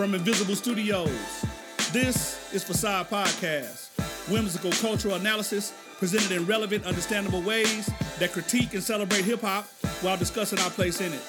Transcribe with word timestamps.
from 0.00 0.14
Invisible 0.14 0.56
Studios. 0.56 1.44
This 1.92 2.54
is 2.54 2.64
Facade 2.64 3.10
Podcast, 3.10 3.90
whimsical 4.30 4.70
cultural 4.70 5.16
analysis 5.16 5.74
presented 5.98 6.32
in 6.32 6.46
relevant, 6.46 6.86
understandable 6.86 7.42
ways 7.42 7.90
that 8.18 8.32
critique 8.32 8.72
and 8.72 8.82
celebrate 8.82 9.26
hip 9.26 9.42
hop 9.42 9.66
while 10.00 10.16
discussing 10.16 10.58
our 10.60 10.70
place 10.70 11.02
in 11.02 11.12
it. 11.12 11.20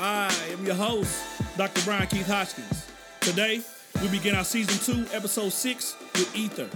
I 0.00 0.34
am 0.50 0.66
your 0.66 0.74
host, 0.74 1.24
Dr. 1.56 1.80
Brian 1.84 2.08
Keith 2.08 2.26
Hodgkins. 2.26 2.88
Today, 3.20 3.60
we 4.02 4.08
begin 4.08 4.34
our 4.34 4.42
season 4.42 4.76
two, 4.84 5.06
episode 5.14 5.50
six 5.50 5.94
with 6.14 6.34
Ether, 6.34 6.68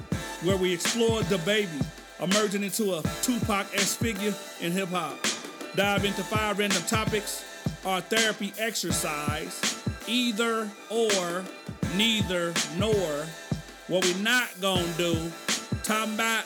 where 0.45 0.57
we 0.57 0.73
explore 0.73 1.23
DaBaby 1.23 1.85
emerging 2.21 2.63
into 2.63 2.95
a 2.95 3.03
Tupac 3.23 3.67
esque 3.75 3.99
figure 3.99 4.33
in 4.61 4.71
hip 4.71 4.91
hop. 4.91 5.19
Dive 5.75 6.05
into 6.05 6.23
five 6.23 6.61
random 6.61 6.85
topics, 6.85 7.45
our 7.85 8.01
therapy 8.03 8.53
exercise, 8.57 9.70
either 10.11 10.69
or, 10.91 11.45
neither 11.97 12.53
nor. 12.77 13.27
What 13.87 14.05
we 14.05 14.15
not 14.15 14.49
gonna 14.61 14.87
do, 14.97 15.31
talking 15.83 16.15
about 16.15 16.45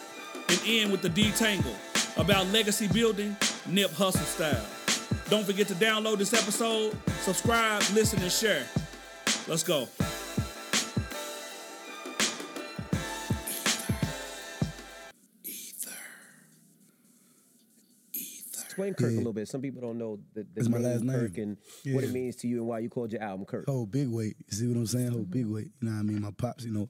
and 0.48 0.60
end 0.66 0.92
with 0.92 1.02
the 1.02 1.08
detangle 1.08 1.74
about 2.16 2.46
legacy 2.48 2.86
building, 2.88 3.36
Nip 3.66 3.90
Hussle 3.90 4.24
style. 4.24 4.64
Don't 5.30 5.44
forget 5.44 5.66
to 5.68 5.74
download 5.74 6.18
this 6.18 6.34
episode, 6.34 6.96
subscribe, 7.22 7.82
listen, 7.94 8.22
and 8.22 8.30
share. 8.30 8.64
Let's 9.48 9.62
go. 9.62 9.88
Explain 18.74 18.94
Kirk 18.94 19.12
a 19.12 19.16
little 19.16 19.32
bit. 19.32 19.46
Some 19.48 19.60
people 19.62 19.80
don't 19.80 19.98
know 19.98 20.18
the, 20.34 20.42
the 20.42 20.46
That's 20.56 20.68
my 20.68 20.78
name 20.78 20.90
last 20.90 21.02
name. 21.04 21.18
Kirk 21.20 21.38
and 21.38 21.56
what 21.94 22.02
it 22.04 22.10
means 22.12 22.36
to 22.36 22.48
you 22.48 22.58
and 22.58 22.66
why 22.66 22.80
you 22.80 22.88
called 22.88 23.12
your 23.12 23.22
album 23.22 23.46
Kirk. 23.46 23.66
whole 23.66 23.86
big 23.86 24.08
weight. 24.08 24.36
You 24.50 24.56
see 24.56 24.66
what 24.66 24.76
I'm 24.76 24.86
saying? 24.86 25.12
Whole 25.12 25.22
big 25.22 25.46
weight. 25.46 25.70
You 25.80 25.88
know 25.88 25.92
what 25.94 26.00
I 26.00 26.02
mean? 26.02 26.20
My 26.22 26.30
pops, 26.36 26.64
you 26.64 26.72
know, 26.72 26.88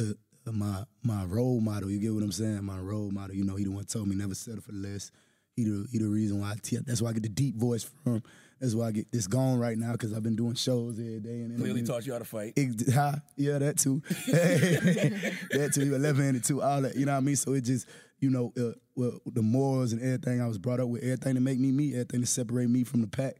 uh, 0.00 0.12
uh, 0.46 0.52
my 0.52 0.82
my 1.04 1.24
role 1.24 1.60
model. 1.60 1.90
You 1.90 1.98
get 2.00 2.12
what 2.12 2.22
I'm 2.24 2.32
saying? 2.32 2.64
My 2.64 2.78
role 2.78 3.10
model. 3.10 3.36
You 3.36 3.44
know, 3.44 3.54
he 3.56 3.64
the 3.64 3.70
one 3.70 3.84
told 3.84 4.08
me 4.08 4.16
never 4.16 4.34
settle 4.34 4.60
for 4.62 4.72
less. 4.72 5.10
He 5.56 5.62
the 5.64 5.86
he 5.92 5.98
the 5.98 6.08
reason 6.08 6.40
why 6.40 6.50
I 6.50 6.54
te- 6.60 6.78
that's 6.84 7.00
why 7.00 7.10
I 7.10 7.12
get 7.12 7.22
the 7.22 7.28
deep 7.28 7.56
voice 7.56 7.84
from. 8.02 8.22
That's 8.60 8.74
why 8.74 8.86
I 8.86 8.92
get 8.92 9.12
this 9.12 9.26
gone 9.26 9.58
right 9.58 9.76
now 9.76 9.92
because 9.92 10.12
I've 10.14 10.22
been 10.22 10.36
doing 10.36 10.54
shows 10.54 10.98
every 10.98 11.20
day 11.20 11.42
and 11.42 11.56
Clearly 11.56 11.80
interviews. 11.80 11.88
taught 11.88 12.06
you 12.06 12.12
how 12.14 12.18
to 12.20 12.24
fight. 12.24 12.54
Ex- 12.56 12.92
huh? 12.94 13.16
Yeah, 13.36 13.58
that 13.58 13.78
too. 13.78 14.00
that 14.68 15.70
too. 15.74 15.84
You 15.84 15.94
11 15.96 16.24
handed 16.24 16.44
too. 16.44 16.62
All 16.62 16.80
that. 16.82 16.96
You 16.96 17.04
know 17.06 17.12
what 17.12 17.18
I 17.18 17.20
mean? 17.20 17.36
So 17.36 17.52
it 17.52 17.62
just, 17.62 17.86
you 18.24 18.30
know, 18.30 18.52
uh, 18.58 18.72
well, 18.96 19.20
the 19.26 19.42
morals 19.42 19.92
and 19.92 20.00
everything 20.00 20.40
I 20.40 20.46
was 20.48 20.56
brought 20.58 20.80
up 20.80 20.88
with, 20.88 21.02
everything 21.02 21.34
to 21.34 21.40
make 21.40 21.58
me 21.58 21.70
me, 21.72 21.92
everything 21.92 22.20
to 22.22 22.26
separate 22.26 22.70
me 22.70 22.82
from 22.84 23.00
the 23.02 23.06
pack, 23.06 23.34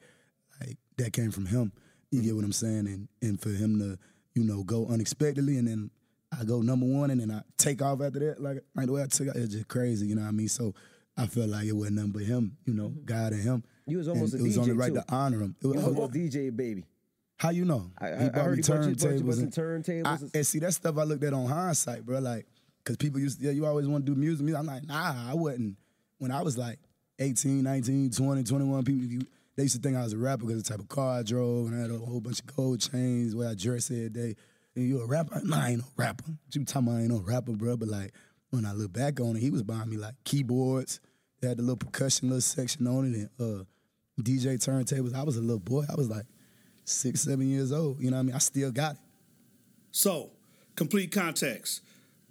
like 0.60 0.76
that 0.98 1.12
came 1.12 1.30
from 1.30 1.46
him. 1.46 1.72
You 2.10 2.20
get 2.22 2.36
what 2.36 2.44
I'm 2.44 2.52
saying? 2.52 2.86
And 2.86 3.08
and 3.22 3.40
for 3.40 3.48
him 3.48 3.78
to, 3.78 3.98
you 4.34 4.44
know, 4.44 4.62
go 4.62 4.86
unexpectedly 4.86 5.56
and 5.56 5.66
then 5.66 5.90
I 6.38 6.44
go 6.44 6.60
number 6.60 6.86
one 6.86 7.10
and 7.10 7.20
then 7.20 7.30
I 7.30 7.40
take 7.56 7.80
off 7.82 8.00
after 8.02 8.18
that, 8.20 8.42
like 8.42 8.58
like 8.74 8.86
the 8.86 8.92
way 8.92 9.02
I 9.02 9.06
took 9.06 9.28
out, 9.28 9.36
it's 9.36 9.54
just 9.54 9.68
crazy. 9.68 10.06
You 10.06 10.16
know 10.16 10.22
what 10.22 10.28
I 10.28 10.32
mean? 10.32 10.48
So 10.48 10.74
I 11.16 11.26
felt 11.26 11.48
like 11.48 11.64
it 11.66 11.72
wasn't 11.72 11.96
nothing 11.96 12.12
but 12.12 12.22
him. 12.22 12.56
You 12.66 12.74
know, 12.74 12.92
God 13.04 13.32
and 13.32 13.42
him. 13.42 13.64
You 13.86 13.98
was 13.98 14.08
And 14.08 14.16
almost 14.16 14.34
a 14.34 14.38
DJ. 14.38 14.40
it 14.40 14.42
was 14.44 14.56
DJ 14.56 14.60
only 14.60 14.72
right 14.72 14.88
too. 14.94 15.00
to 15.00 15.14
honor 15.14 15.40
him. 15.40 15.56
It 15.60 15.64
You 15.66 15.72
was, 15.74 15.84
was 15.84 15.96
almost 15.96 16.12
DJ 16.14 16.54
baby. 16.56 16.84
how 17.38 17.50
you 17.50 17.64
know? 17.64 17.90
I- 17.98 18.08
I- 18.08 18.12
I 18.12 18.38
heard 18.40 18.56
he 18.58 18.62
brought 18.62 18.88
you- 18.88 18.94
brought 19.22 19.36
some 19.36 19.50
turntables 19.50 20.06
I- 20.06 20.14
and- 20.16 20.30
and 20.34 20.46
see, 20.46 20.58
that 20.60 20.72
stuff 20.74 20.96
I 20.98 21.04
looked 21.04 21.22
at 21.24 21.32
on 21.32 21.46
hindsight, 21.46 22.04
bro. 22.06 22.18
Like, 22.20 22.46
cause 22.84 22.96
people 22.96 23.20
used 23.20 23.40
to, 23.40 23.46
yeah, 23.46 23.52
you 23.52 23.66
always 23.66 23.86
want 23.86 24.06
to 24.06 24.14
do 24.14 24.18
music. 24.18 24.54
I'm 24.56 24.66
like, 24.66 24.86
nah, 24.86 25.30
I 25.30 25.34
wasn't. 25.34 25.76
When 26.18 26.30
I 26.30 26.42
was 26.42 26.56
like 26.56 26.78
18, 27.18 27.62
19, 27.62 28.10
20, 28.10 28.44
21, 28.44 28.84
people, 28.84 29.26
they 29.56 29.62
used 29.64 29.76
to 29.76 29.82
think 29.82 29.96
I 29.96 30.02
was 30.02 30.12
a 30.12 30.18
rapper 30.18 30.46
because 30.46 30.62
the 30.62 30.68
type 30.68 30.80
of 30.80 30.88
car 30.88 31.18
I 31.18 31.22
drove 31.22 31.68
and 31.68 31.76
I 31.76 31.82
had 31.82 31.90
a 31.90 31.98
whole 31.98 32.20
bunch 32.20 32.40
of 32.40 32.54
gold 32.54 32.80
chains, 32.80 33.36
way 33.36 33.46
I 33.46 33.54
dressed 33.54 33.90
every 33.90 34.08
day. 34.08 34.34
And 34.76 34.88
you 34.88 35.00
a 35.00 35.06
rapper? 35.06 35.40
Nah, 35.44 35.64
I 35.64 35.70
ain't 35.70 35.78
no 35.78 35.88
rapper. 35.96 36.24
What 36.24 36.54
you 36.54 36.64
talking 36.64 36.88
about? 36.88 36.98
I 36.98 37.00
ain't 37.02 37.10
no 37.10 37.20
rapper, 37.20 37.52
bro. 37.52 37.76
But 37.76 37.88
like, 37.88 38.12
when 38.50 38.66
I 38.66 38.72
look 38.72 38.92
back 38.92 39.20
on 39.20 39.36
it, 39.36 39.40
he 39.40 39.50
was 39.50 39.62
buying 39.62 39.88
me 39.88 39.96
like 39.96 40.14
keyboards. 40.24 41.00
They 41.40 41.48
had 41.48 41.58
the 41.58 41.62
little 41.62 41.76
percussion 41.76 42.28
little 42.28 42.40
section 42.40 42.86
on 42.86 43.04
it 43.12 43.30
and 43.38 43.60
uh, 43.60 43.64
DJ 44.20 44.56
turntables. 44.56 45.14
I 45.14 45.22
was 45.22 45.36
a 45.36 45.40
little 45.40 45.60
boy. 45.60 45.84
I 45.88 45.94
was 45.94 46.08
like 46.08 46.26
six, 46.84 47.22
seven 47.22 47.48
years 47.48 47.72
old. 47.72 48.00
You 48.00 48.10
know 48.10 48.16
what 48.16 48.20
I 48.20 48.24
mean? 48.24 48.34
I 48.34 48.38
still 48.38 48.72
got 48.72 48.94
it. 48.94 49.00
So, 49.92 50.30
complete 50.74 51.12
context. 51.12 51.82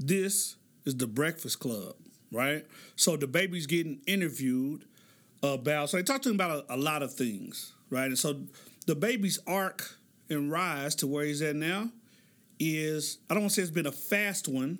This 0.05 0.57
is 0.83 0.97
the 0.97 1.07
Breakfast 1.07 1.59
Club, 1.59 1.95
right? 2.29 2.65
So 2.97 3.15
DaBaby's 3.15 3.67
getting 3.67 4.01
interviewed 4.05 4.83
about. 5.41 5.89
So 5.89 5.97
they 5.97 6.03
talk 6.03 6.21
to 6.23 6.29
him 6.29 6.35
about 6.35 6.65
a, 6.69 6.75
a 6.75 6.77
lot 6.77 7.03
of 7.03 7.13
things, 7.13 7.71
right? 7.89 8.07
And 8.07 8.19
so 8.19 8.41
DaBaby's 8.85 9.39
arc 9.47 9.97
and 10.29 10.51
rise 10.51 10.95
to 10.95 11.07
where 11.07 11.23
he's 11.23 11.41
at 11.41 11.55
now 11.55 11.89
is 12.59 13.19
I 13.29 13.33
don't 13.33 13.43
want 13.43 13.51
to 13.51 13.55
say 13.55 13.61
it's 13.61 13.71
been 13.71 13.85
a 13.85 13.93
fast 13.93 14.49
one, 14.49 14.79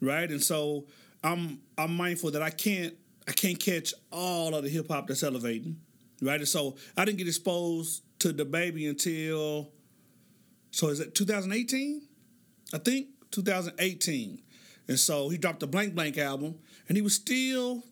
right? 0.00 0.28
And 0.28 0.42
so 0.42 0.86
I'm 1.22 1.60
I'm 1.76 1.96
mindful 1.96 2.32
that 2.32 2.42
I 2.42 2.50
can't 2.50 2.94
I 3.28 3.32
can't 3.32 3.60
catch 3.60 3.94
all 4.10 4.56
of 4.56 4.64
the 4.64 4.70
hip 4.70 4.88
hop 4.88 5.06
that's 5.06 5.22
elevating, 5.22 5.78
right? 6.20 6.40
And 6.40 6.48
so 6.48 6.74
I 6.96 7.04
didn't 7.04 7.18
get 7.18 7.28
exposed 7.28 8.02
to 8.20 8.34
DaBaby 8.34 8.88
until 8.88 9.70
so 10.72 10.88
is 10.88 10.98
it 10.98 11.14
2018? 11.14 12.02
I 12.74 12.78
think 12.78 13.06
2018. 13.30 14.42
And 14.88 14.98
so 14.98 15.28
he 15.28 15.36
dropped 15.36 15.60
the 15.60 15.66
Blank 15.66 15.94
Blank 15.94 16.18
album, 16.18 16.56
and 16.88 16.96
he 16.96 17.02
was 17.02 17.14
still, 17.14 17.84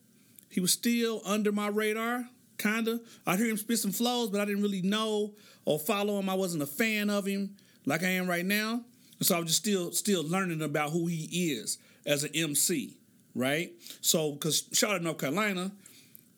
he 0.49 0.61
was 0.61 0.73
still 0.73 1.21
under 1.25 1.53
my 1.53 1.69
radar, 1.69 2.29
kinda. 2.59 3.01
I'd 3.27 3.39
hear 3.39 3.49
him 3.49 3.59
spit 3.59 3.79
some 3.79 3.93
flows, 3.93 4.31
but 4.31 4.41
I 4.41 4.47
didn't 4.47 4.63
really 4.63 4.83
know 4.83 5.35
or 5.65 5.79
follow 5.79 6.19
him. 6.19 6.29
I 6.29 6.35
wasn't 6.35 6.63
a 6.63 6.67
fan 6.67 7.11
of 7.11 7.27
him 7.27 7.57
like 7.85 8.03
I 8.03 8.09
am 8.09 8.27
right 8.27 8.47
now. 8.47 8.85
And 9.19 9.27
so 9.27 9.37
I 9.37 9.39
was 9.39 9.49
just 9.49 9.59
still, 9.59 9.93
still 9.93 10.25
learning 10.25 10.63
about 10.63 10.91
who 10.91 11.07
he 11.07 11.51
is 11.53 11.79
as 12.07 12.25
an 12.25 12.31
MC, 12.35 12.97
right? 13.35 13.73
So, 14.01 14.33
because 14.33 14.65
Charlotte, 14.73 15.03
North 15.03 15.19
Carolina, 15.19 15.73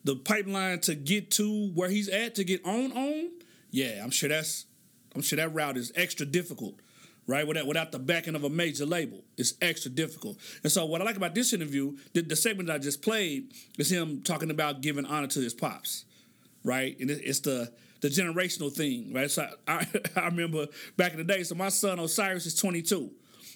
the 0.05 0.17
pipeline 0.17 0.81
to 0.81 0.95
get 0.95 1.31
to 1.33 1.69
where 1.75 1.89
he's 1.89 2.09
at 2.09 2.35
to 2.37 2.45
get 2.45 2.65
on 2.65 2.93
on, 2.93 3.31
yeah, 3.71 4.01
I'm 4.03 4.11
sure 4.11 4.29
that's 4.29 4.67
I'm 5.15 5.23
sure 5.23 5.37
that 5.37 5.55
route 5.55 5.77
is 5.77 5.93
extra 5.95 6.27
difficult, 6.27 6.77
right? 7.29 7.47
Without 7.47 7.67
without 7.67 7.93
the 7.93 7.99
backing 8.01 8.35
of 8.35 8.43
a 8.43 8.51
major 8.51 8.87
label, 8.87 9.23
it's 9.37 9.55
extra 9.63 9.91
difficult. 9.91 10.39
And 10.65 10.73
so, 10.73 10.85
what 10.87 11.01
I 11.01 11.05
like 11.05 11.17
about 11.17 11.35
this 11.37 11.53
interview, 11.53 11.97
the, 12.15 12.23
the 12.23 12.35
segment 12.35 12.67
that 12.67 12.75
I 12.75 12.79
just 12.79 13.03
played, 13.03 13.53
is 13.79 13.93
him 13.93 14.23
talking 14.23 14.51
about 14.51 14.81
giving 14.81 15.05
honor 15.05 15.29
to 15.29 15.41
his 15.41 15.55
pops, 15.55 16.07
right? 16.65 16.99
And 16.99 17.11
it, 17.11 17.21
it's 17.23 17.41
the 17.41 17.73
the 18.01 18.09
generational 18.09 18.73
thing, 18.73 19.13
right? 19.13 19.31
So 19.31 19.49
I, 19.69 19.87
I 20.17 20.25
remember 20.27 20.67
back 20.97 21.13
in 21.13 21.19
the 21.19 21.25
day. 21.25 21.45
So 21.45 21.55
my 21.55 21.69
son 21.69 22.01
Osiris 22.01 22.47
is 22.47 22.57
22, 22.57 22.97
and 22.99 23.11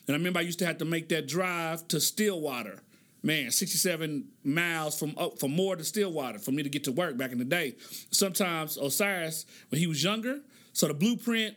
I 0.09 0.13
remember 0.13 0.39
I 0.39 0.43
used 0.43 0.61
to 0.61 0.67
have 0.67 0.79
to 0.79 0.85
make 0.85 1.09
that 1.09 1.27
drive 1.27 1.89
to 1.89 2.01
Stillwater. 2.01 2.83
Man, 3.25 3.53
67 3.53 4.27
miles 4.43 4.99
from 4.99 5.15
up 5.17 5.39
from 5.39 5.53
Moore 5.53 5.77
to 5.77 5.85
Stillwater 5.85 6.41
for 6.41 6.51
me 6.51 6.63
to 6.63 6.69
get 6.69 6.85
to 6.85 6.93
work 6.93 7.17
back 7.17 7.33
in 7.33 7.39
the 7.39 7.45
day. 7.45 7.77
Sometimes 8.11 8.77
Osiris, 8.77 9.47
when 9.71 9.81
he 9.81 9.87
was 9.87 10.03
younger, 10.03 10.41
so 10.73 10.89
the 10.89 10.95
blueprint 10.95 11.57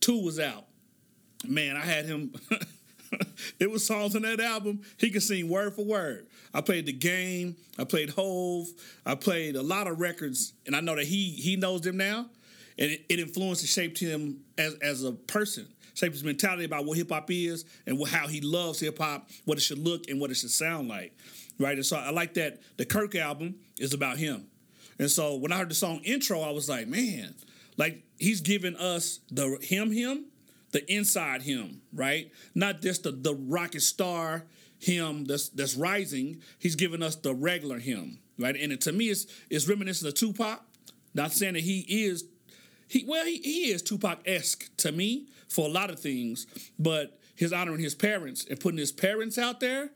two 0.00 0.20
was 0.22 0.40
out. 0.40 0.64
Man, 1.46 1.76
I 1.76 1.80
had 1.80 2.06
him. 2.06 2.32
it 3.58 3.70
was 3.70 3.86
songs 3.86 4.16
on 4.16 4.22
that 4.22 4.40
album. 4.40 4.82
He 4.98 5.10
could 5.10 5.22
sing 5.22 5.48
word 5.48 5.74
for 5.74 5.84
word. 5.84 6.26
I 6.54 6.60
played 6.60 6.86
the 6.86 6.92
game. 6.92 7.56
I 7.78 7.84
played 7.84 8.10
Hove. 8.10 8.68
I 9.04 9.14
played 9.14 9.56
a 9.56 9.62
lot 9.62 9.86
of 9.86 10.00
records, 10.00 10.52
and 10.66 10.76
I 10.76 10.80
know 10.80 10.96
that 10.96 11.06
he 11.06 11.30
he 11.30 11.56
knows 11.56 11.80
them 11.82 11.96
now, 11.96 12.26
and 12.78 12.90
it, 12.90 13.04
it 13.08 13.18
influenced 13.18 13.62
and 13.62 13.68
shaped 13.68 13.98
him 13.98 14.40
as 14.58 14.74
as 14.82 15.04
a 15.04 15.12
person. 15.12 15.66
Shaped 15.94 16.14
his 16.14 16.24
mentality 16.24 16.64
about 16.64 16.86
what 16.86 16.96
hip 16.96 17.10
hop 17.10 17.30
is 17.30 17.66
and 17.86 17.98
what, 17.98 18.08
how 18.08 18.26
he 18.26 18.40
loves 18.40 18.80
hip 18.80 18.96
hop, 18.96 19.28
what 19.44 19.58
it 19.58 19.60
should 19.60 19.78
look 19.78 20.08
and 20.08 20.18
what 20.18 20.30
it 20.30 20.36
should 20.36 20.50
sound 20.50 20.88
like, 20.88 21.14
right? 21.58 21.74
And 21.76 21.84
so 21.84 21.98
I 21.98 22.08
like 22.10 22.32
that 22.34 22.60
the 22.78 22.86
Kirk 22.86 23.14
album 23.14 23.56
is 23.78 23.92
about 23.92 24.16
him. 24.16 24.46
And 24.98 25.10
so 25.10 25.36
when 25.36 25.52
I 25.52 25.58
heard 25.58 25.68
the 25.68 25.74
song 25.74 26.00
intro, 26.02 26.40
I 26.40 26.50
was 26.50 26.66
like, 26.66 26.88
man, 26.88 27.34
like 27.76 28.02
he's 28.18 28.40
giving 28.40 28.74
us 28.76 29.20
the 29.30 29.58
him 29.60 29.90
him, 29.92 30.24
the 30.72 30.90
inside 30.92 31.42
him, 31.42 31.82
right? 31.92 32.30
Not 32.54 32.80
just 32.80 33.04
the 33.04 33.12
the 33.12 33.34
rocket 33.34 33.82
star 33.82 34.44
him 34.78 35.24
that's 35.24 35.48
that's 35.50 35.76
rising. 35.76 36.42
He's 36.58 36.74
giving 36.74 37.02
us 37.02 37.16
the 37.16 37.34
regular 37.34 37.78
him, 37.78 38.18
right? 38.38 38.56
And 38.56 38.72
it, 38.72 38.80
to 38.82 38.92
me, 38.92 39.06
it's 39.10 39.26
it's 39.48 39.68
reminiscent 39.68 40.08
of 40.08 40.14
Tupac. 40.14 40.62
Not 41.14 41.32
saying 41.32 41.54
that 41.54 41.62
he 41.62 41.80
is 42.06 42.24
he 42.88 43.04
well 43.06 43.24
he, 43.24 43.38
he 43.38 43.70
is 43.70 43.82
Tupac 43.82 44.20
esque 44.26 44.74
to 44.78 44.90
me 44.90 45.28
for 45.48 45.66
a 45.66 45.70
lot 45.70 45.90
of 45.90 46.00
things, 46.00 46.46
but 46.78 47.18
his 47.36 47.52
honoring 47.52 47.80
his 47.80 47.94
parents 47.94 48.46
and 48.48 48.58
putting 48.58 48.78
his 48.78 48.92
parents 48.92 49.38
out 49.38 49.60
there. 49.60 49.90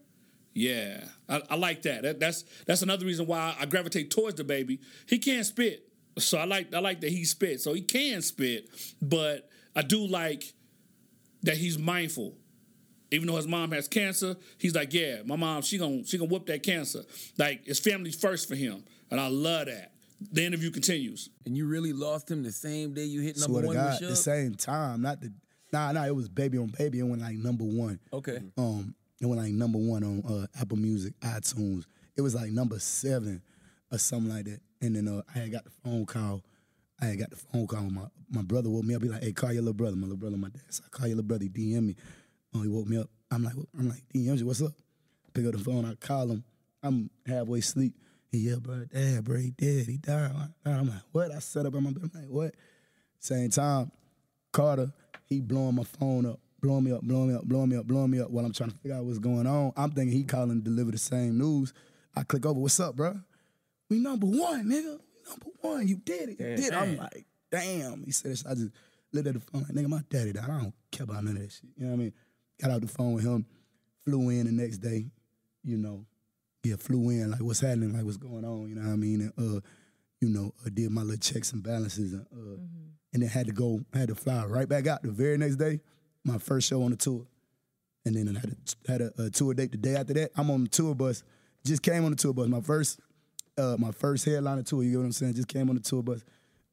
Yeah, 0.54 1.04
I, 1.28 1.42
I 1.50 1.56
like 1.56 1.82
that. 1.82 2.02
that. 2.02 2.20
That's 2.20 2.44
that's 2.66 2.82
another 2.82 3.04
reason 3.04 3.26
why 3.26 3.56
I 3.58 3.66
gravitate 3.66 4.10
towards 4.10 4.40
DaBaby. 4.40 4.78
He 5.06 5.18
can't 5.18 5.44
spit, 5.44 5.88
so 6.18 6.38
I 6.38 6.44
like 6.44 6.72
I 6.74 6.78
like 6.78 7.00
that 7.00 7.10
he 7.10 7.24
spit. 7.24 7.60
So 7.60 7.74
he 7.74 7.82
can 7.82 8.22
spit, 8.22 8.68
but 9.02 9.50
I 9.74 9.82
do 9.82 10.06
like 10.06 10.54
that 11.42 11.56
he's 11.56 11.78
mindful. 11.78 12.34
Even 13.12 13.28
though 13.28 13.36
his 13.36 13.46
mom 13.46 13.70
has 13.70 13.86
cancer, 13.86 14.36
he's 14.58 14.74
like, 14.74 14.92
yeah, 14.92 15.22
my 15.24 15.36
mom, 15.36 15.62
she 15.62 15.78
gonna 15.78 16.04
she 16.04 16.18
gonna 16.18 16.30
whoop 16.30 16.46
that 16.46 16.62
cancer. 16.62 17.02
Like 17.38 17.62
it's 17.64 17.78
family 17.78 18.10
first 18.10 18.48
for 18.48 18.56
him, 18.56 18.82
and 19.10 19.20
I 19.20 19.28
love 19.28 19.66
that. 19.66 19.92
The 20.32 20.44
interview 20.44 20.70
continues. 20.70 21.28
And 21.44 21.56
you 21.56 21.66
really 21.66 21.92
lost 21.92 22.30
him 22.30 22.42
the 22.42 22.50
same 22.50 22.94
day 22.94 23.04
you 23.04 23.20
hit 23.20 23.38
number 23.38 23.60
Swear 23.60 23.62
to 23.62 23.66
one 23.66 23.76
God, 23.76 24.00
the 24.00 24.16
same 24.16 24.54
time, 24.54 25.02
not 25.02 25.20
the 25.20 25.30
Nah, 25.72 25.92
nah, 25.92 26.06
it 26.06 26.14
was 26.14 26.28
Baby 26.28 26.58
on 26.58 26.68
Baby. 26.68 27.00
It 27.00 27.02
went 27.02 27.22
like 27.22 27.36
number 27.36 27.64
one. 27.64 27.98
Okay. 28.12 28.38
Um, 28.56 28.94
it 29.20 29.26
went 29.26 29.40
like 29.40 29.52
number 29.52 29.78
one 29.78 30.04
on 30.04 30.22
uh, 30.26 30.46
Apple 30.60 30.76
Music, 30.76 31.12
iTunes. 31.20 31.84
It 32.16 32.22
was 32.22 32.34
like 32.34 32.50
number 32.50 32.78
seven 32.78 33.42
or 33.92 33.98
something 33.98 34.32
like 34.32 34.44
that. 34.46 34.60
And 34.80 34.96
then 34.96 35.08
uh, 35.08 35.22
I 35.34 35.40
had 35.40 35.52
got 35.52 35.64
the 35.64 35.70
phone 35.84 36.06
call. 36.06 36.42
I 37.00 37.06
had 37.06 37.18
got 37.18 37.30
the 37.30 37.36
phone 37.36 37.66
call. 37.66 37.82
My 37.90 38.06
my 38.30 38.42
brother 38.42 38.70
woke 38.70 38.84
me 38.84 38.94
up. 38.94 39.02
He 39.02 39.08
like, 39.08 39.22
"Hey, 39.22 39.32
call 39.32 39.52
your 39.52 39.62
little 39.62 39.74
brother." 39.74 39.96
My 39.96 40.02
little 40.02 40.16
brother, 40.16 40.36
my 40.36 40.48
dad. 40.48 40.62
So 40.70 40.82
I 40.86 40.88
call 40.88 41.06
your 41.06 41.16
little 41.16 41.28
brother. 41.28 41.44
He 41.44 41.50
DM 41.50 41.86
me. 41.86 41.96
Oh, 42.54 42.62
he 42.62 42.68
woke 42.68 42.86
me 42.86 42.98
up. 42.98 43.10
I'm 43.30 43.44
like, 43.44 43.54
I'm 43.78 43.88
like, 43.88 44.02
DM 44.14 44.38
you. 44.38 44.46
What's 44.46 44.62
up? 44.62 44.72
Pick 45.34 45.46
up 45.46 45.52
the 45.52 45.58
phone. 45.58 45.84
I 45.84 45.94
call 45.94 46.30
him. 46.30 46.44
I'm 46.82 47.10
halfway 47.26 47.58
asleep. 47.58 47.94
He 48.30 48.38
yeah, 48.38 48.56
bro, 48.56 48.84
dad, 48.84 49.24
bro, 49.24 49.36
he 49.36 49.50
dead. 49.50 49.86
He 49.86 49.98
died. 49.98 50.32
I'm 50.64 50.88
like, 50.88 51.02
what? 51.12 51.32
I 51.32 51.38
set 51.38 51.66
up 51.66 51.74
on 51.74 51.84
my 51.84 51.90
bed. 51.90 52.10
I'm 52.14 52.20
like, 52.20 52.30
what? 52.30 52.54
Same 53.18 53.50
time, 53.50 53.90
Carter, 54.52 54.92
he 55.24 55.40
blowing 55.40 55.74
my 55.74 55.84
phone 55.84 56.26
up, 56.26 56.38
blowing 56.60 56.84
me 56.84 56.92
up, 56.92 57.02
blowing 57.02 57.28
me 57.28 57.34
up, 57.34 57.44
blowing 57.44 57.70
me 57.70 57.76
up, 57.76 57.86
blowing 57.86 58.10
me 58.10 58.20
up 58.20 58.30
while 58.30 58.44
I'm 58.44 58.52
trying 58.52 58.70
to 58.70 58.76
figure 58.76 58.96
out 58.96 59.04
what's 59.04 59.18
going 59.18 59.46
on. 59.46 59.72
I'm 59.76 59.90
thinking 59.90 60.16
he 60.16 60.24
calling 60.24 60.62
to 60.62 60.64
deliver 60.64 60.92
the 60.92 60.98
same 60.98 61.38
news. 61.38 61.72
I 62.14 62.22
click 62.22 62.46
over, 62.46 62.60
what's 62.60 62.78
up, 62.78 62.96
bro? 62.96 63.20
We 63.88 63.98
number 63.98 64.26
one, 64.26 64.66
nigga. 64.66 65.00
We 65.26 65.30
number 65.30 65.46
one. 65.60 65.88
You 65.88 65.96
did 65.96 66.30
it. 66.30 66.40
You 66.40 66.46
Damn. 66.46 66.56
did 66.56 66.64
it. 66.66 66.74
I'm 66.74 66.96
like, 66.96 67.26
damn. 67.50 68.04
He 68.04 68.12
said, 68.12 68.40
I 68.48 68.54
just 68.54 68.70
looked 69.12 69.26
at 69.26 69.34
the 69.34 69.40
phone 69.40 69.62
like, 69.62 69.72
nigga, 69.72 69.88
my 69.88 70.02
daddy 70.08 70.32
died. 70.32 70.44
I 70.44 70.60
don't 70.60 70.74
care 70.90 71.04
about 71.04 71.24
none 71.24 71.36
of 71.36 71.42
that 71.42 71.52
shit. 71.52 71.70
You 71.76 71.86
know 71.86 71.92
what 71.92 71.96
I 71.96 71.98
mean? 71.98 72.12
Got 72.60 72.70
out 72.70 72.80
the 72.80 72.88
phone 72.88 73.14
with 73.14 73.24
him, 73.24 73.46
flew 74.04 74.30
in 74.30 74.46
the 74.46 74.52
next 74.52 74.78
day, 74.78 75.06
you 75.62 75.76
know, 75.76 76.06
yeah, 76.64 76.76
flew 76.76 77.10
in, 77.10 77.30
like, 77.30 77.42
what's 77.42 77.60
happening, 77.60 77.92
like, 77.92 78.04
what's 78.04 78.16
going 78.16 78.44
on, 78.44 78.68
you 78.68 78.74
know 78.74 78.86
what 78.86 78.92
I 78.92 78.96
mean? 78.96 79.20
And, 79.20 79.56
uh, 79.56 79.60
you 80.20 80.28
know, 80.28 80.52
uh, 80.64 80.70
did 80.72 80.90
my 80.90 81.02
little 81.02 81.18
checks 81.18 81.52
and 81.52 81.62
balances 81.62 82.12
and, 82.14 82.26
uh, 82.32 82.60
and 83.12 83.22
then 83.22 83.28
had 83.28 83.46
to 83.46 83.52
go, 83.52 83.80
had 83.92 84.08
to 84.08 84.14
fly 84.14 84.44
right 84.46 84.68
back 84.68 84.86
out 84.86 85.02
the 85.02 85.10
very 85.10 85.36
next 85.36 85.56
day, 85.56 85.80
my 86.24 86.38
first 86.38 86.68
show 86.68 86.82
on 86.82 86.90
the 86.90 86.96
tour. 86.96 87.26
And 88.04 88.14
then 88.14 88.36
I 88.36 88.40
had 88.40 88.50
a, 88.50 88.90
had 88.90 89.00
a, 89.00 89.26
a 89.26 89.30
tour 89.30 89.52
date 89.54 89.72
the 89.72 89.76
day 89.76 89.96
after 89.96 90.14
that. 90.14 90.30
I'm 90.36 90.50
on 90.50 90.64
the 90.64 90.70
tour 90.70 90.94
bus, 90.94 91.22
just 91.64 91.82
came 91.82 92.04
on 92.04 92.12
the 92.12 92.16
tour 92.16 92.32
bus. 92.32 92.48
My 92.48 92.60
first, 92.60 93.00
uh, 93.58 93.76
my 93.78 93.90
first 93.90 94.24
headliner 94.24 94.62
tour, 94.62 94.82
you 94.82 94.92
get 94.92 94.98
what 94.98 95.04
I'm 95.04 95.12
saying? 95.12 95.34
Just 95.34 95.48
came 95.48 95.68
on 95.68 95.76
the 95.76 95.82
tour 95.82 96.02
bus. 96.02 96.24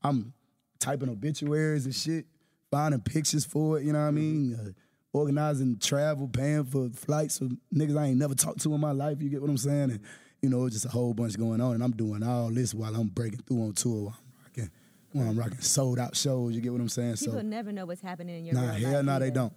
I'm 0.03 0.33
typing 0.79 1.09
obituaries 1.09 1.85
and 1.85 1.95
shit, 1.95 2.25
finding 2.71 3.01
pictures 3.01 3.45
for 3.45 3.79
it, 3.79 3.85
you 3.85 3.93
know 3.93 4.01
what 4.01 4.07
I 4.07 4.11
mean? 4.11 4.55
Uh, 4.55 4.69
organizing 5.13 5.77
travel, 5.77 6.27
paying 6.27 6.65
for 6.65 6.89
flights 6.89 7.37
for 7.37 7.45
niggas 7.73 7.97
I 7.97 8.07
ain't 8.07 8.17
never 8.17 8.35
talked 8.35 8.61
to 8.61 8.73
in 8.73 8.81
my 8.81 8.91
life, 8.91 9.21
you 9.21 9.29
get 9.29 9.41
what 9.41 9.49
I'm 9.49 9.57
saying? 9.57 9.91
And, 9.91 9.99
you 10.41 10.49
know, 10.49 10.65
it's 10.65 10.75
just 10.75 10.85
a 10.85 10.89
whole 10.89 11.13
bunch 11.13 11.37
going 11.37 11.61
on. 11.61 11.75
And 11.75 11.83
I'm 11.83 11.91
doing 11.91 12.23
all 12.23 12.49
this 12.49 12.73
while 12.73 12.93
I'm 12.95 13.07
breaking 13.07 13.41
through 13.47 13.63
on 13.63 13.73
tour 13.73 14.03
while 14.03 14.15
I'm 14.17 14.43
rocking, 14.43 14.71
while 15.13 15.29
I'm 15.29 15.39
rocking 15.39 15.61
sold 15.61 15.99
out 15.99 16.15
shows, 16.15 16.53
you 16.53 16.61
get 16.61 16.73
what 16.73 16.81
I'm 16.81 16.89
saying? 16.89 17.15
People 17.17 17.35
so, 17.35 17.41
never 17.41 17.71
know 17.71 17.85
what's 17.85 18.01
happening 18.01 18.39
in 18.39 18.45
your 18.45 18.55
life. 18.55 18.81
nah, 18.81 18.89
hell 18.89 19.03
life 19.03 19.05
no, 19.05 19.19
they 19.19 19.31
don't. 19.31 19.53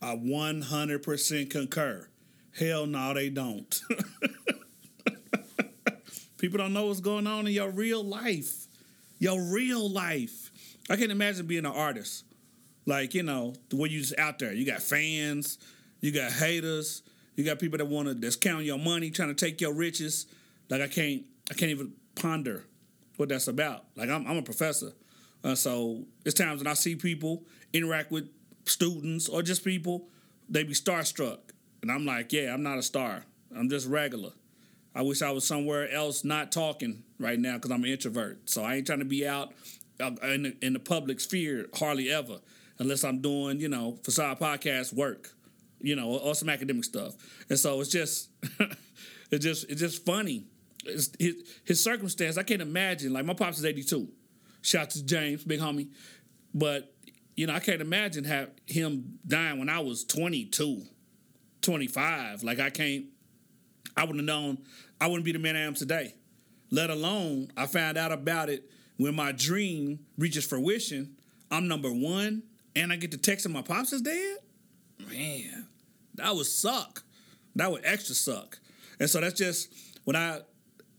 I 0.00 0.14
100% 0.14 1.50
concur. 1.50 2.08
Hell 2.56 2.86
no, 2.86 3.14
they 3.14 3.30
don't. 3.30 3.80
People 6.38 6.58
don't 6.58 6.72
know 6.72 6.86
what's 6.86 7.00
going 7.00 7.26
on 7.26 7.46
in 7.46 7.52
your 7.52 7.70
real 7.70 8.02
life. 8.02 8.66
Your 9.18 9.40
real 9.42 9.90
life. 9.90 10.50
I 10.88 10.96
can't 10.96 11.12
imagine 11.12 11.46
being 11.46 11.66
an 11.66 11.72
artist. 11.72 12.24
Like, 12.86 13.14
you 13.14 13.22
know, 13.22 13.54
when 13.72 13.90
you 13.90 14.00
just 14.00 14.18
out 14.18 14.38
there. 14.38 14.52
You 14.52 14.64
got 14.64 14.80
fans, 14.80 15.58
you 16.00 16.12
got 16.12 16.32
haters, 16.32 17.02
you 17.36 17.44
got 17.44 17.58
people 17.58 17.78
that 17.78 17.84
wanna 17.84 18.14
that's 18.14 18.36
counting 18.36 18.66
your 18.66 18.78
money, 18.78 19.10
trying 19.10 19.28
to 19.28 19.34
take 19.34 19.60
your 19.60 19.72
riches. 19.72 20.26
Like 20.70 20.80
I 20.80 20.88
can't 20.88 21.22
I 21.50 21.54
can't 21.54 21.70
even 21.70 21.92
ponder 22.14 22.64
what 23.16 23.28
that's 23.28 23.48
about. 23.48 23.84
Like 23.96 24.08
I'm 24.08 24.26
I'm 24.26 24.38
a 24.38 24.42
professor. 24.42 24.92
Uh, 25.44 25.54
so 25.54 26.04
it's 26.24 26.34
times 26.34 26.60
when 26.60 26.66
I 26.66 26.74
see 26.74 26.96
people 26.96 27.44
interact 27.72 28.10
with 28.10 28.28
students 28.64 29.28
or 29.28 29.42
just 29.42 29.64
people, 29.64 30.08
they 30.48 30.64
be 30.64 30.74
starstruck. 30.74 31.38
And 31.82 31.92
I'm 31.92 32.04
like, 32.04 32.32
yeah, 32.32 32.52
I'm 32.52 32.62
not 32.62 32.78
a 32.78 32.82
star. 32.82 33.24
I'm 33.56 33.68
just 33.68 33.86
regular. 33.86 34.30
I 34.98 35.02
wish 35.02 35.22
I 35.22 35.30
was 35.30 35.46
somewhere 35.46 35.88
else 35.92 36.24
not 36.24 36.50
talking 36.50 37.04
right 37.20 37.38
now 37.38 37.54
because 37.54 37.70
I'm 37.70 37.84
an 37.84 37.90
introvert. 37.90 38.50
So 38.50 38.64
I 38.64 38.74
ain't 38.74 38.86
trying 38.88 38.98
to 38.98 39.04
be 39.04 39.28
out 39.28 39.52
in 40.00 40.42
the, 40.42 40.56
in 40.60 40.72
the 40.72 40.80
public 40.80 41.20
sphere 41.20 41.66
hardly 41.72 42.10
ever 42.10 42.40
unless 42.80 43.04
I'm 43.04 43.20
doing, 43.20 43.60
you 43.60 43.68
know, 43.68 43.96
facade 44.02 44.40
podcast 44.40 44.92
work, 44.92 45.30
you 45.80 45.94
know, 45.94 46.08
or, 46.08 46.20
or 46.20 46.34
some 46.34 46.48
academic 46.48 46.82
stuff. 46.82 47.14
And 47.48 47.56
so 47.56 47.80
it's 47.80 47.90
just, 47.90 48.30
it's 49.30 49.44
just, 49.44 49.70
it's 49.70 49.80
just 49.80 50.04
funny. 50.04 50.46
It's, 50.84 51.12
his, 51.16 51.44
his 51.62 51.80
circumstance, 51.80 52.36
I 52.36 52.42
can't 52.42 52.60
imagine. 52.60 53.12
Like 53.12 53.24
my 53.24 53.34
pops 53.34 53.58
is 53.58 53.64
82. 53.64 54.08
Shout 54.62 54.90
to 54.90 55.06
James, 55.06 55.44
big 55.44 55.60
homie. 55.60 55.90
But, 56.52 56.92
you 57.36 57.46
know, 57.46 57.54
I 57.54 57.60
can't 57.60 57.80
imagine 57.80 58.24
have 58.24 58.50
him 58.66 59.20
dying 59.24 59.60
when 59.60 59.68
I 59.68 59.78
was 59.78 60.02
22, 60.02 60.82
25. 61.62 62.42
Like 62.42 62.58
I 62.58 62.70
can't, 62.70 63.04
I 63.96 64.02
wouldn't 64.02 64.20
have 64.20 64.26
known, 64.26 64.58
I 65.00 65.06
wouldn't 65.06 65.24
be 65.24 65.32
the 65.32 65.38
man 65.38 65.56
I 65.56 65.60
am 65.60 65.74
today. 65.74 66.14
Let 66.70 66.90
alone, 66.90 67.50
I 67.56 67.66
found 67.66 67.96
out 67.96 68.12
about 68.12 68.50
it 68.50 68.68
when 68.96 69.14
my 69.14 69.32
dream 69.32 70.00
reaches 70.18 70.44
fruition. 70.44 71.16
I'm 71.50 71.68
number 71.68 71.90
one, 71.90 72.42
and 72.76 72.92
I 72.92 72.96
get 72.96 73.10
to 73.12 73.18
text 73.18 73.46
and 73.46 73.54
my 73.54 73.62
pops 73.62 73.92
is 73.92 74.02
dead. 74.02 74.38
Man, 75.10 75.66
that 76.14 76.34
would 76.34 76.46
suck. 76.46 77.02
That 77.56 77.70
would 77.70 77.84
extra 77.84 78.14
suck. 78.14 78.58
And 79.00 79.08
so 79.08 79.20
that's 79.20 79.38
just 79.38 79.72
when 80.04 80.16
I, 80.16 80.40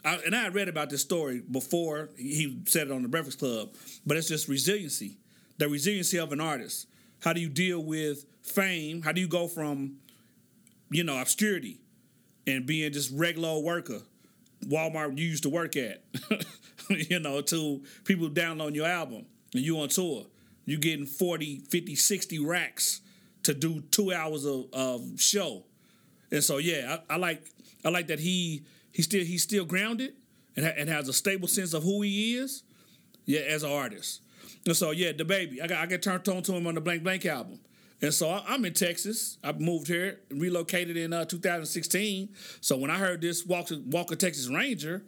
I 0.04 0.16
and 0.26 0.36
I 0.36 0.48
read 0.48 0.70
about 0.70 0.90
this 0.90 1.02
story 1.02 1.42
before 1.52 2.10
he 2.18 2.62
said 2.66 2.88
it 2.88 2.94
on 2.94 3.04
the 3.04 3.10
Breakfast 3.10 3.40
Club, 3.40 3.70
but 4.06 4.18
it's 4.18 4.28
just 4.28 4.48
resiliency, 4.48 5.18
the 5.58 5.68
resiliency 5.68 6.18
of 6.18 6.32
an 6.32 6.42
artist. 6.42 6.88
How 7.22 7.34
do 7.34 7.42
you 7.42 7.50
deal 7.50 7.84
with 7.84 8.26
fame? 8.42 9.02
How 9.02 9.12
do 9.12 9.20
you 9.20 9.28
go 9.28 9.48
from, 9.48 9.98
you 10.90 11.04
know, 11.04 11.20
obscurity 11.20 11.82
and 12.50 12.66
being 12.66 12.92
just 12.92 13.12
regular 13.14 13.50
old 13.50 13.64
worker, 13.64 14.02
Walmart 14.66 15.18
you 15.18 15.26
used 15.26 15.44
to 15.44 15.50
work 15.50 15.78
at, 15.78 16.04
you 16.90 17.20
know, 17.20 17.42
to 17.42 17.84
people 18.04 18.28
downloading 18.28 18.76
your 18.76 18.88
album 18.88 19.26
and 19.54 19.64
you 19.64 19.80
on 19.80 19.90
tour. 19.90 20.26
You 20.66 20.78
getting 20.78 21.06
40, 21.06 21.60
50, 21.70 21.96
60 21.96 22.40
racks 22.40 23.02
to 23.44 23.54
do 23.54 23.82
two 23.92 24.14
hours 24.14 24.46
of, 24.46 24.66
of 24.74 25.20
show. 25.20 25.64
And 26.32 26.44
so 26.44 26.58
yeah, 26.58 26.98
I, 27.10 27.16
I 27.16 27.18
like 27.18 27.44
I 27.84 27.90
like 27.90 28.08
that 28.08 28.20
he 28.20 28.64
he 28.92 29.02
still 29.02 29.24
he's 29.24 29.44
still 29.44 29.66
grounded 29.66 30.14
and, 30.56 30.66
ha- 30.66 30.74
and 30.78 30.90
has 30.90 31.08
a 31.08 31.14
stable 31.14 31.48
sense 31.48 31.74
of 31.74 31.84
who 31.84 32.02
he 32.02 32.36
is, 32.36 32.64
yeah, 33.26 33.40
as 33.42 33.64
an 33.64 33.72
artist. 33.72 34.22
And 34.66 34.76
so 34.76 34.92
yeah, 34.92 35.12
DaBaby, 35.12 35.62
I 35.64 35.68
got 35.68 35.78
I 35.80 35.86
got 35.86 36.02
turned 36.02 36.28
on 36.28 36.44
to 36.44 36.54
him 36.54 36.68
on 36.68 36.76
the 36.76 36.82
Blank 36.82 37.04
Blank 37.04 37.26
album. 37.26 37.60
And 38.02 38.14
so 38.14 38.30
I- 38.30 38.44
I'm 38.48 38.64
in 38.66 38.74
Texas. 38.74 39.38
I 39.44 39.52
moved 39.52 39.88
here, 39.88 40.22
relocated 40.32 40.96
in 40.98 41.12
uh, 41.14 41.26
2016. 41.26 42.30
So 42.62 42.78
when 42.78 42.90
I 42.90 42.98
heard 42.98 43.22
this 43.22 43.46
Walker, 43.46 43.76
Walker 43.88 44.16
Texas 44.16 44.48
Ranger, 44.50 45.04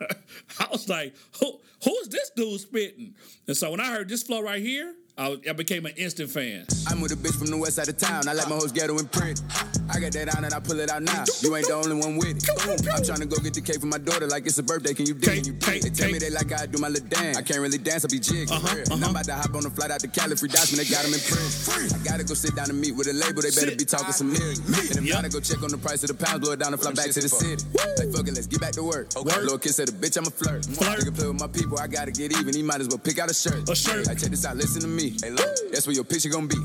I 0.58 0.66
was 0.70 0.88
like, 0.88 1.14
who, 1.40 1.58
who 1.84 1.96
is 1.98 2.08
this 2.08 2.30
dude 2.36 2.60
spitting? 2.60 3.14
And 3.46 3.56
so 3.56 3.70
when 3.70 3.80
I 3.80 3.90
heard 3.90 4.08
this 4.08 4.22
flow 4.22 4.40
right 4.42 4.60
here, 4.62 4.94
I, 5.18 5.28
was- 5.30 5.38
I 5.48 5.52
became 5.54 5.86
an 5.86 5.94
instant 5.96 6.28
fan. 6.30 6.66
I'm 6.88 7.00
with 7.00 7.10
a 7.10 7.16
bitch 7.16 7.38
from 7.38 7.46
the 7.48 7.56
west 7.56 7.76
side 7.76 7.88
of 7.88 7.96
town. 7.96 8.28
I 8.28 8.34
like 8.34 8.48
my 8.50 8.56
hoes 8.56 8.70
ghetto 8.70 8.98
and 8.98 9.10
pretty. 9.10 9.40
I 9.88 9.96
got 9.98 10.12
that 10.12 10.36
on 10.36 10.44
and 10.44 10.52
I 10.52 10.60
pull 10.60 10.78
it 10.78 10.90
out 10.90 11.00
now. 11.02 11.24
You 11.40 11.56
ain't 11.56 11.66
the 11.68 11.72
only 11.72 11.96
one 11.96 12.18
with 12.20 12.36
it. 12.36 12.44
I'm 12.92 13.00
trying 13.00 13.24
to 13.24 13.26
go 13.26 13.40
get 13.40 13.54
the 13.54 13.62
cake 13.64 13.80
for 13.80 13.86
my 13.88 13.96
daughter 13.96 14.26
like 14.26 14.44
it's 14.44 14.58
a 14.58 14.62
birthday. 14.62 14.92
Can 14.92 15.06
you 15.06 15.14
dig? 15.14 15.44
Cake, 15.46 15.60
cake, 15.60 15.82
They 15.82 15.90
tell 15.90 16.06
me 16.12 16.20
cake. 16.20 16.28
they 16.28 16.30
like 16.36 16.52
I 16.52 16.66
do 16.66 16.76
my 16.76 16.88
little 16.92 17.08
dance. 17.08 17.38
I 17.38 17.42
can't 17.42 17.60
really 17.64 17.78
dance, 17.78 18.04
I 18.04 18.08
be 18.12 18.20
jigging. 18.20 18.52
Uh-huh, 18.52 18.76
and 18.76 18.92
uh-huh. 18.92 19.04
I'm 19.08 19.10
about 19.16 19.24
to 19.24 19.34
hop 19.40 19.54
on 19.56 19.64
a 19.64 19.70
flight 19.72 19.88
out 19.90 20.00
to 20.04 20.08
Cali, 20.12 20.36
free 20.36 20.52
dots 20.52 20.68
when 20.68 20.84
they 20.84 20.88
got 20.90 21.08
them 21.08 21.16
in 21.16 21.22
prison. 21.24 21.96
I 21.96 21.98
gotta 22.04 22.24
go 22.28 22.34
sit 22.36 22.52
down 22.54 22.68
and 22.68 22.76
meet 22.76 22.92
with 22.92 23.08
a 23.08 23.16
label, 23.16 23.40
they 23.40 23.54
better 23.56 23.72
Sit. 23.72 23.78
be 23.80 23.88
talking 23.88 24.12
some 24.12 24.32
millions. 24.36 24.60
And 24.92 25.00
if 25.00 25.04
Yep. 25.08 25.14
not, 25.16 25.24
I 25.24 25.28
go 25.32 25.40
check 25.40 25.62
on 25.64 25.72
the 25.72 25.80
price 25.80 26.04
of 26.04 26.12
the 26.12 26.18
pounds, 26.20 26.44
blow 26.44 26.52
it 26.52 26.60
down 26.60 26.76
and 26.76 26.82
fly 26.82 26.92
back 26.92 27.08
to 27.16 27.20
the 27.24 27.30
city. 27.32 27.64
Like 27.96 28.12
fuck 28.12 28.28
it, 28.28 28.36
let's 28.36 28.50
get 28.52 28.60
back 28.60 28.76
to 28.76 28.84
work. 28.84 29.08
Blow 29.16 29.56
a 29.56 29.58
kiss 29.58 29.80
at 29.80 29.88
a 29.88 29.96
bitch, 29.96 30.20
I'm 30.20 30.28
a 30.28 30.34
flirt. 30.34 30.66
Flirt. 30.66 31.00
Nigga 31.00 31.14
play 31.16 31.28
with 31.32 31.40
my 31.40 31.48
people, 31.48 31.78
I 31.80 31.86
gotta 31.88 32.12
get 32.12 32.36
even. 32.36 32.52
He 32.52 32.60
might 32.62 32.82
as 32.84 32.88
well 32.92 32.98
pick 33.00 33.16
out 33.18 33.30
a 33.30 33.34
shirt. 33.34 33.64
A 33.70 33.74
shirt. 33.74 34.04
Like 34.06 34.18
check 34.20 34.28
this 34.28 34.44
out, 34.44 34.56
listen 34.60 34.82
to 34.82 34.88
me. 34.90 35.05
Hey, 35.10 35.30
look, 35.30 35.48
that's 35.70 35.86
where 35.86 35.94
your 35.94 36.04
picture 36.04 36.28
gonna 36.28 36.46
be. 36.46 36.56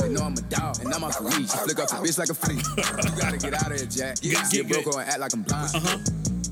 They 0.00 0.08
know 0.08 0.22
I'm 0.22 0.34
a 0.34 0.42
dog, 0.42 0.80
and 0.80 0.92
I'm 0.92 1.04
off 1.04 1.18
the 1.18 1.24
leash. 1.24 1.50
I 1.52 1.58
flick 1.58 1.78
off 1.78 1.90
the 1.90 1.96
bitch 1.96 2.18
like 2.18 2.28
a 2.28 2.34
flea. 2.34 2.56
You 2.56 3.20
gotta 3.20 3.38
get 3.38 3.54
out 3.54 3.72
of 3.72 3.78
here, 3.78 3.86
Jack. 3.86 4.20
Get- 4.20 4.36
Get, 4.36 4.50
get 4.50 4.68
broke 4.68 4.84
good. 4.84 4.94
or 4.94 5.00
act 5.02 5.20
like 5.20 5.32
I'm 5.32 5.42
blind. 5.42 5.74
Uh-huh. 5.74 5.98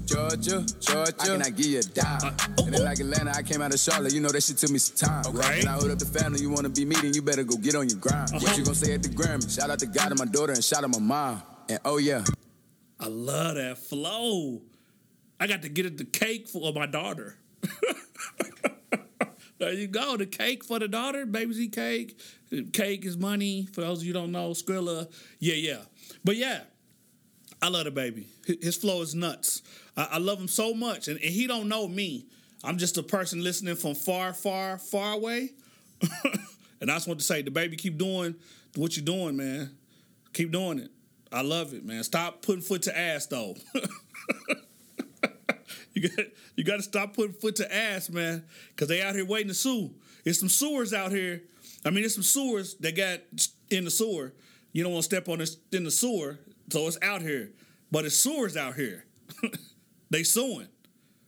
Georgia, 0.07 0.65
Georgia, 0.81 1.15
and 1.21 1.21
I 1.21 1.27
cannot 1.27 1.57
give 1.57 1.67
you 1.67 1.79
a 1.79 1.83
dime. 1.83 2.21
oh, 2.23 2.65
and 2.65 2.75
then 2.75 2.83
oh. 2.83 2.85
like 2.85 3.01
Atlanta, 3.01 3.33
I 3.35 3.43
came 3.43 3.63
out 3.63 3.73
of 3.73 3.81
Charlotte, 3.81 4.13
you 4.13 4.21
know 4.21 4.29
that 4.29 4.43
shit 4.43 4.59
took 4.59 4.71
me 4.71 4.79
some 4.79 4.97
time. 4.97 5.35
Right. 5.35 5.61
And 5.61 5.69
I 5.69 5.73
hold 5.73 5.91
up 5.91 5.99
the 5.99 6.05
family, 6.07 6.41
you 6.41 6.51
wanna 6.51 6.69
be 6.69 6.85
meeting, 6.85 7.15
you 7.15 7.23
better 7.23 7.43
go 7.43 7.57
get 7.57 7.75
on 7.75 7.89
your 7.89 7.99
grind. 7.99 8.31
Uh-huh. 8.31 8.41
What 8.43 8.59
you 8.59 8.65
gonna 8.65 8.75
say 8.77 8.95
at 8.95 9.03
the 9.03 9.09
Grammy? 9.09 9.49
Shout 9.49 9.71
out 9.71 9.79
to 9.81 9.87
God 9.87 10.11
and 10.11 10.19
my 10.19 10.27
daughter, 10.27 10.53
and 10.53 10.63
shout 10.63 10.85
out 10.85 10.91
my 10.91 10.99
mom. 10.99 11.43
And 11.69 11.79
oh 11.85 11.97
yeah, 11.99 12.23
I 13.01 13.09
love 13.09 13.57
that 13.57 13.79
flow. 13.79 14.63
I 15.41 15.47
got 15.47 15.63
to 15.63 15.69
get 15.69 15.87
it 15.87 15.99
the 15.99 16.05
cake 16.05 16.49
for 16.49 16.73
my 16.73 16.87
daughter. 16.87 17.37
there 19.59 19.73
you 19.73 19.87
go. 19.87 20.17
The 20.17 20.27
cake 20.27 20.65
for 20.65 20.79
the 20.79 20.89
daughter. 20.89 21.27
Baby's 21.27 21.61
eat 21.61 21.73
cake. 21.73 22.19
Cake 22.73 23.05
is 23.05 23.17
money. 23.17 23.67
For 23.73 23.81
those 23.81 24.01
of 24.01 24.07
you 24.07 24.13
don't 24.13 24.33
know, 24.33 24.51
Skrilla. 24.51 25.11
Yeah, 25.39 25.55
yeah. 25.55 25.81
But 26.25 26.37
yeah, 26.37 26.63
I 27.63 27.69
love 27.69 27.87
DaBaby. 27.87 28.27
His 28.63 28.77
flow 28.77 29.03
is 29.03 29.15
nuts. 29.15 29.63
I, 29.97 30.09
I 30.13 30.19
love 30.19 30.39
him 30.39 30.49
so 30.49 30.75
much. 30.75 31.09
And, 31.09 31.21
and 31.21 31.31
he 31.31 31.47
don't 31.47 31.69
know 31.69 31.89
me. 31.89 32.27
I'm 32.63 32.79
just 32.79 32.97
a 32.99 33.03
person 33.03 33.43
listening 33.43 33.77
from 33.77 33.95
far, 33.95 34.33
far, 34.33 34.79
far 34.79 35.13
away. 35.13 35.51
And 36.85 36.91
I 36.91 36.97
just 36.97 37.07
want 37.09 37.19
to 37.21 37.25
say, 37.25 37.43
DaBaby, 37.43 37.79
keep 37.79 37.97
doing 37.97 38.35
what 38.77 38.95
you're 38.95 39.07
doing, 39.07 39.39
man. 39.39 39.75
Keep 40.35 40.53
doing 40.53 40.79
it. 40.79 40.91
I 41.33 41.41
love 41.41 41.73
it, 41.73 41.83
man. 41.83 42.05
Stop 42.05 42.43
putting 42.43 42.61
foot 42.61 42.83
to 42.83 42.95
ass, 42.95 43.25
though. 43.25 43.57
you 45.95 46.09
got 46.09 46.27
you 46.57 46.65
got 46.65 46.77
to 46.77 46.83
stop 46.83 47.15
putting 47.15 47.33
foot 47.33 47.57
to 47.57 47.75
ass, 47.75 48.11
man, 48.11 48.45
because 48.71 48.89
they 48.89 49.03
out 49.03 49.15
here 49.15 49.25
waiting 49.25 49.49
to 49.49 49.55
sue. 49.55 49.95
There's 50.25 50.39
some 50.39 50.49
sewers 50.49 50.93
out 50.93 51.13
here. 51.13 51.43
I 51.85 51.91
mean, 51.91 52.01
there's 52.01 52.15
some 52.15 52.23
sewers 52.23 52.75
that 52.77 52.97
got 52.97 53.21
in 53.71 53.85
the 53.85 53.91
sewer. 53.91 54.33
You 54.73 54.83
don't 54.83 54.93
want 54.93 55.05
to 55.05 55.07
step 55.07 55.29
on 55.29 55.39
this 55.39 55.57
in 55.73 55.85
the 55.85 55.91
sewer, 55.91 56.39
so 56.71 56.87
it's 56.87 56.99
out 57.01 57.23
here. 57.23 57.53
But 57.93 58.05
it's 58.05 58.19
sewers 58.19 58.57
out 58.57 58.75
here. 58.75 59.05
they 60.11 60.25
suing, 60.25 60.69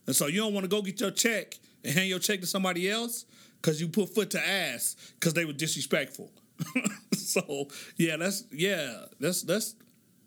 and 0.06 0.16
so 0.16 0.26
you 0.26 0.40
don't 0.40 0.52
want 0.52 0.64
to 0.64 0.68
go 0.68 0.82
get 0.82 1.00
your 1.00 1.12
check 1.12 1.54
and 1.84 1.94
hand 1.94 2.08
your 2.08 2.18
check 2.18 2.40
to 2.40 2.46
somebody 2.46 2.90
else 2.90 3.24
because 3.62 3.80
you 3.80 3.88
put 3.88 4.14
foot 4.14 4.30
to 4.30 4.48
ass 4.48 4.96
because 5.18 5.34
they 5.34 5.44
were 5.44 5.52
disrespectful. 5.52 6.30
so 7.14 7.68
yeah, 7.96 8.16
that's 8.16 8.44
yeah, 8.50 9.04
that's 9.20 9.42
that's 9.42 9.76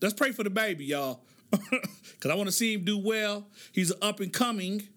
let's 0.01 0.13
pray 0.13 0.31
for 0.31 0.43
DaBaby, 0.43 0.88
y'all. 0.88 1.24
Cause 2.20 2.32
I 2.32 2.36
want 2.36 2.48
to 2.48 2.51
see 2.51 2.74
him 2.74 2.84
do 2.84 2.98
well. 2.98 3.46
He's 3.72 3.91
an 3.91 3.98
up 4.01 4.20
and 4.20 4.32
coming, 4.32 4.88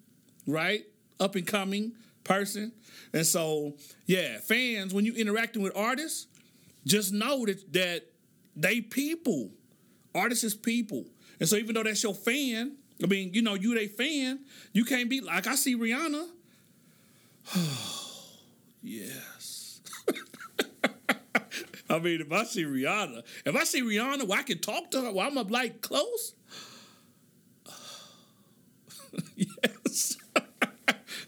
right? 0.47 0.85
Up 1.21 1.37
and 1.37 1.47
coming 1.47 1.93
person. 2.25 2.73
And 3.13 3.27
so, 3.27 3.75
yeah, 4.07 4.39
fans, 4.39 4.95
when 4.95 5.05
you're 5.05 5.17
interacting 5.17 5.63
with 5.63 5.77
artists, 5.77 6.27
just 6.87 7.13
know 7.13 7.47
that 7.47 7.73
that 7.73 8.03
they 8.57 8.81
people. 8.81 9.51
Artists 10.15 10.45
is 10.45 10.55
people. 10.55 11.07
And 11.41 11.49
so 11.49 11.57
even 11.57 11.75
though 11.75 11.83
that's 11.83 12.03
your 12.03 12.15
fan, 12.15 12.77
I 13.03 13.07
mean, 13.07 13.33
you 13.35 13.43
know, 13.43 13.55
you 13.55 13.75
they 13.75 13.89
fan, 13.89 14.41
you 14.73 14.85
can't 14.85 15.09
be 15.09 15.21
like 15.21 15.47
I 15.47 15.55
see 15.55 15.77
Rihanna. 15.77 16.27
yes. 18.83 19.32
I 21.93 21.99
mean, 21.99 22.23
if 22.23 22.33
I 22.33 22.45
see 22.45 22.65
Rihanna, 22.65 23.23
if 23.45 23.55
I 23.55 23.65
see 23.65 23.83
Rihanna, 23.83 24.27
well, 24.27 24.39
I 24.39 24.43
can 24.43 24.59
talk 24.59 24.91
to 24.93 25.03
her 25.03 25.13
while 25.13 25.29
I'm 25.29 25.37
up 25.37 25.51
like 25.51 25.83
close. 25.83 26.35
yes. 29.37 30.17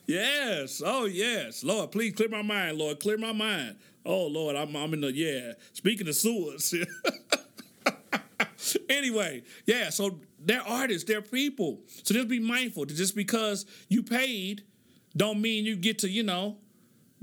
yes. 0.07 0.83
Oh, 0.85 1.05
yes. 1.05 1.63
Lord, 1.63 1.93
please 1.93 2.15
clear 2.15 2.31
my 2.31 2.43
mind, 2.43 2.79
Lord. 2.79 3.01
Clear 3.01 3.19
my 3.19 3.33
mind. 3.33 3.77
Oh, 4.07 4.27
Lord, 4.27 4.57
I'm, 4.57 4.75
I'm 4.75 4.95
in 4.95 5.03
the, 5.03 5.13
yeah. 5.13 5.53
Speaking 5.73 6.09
of 6.09 6.15
sewers. 6.15 6.75
anyway, 8.89 9.43
yeah, 9.67 9.91
so 9.91 10.19
they're 10.39 10.63
artists, 10.63 11.07
they're 11.07 11.23
people. 11.23 11.81
So 12.03 12.15
just 12.15 12.29
be 12.29 12.39
mindful 12.39 12.87
just 12.87 13.15
because 13.15 13.67
you 13.89 14.03
paid 14.03 14.63
don't 15.17 15.41
mean 15.41 15.65
you 15.65 15.77
get 15.77 15.99
to, 16.01 16.09
you 16.09 16.23
know, 16.23 16.57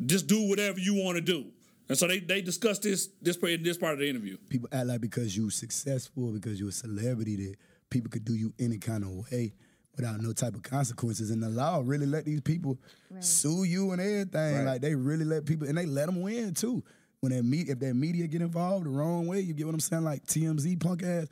just 0.05 0.27
do 0.27 0.47
whatever 0.47 0.79
you 0.79 0.95
want 0.95 1.17
to 1.17 1.21
do. 1.21 1.45
And 1.91 1.97
so 1.97 2.07
they 2.07 2.19
they 2.19 2.41
discussed 2.41 2.83
this 2.83 3.09
this 3.21 3.35
in 3.35 3.63
this 3.63 3.77
part 3.77 3.91
of 3.91 3.99
the 3.99 4.09
interview. 4.09 4.37
People 4.47 4.69
act 4.71 4.87
like 4.87 5.01
because 5.01 5.35
you're 5.35 5.51
successful, 5.51 6.31
because 6.31 6.57
you're 6.57 6.69
a 6.69 6.71
celebrity, 6.71 7.35
that 7.35 7.55
people 7.89 8.09
could 8.09 8.23
do 8.23 8.33
you 8.33 8.53
any 8.59 8.77
kind 8.77 9.03
of 9.03 9.29
way 9.29 9.51
without 9.97 10.21
no 10.21 10.31
type 10.31 10.55
of 10.55 10.63
consequences. 10.63 11.31
And 11.31 11.43
the 11.43 11.49
law 11.49 11.81
really 11.83 12.05
let 12.05 12.23
these 12.23 12.39
people 12.39 12.79
right. 13.09 13.21
sue 13.21 13.65
you 13.65 13.91
and 13.91 13.99
everything. 13.99 14.55
Right. 14.59 14.63
Like 14.63 14.81
they 14.81 14.95
really 14.95 15.25
let 15.25 15.45
people, 15.45 15.67
and 15.67 15.77
they 15.77 15.85
let 15.85 16.05
them 16.05 16.21
win 16.21 16.53
too. 16.53 16.81
When 17.19 17.33
that 17.33 17.43
meet, 17.43 17.67
if 17.67 17.79
that 17.79 17.93
media 17.93 18.25
get 18.25 18.41
involved 18.41 18.85
the 18.85 18.89
wrong 18.89 19.27
way, 19.27 19.41
you 19.41 19.53
get 19.53 19.65
what 19.65 19.75
I'm 19.75 19.81
saying? 19.81 20.05
Like 20.05 20.25
TMZ 20.25 20.79
punk 20.79 21.03
ass, 21.03 21.27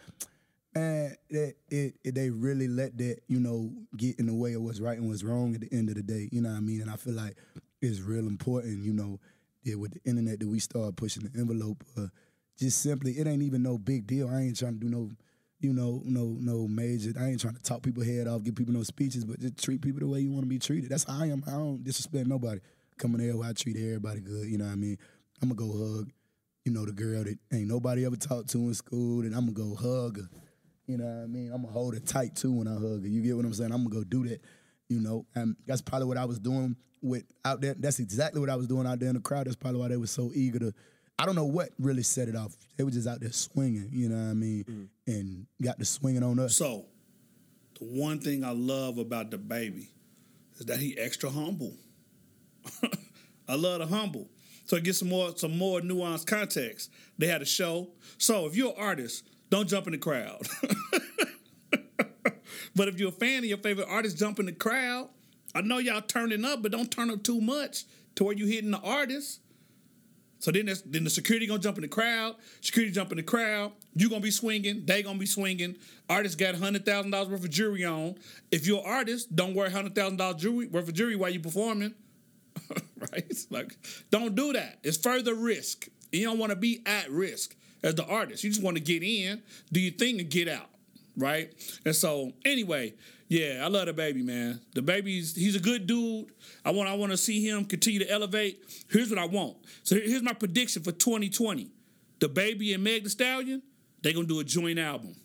and 0.75 1.15
that 1.29 1.55
it, 1.69 1.95
it, 2.03 2.15
they 2.15 2.31
really 2.31 2.67
let 2.67 2.97
that 2.97 3.21
you 3.29 3.39
know 3.39 3.71
get 3.95 4.19
in 4.19 4.25
the 4.25 4.35
way 4.35 4.55
of 4.55 4.61
what's 4.61 4.81
right 4.81 4.97
and 4.97 5.07
what's 5.07 5.23
wrong 5.23 5.55
at 5.55 5.61
the 5.61 5.69
end 5.71 5.87
of 5.87 5.95
the 5.95 6.03
day. 6.03 6.27
You 6.33 6.41
know 6.41 6.49
what 6.49 6.57
I 6.57 6.59
mean? 6.59 6.81
And 6.81 6.91
I 6.91 6.97
feel 6.97 7.13
like 7.13 7.37
it's 7.81 8.01
real 8.01 8.27
important. 8.27 8.83
You 8.83 8.91
know 8.91 9.21
yeah, 9.63 9.75
with 9.75 9.93
the 9.93 9.99
internet 10.09 10.39
that 10.39 10.47
we 10.47 10.59
started 10.59 10.95
pushing 10.97 11.23
the 11.23 11.39
envelope. 11.39 11.83
Uh, 11.97 12.07
just 12.57 12.81
simply, 12.81 13.13
it 13.13 13.27
ain't 13.27 13.43
even 13.43 13.63
no 13.63 13.77
big 13.77 14.05
deal. 14.07 14.29
I 14.29 14.41
ain't 14.41 14.57
trying 14.57 14.79
to 14.79 14.79
do 14.79 14.89
no, 14.89 15.09
you 15.59 15.73
know, 15.73 16.01
no 16.05 16.35
no 16.39 16.67
major. 16.67 17.13
I 17.19 17.27
ain't 17.27 17.39
trying 17.39 17.55
to 17.55 17.61
talk 17.61 17.81
people 17.81 18.03
head 18.03 18.27
off, 18.27 18.43
give 18.43 18.55
people 18.55 18.73
no 18.73 18.83
speeches, 18.83 19.25
but 19.25 19.39
just 19.39 19.63
treat 19.63 19.81
people 19.81 19.99
the 19.99 20.07
way 20.07 20.19
you 20.19 20.31
want 20.31 20.43
to 20.43 20.49
be 20.49 20.59
treated. 20.59 20.89
That's 20.89 21.05
how 21.05 21.21
I 21.21 21.27
am. 21.27 21.43
I 21.47 21.51
don't 21.51 21.83
disrespect 21.83 22.27
nobody. 22.27 22.59
Coming 22.97 23.25
there 23.25 23.41
I 23.41 23.53
treat 23.53 23.77
everybody 23.77 24.19
good. 24.19 24.47
You 24.47 24.57
know 24.57 24.65
what 24.65 24.73
I 24.73 24.75
mean? 24.75 24.97
I'm 25.41 25.49
gonna 25.49 25.71
go 25.71 25.77
hug, 25.77 26.11
you 26.65 26.73
know, 26.73 26.85
the 26.85 26.91
girl 26.91 27.23
that 27.23 27.37
ain't 27.53 27.69
nobody 27.69 28.05
ever 28.05 28.17
talked 28.17 28.49
to 28.49 28.57
in 28.57 28.73
school, 28.73 29.21
and 29.21 29.33
I'm 29.33 29.51
gonna 29.51 29.69
go 29.69 29.75
hug 29.75 30.17
her. 30.17 30.29
You 30.85 30.97
know 30.97 31.05
what 31.05 31.23
I 31.23 31.27
mean? 31.27 31.51
I'm 31.53 31.61
gonna 31.61 31.73
hold 31.73 31.93
her 31.93 32.01
tight 32.01 32.35
too 32.35 32.51
when 32.51 32.67
I 32.67 32.73
hug 32.73 33.03
her. 33.03 33.07
You 33.07 33.21
get 33.21 33.37
what 33.37 33.45
I'm 33.45 33.53
saying? 33.53 33.71
I'm 33.71 33.83
gonna 33.83 33.95
go 33.95 34.03
do 34.03 34.27
that. 34.27 34.41
You 34.89 34.99
know, 34.99 35.25
and 35.35 35.55
that's 35.65 35.81
probably 35.81 36.07
what 36.07 36.17
I 36.17 36.25
was 36.25 36.39
doing 36.39 36.75
with 37.01 37.23
out 37.45 37.61
there. 37.61 37.75
That's 37.77 37.99
exactly 37.99 38.39
what 38.41 38.49
I 38.49 38.55
was 38.55 38.67
doing 38.67 38.87
out 38.87 38.99
there 38.99 39.09
in 39.09 39.15
the 39.15 39.21
crowd. 39.21 39.47
That's 39.47 39.55
probably 39.55 39.79
why 39.79 39.87
they 39.89 39.97
were 39.97 40.07
so 40.07 40.31
eager 40.33 40.59
to. 40.59 40.73
I 41.17 41.25
don't 41.25 41.35
know 41.35 41.45
what 41.45 41.69
really 41.79 42.03
set 42.03 42.29
it 42.29 42.35
off. 42.35 42.55
They 42.77 42.83
were 42.83 42.91
just 42.91 43.07
out 43.07 43.19
there 43.19 43.31
swinging, 43.31 43.89
you 43.91 44.07
know 44.07 44.15
what 44.15 44.31
I 44.31 44.33
mean, 44.33 44.63
mm-hmm. 44.63 45.11
and 45.11 45.47
got 45.61 45.77
the 45.77 45.85
swinging 45.85 46.23
on 46.23 46.39
us. 46.39 46.55
So, 46.55 46.85
the 47.77 47.85
one 47.85 48.19
thing 48.19 48.45
I 48.45 48.51
love 48.51 48.97
about 48.97 49.29
DaBaby 49.29 49.87
is 50.59 50.65
that 50.67 50.79
he 50.79 50.97
extra 50.97 51.29
humble. 51.29 51.73
I 53.49 53.55
love 53.55 53.79
the 53.79 53.87
humble. 53.87 54.29
So 54.65 54.77
to 54.77 54.83
get 54.83 54.95
some 54.95 55.09
more 55.09 55.35
some 55.35 55.57
more 55.57 55.81
nuanced 55.81 56.27
context, 56.27 56.91
they 57.17 57.27
had 57.27 57.41
a 57.41 57.45
show. 57.45 57.89
So 58.19 58.45
if 58.45 58.55
you're 58.55 58.69
an 58.69 58.75
artist, 58.77 59.27
don't 59.49 59.67
jump 59.67 59.87
in 59.87 59.93
the 59.93 59.97
crowd. 59.97 60.47
but 62.75 62.87
if 62.87 62.99
you're 62.99 63.09
a 63.09 63.11
fan 63.11 63.39
of 63.39 63.45
your 63.45 63.57
favorite 63.57 63.87
artist, 63.89 64.17
jump 64.17 64.39
in 64.39 64.45
the 64.45 64.51
crowd 64.51 65.09
I 65.55 65.61
know 65.61 65.77
y'all 65.79 66.01
turning 66.01 66.45
up, 66.45 66.61
but 66.61 66.71
don't 66.71 66.91
turn 66.91 67.09
up 67.09 67.23
too 67.23 67.41
much 67.41 67.85
to 68.15 68.23
where 68.23 68.35
you 68.35 68.45
hitting 68.45 68.71
the 68.71 68.79
artist. 68.79 69.41
So 70.39 70.51
then, 70.51 70.71
then 70.85 71.03
the 71.03 71.09
security 71.09 71.47
gonna 71.47 71.59
jump 71.59 71.77
in 71.77 71.81
the 71.81 71.89
crowd. 71.89 72.35
Security 72.61 72.93
jump 72.93 73.11
in 73.11 73.17
the 73.17 73.23
crowd. 73.23 73.73
You 73.93 74.09
gonna 74.09 74.21
be 74.21 74.31
swinging. 74.31 74.85
They 74.85 75.03
gonna 75.03 75.19
be 75.19 75.25
swinging. 75.25 75.75
Artist 76.09 76.37
got 76.37 76.55
hundred 76.55 76.85
thousand 76.85 77.11
dollars 77.11 77.27
worth 77.29 77.43
of 77.43 77.49
jewelry 77.49 77.83
on. 77.83 78.15
If 78.51 78.65
you're 78.65 78.79
an 78.79 78.85
artist, 78.85 79.35
don't 79.35 79.53
wear 79.53 79.69
hundred 79.69 79.95
thousand 79.95 80.17
dollars 80.17 80.41
jewelry 80.41 80.67
worth 80.67 80.87
of 80.87 80.93
jewelry 80.93 81.17
while 81.17 81.29
you 81.29 81.41
performing. 81.41 81.93
right? 83.11 83.33
Like, 83.49 83.77
don't 84.11 84.35
do 84.35 84.53
that. 84.53 84.79
It's 84.83 84.97
further 84.97 85.33
risk. 85.33 85.87
You 86.11 86.25
don't 86.25 86.39
want 86.39 86.51
to 86.51 86.55
be 86.55 86.81
at 86.85 87.09
risk 87.11 87.55
as 87.83 87.95
the 87.95 88.05
artist. 88.05 88.43
You 88.43 88.49
just 88.49 88.63
want 88.63 88.77
to 88.77 88.83
get 88.83 89.03
in, 89.03 89.41
do 89.71 89.79
your 89.79 89.93
thing, 89.93 90.19
and 90.19 90.29
get 90.29 90.47
out. 90.47 90.69
Right? 91.17 91.53
And 91.85 91.95
so, 91.95 92.31
anyway, 92.45 92.93
yeah, 93.29 93.61
I 93.63 93.67
love 93.67 93.87
DaBaby, 93.87 94.25
man. 94.25 94.59
DaBaby's 94.75 95.35
he's 95.35 95.55
a 95.55 95.59
good 95.59 95.85
dude. 95.85 96.31
I 96.65 96.71
want 96.71 96.89
I 96.89 96.95
want 96.95 97.11
to 97.11 97.17
see 97.17 97.47
him 97.47 97.63
continue 97.63 97.99
to 97.99 98.09
elevate. 98.09 98.59
Here's 98.89 99.11
what 99.11 99.19
I 99.19 99.25
want. 99.25 99.57
So 99.83 99.95
here's 99.95 100.23
my 100.23 100.33
prediction 100.33 100.81
for 100.81 100.91
2020. 100.91 101.69
DaBaby 102.19 102.73
and 102.73 102.83
Meg 102.83 103.03
the 103.03 103.09
Stallion, 103.11 103.61
they're 104.01 104.13
gonna 104.13 104.25
do 104.25 104.39
a 104.39 104.43
joint 104.43 104.79
album. 104.79 105.15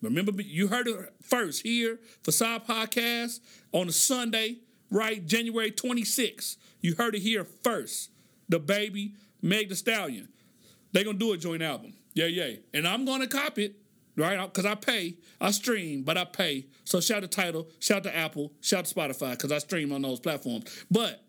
Remember, 0.00 0.32
you 0.40 0.68
heard 0.68 0.86
it 0.86 1.12
first 1.20 1.62
here 1.62 1.98
Facade 2.22 2.66
Podcast 2.66 3.40
on 3.72 3.88
a 3.88 3.92
Sunday, 3.92 4.58
right? 4.88 5.26
January 5.26 5.72
26th. 5.72 6.56
You 6.80 6.94
heard 6.94 7.16
it 7.16 7.20
here 7.20 7.44
first. 7.44 8.10
DaBaby, 8.50 9.14
Meg 9.42 9.70
the 9.70 9.76
Stallion. 9.76 10.28
They're 10.92 11.04
gonna 11.04 11.18
do 11.18 11.32
a 11.32 11.36
joint 11.36 11.62
album. 11.62 11.94
Yeah, 12.14 12.26
yeah. 12.26 12.52
And 12.72 12.86
I'm 12.86 13.04
gonna 13.04 13.26
cop 13.26 13.58
it 13.58 13.74
right? 14.20 14.40
Because 14.40 14.66
I 14.66 14.74
pay, 14.74 15.16
I 15.40 15.50
stream, 15.50 16.02
but 16.02 16.16
I 16.16 16.24
pay. 16.24 16.66
So 16.84 17.00
shout 17.00 17.22
to 17.22 17.28
Tidal, 17.28 17.68
shout 17.78 18.02
to 18.04 18.16
Apple, 18.16 18.52
shout 18.60 18.84
to 18.84 18.94
Spotify, 18.94 19.32
because 19.32 19.52
I 19.52 19.58
stream 19.58 19.92
on 19.92 20.02
those 20.02 20.20
platforms. 20.20 20.84
But 20.90 21.22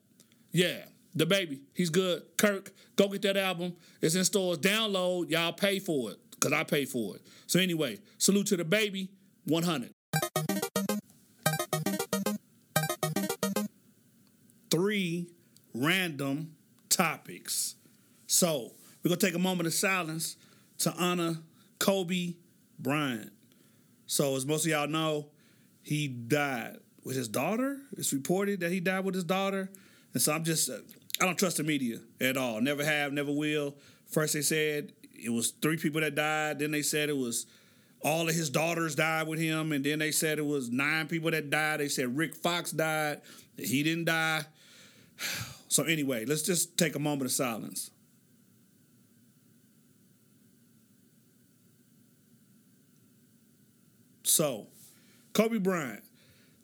yeah, 0.52 0.86
DaBaby, 1.18 1.62
he's 1.74 1.90
good. 1.90 2.24
Kirk, 2.38 2.72
go 2.96 3.08
get 3.08 3.22
that 3.24 3.38
album. 3.38 3.76
It's 4.02 4.16
in 4.16 4.24
stores. 4.26 4.58
Download, 4.60 5.30
y'all 5.30 5.54
pay 5.54 5.80
for 5.80 6.12
it, 6.12 6.18
because 6.32 6.54
I 6.54 6.64
pay 6.64 6.86
for 6.86 7.16
it. 7.16 7.22
So 7.48 7.60
anyway, 7.60 8.00
salute 8.18 8.48
to 8.48 8.58
DaBaby, 8.58 9.10
100. 9.46 9.92
Three 14.70 15.28
random 15.74 16.56
topics. 16.90 17.76
So 18.28 18.74
we're 19.04 19.10
going 19.10 19.20
to 19.20 19.26
take 19.26 19.36
a 19.36 19.40
moment 19.40 19.68
of 19.68 19.74
silence 19.74 20.38
to 20.80 20.94
honor 20.94 21.38
Kobe 21.80 22.36
Bryant. 22.82 23.32
So 24.08 24.36
as 24.36 24.46
most 24.46 24.66
of 24.66 24.72
y'all 24.72 24.88
know, 24.88 25.28
he 25.82 26.08
died 26.08 26.78
with 27.04 27.16
his 27.16 27.28
daughter. 27.28 27.78
It's 27.98 28.14
reported 28.14 28.60
that 28.62 28.72
he 28.72 28.80
died 28.80 29.06
with 29.06 29.16
his 29.16 29.24
daughter, 29.24 29.70
and 30.14 30.22
so 30.22 30.34
I'm 30.34 30.44
just 30.44 30.70
uh, 30.70 30.78
I 31.20 31.26
don't 31.26 31.38
trust 31.38 31.58
the 31.58 31.64
media 31.64 32.00
at 32.20 32.38
all. 32.38 32.62
Never 32.62 32.84
have, 32.84 33.14
never 33.14 33.32
will. 33.32 33.76
First 34.08 34.34
they 34.34 34.42
said 34.42 34.94
it 35.14 35.30
was 35.30 35.52
three 35.62 35.78
people 35.78 36.02
that 36.02 36.16
died. 36.16 36.60
Then 36.60 36.72
they 36.72 36.82
said 36.82 37.10
it 37.10 37.18
was 37.18 37.46
all 38.04 38.28
of 38.28 38.34
his 38.34 38.50
daughters 38.50 38.96
died 38.96 39.28
with 39.28 39.40
him, 39.40 39.72
and 39.72 39.84
then 39.84 40.00
they 40.00 40.12
said 40.12 40.40
it 40.40 40.46
was 40.46 40.70
nine 40.70 41.08
people 41.08 41.32
that 41.32 41.50
died. 41.50 41.80
They 41.80 41.88
said 41.88 42.18
Rick 42.18 42.36
Fox 42.36 42.72
died. 42.72 43.22
He 43.58 43.84
didn't 43.84 44.06
die. 44.06 44.44
So 45.72 45.84
anyway, 45.84 46.26
let's 46.26 46.42
just 46.42 46.78
take 46.78 46.98
a 46.98 47.00
moment 47.00 47.28
of 47.28 47.32
silence. 47.32 47.92
So, 54.32 54.68
Kobe 55.34 55.58
Bryant. 55.58 56.04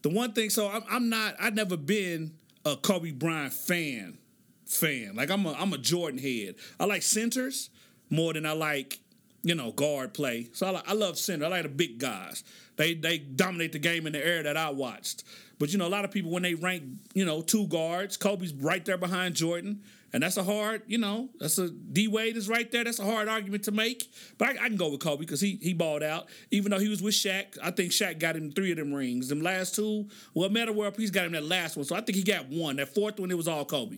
The 0.01 0.09
one 0.09 0.31
thing, 0.31 0.49
so 0.49 0.69
I'm, 0.69 0.83
I'm 0.89 1.09
not, 1.09 1.35
I've 1.39 1.53
never 1.53 1.75
been 1.75 2.31
a 2.65 2.77
Kobe 2.77 3.11
Bryant 3.11 3.53
fan 3.53 4.17
fan. 4.65 5.15
Like 5.15 5.29
I'm 5.29 5.45
a 5.45 5.53
I'm 5.53 5.73
a 5.73 5.77
Jordan 5.77 6.19
head. 6.19 6.55
I 6.79 6.85
like 6.85 7.01
centers 7.01 7.69
more 8.09 8.33
than 8.33 8.45
I 8.45 8.51
like 8.51 8.99
you 9.43 9.55
know 9.55 9.71
guard 9.71 10.13
play. 10.13 10.49
So 10.53 10.67
I, 10.67 10.69
like, 10.71 10.89
I 10.89 10.93
love 10.93 11.17
center. 11.17 11.45
I 11.45 11.49
like 11.49 11.63
the 11.63 11.69
big 11.69 11.99
guys. 11.99 12.43
They 12.75 12.93
they 12.93 13.17
dominate 13.17 13.71
the 13.71 13.79
game 13.79 14.07
in 14.07 14.13
the 14.13 14.25
era 14.25 14.43
that 14.43 14.57
I 14.57 14.69
watched. 14.69 15.23
But 15.59 15.71
you 15.71 15.77
know 15.77 15.87
a 15.87 15.89
lot 15.89 16.05
of 16.05 16.11
people 16.11 16.31
when 16.31 16.43
they 16.43 16.53
rank 16.53 16.83
you 17.13 17.25
know 17.25 17.41
two 17.41 17.67
guards, 17.67 18.17
Kobe's 18.17 18.53
right 18.53 18.83
there 18.85 18.97
behind 18.97 19.35
Jordan. 19.35 19.81
And 20.13 20.23
that's 20.23 20.37
a 20.37 20.43
hard, 20.43 20.83
you 20.87 20.97
know, 20.97 21.29
that's 21.37 21.57
a 21.57 21.69
D 21.69 22.07
Wade 22.07 22.37
is 22.37 22.47
right 22.47 22.71
there. 22.71 22.83
That's 22.83 22.99
a 22.99 23.03
hard 23.03 23.27
argument 23.27 23.65
to 23.65 23.71
make. 23.71 24.09
But 24.37 24.49
I, 24.49 24.51
I 24.51 24.67
can 24.69 24.77
go 24.77 24.89
with 24.89 25.01
Kobe 25.01 25.19
because 25.19 25.41
he 25.41 25.59
he 25.61 25.73
balled 25.73 26.01
out. 26.01 26.29
Even 26.49 26.71
though 26.71 26.79
he 26.79 26.87
was 26.87 27.01
with 27.01 27.13
Shaq, 27.13 27.57
I 27.61 27.71
think 27.71 27.91
Shaq 27.91 28.17
got 28.17 28.35
him 28.35 28.51
three 28.51 28.71
of 28.71 28.77
them 28.77 28.93
rings. 28.93 29.27
Them 29.27 29.41
last 29.41 29.75
two, 29.75 30.07
well, 30.33 30.49
Metta 30.49 30.71
World 30.71 30.95
Peace 30.95 31.09
got 31.09 31.25
him 31.25 31.33
that 31.33 31.43
last 31.43 31.75
one. 31.75 31.85
So 31.85 31.95
I 31.95 32.01
think 32.01 32.15
he 32.15 32.23
got 32.23 32.47
one. 32.47 32.77
That 32.77 32.93
fourth 32.93 33.19
one, 33.19 33.31
it 33.31 33.37
was 33.37 33.49
all 33.49 33.65
Kobe. 33.65 33.97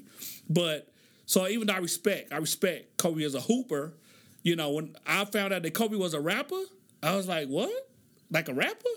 But 0.50 0.92
so 1.26 1.48
even 1.48 1.68
though 1.68 1.76
I 1.76 1.78
respect, 1.78 2.34
I 2.34 2.38
respect 2.38 2.98
Kobe 2.98 3.24
as 3.24 3.36
a 3.36 3.42
hooper. 3.42 3.94
You 4.42 4.56
know, 4.56 4.72
when 4.72 4.96
I 5.06 5.26
found 5.26 5.54
out 5.54 5.62
that 5.62 5.74
Kobe 5.76 5.96
was 5.96 6.16
a 6.16 6.20
rapper, 6.20 6.62
I 7.04 7.16
was 7.16 7.28
like, 7.28 7.48
what? 7.50 7.72
Like 8.32 8.50
a 8.50 8.54
rapper? 8.54 8.90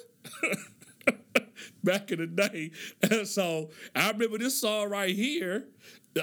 Back 1.85 2.11
in 2.11 2.21
the 2.21 2.27
day. 2.27 2.71
So 3.25 3.71
I 3.95 4.11
remember 4.11 4.39
this 4.39 4.61
song 4.61 4.89
right 4.89 5.15
here. 5.15 5.67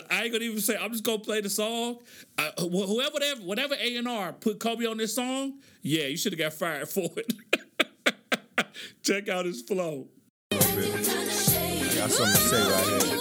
I 0.10 0.24
ain't 0.24 0.32
gonna 0.32 0.46
even 0.46 0.62
say. 0.62 0.78
I'm 0.80 0.92
just 0.92 1.04
gonna 1.04 1.20
play 1.20 1.42
the 1.42 1.50
song. 1.50 2.00
I, 2.38 2.52
whoever, 2.60 3.12
whatever, 3.12 3.42
whatever 3.42 3.76
A 3.80 3.98
and 3.98 4.08
R 4.08 4.34
put 4.34 4.60
Kobe 4.60 4.86
on 4.86 4.98
this 4.98 5.16
song, 5.16 5.60
yeah, 5.82 6.06
you 6.06 6.18
should 6.18 6.34
have 6.34 6.40
got 6.40 6.54
fired 6.54 6.88
for 6.88 7.10
it. 7.18 7.34
Check 9.04 9.30
out 9.30 9.46
his 9.46 9.62
flow. 9.62 10.08
Got 10.52 10.62
something 12.12 12.36
to 12.36 12.42
say 12.42 12.62
right 12.72 12.88
here. 12.88 13.00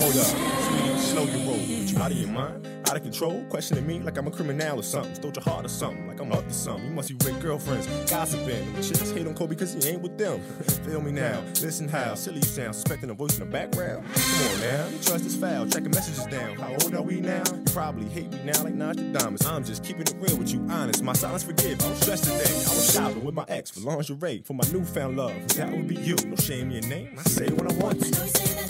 Hold 0.00 0.16
up, 0.18 0.98
slow 0.98 1.24
your 1.24 1.46
roll. 1.46 1.56
You 1.58 1.98
out 1.98 2.10
of 2.10 2.18
your 2.18 2.28
mind? 2.28 2.75
Out 2.88 2.96
of 2.96 3.02
control, 3.02 3.44
questioning 3.48 3.84
me 3.84 3.98
like 3.98 4.16
I'm 4.16 4.28
a 4.28 4.30
criminal 4.30 4.78
or 4.78 4.82
something. 4.82 5.14
Stole 5.16 5.32
your 5.34 5.42
heart 5.42 5.64
or 5.64 5.68
something, 5.68 6.06
like 6.06 6.20
I'm 6.20 6.30
up 6.30 6.46
to 6.46 6.54
something. 6.54 6.86
You 6.86 6.92
must 6.92 7.08
be 7.08 7.14
with 7.16 7.40
girlfriends, 7.40 7.86
gossiping. 8.08 8.72
The 8.74 8.82
chicks 8.82 9.10
hate 9.10 9.26
on 9.26 9.34
Kobe 9.34 9.50
because 9.50 9.74
he 9.74 9.90
ain't 9.90 10.02
with 10.02 10.16
them. 10.16 10.40
Feel 10.86 11.00
me 11.00 11.10
now, 11.10 11.42
listen 11.62 11.88
how 11.88 12.14
silly 12.14 12.36
you 12.36 12.42
sound, 12.44 12.76
suspecting 12.76 13.10
a 13.10 13.14
voice 13.14 13.38
in 13.38 13.40
the 13.40 13.50
background. 13.50 14.06
Come 14.14 14.54
on 14.54 14.60
now, 14.60 14.86
you 14.86 14.98
trust 14.98 15.26
is 15.26 15.34
foul, 15.34 15.66
checking 15.66 15.90
messages 15.90 16.26
down. 16.26 16.54
How 16.56 16.70
old 16.84 16.94
are 16.94 17.02
we 17.02 17.20
now? 17.20 17.42
You 17.52 17.64
probably 17.72 18.08
hate 18.08 18.30
me 18.30 18.40
now 18.44 18.62
like 18.62 18.74
Nostradamus. 18.74 19.44
I'm 19.46 19.64
just 19.64 19.82
keeping 19.82 20.02
it 20.02 20.14
real 20.20 20.36
with 20.36 20.52
you, 20.52 20.64
honest. 20.70 21.02
My 21.02 21.12
silence 21.12 21.42
forgive. 21.42 21.82
I 21.82 21.90
was 21.90 22.00
stressed 22.00 22.24
today. 22.24 22.44
I 22.44 22.68
was 22.68 22.92
shopping 22.94 23.24
with 23.24 23.34
my 23.34 23.44
ex 23.48 23.70
for 23.70 23.80
lingerie 23.80 24.42
for 24.44 24.54
my 24.54 24.64
newfound 24.72 25.16
love. 25.16 25.48
That 25.56 25.72
would 25.72 25.88
be 25.88 25.96
you. 25.96 26.14
No 26.24 26.36
shame 26.36 26.70
in 26.70 26.82
your 26.82 26.88
name. 26.88 27.18
I 27.18 27.22
say 27.22 27.48
what 27.48 27.68
I 27.68 27.74
want. 27.76 28.65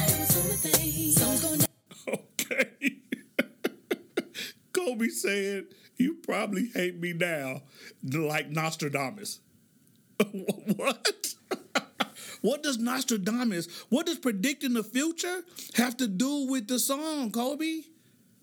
Kobe 4.96 5.08
said, 5.08 5.66
You 5.96 6.14
probably 6.14 6.70
hate 6.74 6.98
me 6.98 7.12
now 7.12 7.62
like 8.02 8.48
Nostradamus. 8.48 9.40
what? 10.76 11.34
what 12.40 12.62
does 12.62 12.78
Nostradamus, 12.78 13.68
what 13.90 14.06
does 14.06 14.18
predicting 14.18 14.72
the 14.72 14.82
future 14.82 15.42
have 15.74 15.98
to 15.98 16.08
do 16.08 16.46
with 16.46 16.66
the 16.66 16.78
song, 16.78 17.30
Kobe? 17.30 17.82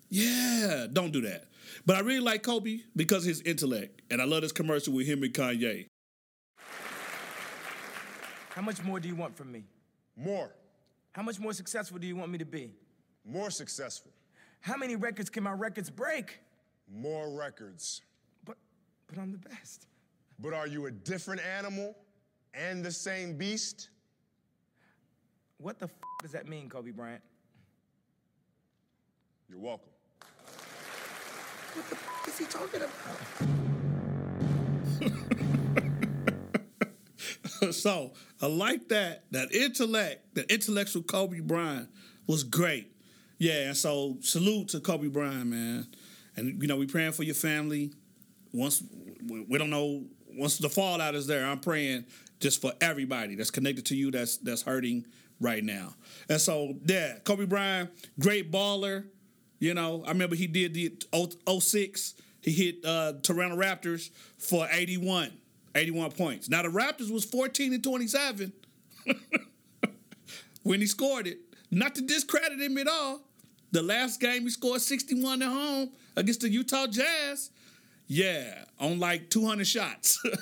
Yeah, 0.08 0.86
don't 0.92 1.12
do 1.12 1.22
that. 1.22 1.46
But 1.84 1.96
I 1.96 2.00
really 2.00 2.20
like 2.20 2.44
Kobe 2.44 2.80
because 2.94 3.24
of 3.24 3.30
his 3.30 3.40
intellect. 3.40 4.02
And 4.12 4.22
I 4.22 4.24
love 4.26 4.42
this 4.42 4.52
commercial 4.52 4.92
with 4.92 5.06
him 5.08 5.24
and 5.24 5.34
Kanye. 5.34 5.86
How 8.50 8.62
much 8.62 8.80
more 8.84 9.00
do 9.00 9.08
you 9.08 9.16
want 9.16 9.36
from 9.36 9.50
me? 9.50 9.64
More. 10.16 10.54
How 11.10 11.22
much 11.22 11.40
more 11.40 11.52
successful 11.52 11.98
do 11.98 12.06
you 12.06 12.14
want 12.14 12.30
me 12.30 12.38
to 12.38 12.44
be? 12.44 12.70
More 13.24 13.50
successful. 13.50 14.12
How 14.60 14.76
many 14.76 14.94
records 14.96 15.28
can 15.28 15.42
my 15.42 15.52
records 15.52 15.90
break? 15.90 16.38
More 16.92 17.30
records. 17.30 18.02
But 18.44 18.56
but 19.06 19.18
I'm 19.18 19.32
the 19.32 19.38
best. 19.38 19.86
But 20.38 20.52
are 20.52 20.66
you 20.66 20.86
a 20.86 20.90
different 20.90 21.40
animal 21.42 21.96
and 22.52 22.84
the 22.84 22.90
same 22.90 23.36
beast? 23.36 23.90
What 25.58 25.78
the 25.78 25.86
f- 25.86 25.92
does 26.22 26.32
that 26.32 26.48
mean, 26.48 26.68
Kobe 26.68 26.90
Bryant? 26.90 27.22
You're 29.48 29.60
welcome. 29.60 29.90
What 31.74 31.88
the 31.88 31.94
f- 31.96 32.28
is 32.28 32.38
he 32.38 32.44
talking 32.46 32.82
about? 32.82 32.94
so 37.74 38.12
I 38.40 38.46
like 38.46 38.88
that. 38.88 39.24
That 39.30 39.52
intellect, 39.52 40.34
that 40.34 40.50
intellectual 40.50 41.02
Kobe 41.02 41.40
Bryant 41.40 41.88
was 42.26 42.42
great. 42.42 42.90
Yeah, 43.38 43.68
and 43.68 43.76
so 43.76 44.16
salute 44.20 44.68
to 44.68 44.80
Kobe 44.80 45.08
Bryant, 45.08 45.46
man. 45.46 45.86
And 46.36 46.60
you 46.60 46.68
know, 46.68 46.76
we 46.76 46.86
praying 46.86 47.12
for 47.12 47.22
your 47.22 47.34
family. 47.34 47.92
Once 48.52 48.82
we 49.48 49.58
don't 49.58 49.70
know 49.70 50.04
once 50.36 50.58
the 50.58 50.68
fallout 50.68 51.14
is 51.14 51.26
there, 51.26 51.46
I'm 51.46 51.60
praying 51.60 52.06
just 52.40 52.60
for 52.60 52.72
everybody 52.80 53.34
that's 53.34 53.50
connected 53.50 53.86
to 53.86 53.96
you 53.96 54.10
that's 54.10 54.36
that's 54.38 54.62
hurting 54.62 55.06
right 55.40 55.62
now. 55.62 55.94
And 56.28 56.40
so 56.40 56.74
yeah, 56.84 57.18
Kobe 57.24 57.46
Bryant, 57.46 57.90
great 58.18 58.50
baller. 58.50 59.04
You 59.58 59.74
know, 59.74 60.02
I 60.04 60.08
remember 60.08 60.36
he 60.36 60.46
did 60.46 60.74
the 60.74 60.92
06. 61.60 62.14
He 62.42 62.50
hit 62.50 62.84
uh, 62.84 63.14
Toronto 63.22 63.56
Raptors 63.56 64.10
for 64.36 64.68
81, 64.70 65.32
81 65.74 66.12
points. 66.12 66.48
Now 66.50 66.62
the 66.62 66.68
Raptors 66.68 67.10
was 67.10 67.24
14 67.24 67.72
and 67.72 67.82
27 67.82 68.52
when 70.62 70.80
he 70.80 70.86
scored 70.86 71.26
it. 71.26 71.38
Not 71.70 71.94
to 71.94 72.02
discredit 72.02 72.60
him 72.60 72.76
at 72.78 72.88
all. 72.88 73.22
The 73.72 73.82
last 73.82 74.20
game 74.20 74.42
he 74.42 74.50
scored 74.50 74.82
61 74.82 75.42
at 75.42 75.48
home 75.48 75.90
against 76.16 76.40
the 76.40 76.48
Utah 76.48 76.86
Jazz. 76.86 77.50
Yeah, 78.06 78.64
on 78.78 78.98
like 78.98 79.30
200 79.30 79.66
shots. 79.66 80.22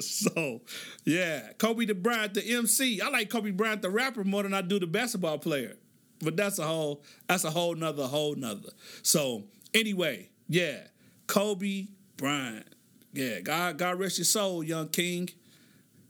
so, 0.00 0.60
yeah, 1.04 1.52
Kobe 1.58 1.86
Bryant, 1.86 2.34
the 2.34 2.54
MC. 2.54 3.00
I 3.00 3.08
like 3.08 3.30
Kobe 3.30 3.50
Bryant, 3.50 3.82
the 3.82 3.90
rapper, 3.90 4.24
more 4.24 4.42
than 4.42 4.54
I 4.54 4.60
do 4.60 4.78
the 4.78 4.86
basketball 4.86 5.38
player. 5.38 5.76
But 6.20 6.36
that's 6.36 6.58
a 6.58 6.64
whole, 6.64 7.02
that's 7.26 7.44
a 7.44 7.50
whole 7.50 7.74
nother, 7.74 8.06
whole 8.06 8.34
nother. 8.34 8.70
So, 9.02 9.44
anyway, 9.72 10.28
yeah, 10.48 10.86
Kobe 11.26 11.86
Bryant. 12.16 12.66
Yeah, 13.12 13.40
God, 13.40 13.78
God 13.78 13.98
rest 13.98 14.18
your 14.18 14.24
soul, 14.24 14.64
young 14.64 14.88
king. 14.88 15.30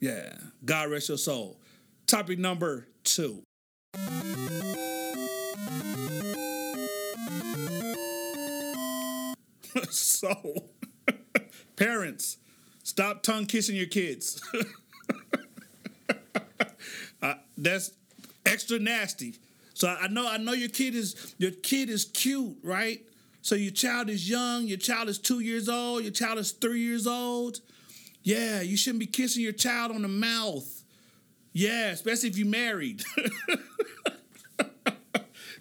Yeah, 0.01 0.33
God 0.65 0.91
rest 0.91 1.09
your 1.09 1.19
soul. 1.19 1.61
Topic 2.07 2.39
number 2.39 2.89
two. 3.05 3.43
So, 9.95 10.65
parents, 11.77 12.39
stop 12.83 13.23
tongue 13.23 13.47
kissing 13.47 13.77
your 13.77 13.87
kids. 13.87 14.43
uh, 17.23 17.35
that's 17.57 17.93
extra 18.47 18.79
nasty. 18.79 19.35
So 19.75 19.89
I 19.89 20.09
know 20.09 20.29
I 20.29 20.37
know 20.37 20.53
your 20.53 20.69
kid 20.69 20.95
is 20.95 21.35
your 21.39 21.51
kid 21.51 21.91
is 21.91 22.05
cute, 22.05 22.57
right? 22.63 23.01
So 23.43 23.55
your 23.57 23.73
child 23.73 24.09
is 24.09 24.29
young, 24.31 24.67
your 24.67 24.79
child 24.79 25.09
is 25.09 25.19
two 25.19 25.41
years 25.41 25.69
old, 25.69 26.03
your 26.03 26.13
child 26.13 26.39
is 26.39 26.53
three 26.53 26.81
years 26.81 27.07
old. 27.07 27.61
Yeah, 28.23 28.63
you 28.63 28.77
shouldn't 28.77 29.01
be 29.01 29.07
kissing 29.07 29.43
your 29.43 29.53
child 29.53 29.93
on 29.93 30.01
the 30.03 30.09
mouth. 30.09 30.83
Yeah, 31.53 31.91
especially 31.91 32.31
if 32.31 32.39
you 32.39 32.47
married. 32.47 33.03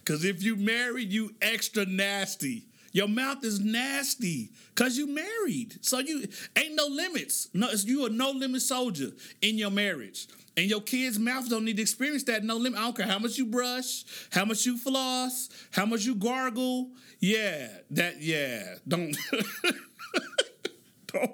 Cause 0.05 0.23
if 0.25 0.43
you 0.43 0.55
married, 0.55 1.11
you 1.11 1.33
extra 1.41 1.85
nasty. 1.85 2.67
Your 2.93 3.07
mouth 3.07 3.43
is 3.43 3.59
nasty 3.59 4.51
because 4.73 4.97
you 4.97 5.07
married. 5.07 5.83
So 5.83 5.97
you 5.99 6.27
ain't 6.55 6.75
no 6.75 6.85
limits. 6.85 7.49
No, 7.53 7.69
you 7.71 8.05
a 8.05 8.09
no 8.09 8.29
limit 8.31 8.61
soldier 8.61 9.09
in 9.41 9.57
your 9.57 9.71
marriage. 9.71 10.27
And 10.55 10.69
your 10.69 10.81
kids' 10.81 11.17
mouth 11.17 11.49
don't 11.49 11.65
need 11.65 11.77
to 11.77 11.81
experience 11.81 12.23
that 12.25 12.43
no 12.43 12.55
limit. 12.55 12.79
I 12.79 12.83
don't 12.83 12.95
care 12.95 13.07
how 13.07 13.17
much 13.17 13.39
you 13.39 13.47
brush, 13.47 14.05
how 14.31 14.45
much 14.45 14.67
you 14.67 14.77
floss, 14.77 15.49
how 15.71 15.87
much 15.87 16.05
you 16.05 16.13
gargle. 16.13 16.91
Yeah, 17.19 17.67
that 17.89 18.21
yeah. 18.21 18.75
Don't 18.87 19.17
don't 21.07 21.31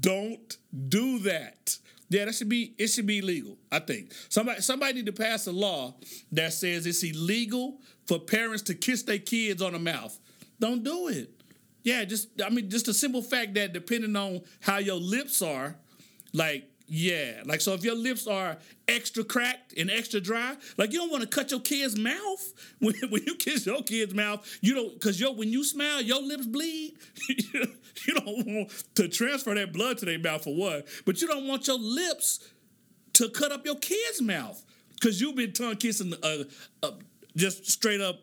don't 0.00 0.56
do 0.88 1.20
that. 1.20 1.78
Yeah, 2.08 2.24
that 2.24 2.34
should 2.34 2.48
be 2.48 2.74
it 2.76 2.88
should 2.88 3.06
be 3.06 3.22
legal, 3.22 3.56
I 3.70 3.78
think. 3.78 4.12
Somebody 4.28 4.62
somebody 4.62 4.94
need 4.94 5.06
to 5.06 5.12
pass 5.12 5.46
a 5.46 5.52
law 5.52 5.94
that 6.32 6.52
says 6.52 6.86
it's 6.86 7.04
illegal 7.04 7.78
for 8.08 8.18
parents 8.18 8.64
to 8.64 8.74
kiss 8.74 9.04
their 9.04 9.20
kids 9.20 9.62
on 9.62 9.74
the 9.74 9.78
mouth. 9.78 10.18
Don't 10.60 10.84
do 10.84 11.08
it. 11.08 11.30
Yeah, 11.82 12.04
just 12.04 12.28
I 12.44 12.50
mean, 12.50 12.68
just 12.68 12.88
a 12.88 12.94
simple 12.94 13.22
fact 13.22 13.54
that 13.54 13.72
depending 13.72 14.14
on 14.14 14.42
how 14.60 14.78
your 14.78 14.96
lips 14.96 15.40
are, 15.42 15.76
like 16.32 16.70
yeah, 16.86 17.42
like 17.46 17.60
so 17.60 17.72
if 17.72 17.84
your 17.84 17.94
lips 17.94 18.26
are 18.26 18.58
extra 18.88 19.24
cracked 19.24 19.78
and 19.78 19.90
extra 19.90 20.20
dry, 20.20 20.56
like 20.76 20.92
you 20.92 20.98
don't 20.98 21.10
want 21.10 21.22
to 21.22 21.28
cut 21.28 21.50
your 21.50 21.60
kid's 21.60 21.98
mouth 21.98 22.52
when, 22.80 22.94
when 23.08 23.22
you 23.26 23.36
kiss 23.36 23.64
your 23.64 23.82
kid's 23.82 24.12
mouth. 24.14 24.46
You 24.60 24.74
don't 24.74 24.92
because 24.94 25.18
your 25.18 25.34
when 25.34 25.50
you 25.50 25.64
smile, 25.64 26.02
your 26.02 26.22
lips 26.22 26.46
bleed. 26.46 26.94
you 27.28 28.14
don't 28.14 28.26
want 28.26 28.84
to 28.96 29.08
transfer 29.08 29.54
that 29.54 29.72
blood 29.72 29.98
to 29.98 30.04
their 30.04 30.18
mouth 30.18 30.44
for 30.44 30.54
what, 30.54 30.86
but 31.06 31.22
you 31.22 31.28
don't 31.28 31.46
want 31.46 31.66
your 31.66 31.78
lips 31.78 32.50
to 33.14 33.28
cut 33.30 33.52
up 33.52 33.64
your 33.64 33.76
kid's 33.76 34.20
mouth. 34.20 34.62
because 34.94 35.20
you've 35.20 35.36
been 35.36 35.52
tongue 35.52 35.76
kissing 35.76 36.12
uh, 36.22 36.44
uh, 36.82 36.90
just 37.36 37.70
straight 37.70 38.00
up 38.00 38.20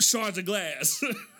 shards 0.00 0.38
of 0.38 0.44
glass. 0.44 1.02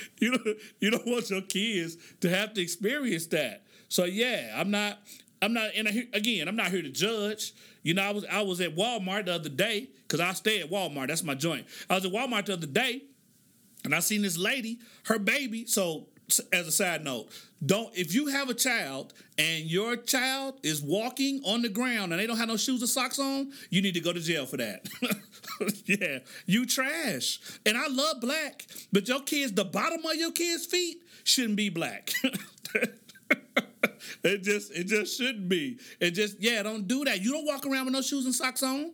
you 0.18 0.36
don't 0.36 0.58
you 0.80 0.90
don't 0.90 1.06
want 1.06 1.30
your 1.30 1.42
kids 1.42 1.96
to 2.20 2.28
have 2.28 2.54
to 2.54 2.60
experience 2.60 3.26
that. 3.28 3.62
So 3.88 4.04
yeah, 4.04 4.54
I'm 4.56 4.70
not 4.70 4.98
I'm 5.42 5.52
not 5.52 5.70
and 5.76 5.88
again 6.12 6.48
I'm 6.48 6.56
not 6.56 6.68
here 6.70 6.82
to 6.82 6.90
judge. 6.90 7.52
You 7.82 7.94
know, 7.94 8.02
I 8.02 8.10
was 8.10 8.24
I 8.24 8.40
was 8.42 8.60
at 8.60 8.74
Walmart 8.74 9.26
the 9.26 9.34
other 9.34 9.48
day 9.48 9.88
because 10.02 10.20
I 10.20 10.32
stay 10.32 10.60
at 10.60 10.70
Walmart. 10.70 11.08
That's 11.08 11.22
my 11.22 11.34
joint. 11.34 11.66
I 11.88 11.94
was 11.94 12.04
at 12.04 12.12
Walmart 12.12 12.46
the 12.46 12.54
other 12.54 12.66
day, 12.66 13.02
and 13.84 13.94
I 13.94 14.00
seen 14.00 14.22
this 14.22 14.36
lady, 14.36 14.78
her 15.04 15.18
baby. 15.18 15.66
So 15.66 16.08
as 16.52 16.66
a 16.66 16.72
side 16.72 17.04
note, 17.04 17.28
don't 17.64 17.96
if 17.96 18.14
you 18.14 18.26
have 18.28 18.50
a 18.50 18.54
child 18.54 19.14
and 19.38 19.64
your 19.64 19.96
child 19.96 20.54
is 20.62 20.82
walking 20.82 21.40
on 21.44 21.62
the 21.62 21.68
ground 21.68 22.12
and 22.12 22.20
they 22.20 22.26
don't 22.26 22.36
have 22.36 22.48
no 22.48 22.56
shoes 22.56 22.82
or 22.82 22.86
socks 22.86 23.18
on, 23.18 23.52
you 23.70 23.80
need 23.80 23.94
to 23.94 24.00
go 24.00 24.12
to 24.12 24.20
jail 24.20 24.46
for 24.46 24.56
that. 24.58 24.86
yeah, 25.86 26.18
you 26.46 26.66
trash. 26.66 27.40
And 27.64 27.76
I 27.76 27.86
love 27.88 28.20
black, 28.20 28.66
but 28.92 29.08
your 29.08 29.20
kids, 29.20 29.52
the 29.52 29.64
bottom 29.64 30.04
of 30.04 30.14
your 30.16 30.32
kids' 30.32 30.66
feet 30.66 31.02
shouldn't 31.24 31.56
be 31.56 31.68
black. 31.68 32.12
it 34.22 34.42
just 34.42 34.72
it 34.72 34.84
just 34.84 35.16
shouldn't 35.16 35.48
be. 35.48 35.78
It 36.00 36.10
just 36.12 36.40
yeah, 36.40 36.62
don't 36.62 36.86
do 36.86 37.04
that. 37.04 37.22
You 37.22 37.32
don't 37.32 37.46
walk 37.46 37.66
around 37.66 37.86
with 37.86 37.94
no 37.94 38.02
shoes 38.02 38.24
and 38.24 38.34
socks 38.34 38.62
on. 38.62 38.92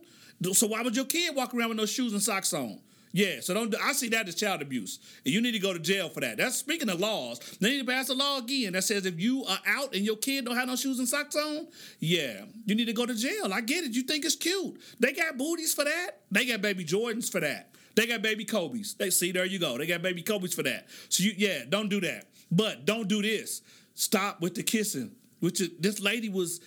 So 0.53 0.67
why 0.67 0.81
would 0.81 0.95
your 0.95 1.05
kid 1.05 1.35
walk 1.35 1.53
around 1.53 1.69
with 1.69 1.77
no 1.77 1.85
shoes 1.85 2.13
and 2.13 2.21
socks 2.21 2.53
on? 2.53 2.79
Yeah, 3.15 3.41
so 3.41 3.53
don't. 3.53 3.73
I 3.79 3.93
see 3.93 4.09
that 4.09 4.27
as 4.27 4.33
child 4.33 4.63
abuse, 4.63 4.97
and 5.23 5.31
you 5.31 5.39
need 5.39 5.51
to 5.51 5.59
go 5.59 5.71
to 5.71 5.77
jail 5.77 6.09
for 6.09 6.19
that. 6.21 6.37
That's 6.37 6.57
speaking 6.57 6.89
of 6.89 6.99
laws. 6.99 7.37
They 7.61 7.69
need 7.69 7.85
to 7.85 7.91
pass 7.91 8.09
a 8.09 8.15
law 8.15 8.39
again 8.39 8.73
that 8.73 8.83
says 8.85 9.05
if 9.05 9.19
you 9.19 9.45
are 9.45 9.59
out 9.67 9.93
and 9.93 10.03
your 10.03 10.15
kid 10.15 10.45
don't 10.45 10.55
have 10.55 10.67
no 10.67 10.75
shoes 10.75 10.97
and 10.97 11.07
socks 11.07 11.35
on, 11.35 11.67
yeah, 11.99 12.41
you 12.65 12.73
need 12.73 12.85
to 12.85 12.93
go 12.93 13.05
to 13.05 13.13
jail. 13.13 13.53
I 13.53 13.61
get 13.61 13.83
it. 13.83 13.91
You 13.91 14.01
think 14.01 14.25
it's 14.25 14.35
cute? 14.35 14.81
They 14.99 15.13
got 15.13 15.37
booties 15.37 15.75
for 15.75 15.83
that. 15.83 16.21
They 16.31 16.47
got 16.47 16.63
baby 16.63 16.83
Jordans 16.83 17.31
for 17.31 17.39
that. 17.39 17.69
They 17.93 18.07
got 18.07 18.23
baby 18.23 18.45
Kobe's. 18.45 18.95
They 18.95 19.11
see 19.11 19.31
there 19.31 19.45
you 19.45 19.59
go. 19.59 19.77
They 19.77 19.85
got 19.85 20.01
baby 20.01 20.23
Kobe's 20.23 20.55
for 20.55 20.63
that. 20.63 20.87
So 21.09 21.23
you 21.23 21.33
yeah, 21.37 21.65
don't 21.69 21.89
do 21.89 22.01
that. 22.01 22.25
But 22.51 22.85
don't 22.85 23.07
do 23.07 23.21
this. 23.21 23.61
Stop 23.93 24.41
with 24.41 24.55
the 24.55 24.63
kissing. 24.63 25.11
Which 25.39 25.61
is, 25.61 25.69
this 25.79 25.99
lady 25.99 26.29
was. 26.29 26.61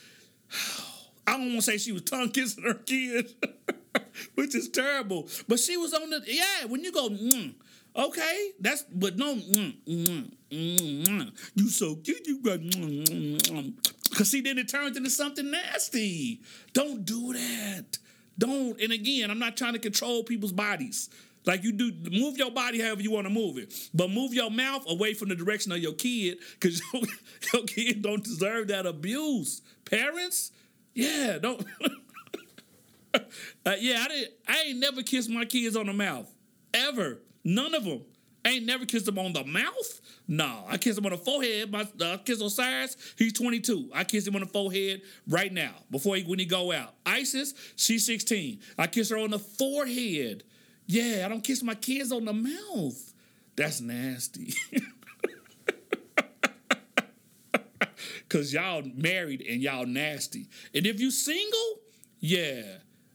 I 1.27 1.33
don't 1.33 1.47
want 1.49 1.57
to 1.57 1.63
say 1.63 1.79
she 1.79 1.91
was 1.91 2.03
tongue 2.03 2.31
kissing 2.31 2.63
her 2.63 2.75
kid. 2.75 3.35
which 4.35 4.55
is 4.55 4.69
terrible. 4.69 5.29
But 5.49 5.61
she 5.61 5.77
was 5.77 5.93
on 5.95 6.11
the 6.11 6.23
yeah. 6.27 6.67
When 6.67 6.83
you 6.85 6.93
go, 6.93 7.09
mm, 7.09 7.55
okay, 7.95 8.51
that's 8.61 8.85
but 8.93 9.17
no, 9.17 9.35
mm, 9.35 9.77
mm, 9.87 10.33
mm, 10.51 11.05
mm. 11.05 11.33
you 11.55 11.69
so 11.69 11.97
cute. 11.97 12.27
You 12.27 12.41
got 12.43 12.61
because 14.11 14.31
see, 14.31 14.41
then 14.41 14.59
it 14.59 14.69
turns 14.69 14.97
into 14.97 15.11
something 15.11 15.51
nasty. 15.51 16.41
Don't 16.73 17.05
do 17.05 17.33
that. 17.33 17.99
Don't. 18.39 18.81
And 18.81 18.93
again, 18.93 19.31
I'm 19.31 19.39
not 19.39 19.57
trying 19.57 19.75
to 19.75 19.79
control 19.79 20.25
people's 20.25 20.53
bodies. 20.53 21.09
Like 21.47 21.63
you 21.63 21.73
do, 21.73 21.93
move 22.11 22.37
your 22.37 22.51
body 22.51 22.81
however 22.81 23.01
you 23.01 23.13
want 23.13 23.27
to 23.29 23.33
move 23.33 23.57
it, 23.57 23.73
but 23.95 24.11
move 24.11 24.35
your 24.35 24.51
mouth 24.51 24.85
away 24.89 25.15
from 25.15 25.29
the 25.29 25.37
direction 25.37 25.71
of 25.71 25.79
your 25.79 25.93
kid 25.93 26.39
because 26.59 26.83
your, 26.93 27.03
your 27.55 27.63
kid 27.65 28.03
don't 28.03 28.23
deserve 28.25 28.69
that 28.69 28.85
abuse. 28.85 29.63
Parents, 29.85 30.51
yeah, 30.93 31.39
don't. 31.41 31.65
uh, 33.67 33.75
yeah, 33.79 34.03
I 34.05 34.09
didn't. 34.09 34.33
I 34.49 34.63
ain't 34.69 34.79
never 34.79 35.03
kissed 35.03 35.31
my 35.31 35.45
kids 35.45 35.77
on 35.77 35.87
the 35.87 35.93
mouth 35.93 36.33
ever. 36.75 37.19
None 37.45 37.75
of 37.75 37.85
them. 37.85 38.03
I 38.45 38.51
ain't 38.51 38.67
never 38.67 38.87
kissed 38.87 39.07
them 39.07 39.19
on 39.19 39.33
the 39.33 39.43
mouth. 39.45 40.01
No, 40.29 40.65
I 40.69 40.77
kissed 40.79 40.99
him 40.99 41.07
on 41.07 41.11
the 41.11 41.19
forehead. 41.19 41.73
My 41.73 41.85
uh, 42.01 42.19
kiss 42.19 42.41
Osiris, 42.41 42.97
he's 43.19 43.33
22. 43.33 43.91
I 43.93 44.05
kissed 44.05 44.29
him 44.29 44.37
on 44.37 44.43
the 44.43 44.47
forehead 44.47 45.03
right 45.27 45.53
now 45.53 45.73
before 45.91 46.15
he 46.15 46.23
when 46.23 46.39
he 46.39 46.45
go 46.45 46.71
out. 46.71 46.95
Isis, 47.05 47.55
she's 47.75 48.07
16. 48.07 48.61
I 48.79 48.87
kiss 48.87 49.11
her 49.11 49.19
on 49.19 49.31
the 49.31 49.41
forehead. 49.41 50.45
Yeah, 50.87 51.25
I 51.25 51.29
don't 51.29 51.43
kiss 51.43 51.61
my 51.65 51.75
kids 51.75 52.13
on 52.13 52.25
the 52.25 52.33
mouth. 52.33 53.15
That's 53.57 53.81
nasty. 53.81 54.55
Cause 58.29 58.53
y'all 58.53 58.83
married 58.95 59.41
and 59.41 59.61
y'all 59.61 59.87
nasty. 59.87 60.49
And 60.73 60.87
if 60.87 61.01
you 61.01 61.11
single, 61.11 61.81
yeah, 62.21 62.63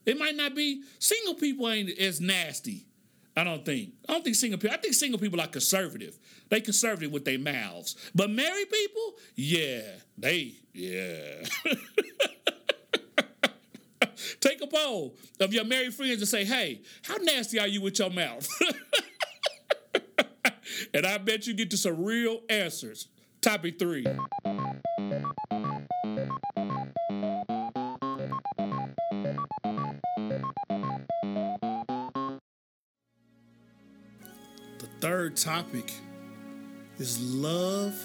it 0.05 0.17
might 0.17 0.35
not 0.35 0.55
be 0.55 0.83
single 0.99 1.35
people 1.35 1.69
ain't 1.69 1.89
as 1.97 2.19
nasty. 2.21 2.87
I 3.35 3.43
don't 3.43 3.65
think. 3.65 3.93
I 4.09 4.13
don't 4.13 4.23
think 4.23 4.35
single 4.35 4.59
people. 4.59 4.75
I 4.75 4.79
think 4.79 4.93
single 4.93 5.19
people 5.19 5.39
are 5.39 5.47
conservative. 5.47 6.19
They 6.49 6.59
conservative 6.59 7.11
with 7.11 7.23
their 7.23 7.39
mouths. 7.39 7.95
But 8.13 8.29
married 8.29 8.69
people, 8.69 9.13
yeah, 9.35 9.81
they 10.17 10.55
yeah. 10.73 11.43
Take 14.39 14.61
a 14.61 14.67
poll 14.67 15.15
of 15.39 15.53
your 15.53 15.63
married 15.63 15.93
friends 15.93 16.19
and 16.19 16.27
say, 16.27 16.43
"Hey, 16.43 16.81
how 17.03 17.15
nasty 17.17 17.59
are 17.59 17.67
you 17.67 17.81
with 17.81 17.97
your 17.99 18.09
mouth?" 18.09 18.47
and 20.93 21.05
I 21.05 21.17
bet 21.17 21.47
you 21.47 21.53
get 21.53 21.71
to 21.71 21.77
some 21.77 22.03
real 22.03 22.41
answers. 22.49 23.07
Topic 23.41 23.79
three. 23.79 24.05
Third 35.01 35.35
topic 35.35 35.91
is 36.99 37.19
love 37.19 37.95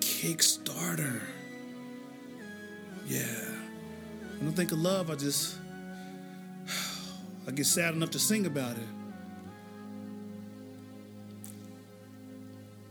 Kickstarter. 0.00 1.22
Yeah. 3.06 3.24
When 4.38 4.48
I 4.48 4.52
think 4.52 4.72
of 4.72 4.78
love, 4.80 5.10
I 5.10 5.14
just 5.14 5.56
I 7.46 7.52
get 7.52 7.66
sad 7.66 7.94
enough 7.94 8.10
to 8.10 8.18
sing 8.18 8.44
about 8.46 8.76
it. 8.76 8.88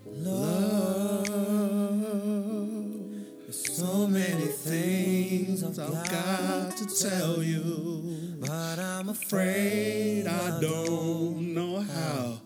Love, 0.06 1.28
so 3.52 4.08
many 4.08 4.46
things 4.46 5.64
I've 5.64 5.78
got 5.78 6.27
to 6.78 7.10
tell 7.10 7.42
you, 7.42 8.36
but 8.40 8.78
I'm 8.78 9.10
afraid 9.10 10.28
I 10.28 10.62
don't 10.62 11.56
know 11.56 11.82
how. 11.82 12.42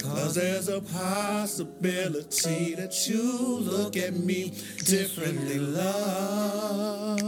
Cause 0.00 0.36
there's 0.36 0.68
a 0.68 0.80
possibility 0.80 2.74
that 2.76 3.08
you 3.08 3.58
look 3.58 3.96
at 3.96 4.14
me 4.14 4.50
differently, 4.84 5.58
love. 5.58 7.20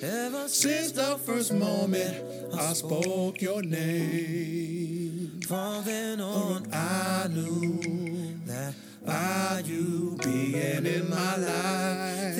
Ever 0.00 0.46
since 0.46 0.92
the 0.92 1.18
first 1.26 1.52
moment 1.52 2.54
I 2.54 2.74
spoke 2.74 3.42
your 3.42 3.60
name, 3.60 5.40
from 5.48 5.82
then 5.84 6.20
on 6.20 6.72
I 6.72 7.26
knew 7.28 8.38
that 8.46 8.74
by 9.04 9.62
you 9.66 10.16
being 10.22 10.86
in 10.86 11.10
my 11.10 11.36
life, 11.38 12.36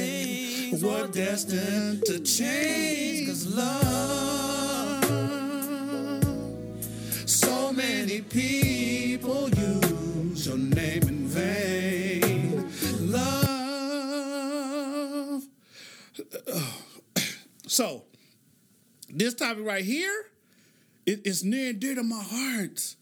were 0.84 1.06
destined 1.08 2.04
to 2.04 2.20
change. 2.20 3.28
Cause 3.28 3.46
love 3.54 5.04
so 7.26 7.72
many 7.72 8.20
people 8.20 9.48
use 9.48 10.46
your 10.46 10.58
name 10.58 11.02
in 11.02 11.26
vain. 11.26 12.68
Love. 13.00 13.34
So, 17.66 18.04
this 19.08 19.34
topic 19.34 19.64
right 19.66 19.84
here 19.84 20.26
it 21.06 21.26
is 21.26 21.42
near 21.44 21.70
and 21.70 21.80
dear 21.80 21.94
to 21.96 22.02
my 22.02 22.22
heart 22.22 22.94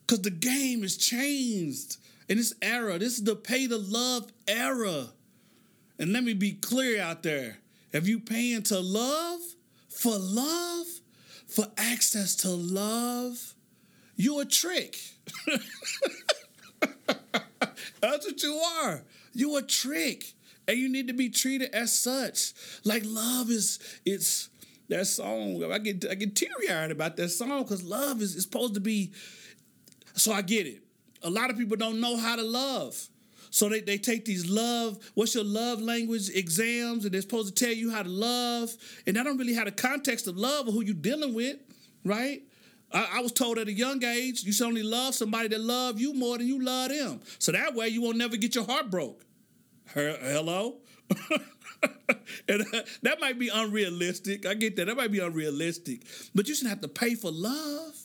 because 0.00 0.22
the 0.22 0.30
game 0.30 0.82
has 0.82 0.96
changed 0.96 1.96
in 2.28 2.36
this 2.36 2.52
era. 2.60 2.98
This 2.98 3.14
is 3.18 3.24
the 3.24 3.36
pay 3.36 3.66
to 3.68 3.78
love 3.78 4.30
era. 4.46 5.06
And 6.02 6.12
let 6.12 6.24
me 6.24 6.34
be 6.34 6.54
clear 6.54 7.00
out 7.00 7.22
there 7.22 7.58
if 7.92 8.08
you 8.08 8.18
paying 8.18 8.64
to 8.64 8.80
love, 8.80 9.38
for 9.88 10.18
love, 10.18 10.86
for 11.46 11.66
access 11.78 12.34
to 12.38 12.48
love, 12.48 13.54
you 14.16 14.40
a 14.40 14.44
trick. 14.44 14.96
That's 18.00 18.26
what 18.26 18.42
you 18.42 18.52
are. 18.82 19.04
You 19.32 19.56
a 19.58 19.62
trick. 19.62 20.32
And 20.66 20.76
you 20.76 20.88
need 20.88 21.06
to 21.06 21.14
be 21.14 21.28
treated 21.28 21.72
as 21.72 21.96
such. 21.96 22.52
Like 22.84 23.04
love 23.06 23.48
is 23.48 23.78
it's 24.04 24.48
that 24.88 25.06
song. 25.06 25.62
I 25.70 25.78
get 25.78 26.04
I 26.10 26.16
get 26.16 26.34
teary 26.34 26.68
eyed 26.68 26.90
about 26.90 27.16
that 27.18 27.28
song 27.28 27.62
because 27.62 27.84
love 27.84 28.20
is, 28.20 28.34
is 28.34 28.42
supposed 28.42 28.74
to 28.74 28.80
be 28.80 29.12
so 30.14 30.32
I 30.32 30.42
get 30.42 30.66
it. 30.66 30.82
A 31.22 31.30
lot 31.30 31.50
of 31.50 31.56
people 31.56 31.76
don't 31.76 32.00
know 32.00 32.16
how 32.16 32.34
to 32.34 32.42
love. 32.42 33.08
So 33.52 33.68
they, 33.68 33.80
they 33.80 33.98
take 33.98 34.24
these 34.24 34.48
love, 34.48 34.98
what's 35.12 35.34
your 35.34 35.44
love 35.44 35.82
language 35.82 36.30
exams, 36.30 37.04
and 37.04 37.12
they're 37.12 37.20
supposed 37.20 37.54
to 37.54 37.64
tell 37.64 37.74
you 37.74 37.90
how 37.90 38.02
to 38.02 38.08
love. 38.08 38.74
And 39.06 39.18
I 39.18 39.22
don't 39.22 39.36
really 39.36 39.52
have 39.52 39.66
the 39.66 39.72
context 39.72 40.26
of 40.26 40.38
love 40.38 40.68
or 40.68 40.72
who 40.72 40.82
you're 40.82 40.94
dealing 40.94 41.34
with, 41.34 41.58
right? 42.02 42.40
I, 42.90 43.18
I, 43.18 43.20
was 43.20 43.30
told 43.30 43.58
at 43.58 43.68
a 43.68 43.72
young 43.72 44.02
age 44.04 44.42
you 44.42 44.52
should 44.52 44.66
only 44.66 44.82
love 44.82 45.14
somebody 45.14 45.48
that 45.48 45.60
love 45.60 46.00
you 46.00 46.14
more 46.14 46.38
than 46.38 46.46
you 46.46 46.64
love 46.64 46.88
them. 46.88 47.20
So 47.38 47.52
that 47.52 47.74
way 47.74 47.88
you 47.88 48.00
won't 48.00 48.16
never 48.16 48.38
get 48.38 48.54
your 48.54 48.64
heart 48.64 48.90
broke. 48.90 49.22
Hello? 49.92 50.76
and 52.48 52.62
uh, 52.72 52.80
that 53.02 53.20
might 53.20 53.38
be 53.38 53.50
unrealistic. 53.52 54.46
I 54.46 54.54
get 54.54 54.76
that. 54.76 54.86
That 54.86 54.96
might 54.96 55.12
be 55.12 55.18
unrealistic. 55.18 56.06
But 56.34 56.48
you 56.48 56.54
shouldn't 56.54 56.70
have 56.70 56.80
to 56.80 56.88
pay 56.88 57.16
for 57.16 57.30
love. 57.30 58.00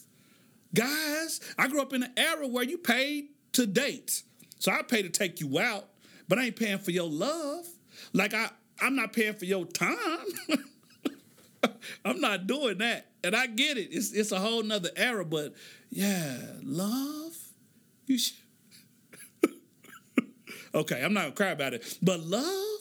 Guys, 0.75 1.39
I 1.57 1.69
grew 1.69 1.81
up 1.81 1.93
in 1.93 2.03
an 2.03 2.12
era 2.17 2.49
where 2.49 2.65
you 2.65 2.77
paid 2.77 3.29
to 3.53 3.65
date. 3.65 4.23
So 4.59 4.71
I 4.71 4.81
pay 4.81 5.01
to 5.01 5.09
take 5.09 5.39
you 5.39 5.59
out, 5.59 5.85
but 6.27 6.39
I 6.39 6.45
ain't 6.45 6.55
paying 6.55 6.79
for 6.79 6.91
your 6.91 7.09
love. 7.09 7.65
Like 8.13 8.33
I, 8.33 8.49
I'm 8.79 8.95
not 8.95 9.13
paying 9.13 9.33
for 9.33 9.45
your 9.45 9.65
time. 9.65 10.25
I'm 12.05 12.21
not 12.21 12.47
doing 12.47 12.77
that. 12.79 13.07
And 13.23 13.35
I 13.35 13.47
get 13.47 13.77
it. 13.77 13.89
It's 13.91 14.13
it's 14.13 14.31
a 14.31 14.39
whole 14.39 14.63
nother 14.63 14.91
era, 14.95 15.25
but 15.25 15.53
yeah, 15.89 16.37
love. 16.63 17.35
You 18.05 18.17
should 18.17 18.37
Okay, 20.73 21.03
I'm 21.03 21.13
not 21.13 21.21
gonna 21.21 21.31
cry 21.35 21.49
about 21.49 21.73
it. 21.73 21.97
But 22.01 22.21
love, 22.21 22.76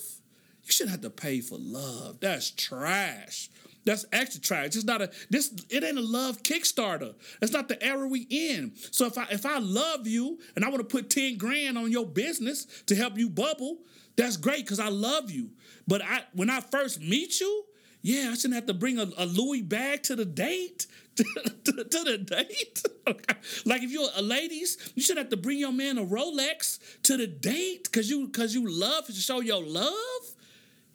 you 0.66 0.72
shouldn't 0.72 0.90
have 0.90 1.00
to 1.02 1.11
pay 1.11 1.40
for 1.40 1.57
love. 1.59 2.20
That's 2.20 2.50
trash. 2.50 3.48
That's 3.85 4.05
extra 4.12 4.40
trash. 4.40 4.66
It's 4.66 4.85
not 4.85 5.00
a 5.00 5.11
this. 5.31 5.52
It 5.70 5.85
ain't 5.85 5.96
a 5.96 6.02
love 6.02 6.42
Kickstarter. 6.42 7.14
That's 7.40 7.52
not 7.52 7.68
the 7.68 7.81
era 7.83 8.09
we 8.09 8.26
in. 8.29 8.72
So 8.90 9.07
if 9.07 9.16
I 9.16 9.26
if 9.31 9.46
I 9.46 9.59
love 9.59 10.09
you 10.09 10.40
and 10.57 10.64
I 10.64 10.68
want 10.68 10.81
to 10.81 10.96
put 10.96 11.09
ten 11.09 11.38
grand 11.38 11.79
on 11.79 11.92
your 11.92 12.05
business 12.05 12.66
to 12.87 12.96
help 12.96 13.16
you 13.16 13.31
bubble, 13.31 13.79
that's 14.16 14.37
great 14.37 14.64
because 14.64 14.81
I 14.81 14.88
love 14.88 15.31
you. 15.31 15.50
But 15.87 16.02
I 16.02 16.24
when 16.33 16.50
I 16.50 16.61
first 16.61 17.00
meet 17.00 17.40
you, 17.40 17.64
yeah, 18.02 18.31
I 18.33 18.35
shouldn't 18.35 18.55
have 18.55 18.66
to 18.66 18.74
bring 18.74 18.98
a, 18.98 19.07
a 19.16 19.24
Louis 19.24 19.62
bag 19.62 20.02
to 20.05 20.16
the 20.16 20.24
date. 20.24 20.87
to, 21.16 21.24
to, 21.64 21.85
to 21.85 22.05
the 22.05 22.18
date. 22.18 22.83
like 23.64 23.83
if 23.83 23.90
you're 23.90 24.09
a 24.16 24.20
ladies, 24.20 24.76
you 24.94 25.02
should 25.02 25.16
have 25.16 25.31
to 25.31 25.37
bring 25.37 25.59
your 25.59 25.72
man 25.72 25.96
a 25.96 26.05
Rolex 26.05 26.79
to 27.05 27.16
the 27.16 27.26
date 27.26 27.85
because 27.85 28.11
you 28.11 28.26
because 28.26 28.52
you 28.52 28.68
love 28.68 29.07
to 29.07 29.12
show 29.12 29.40
your 29.40 29.62
love. 29.64 30.36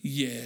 Yeah, 0.02 0.42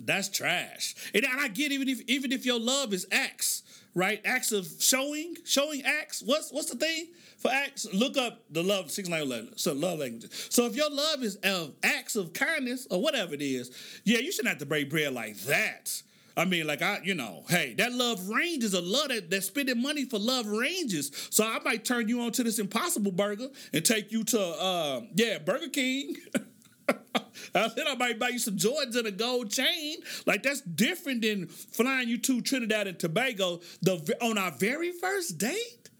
that's 0.00 0.28
trash. 0.28 0.94
And 1.14 1.24
I 1.38 1.48
get 1.48 1.72
even 1.72 1.88
if 1.88 2.00
even 2.08 2.32
if 2.32 2.44
your 2.44 2.60
love 2.60 2.92
is 2.92 3.06
acts, 3.10 3.62
right? 3.94 4.20
Acts 4.24 4.52
of 4.52 4.66
showing, 4.78 5.36
showing 5.44 5.82
acts. 5.82 6.22
What's 6.24 6.52
what's 6.52 6.70
the 6.70 6.76
thing 6.76 7.06
for 7.38 7.50
acts? 7.50 7.86
Look 7.92 8.16
up 8.16 8.44
the 8.50 8.62
love 8.62 8.90
six 8.90 9.08
language. 9.08 9.46
So 9.56 9.72
love 9.72 10.00
languages. 10.00 10.48
So 10.50 10.66
if 10.66 10.76
your 10.76 10.90
love 10.90 11.22
is 11.22 11.36
of 11.36 11.74
acts 11.82 12.16
of 12.16 12.32
kindness 12.32 12.86
or 12.90 13.00
whatever 13.00 13.34
it 13.34 13.42
is, 13.42 13.70
yeah, 14.04 14.18
you 14.18 14.32
shouldn't 14.32 14.48
have 14.48 14.58
to 14.58 14.66
break 14.66 14.90
bread 14.90 15.12
like 15.12 15.36
that. 15.42 16.02
I 16.36 16.44
mean, 16.44 16.66
like 16.66 16.82
I, 16.82 16.98
you 17.04 17.14
know, 17.14 17.44
hey, 17.48 17.74
that 17.78 17.92
love 17.92 18.28
range 18.28 18.64
is 18.64 18.74
a 18.74 18.80
lot 18.80 19.08
that 19.08 19.30
that's 19.30 19.46
spending 19.46 19.80
money 19.80 20.04
for 20.04 20.18
love 20.18 20.46
ranges. 20.46 21.12
So 21.30 21.46
I 21.46 21.60
might 21.64 21.84
turn 21.84 22.08
you 22.08 22.22
on 22.22 22.32
to 22.32 22.42
this 22.42 22.58
Impossible 22.58 23.12
Burger 23.12 23.48
and 23.72 23.84
take 23.84 24.10
you 24.10 24.24
to, 24.24 24.40
uh, 24.40 25.02
yeah, 25.14 25.38
Burger 25.38 25.68
King. 25.68 26.16
I 27.54 27.68
said 27.68 27.86
I 27.86 27.94
might 27.94 28.18
buy 28.18 28.30
you 28.30 28.38
some 28.38 28.56
Jordans 28.56 28.96
and 28.96 29.06
a 29.06 29.12
gold 29.12 29.50
chain. 29.50 29.96
Like 30.26 30.42
that's 30.42 30.60
different 30.60 31.22
than 31.22 31.46
flying 31.46 32.08
you 32.08 32.18
to 32.18 32.40
Trinidad 32.40 32.86
and 32.86 32.98
Tobago 32.98 33.60
the 33.82 34.16
on 34.20 34.38
our 34.38 34.50
very 34.52 34.92
first 34.92 35.38
date. 35.38 35.90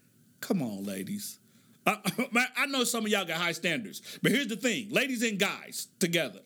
Come 0.41 0.61
on, 0.61 0.83
ladies. 0.85 1.39
I, 1.85 1.97
I 2.57 2.65
know 2.67 2.83
some 2.83 3.05
of 3.05 3.11
y'all 3.11 3.25
got 3.25 3.37
high 3.37 3.51
standards, 3.51 4.01
but 4.21 4.31
here's 4.31 4.47
the 4.47 4.55
thing, 4.55 4.89
ladies 4.89 5.23
and 5.23 5.39
guys 5.39 5.87
together. 5.99 6.39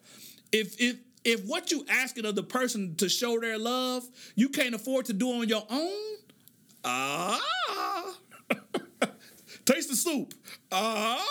If 0.52 0.80
if 0.80 0.98
if 1.24 1.46
what 1.46 1.72
you 1.72 1.86
asking 1.90 2.26
of 2.26 2.36
the 2.36 2.44
person 2.44 2.96
to 2.96 3.10
show 3.10 3.40
their 3.40 3.58
love, 3.58 4.04
you 4.36 4.50
can't 4.50 4.74
afford 4.74 5.06
to 5.06 5.14
do 5.14 5.32
on 5.32 5.48
your 5.48 5.66
own, 5.70 6.18
ah. 6.84 7.40
Taste 9.70 9.90
the 9.90 9.96
soup. 9.96 10.34
Ah, 10.72 11.24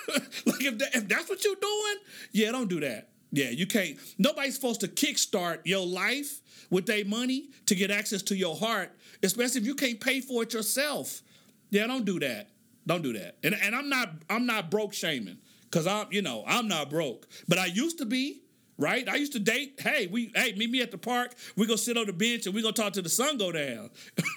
like 0.08 0.64
if, 0.64 0.78
that, 0.78 0.88
if 0.92 1.08
that's 1.08 1.28
what 1.28 1.44
you're 1.44 1.54
doing, 1.54 1.94
yeah, 2.32 2.50
don't 2.50 2.68
do 2.68 2.80
that. 2.80 3.10
Yeah, 3.30 3.50
you 3.50 3.64
can't. 3.64 3.96
Nobody's 4.18 4.56
supposed 4.56 4.80
to 4.80 4.88
kickstart 4.88 5.60
your 5.64 5.86
life 5.86 6.40
with 6.70 6.86
their 6.86 7.04
money 7.04 7.50
to 7.66 7.76
get 7.76 7.92
access 7.92 8.22
to 8.22 8.36
your 8.36 8.56
heart, 8.56 8.90
especially 9.22 9.60
if 9.60 9.66
you 9.68 9.76
can't 9.76 10.00
pay 10.00 10.20
for 10.20 10.42
it 10.42 10.52
yourself. 10.52 11.22
Yeah, 11.70 11.86
don't 11.86 12.04
do 12.04 12.18
that. 12.18 12.48
Don't 12.88 13.02
do 13.02 13.12
that. 13.12 13.36
And 13.44 13.54
and 13.54 13.76
I'm 13.76 13.88
not 13.88 14.14
I'm 14.28 14.46
not 14.46 14.68
broke 14.68 14.92
shaming 14.92 15.38
because 15.64 15.86
I'm 15.86 16.08
you 16.10 16.22
know 16.22 16.42
I'm 16.48 16.66
not 16.66 16.90
broke, 16.90 17.28
but 17.46 17.58
I 17.58 17.66
used 17.66 17.98
to 17.98 18.04
be 18.04 18.42
right? 18.78 19.08
I 19.08 19.14
used 19.14 19.34
to 19.34 19.38
date. 19.38 19.78
Hey, 19.80 20.08
we 20.08 20.32
hey 20.34 20.54
meet 20.56 20.70
me 20.70 20.82
at 20.82 20.90
the 20.90 20.98
park. 20.98 21.36
We 21.56 21.66
gonna 21.66 21.78
sit 21.78 21.96
on 21.96 22.06
the 22.06 22.12
bench 22.12 22.46
and 22.46 22.54
we 22.54 22.62
gonna 22.62 22.72
talk 22.72 22.94
to 22.94 23.02
the 23.02 23.08
sun 23.08 23.38
go 23.38 23.52
down. 23.52 23.90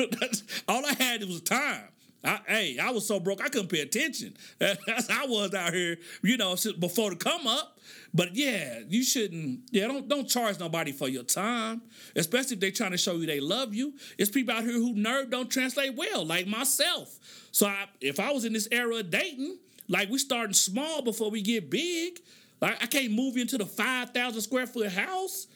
All 0.67 0.85
I 0.85 0.93
had 0.93 1.23
was 1.23 1.41
time. 1.41 1.87
I, 2.23 2.39
hey, 2.47 2.79
I 2.79 2.91
was 2.91 3.05
so 3.05 3.19
broke 3.19 3.41
I 3.41 3.49
couldn't 3.49 3.67
pay 3.67 3.81
attention. 3.81 4.35
That's 4.59 5.09
I 5.09 5.25
was 5.25 5.53
out 5.53 5.73
here, 5.73 5.97
you 6.21 6.37
know, 6.37 6.55
before 6.79 7.09
the 7.09 7.15
come 7.17 7.47
up. 7.47 7.79
But 8.13 8.35
yeah, 8.35 8.79
you 8.87 9.03
shouldn't. 9.03 9.61
Yeah, 9.71 9.87
don't 9.87 10.07
don't 10.07 10.27
charge 10.27 10.59
nobody 10.59 10.91
for 10.91 11.09
your 11.09 11.23
time, 11.23 11.81
especially 12.15 12.53
if 12.53 12.59
they're 12.61 12.71
trying 12.71 12.91
to 12.91 12.97
show 12.97 13.15
you 13.15 13.25
they 13.25 13.39
love 13.39 13.73
you. 13.73 13.93
It's 14.17 14.31
people 14.31 14.55
out 14.55 14.63
here 14.63 14.73
who 14.73 14.93
nerve 14.93 15.29
don't 15.29 15.49
translate 15.49 15.95
well, 15.95 16.25
like 16.25 16.47
myself. 16.47 17.19
So 17.51 17.67
I, 17.67 17.85
if 17.99 18.19
I 18.19 18.31
was 18.31 18.45
in 18.45 18.53
this 18.53 18.67
era 18.71 18.95
of 18.95 19.09
dating, 19.09 19.57
like 19.89 20.09
we 20.09 20.17
starting 20.17 20.53
small 20.53 21.01
before 21.01 21.29
we 21.29 21.41
get 21.41 21.69
big. 21.69 22.19
Like 22.61 22.81
I 22.81 22.85
can't 22.85 23.11
move 23.11 23.35
into 23.35 23.57
the 23.57 23.65
five 23.65 24.11
thousand 24.11 24.41
square 24.41 24.67
foot 24.67 24.91
house 24.91 25.47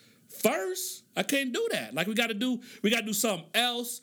first. 0.42 1.04
I 1.16 1.24
can't 1.24 1.54
do 1.54 1.68
that. 1.72 1.94
Like 1.94 2.08
we 2.08 2.14
got 2.14 2.28
to 2.28 2.34
do, 2.34 2.60
we 2.82 2.90
got 2.90 3.00
to 3.02 3.06
do 3.06 3.14
something 3.14 3.48
else. 3.54 4.02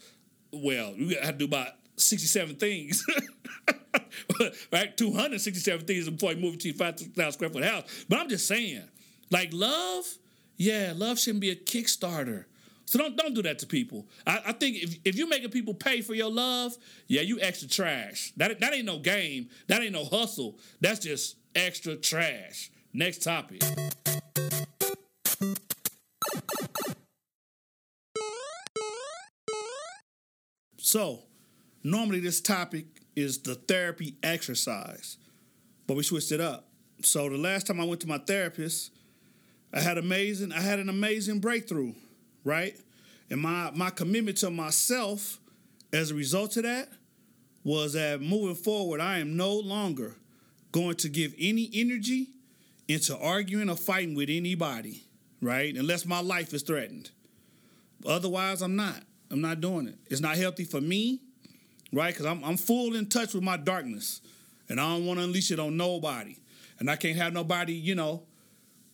Well, 0.53 0.94
we 0.96 1.14
got 1.14 1.27
to 1.27 1.33
do 1.33 1.44
about 1.44 1.68
67 1.96 2.57
things. 2.57 3.04
right? 4.72 4.96
267 4.96 5.87
things 5.87 6.09
before 6.09 6.33
you 6.33 6.40
move 6.40 6.59
to 6.59 6.68
your 6.68 6.76
5,000 6.76 7.33
square 7.33 7.50
foot 7.50 7.64
house. 7.64 8.04
But 8.09 8.18
I'm 8.18 8.28
just 8.28 8.46
saying, 8.46 8.83
like 9.30 9.50
love, 9.52 10.04
yeah, 10.57 10.92
love 10.94 11.18
shouldn't 11.18 11.40
be 11.40 11.50
a 11.50 11.57
Kickstarter. 11.57 12.44
So 12.87 12.98
don't 12.98 13.16
don't 13.16 13.35
do 13.35 13.42
that 13.42 13.59
to 13.61 13.66
people. 13.66 14.07
I, 14.26 14.40
I 14.46 14.52
think 14.52 14.76
if, 14.76 14.98
if 15.04 15.16
you're 15.16 15.28
making 15.28 15.50
people 15.50 15.72
pay 15.72 16.02
for 16.02 16.14
your 16.14 16.30
love, 16.30 16.76
yeah, 17.07 17.22
you 17.22 17.40
extra 17.40 17.66
trash. 17.66 18.33
That 18.37 18.61
that 18.61 18.74
ain't 18.74 18.85
no 18.85 18.98
game. 18.98 19.48
That 19.68 19.83
ain't 19.83 19.92
no 19.92 20.04
hustle. 20.04 20.59
That's 20.80 21.00
just 21.00 21.37
extra 21.54 21.96
trash. 21.96 22.70
Next 22.92 23.22
topic. 23.22 23.62
So, 30.76 31.22
normally 31.84 32.18
this 32.18 32.40
topic 32.40 32.86
is 33.14 33.38
the 33.38 33.54
therapy 33.54 34.16
exercise, 34.22 35.18
but 35.86 35.96
we 35.96 36.02
switched 36.02 36.32
it 36.32 36.40
up. 36.40 36.66
So 37.02 37.28
the 37.28 37.36
last 37.36 37.66
time 37.66 37.80
I 37.80 37.84
went 37.84 38.00
to 38.00 38.08
my 38.08 38.18
therapist, 38.18 38.90
I 39.72 39.80
had 39.80 39.98
amazing 39.98 40.52
I 40.52 40.60
had 40.60 40.78
an 40.78 40.88
amazing 40.88 41.40
breakthrough, 41.40 41.92
right? 42.42 42.76
And 43.30 43.40
my 43.40 43.70
my 43.74 43.90
commitment 43.90 44.38
to 44.38 44.50
myself 44.50 45.38
as 45.92 46.10
a 46.10 46.14
result 46.14 46.56
of 46.56 46.64
that 46.64 46.88
was 47.62 47.92
that 47.92 48.20
moving 48.20 48.56
forward, 48.56 49.00
I 49.00 49.18
am 49.18 49.36
no 49.36 49.54
longer 49.54 50.16
going 50.72 50.96
to 50.96 51.08
give 51.08 51.34
any 51.38 51.70
energy 51.72 52.28
into 52.88 53.16
arguing 53.16 53.70
or 53.70 53.76
fighting 53.76 54.14
with 54.14 54.28
anybody, 54.28 55.04
right? 55.40 55.74
Unless 55.74 56.04
my 56.04 56.20
life 56.20 56.52
is 56.52 56.62
threatened. 56.62 57.10
Otherwise, 58.06 58.60
I'm 58.60 58.76
not. 58.76 59.02
I'm 59.30 59.40
not 59.40 59.60
doing 59.60 59.88
it. 59.88 59.96
It's 60.10 60.20
not 60.20 60.36
healthy 60.36 60.64
for 60.64 60.80
me 60.80 61.20
right? 61.94 62.12
Because 62.12 62.26
I'm, 62.26 62.44
I'm 62.44 62.57
full 62.57 62.94
in 62.94 63.07
touch 63.07 63.35
with 63.35 63.42
my 63.42 63.57
darkness 63.57 64.20
and 64.68 64.80
I 64.80 64.88
don't 64.88 65.07
want 65.07 65.18
to 65.18 65.24
unleash 65.24 65.50
it 65.50 65.59
on 65.59 65.76
nobody. 65.76 66.37
And 66.78 66.90
I 66.90 66.96
can't 66.96 67.16
have 67.16 67.33
nobody, 67.33 67.74
you 67.74 67.94
know, 67.94 68.24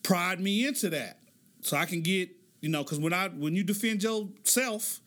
prod 0.03 0.41
me 0.41 0.67
into 0.67 0.91
that. 0.91 1.19
So 1.63 1.77
I 1.77 1.87
can 1.87 2.03
get, 2.03 2.31
you 2.61 2.69
know, 2.69 2.83
because 2.83 2.99
when 2.99 3.13
I 3.13 3.29
when 3.29 3.55
you 3.55 3.63
defend 3.65 4.03
yourself, 4.03 5.01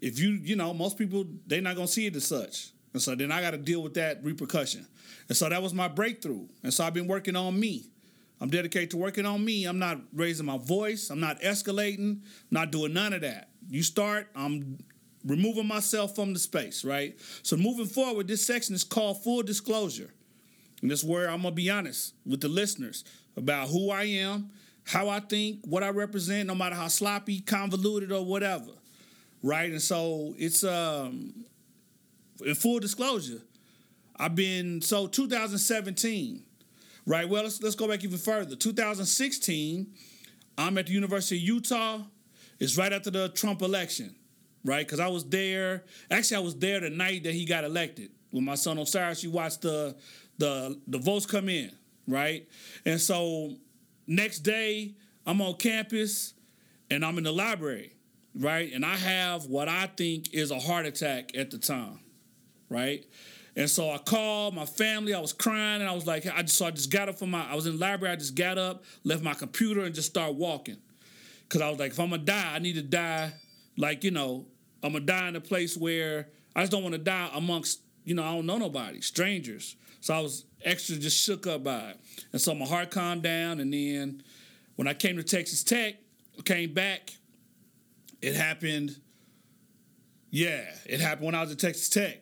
if 0.00 0.18
you, 0.18 0.30
you 0.30 0.56
know, 0.56 0.72
most 0.74 0.98
people 0.98 1.24
they're 1.46 1.60
not 1.60 1.76
gonna 1.76 1.88
see 1.88 2.06
it 2.06 2.16
as 2.16 2.26
such. 2.26 2.70
And 2.92 3.00
so 3.00 3.14
then 3.14 3.30
I 3.30 3.40
got 3.40 3.52
to 3.52 3.58
deal 3.58 3.82
with 3.82 3.94
that 3.94 4.22
repercussion. 4.24 4.86
And 5.28 5.36
so 5.36 5.48
that 5.48 5.62
was 5.62 5.72
my 5.72 5.88
breakthrough. 5.88 6.46
And 6.62 6.74
so 6.74 6.84
I've 6.84 6.94
been 6.94 7.06
working 7.06 7.36
on 7.36 7.58
me. 7.58 7.86
I'm 8.40 8.48
dedicated 8.48 8.90
to 8.92 8.96
working 8.96 9.26
on 9.26 9.44
me. 9.44 9.64
I'm 9.64 9.78
not 9.78 10.00
raising 10.12 10.46
my 10.46 10.58
voice. 10.58 11.10
I'm 11.10 11.20
not 11.20 11.40
escalating. 11.40 12.22
I'm 12.22 12.22
not 12.50 12.72
doing 12.72 12.92
none 12.92 13.12
of 13.12 13.20
that. 13.20 13.50
You 13.68 13.82
start, 13.82 14.28
I'm 14.34 14.78
removing 15.24 15.66
myself 15.66 16.14
from 16.14 16.32
the 16.32 16.38
space, 16.38 16.84
right? 16.84 17.18
So 17.42 17.56
moving 17.56 17.86
forward, 17.86 18.28
this 18.28 18.44
section 18.44 18.74
is 18.74 18.84
called 18.84 19.22
full 19.22 19.42
disclosure. 19.42 20.10
And 20.82 20.90
this 20.90 21.04
where 21.04 21.28
I'm 21.28 21.42
gonna 21.42 21.54
be 21.54 21.70
honest 21.70 22.14
with 22.24 22.40
the 22.40 22.48
listeners 22.48 23.04
about 23.36 23.68
who 23.68 23.90
I 23.90 24.04
am, 24.04 24.50
how 24.84 25.08
I 25.08 25.20
think, 25.20 25.60
what 25.64 25.82
I 25.82 25.90
represent, 25.90 26.46
no 26.46 26.54
matter 26.54 26.74
how 26.74 26.88
sloppy, 26.88 27.40
convoluted, 27.40 28.12
or 28.12 28.24
whatever. 28.24 28.72
Right? 29.42 29.70
And 29.70 29.82
so 29.82 30.34
it's 30.38 30.64
um 30.64 31.44
in 32.44 32.54
full 32.54 32.80
disclosure, 32.80 33.42
I've 34.16 34.34
been 34.34 34.80
so 34.80 35.06
2017, 35.06 36.42
right? 37.06 37.28
Well, 37.28 37.42
let's 37.42 37.62
let's 37.62 37.74
go 37.74 37.88
back 37.88 38.02
even 38.04 38.18
further. 38.18 38.56
2016, 38.56 39.86
I'm 40.56 40.78
at 40.78 40.86
the 40.86 40.92
University 40.92 41.36
of 41.36 41.42
Utah. 41.42 42.00
It's 42.58 42.76
right 42.76 42.92
after 42.92 43.10
the 43.10 43.28
Trump 43.30 43.62
election 43.62 44.14
right? 44.64 44.86
Because 44.86 45.00
I 45.00 45.08
was 45.08 45.24
there. 45.24 45.84
Actually, 46.10 46.36
I 46.38 46.40
was 46.40 46.56
there 46.56 46.80
the 46.80 46.90
night 46.90 47.24
that 47.24 47.34
he 47.34 47.44
got 47.44 47.64
elected. 47.64 48.10
With 48.32 48.44
my 48.44 48.54
son 48.54 48.78
Osiris, 48.78 49.24
you 49.24 49.30
watched 49.30 49.62
the 49.62 49.96
the 50.38 50.78
the 50.86 50.98
votes 50.98 51.26
come 51.26 51.48
in, 51.48 51.72
right? 52.06 52.46
And 52.84 53.00
so 53.00 53.56
next 54.06 54.40
day, 54.40 54.94
I'm 55.26 55.40
on 55.40 55.54
campus 55.54 56.34
and 56.90 57.04
I'm 57.04 57.18
in 57.18 57.24
the 57.24 57.32
library, 57.32 57.92
right? 58.34 58.72
And 58.72 58.84
I 58.84 58.96
have 58.96 59.46
what 59.46 59.68
I 59.68 59.86
think 59.86 60.32
is 60.32 60.50
a 60.50 60.58
heart 60.58 60.86
attack 60.86 61.36
at 61.36 61.50
the 61.50 61.58
time, 61.58 62.00
right? 62.68 63.04
And 63.56 63.68
so 63.68 63.90
I 63.90 63.98
called 63.98 64.54
my 64.54 64.64
family. 64.64 65.12
I 65.12 65.20
was 65.20 65.32
crying, 65.32 65.80
and 65.80 65.90
I 65.90 65.92
was 65.92 66.06
like, 66.06 66.24
I 66.26 66.42
just 66.42 66.56
so 66.56 66.66
I 66.66 66.70
just 66.70 66.90
got 66.90 67.08
up 67.08 67.18
from 67.18 67.32
my. 67.32 67.44
I 67.50 67.56
was 67.56 67.66
in 67.66 67.72
the 67.72 67.78
library. 67.78 68.12
I 68.12 68.16
just 68.16 68.36
got 68.36 68.58
up, 68.58 68.84
left 69.02 69.24
my 69.24 69.34
computer, 69.34 69.80
and 69.80 69.92
just 69.94 70.10
started 70.10 70.36
walking, 70.36 70.76
because 71.48 71.60
I 71.60 71.68
was 71.68 71.80
like, 71.80 71.90
if 71.90 71.98
I'm 71.98 72.10
gonna 72.10 72.22
die, 72.22 72.54
I 72.54 72.60
need 72.60 72.74
to 72.74 72.82
die, 72.82 73.32
like 73.76 74.04
you 74.04 74.10
know, 74.10 74.46
I'm 74.82 74.92
gonna 74.92 75.04
die 75.04 75.28
in 75.28 75.36
a 75.36 75.40
place 75.40 75.76
where 75.76 76.28
I 76.54 76.60
just 76.60 76.72
don't 76.72 76.82
want 76.82 76.94
to 76.94 76.98
die 76.98 77.30
amongst 77.34 77.80
you 78.04 78.14
know 78.14 78.24
I 78.24 78.34
don't 78.34 78.46
know 78.46 78.58
nobody, 78.58 79.00
strangers. 79.00 79.76
So 80.00 80.14
I 80.14 80.20
was 80.20 80.46
extra 80.64 80.96
just 80.96 81.22
shook 81.22 81.46
up 81.46 81.64
by 81.64 81.90
it, 81.90 82.00
and 82.32 82.40
so 82.40 82.54
my 82.54 82.66
heart 82.66 82.90
calmed 82.90 83.22
down. 83.22 83.60
And 83.60 83.72
then 83.72 84.22
when 84.76 84.88
I 84.88 84.94
came 84.94 85.16
to 85.16 85.22
Texas 85.22 85.62
Tech, 85.62 85.96
came 86.44 86.72
back, 86.72 87.12
it 88.22 88.34
happened. 88.34 88.96
Yeah, 90.30 90.64
it 90.86 91.00
happened 91.00 91.26
when 91.26 91.34
I 91.34 91.42
was 91.42 91.52
at 91.52 91.58
Texas 91.58 91.88
Tech. 91.88 92.18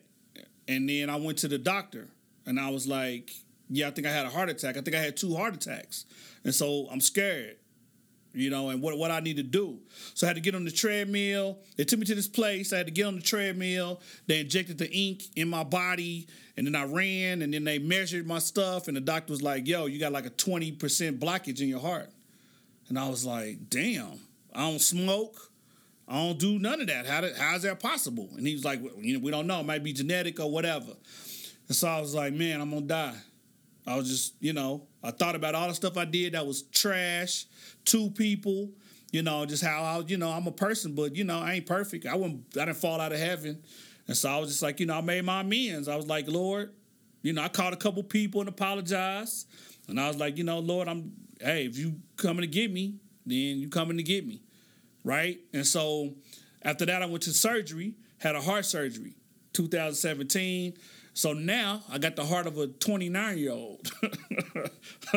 And 0.67 0.87
then 0.87 1.09
I 1.09 1.15
went 1.15 1.39
to 1.39 1.47
the 1.47 1.57
doctor 1.57 2.07
and 2.45 2.59
I 2.59 2.69
was 2.69 2.87
like, 2.87 3.31
yeah, 3.69 3.87
I 3.87 3.91
think 3.91 4.07
I 4.07 4.11
had 4.11 4.25
a 4.25 4.29
heart 4.29 4.49
attack. 4.49 4.77
I 4.77 4.81
think 4.81 4.95
I 4.95 4.99
had 4.99 5.17
two 5.17 5.35
heart 5.35 5.55
attacks. 5.55 6.05
And 6.43 6.53
so 6.53 6.87
I'm 6.91 7.01
scared, 7.01 7.57
you 8.33 8.49
know, 8.49 8.69
and 8.69 8.81
what, 8.81 8.97
what 8.97 9.11
I 9.11 9.19
need 9.19 9.37
to 9.37 9.43
do. 9.43 9.79
So 10.13 10.25
I 10.25 10.29
had 10.29 10.35
to 10.35 10.41
get 10.41 10.55
on 10.55 10.65
the 10.65 10.71
treadmill. 10.71 11.59
They 11.77 11.83
took 11.83 11.99
me 11.99 12.05
to 12.05 12.15
this 12.15 12.27
place. 12.27 12.71
I 12.71 12.77
had 12.77 12.85
to 12.85 12.91
get 12.91 13.05
on 13.05 13.15
the 13.15 13.21
treadmill. 13.21 14.01
They 14.27 14.41
injected 14.41 14.77
the 14.77 14.91
ink 14.91 15.23
in 15.35 15.49
my 15.49 15.63
body. 15.63 16.27
And 16.55 16.67
then 16.67 16.75
I 16.75 16.85
ran 16.85 17.41
and 17.41 17.53
then 17.53 17.63
they 17.63 17.79
measured 17.79 18.27
my 18.27 18.39
stuff. 18.39 18.87
And 18.87 18.95
the 18.95 19.01
doctor 19.01 19.31
was 19.31 19.41
like, 19.41 19.67
yo, 19.67 19.85
you 19.85 19.99
got 19.99 20.11
like 20.11 20.25
a 20.25 20.31
20% 20.31 20.77
blockage 21.19 21.61
in 21.61 21.69
your 21.69 21.79
heart. 21.79 22.09
And 22.89 22.99
I 22.99 23.07
was 23.09 23.25
like, 23.25 23.69
damn, 23.69 24.19
I 24.53 24.69
don't 24.69 24.81
smoke. 24.81 25.51
I 26.07 26.15
don't 26.15 26.39
do 26.39 26.57
none 26.57 26.81
of 26.81 26.87
that. 26.87 27.05
How 27.05 27.21
did, 27.21 27.35
how's 27.37 27.61
that 27.61 27.79
possible? 27.79 28.29
And 28.35 28.45
he 28.45 28.53
was 28.53 28.65
like, 28.65 28.81
you 28.99 29.13
know, 29.13 29.23
we 29.23 29.31
don't 29.31 29.45
know. 29.47 29.59
It 29.59 29.65
might 29.65 29.83
be 29.83 29.93
genetic 29.93 30.39
or 30.39 30.51
whatever. 30.51 30.93
And 31.67 31.75
so 31.75 31.87
I 31.87 32.01
was 32.01 32.15
like, 32.15 32.33
man, 32.33 32.61
I'm 32.61 32.71
gonna 32.71 32.81
die. 32.81 33.15
I 33.89 33.95
was 33.95 34.07
just, 34.07 34.35
you 34.39 34.53
know, 34.53 34.87
I 35.03 35.11
thought 35.11 35.35
about 35.35 35.55
all 35.55 35.67
the 35.67 35.73
stuff 35.73 35.97
I 35.97 36.05
did 36.05 36.33
that 36.33 36.45
was 36.45 36.61
trash, 36.63 37.45
two 37.85 38.09
people, 38.11 38.69
you 39.11 39.23
know, 39.23 39.45
just 39.45 39.63
how 39.63 39.83
I, 39.83 39.99
you 40.05 40.17
know, 40.17 40.29
I'm 40.29 40.47
a 40.47 40.51
person, 40.51 40.93
but 40.93 41.15
you 41.15 41.23
know, 41.23 41.39
I 41.39 41.53
ain't 41.53 41.65
perfect. 41.65 42.05
I 42.05 42.15
wouldn't, 42.15 42.43
I 42.55 42.65
didn't 42.65 42.77
fall 42.77 43.01
out 43.01 43.11
of 43.11 43.19
heaven, 43.19 43.63
and 44.07 44.15
so 44.15 44.29
I 44.29 44.37
was 44.37 44.49
just 44.49 44.61
like, 44.61 44.79
you 44.79 44.85
know, 44.85 44.97
I 44.97 45.01
made 45.01 45.25
my 45.25 45.41
amends. 45.41 45.87
I 45.87 45.95
was 45.95 46.07
like, 46.07 46.27
Lord, 46.27 46.71
you 47.21 47.33
know, 47.33 47.41
I 47.41 47.49
called 47.49 47.73
a 47.73 47.77
couple 47.77 48.03
people 48.03 48.41
and 48.41 48.49
apologized, 48.49 49.47
and 49.87 49.99
I 49.99 50.07
was 50.07 50.17
like, 50.17 50.37
you 50.37 50.43
know, 50.43 50.59
Lord, 50.59 50.87
I'm, 50.87 51.11
hey, 51.41 51.65
if 51.65 51.77
you 51.77 51.95
coming 52.15 52.41
to 52.41 52.47
get 52.47 52.71
me, 52.71 52.95
then 53.25 53.57
you 53.57 53.69
coming 53.69 53.97
to 53.97 54.03
get 54.03 54.25
me 54.25 54.41
right? 55.03 55.39
And 55.53 55.65
so 55.65 56.13
after 56.61 56.85
that, 56.85 57.01
I 57.01 57.05
went 57.05 57.23
to 57.23 57.31
surgery, 57.31 57.95
had 58.19 58.35
a 58.35 58.41
heart 58.41 58.65
surgery, 58.65 59.15
2017. 59.53 60.73
So 61.19 61.33
now 61.33 61.81
I 61.91 61.97
got 61.97 62.15
the 62.15 62.23
heart 62.23 62.47
of 62.47 62.57
a 62.57 62.67
29 62.67 63.37
year 63.37 63.51
old. 63.51 63.85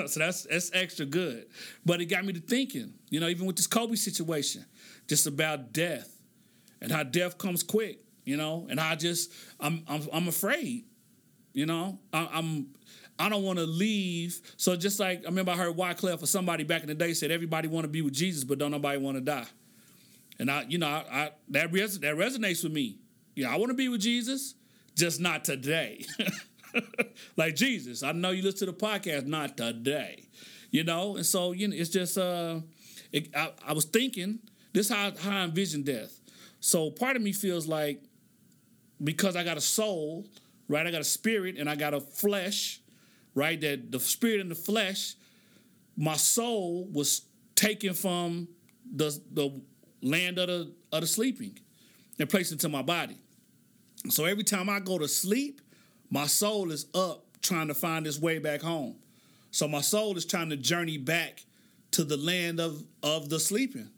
so 0.07 0.19
that's 0.19 0.43
that's 0.43 0.73
extra 0.75 1.07
good. 1.07 1.47
But 1.87 2.01
it 2.01 2.07
got 2.07 2.25
me 2.25 2.33
to 2.33 2.41
thinking, 2.41 2.95
you 3.09 3.21
know, 3.21 3.29
even 3.29 3.47
with 3.47 3.55
this 3.55 3.69
Kobe 3.69 3.95
situation, 3.95 4.65
just 5.07 5.29
about 5.29 5.73
death 5.73 6.13
and 6.81 6.91
how 6.91 7.05
death 7.05 7.39
comes 7.39 7.63
quick, 7.63 8.01
you 8.25 8.37
know, 8.37 8.67
and 8.69 8.81
I 8.81 8.97
just 8.97 9.33
I'm 9.61 9.85
I'm, 9.87 10.09
I'm 10.13 10.27
afraid, 10.27 10.87
you 11.53 11.67
know, 11.67 12.01
I, 12.13 12.29
I'm 12.33 12.67
I 13.17 13.29
don't 13.29 13.45
want 13.45 13.61
to 13.61 13.67
leave. 13.67 14.41
So 14.57 14.75
just 14.75 14.99
like 14.99 15.21
I 15.21 15.27
remember 15.27 15.53
I 15.53 15.57
heard 15.57 15.77
Wyclef 15.77 16.21
or 16.21 16.27
somebody 16.27 16.65
back 16.65 16.83
in 16.83 16.89
the 16.89 16.97
day 16.97 17.15
said 17.15 17.31
everybody 17.31 17.69
want 17.69 17.85
to 17.85 17.89
be 17.89 18.03
with 18.03 18.15
Jesus, 18.15 18.43
but 18.43 18.59
don't 18.59 18.73
nobody 18.73 18.99
want 18.99 19.19
to 19.19 19.21
die. 19.21 19.47
And 20.41 20.51
I, 20.51 20.67
you 20.69 20.79
know, 20.79 20.89
I, 20.89 21.05
I 21.13 21.31
that 21.51 21.73
res- 21.73 22.01
that 22.01 22.17
resonates 22.17 22.65
with 22.65 22.73
me. 22.73 22.99
Yeah, 23.37 23.55
I 23.55 23.57
want 23.57 23.71
to 23.71 23.75
be 23.75 23.89
with 23.89 24.01
Jesus, 24.01 24.57
just 24.97 25.21
not 25.21 25.45
today. 25.45 26.05
like 27.37 27.57
Jesus, 27.57 28.03
I 28.03 28.13
know 28.13 28.31
you 28.31 28.43
listen 28.43 28.67
to 28.67 28.73
the 28.73 28.79
podcast, 28.79 29.27
not 29.27 29.57
today. 29.57 30.25
You 30.71 30.85
know, 30.85 31.17
and 31.17 31.27
so 31.27 31.53
you 31.53 31.69
know, 31.69 31.77
it's 31.77 31.91
just 31.91 32.17
uh, 32.17 32.61
it, 33.13 33.29
I, 33.37 33.53
I 33.69 33.73
was 33.73 33.85
thinking 33.85 34.39
this 34.73 34.89
how 34.89 35.13
how 35.21 35.39
I 35.39 35.45
envision 35.45 35.83
death. 35.83 36.19
So 36.61 36.91
part 36.91 37.17
of 37.17 37.23
me 37.23 37.33
feels 37.33 37.67
like 37.67 38.03
because 39.03 39.37
I 39.37 39.45
got 39.45 39.57
a 39.57 39.61
soul, 39.61 40.27
right? 40.69 40.87
I 40.87 40.91
got 40.91 41.01
a 41.01 41.05
spirit 41.05 41.57
and 41.59 41.69
I 41.69 41.75
got 41.75 41.93
a 41.93 42.01
flesh, 42.01 42.81
right? 43.35 43.61
That 43.61 43.91
the 43.93 44.01
spirit 44.01 44.41
and 44.41 44.51
the 44.51 44.55
flesh, 44.55 45.15
my 45.97 46.17
soul 46.17 46.89
was 46.91 47.23
taken 47.55 47.95
from 47.95 48.49
the 48.95 49.21
the 49.33 49.61
land 50.03 50.39
of 50.39 50.49
the 50.49 50.73
of 50.91 51.03
the 51.03 51.07
sleeping 51.07 51.59
and 52.19 52.29
placed 52.29 52.53
into 52.53 52.69
my 52.69 52.83
body. 52.83 53.17
So 54.09 54.25
every 54.25 54.45
time 54.45 54.69
I 54.69 54.81
go 54.81 54.99
to 54.99 55.09
sleep, 55.09 55.61
my 56.11 56.27
soul 56.27 56.71
is 56.71 56.87
up 56.95 57.25
trying 57.41 57.69
to 57.69 57.75
find 57.75 58.07
its 58.07 58.21
way 58.21 58.39
back 58.39 58.63
home. 58.63 58.97
So 59.51 59.69
my 59.69 59.81
soul 59.81 60.17
is 60.17 60.25
trying 60.25 60.51
to 60.51 60.57
journey 60.57 60.99
back 60.99 61.45
to 61.93 62.05
the 62.05 62.17
land 62.17 62.61
of 62.61 62.85
of 63.03 63.29
the 63.29 63.39
sleeping. 63.39 63.91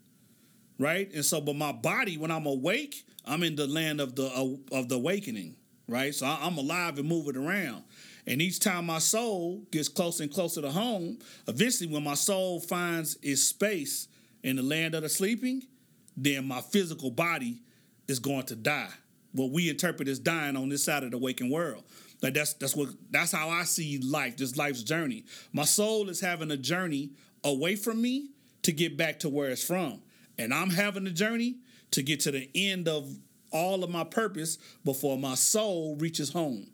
Right? 0.78 1.12
And 1.14 1.24
so 1.24 1.40
but 1.40 1.56
my 1.56 1.72
body 1.72 2.18
when 2.18 2.30
I'm 2.30 2.46
awake, 2.46 3.06
I'm 3.24 3.42
in 3.42 3.56
the 3.56 3.66
land 3.66 4.00
of 4.00 4.16
the 4.16 4.58
of 4.72 4.88
the 4.88 4.96
awakening, 4.96 5.56
right? 5.88 6.14
So 6.14 6.26
I'm 6.26 6.58
alive 6.58 6.98
and 6.98 7.08
moving 7.08 7.36
around. 7.36 7.84
And 8.26 8.40
each 8.40 8.60
time 8.60 8.86
my 8.86 8.98
soul 8.98 9.62
gets 9.70 9.88
closer 9.88 10.22
and 10.22 10.32
closer 10.32 10.62
to 10.62 10.70
home, 10.70 11.18
eventually 11.46 11.90
when 11.92 12.02
my 12.04 12.14
soul 12.14 12.58
finds 12.58 13.18
its 13.22 13.42
space 13.42 14.08
in 14.42 14.56
the 14.56 14.62
land 14.62 14.94
of 14.94 15.02
the 15.02 15.08
sleeping, 15.08 15.62
then 16.16 16.48
my 16.48 16.60
physical 16.60 17.10
body 17.10 17.62
is 18.08 18.18
going 18.18 18.46
to 18.46 18.56
die. 18.56 18.90
What 19.34 19.50
we 19.50 19.68
interpret 19.68 20.08
as 20.08 20.18
dying 20.18 20.56
on 20.56 20.68
this 20.68 20.84
side 20.84 21.02
of 21.02 21.10
the 21.10 21.18
waking 21.18 21.50
world. 21.50 21.84
Like 22.22 22.34
that's 22.34 22.54
that's 22.54 22.74
what 22.74 22.88
that's 23.10 23.32
how 23.32 23.50
I 23.50 23.64
see 23.64 23.98
life, 23.98 24.36
this 24.36 24.56
life's 24.56 24.82
journey. 24.82 25.24
My 25.52 25.64
soul 25.64 26.08
is 26.08 26.20
having 26.20 26.50
a 26.50 26.56
journey 26.56 27.10
away 27.44 27.76
from 27.76 28.00
me 28.00 28.30
to 28.62 28.72
get 28.72 28.96
back 28.96 29.18
to 29.20 29.28
where 29.28 29.50
it's 29.50 29.62
from. 29.62 30.00
And 30.38 30.52
I'm 30.54 30.70
having 30.70 31.06
a 31.06 31.10
journey 31.10 31.56
to 31.90 32.02
get 32.02 32.20
to 32.20 32.30
the 32.30 32.48
end 32.54 32.88
of 32.88 33.18
all 33.52 33.84
of 33.84 33.90
my 33.90 34.04
purpose 34.04 34.58
before 34.84 35.18
my 35.18 35.34
soul 35.34 35.96
reaches 35.96 36.32
home. 36.32 36.66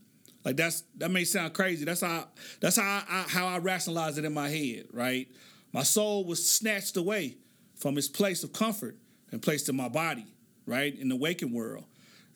Like 0.44 0.56
that's 0.56 0.84
that 0.98 1.10
may 1.10 1.24
sound 1.24 1.52
crazy. 1.52 1.84
That's 1.84 2.00
how 2.00 2.28
that's 2.60 2.76
how 2.76 3.02
I, 3.08 3.24
how 3.28 3.46
I 3.46 3.58
rationalize 3.58 4.18
it 4.18 4.24
in 4.24 4.32
my 4.32 4.48
head, 4.48 4.86
right? 4.92 5.28
My 5.72 5.82
soul 5.82 6.24
was 6.24 6.48
snatched 6.48 6.96
away 6.96 7.36
from 7.76 7.98
its 7.98 8.08
place 8.08 8.42
of 8.42 8.52
comfort 8.52 8.96
and 9.30 9.42
placed 9.42 9.68
in 9.68 9.76
my 9.76 9.88
body, 9.88 10.26
right? 10.66 10.96
In 10.96 11.08
the 11.08 11.16
waking 11.16 11.52
world. 11.52 11.84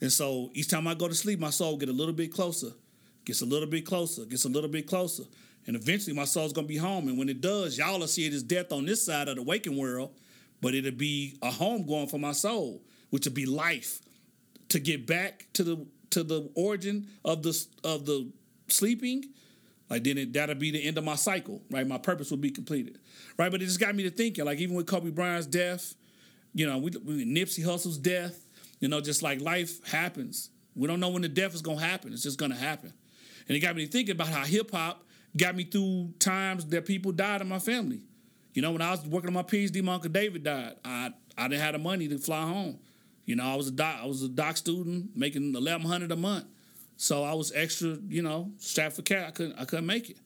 And 0.00 0.12
so 0.12 0.50
each 0.54 0.68
time 0.68 0.86
I 0.86 0.94
go 0.94 1.08
to 1.08 1.14
sleep, 1.14 1.40
my 1.40 1.50
soul 1.50 1.76
get 1.76 1.88
a 1.88 1.92
little 1.92 2.14
bit 2.14 2.32
closer, 2.32 2.72
gets 3.24 3.40
a 3.40 3.46
little 3.46 3.68
bit 3.68 3.86
closer, 3.86 4.24
gets 4.24 4.44
a 4.44 4.48
little 4.48 4.68
bit 4.68 4.86
closer. 4.86 5.24
And 5.66 5.76
eventually 5.76 6.14
my 6.14 6.24
soul's 6.24 6.52
gonna 6.52 6.66
be 6.66 6.76
home. 6.76 7.08
And 7.08 7.18
when 7.18 7.28
it 7.28 7.40
does, 7.40 7.78
y'all 7.78 7.98
will 7.98 8.06
see 8.06 8.26
it 8.26 8.32
as 8.32 8.42
death 8.42 8.72
on 8.72 8.84
this 8.84 9.04
side 9.04 9.28
of 9.28 9.36
the 9.36 9.42
waking 9.42 9.76
world, 9.76 10.14
but 10.60 10.74
it'll 10.74 10.90
be 10.92 11.38
a 11.42 11.50
home 11.50 11.86
going 11.86 12.08
for 12.08 12.18
my 12.18 12.32
soul, 12.32 12.82
which 13.10 13.26
will 13.26 13.32
be 13.32 13.46
life. 13.46 14.00
To 14.70 14.80
get 14.80 15.06
back 15.06 15.46
to 15.52 15.62
the 15.62 15.86
to 16.10 16.24
the 16.24 16.50
origin 16.54 17.08
of 17.24 17.42
the 17.42 17.66
of 17.84 18.06
the 18.06 18.30
sleeping, 18.68 19.24
like 19.90 20.04
then 20.04 20.18
it, 20.18 20.32
that'll 20.32 20.54
be 20.54 20.70
the 20.70 20.82
end 20.82 20.98
of 20.98 21.04
my 21.04 21.14
cycle, 21.14 21.62
right? 21.70 21.86
My 21.86 21.98
purpose 21.98 22.30
will 22.30 22.38
be 22.38 22.50
completed, 22.50 22.98
right? 23.38 23.50
But 23.50 23.62
it 23.62 23.66
just 23.66 23.80
got 23.80 23.94
me 23.94 24.02
to 24.04 24.10
thinking, 24.10 24.44
like 24.44 24.58
even 24.58 24.74
with 24.74 24.86
Kobe 24.86 25.10
Bryant's 25.10 25.46
death, 25.46 25.94
you 26.54 26.66
know, 26.66 26.78
we, 26.78 26.90
we 27.04 27.24
Nipsey 27.24 27.64
Hussle's 27.64 27.98
death. 27.98 28.43
You 28.80 28.88
know, 28.88 29.00
just 29.00 29.22
like 29.22 29.40
life 29.40 29.84
happens. 29.86 30.50
We 30.74 30.88
don't 30.88 31.00
know 31.00 31.10
when 31.10 31.22
the 31.22 31.28
death 31.28 31.54
is 31.54 31.62
gonna 31.62 31.80
happen. 31.80 32.12
It's 32.12 32.22
just 32.22 32.38
gonna 32.38 32.56
happen. 32.56 32.92
And 33.48 33.56
it 33.56 33.60
got 33.60 33.76
me 33.76 33.86
thinking 33.86 34.12
about 34.12 34.28
how 34.28 34.44
hip 34.44 34.70
hop 34.70 35.04
got 35.36 35.56
me 35.56 35.64
through 35.64 36.14
times 36.18 36.66
that 36.66 36.86
people 36.86 37.12
died 37.12 37.40
in 37.40 37.48
my 37.48 37.58
family. 37.58 38.02
You 38.54 38.62
know, 38.62 38.72
when 38.72 38.82
I 38.82 38.92
was 38.92 39.04
working 39.06 39.28
on 39.28 39.34
my 39.34 39.42
PhD, 39.42 39.82
my 39.82 39.94
uncle 39.94 40.10
David 40.10 40.44
died. 40.44 40.74
I 40.84 41.12
I 41.36 41.48
didn't 41.48 41.62
have 41.62 41.72
the 41.72 41.78
money 41.78 42.08
to 42.08 42.18
fly 42.18 42.42
home. 42.42 42.78
You 43.24 43.36
know, 43.36 43.44
I 43.44 43.54
was 43.56 43.68
a 43.68 43.72
doc, 43.72 44.00
I 44.02 44.06
was 44.06 44.22
a 44.22 44.28
doc 44.28 44.56
student 44.56 45.16
making 45.16 45.54
eleven 45.54 45.86
hundred 45.86 46.12
a 46.12 46.16
month. 46.16 46.46
So 46.96 47.24
I 47.24 47.34
was 47.34 47.52
extra, 47.54 47.98
you 48.08 48.22
know, 48.22 48.52
strapped 48.58 48.96
for 48.96 49.02
cash. 49.02 49.28
I 49.28 49.30
couldn't 49.32 49.58
I 49.58 49.64
couldn't 49.64 49.86
make 49.86 50.10
it. 50.10 50.18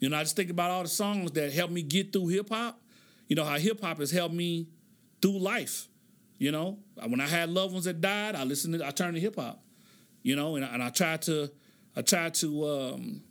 You 0.00 0.08
know, 0.08 0.16
I 0.16 0.22
just 0.22 0.36
think 0.36 0.50
about 0.50 0.70
all 0.70 0.82
the 0.82 0.88
songs 0.88 1.32
that 1.32 1.52
helped 1.52 1.72
me 1.72 1.82
get 1.82 2.12
through 2.12 2.28
hip 2.28 2.48
hop. 2.48 2.80
You 3.28 3.36
know, 3.36 3.44
how 3.44 3.58
hip 3.58 3.80
hop 3.80 3.98
has 3.98 4.10
helped 4.10 4.34
me 4.34 4.68
through 5.20 5.38
life. 5.38 5.88
You 6.38 6.50
know, 6.50 6.78
when 7.06 7.20
I 7.20 7.26
had 7.26 7.48
loved 7.48 7.72
ones 7.72 7.84
that 7.84 8.00
died, 8.00 8.34
I 8.34 8.44
listened 8.44 8.78
to, 8.78 8.86
I 8.86 8.90
turned 8.90 9.14
to 9.14 9.20
hip 9.20 9.36
hop. 9.36 9.62
You 10.22 10.36
know, 10.36 10.56
and, 10.56 10.64
and 10.64 10.82
I 10.82 10.90
tried 10.90 11.22
to, 11.22 11.50
I 11.94 12.02
tried 12.02 12.34
to 12.34 12.66
um, 12.66 13.22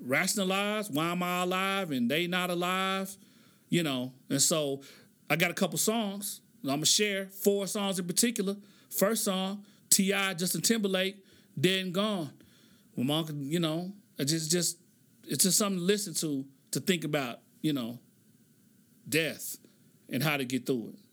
rationalize 0.00 0.90
why 0.90 1.10
am 1.10 1.22
I 1.22 1.42
alive 1.42 1.90
and 1.90 2.10
they 2.10 2.26
not 2.26 2.50
alive. 2.50 3.16
You 3.68 3.82
know, 3.82 4.12
and 4.30 4.40
so 4.40 4.82
I 5.28 5.36
got 5.36 5.50
a 5.50 5.54
couple 5.54 5.78
songs. 5.78 6.40
I'm 6.64 6.70
gonna 6.70 6.86
share 6.86 7.26
four 7.26 7.66
songs 7.66 7.98
in 7.98 8.06
particular. 8.06 8.56
First 8.90 9.24
song, 9.24 9.64
T.I. 9.90 10.34
Justin 10.34 10.62
Timberlake, 10.62 11.22
Dead 11.60 11.84
and 11.84 11.94
Gone. 11.94 12.32
When 12.94 13.06
my 13.06 13.24
you 13.30 13.60
know, 13.60 13.92
it's 14.18 14.32
just 14.32 14.50
just 14.50 14.78
it's 15.28 15.44
just 15.44 15.58
something 15.58 15.78
to 15.78 15.84
listen 15.84 16.14
to, 16.14 16.44
to 16.72 16.80
think 16.80 17.04
about, 17.04 17.40
you 17.60 17.72
know, 17.72 17.98
death 19.08 19.56
and 20.08 20.22
how 20.22 20.36
to 20.36 20.44
get 20.44 20.66
through 20.66 20.94
it. 20.94 21.07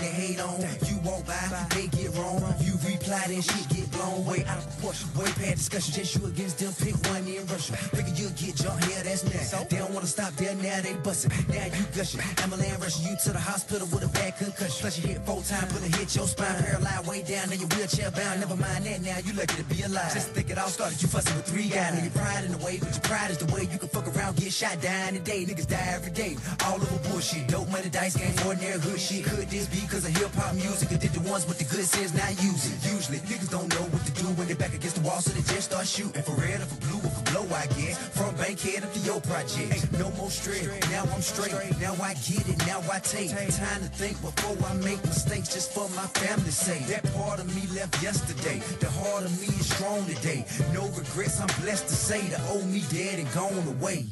Their 0.00 0.10
hate 0.10 0.40
on. 0.40 0.60
You 0.86 0.97
walk 1.08 1.24
by, 1.24 1.66
they 1.74 1.86
get 1.88 2.12
wrong. 2.16 2.38
You 2.60 2.76
reply, 2.84 3.24
then 3.28 3.40
shit 3.40 3.68
get 3.72 3.90
blown 3.92 4.24
way 4.24 4.44
out 4.44 4.58
of 4.58 4.68
proportion. 4.76 5.08
Way 5.16 5.32
past 5.40 5.56
discussion, 5.56 5.94
just 5.94 6.14
you 6.16 6.26
against 6.28 6.58
them. 6.60 6.72
Pick 6.76 6.96
one 7.08 7.24
in 7.26 7.44
Russia. 7.48 7.76
Figure 7.96 8.14
you'll 8.14 8.36
get 8.36 8.54
jumped 8.56 8.84
here, 8.84 9.02
that's 9.02 9.24
now. 9.24 9.64
They 9.64 9.78
don't 9.78 9.92
wanna 9.92 10.06
stop 10.06 10.32
there, 10.36 10.54
now 10.54 10.80
they 10.82 10.94
bustin'. 11.00 11.32
Now 11.48 11.64
you 11.64 11.84
gushing. 11.96 12.20
Ambulance 12.42 12.78
rushing 12.78 13.04
you 13.08 13.16
to 13.24 13.30
the 13.32 13.40
hospital 13.40 13.88
with 13.88 14.04
a 14.04 14.10
bad 14.12 14.36
concussion. 14.36 14.80
Plus 14.80 14.98
you 14.98 15.08
hit 15.08 15.24
four 15.24 15.42
times, 15.42 15.72
put 15.72 15.82
a 15.82 15.90
hit 15.96 16.14
your 16.14 16.28
spine. 16.28 16.62
Paralyzed 16.62 17.06
way 17.08 17.22
down, 17.22 17.48
now 17.48 17.56
you 17.56 17.66
wheelchair 17.72 18.10
bound. 18.10 18.40
Never 18.40 18.56
mind 18.56 18.84
that 18.84 19.00
now, 19.00 19.18
you 19.24 19.32
lucky 19.32 19.56
to 19.56 19.64
be 19.64 19.82
alive. 19.82 20.12
Just 20.12 20.30
think 20.36 20.50
it 20.50 20.58
all 20.58 20.68
started, 20.68 21.00
you 21.00 21.08
fussing 21.08 21.36
with 21.36 21.46
three 21.46 21.68
guys. 21.68 21.94
Now 21.94 22.02
your 22.02 22.12
pride 22.12 22.44
in 22.44 22.52
the 22.52 22.62
way, 22.64 22.78
but 22.78 22.92
your 22.92 23.06
pride 23.08 23.30
is 23.30 23.38
the 23.38 23.48
way 23.54 23.62
you 23.72 23.78
can 23.78 23.88
fuck 23.88 24.06
around, 24.12 24.36
get 24.36 24.52
shot, 24.52 24.80
die 24.82 25.08
in 25.08 25.16
a 25.16 25.20
day. 25.20 25.44
Niggas 25.44 25.68
die 25.68 25.88
every 25.96 26.12
day. 26.12 26.36
All 26.66 26.76
over 26.76 27.08
bullshit. 27.08 27.48
Dope 27.48 27.70
money, 27.70 27.88
dice 27.88 28.16
game, 28.16 28.34
ordinary 28.46 28.78
hood 28.80 29.00
shit. 29.00 29.24
Could 29.24 29.48
this 29.48 29.66
be 29.66 29.80
cause 29.88 30.04
of 30.04 30.16
hip 30.16 30.32
hop 30.34 30.54
music? 30.54 30.97
Did 31.00 31.14
the 31.14 31.22
ones 31.30 31.46
with 31.46 31.58
the 31.58 31.64
good 31.64 31.86
sense 31.86 32.12
not 32.12 32.30
use 32.42 32.66
it? 32.66 32.74
Usually, 32.90 33.18
niggas 33.30 33.50
don't 33.50 33.70
know 33.70 33.86
what 33.94 34.02
to 34.04 34.12
do 34.18 34.26
when 34.34 34.48
they're 34.48 34.58
back 34.58 34.74
against 34.74 34.96
the 34.96 35.02
wall, 35.06 35.20
so 35.20 35.30
they 35.30 35.46
just 35.46 35.70
start 35.70 35.86
shooting. 35.86 36.22
For 36.22 36.34
red 36.34 36.60
or 36.60 36.66
for 36.66 36.80
blue 36.82 36.98
or 36.98 37.12
for 37.14 37.24
blow, 37.30 37.46
I 37.54 37.66
guess. 37.78 37.94
From 38.18 38.34
Bankhead 38.34 38.82
up 38.82 38.92
to 38.92 39.00
your 39.06 39.20
project. 39.22 39.70
Ain't 39.70 39.92
no 39.94 40.10
more 40.18 40.30
straight. 40.30 40.66
Now 40.90 41.06
I'm 41.14 41.22
straight. 41.22 41.54
Now 41.78 41.94
I 42.02 42.14
get 42.26 42.42
it. 42.50 42.58
Now 42.66 42.82
I 42.90 42.98
take 42.98 43.30
time 43.30 43.80
to 43.86 43.90
think 43.94 44.18
before 44.18 44.58
I 44.66 44.74
make 44.82 44.98
mistakes 45.06 45.54
just 45.54 45.70
for 45.70 45.86
my 45.94 46.06
family's 46.18 46.58
sake. 46.58 46.86
That 46.90 47.06
part 47.14 47.38
of 47.38 47.46
me 47.54 47.62
left 47.78 48.02
yesterday. 48.02 48.58
The 48.82 48.90
heart 48.90 49.22
of 49.22 49.32
me 49.40 49.46
is 49.54 49.70
strong 49.70 50.04
today. 50.06 50.44
No 50.74 50.82
regrets, 50.98 51.38
I'm 51.40 51.52
blessed 51.62 51.86
to 51.88 51.94
say 51.94 52.26
the 52.26 52.42
old 52.50 52.66
me 52.66 52.82
dead 52.90 53.20
and 53.20 53.30
gone 53.32 53.66
away. 53.68 54.06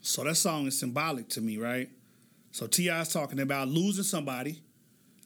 So 0.00 0.24
that 0.24 0.34
song 0.34 0.66
is 0.66 0.76
symbolic 0.76 1.28
to 1.30 1.40
me, 1.40 1.58
right? 1.58 1.88
So 2.50 2.66
T.I. 2.66 3.00
is 3.00 3.08
talking 3.12 3.38
about 3.38 3.68
losing 3.68 4.04
somebody 4.04 4.60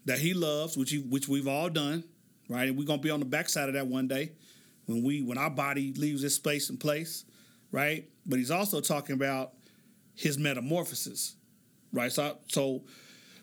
that 0.07 0.19
he 0.19 0.35
loves, 0.35 0.77
which 0.77 0.91
he, 0.91 0.99
which 0.99 1.29
we've 1.29 1.49
all 1.49 1.69
done, 1.69 2.05
right? 2.49 2.69
And 2.69 2.79
we're 2.79 2.87
gonna 2.87 3.03
be 3.03 3.11
on 3.11 3.21
the 3.21 3.27
backside 3.27 3.69
of 3.69 3.75
that 3.75 3.87
one 3.87 4.09
day 4.09 4.33
when 4.87 5.03
we 5.03 5.21
when 5.23 5.37
our 5.37 5.51
body 5.51 5.93
leaves 5.93 6.23
this 6.23 6.35
space 6.35 6.71
and 6.71 6.81
place, 6.81 7.25
right? 7.71 8.09
But 8.25 8.39
he's 8.39 8.51
also 8.51 8.81
talking 8.81 9.15
about 9.15 9.53
his 10.15 10.39
metamorphosis, 10.39 11.37
right? 11.93 12.11
So 12.11 12.39
so 12.49 12.85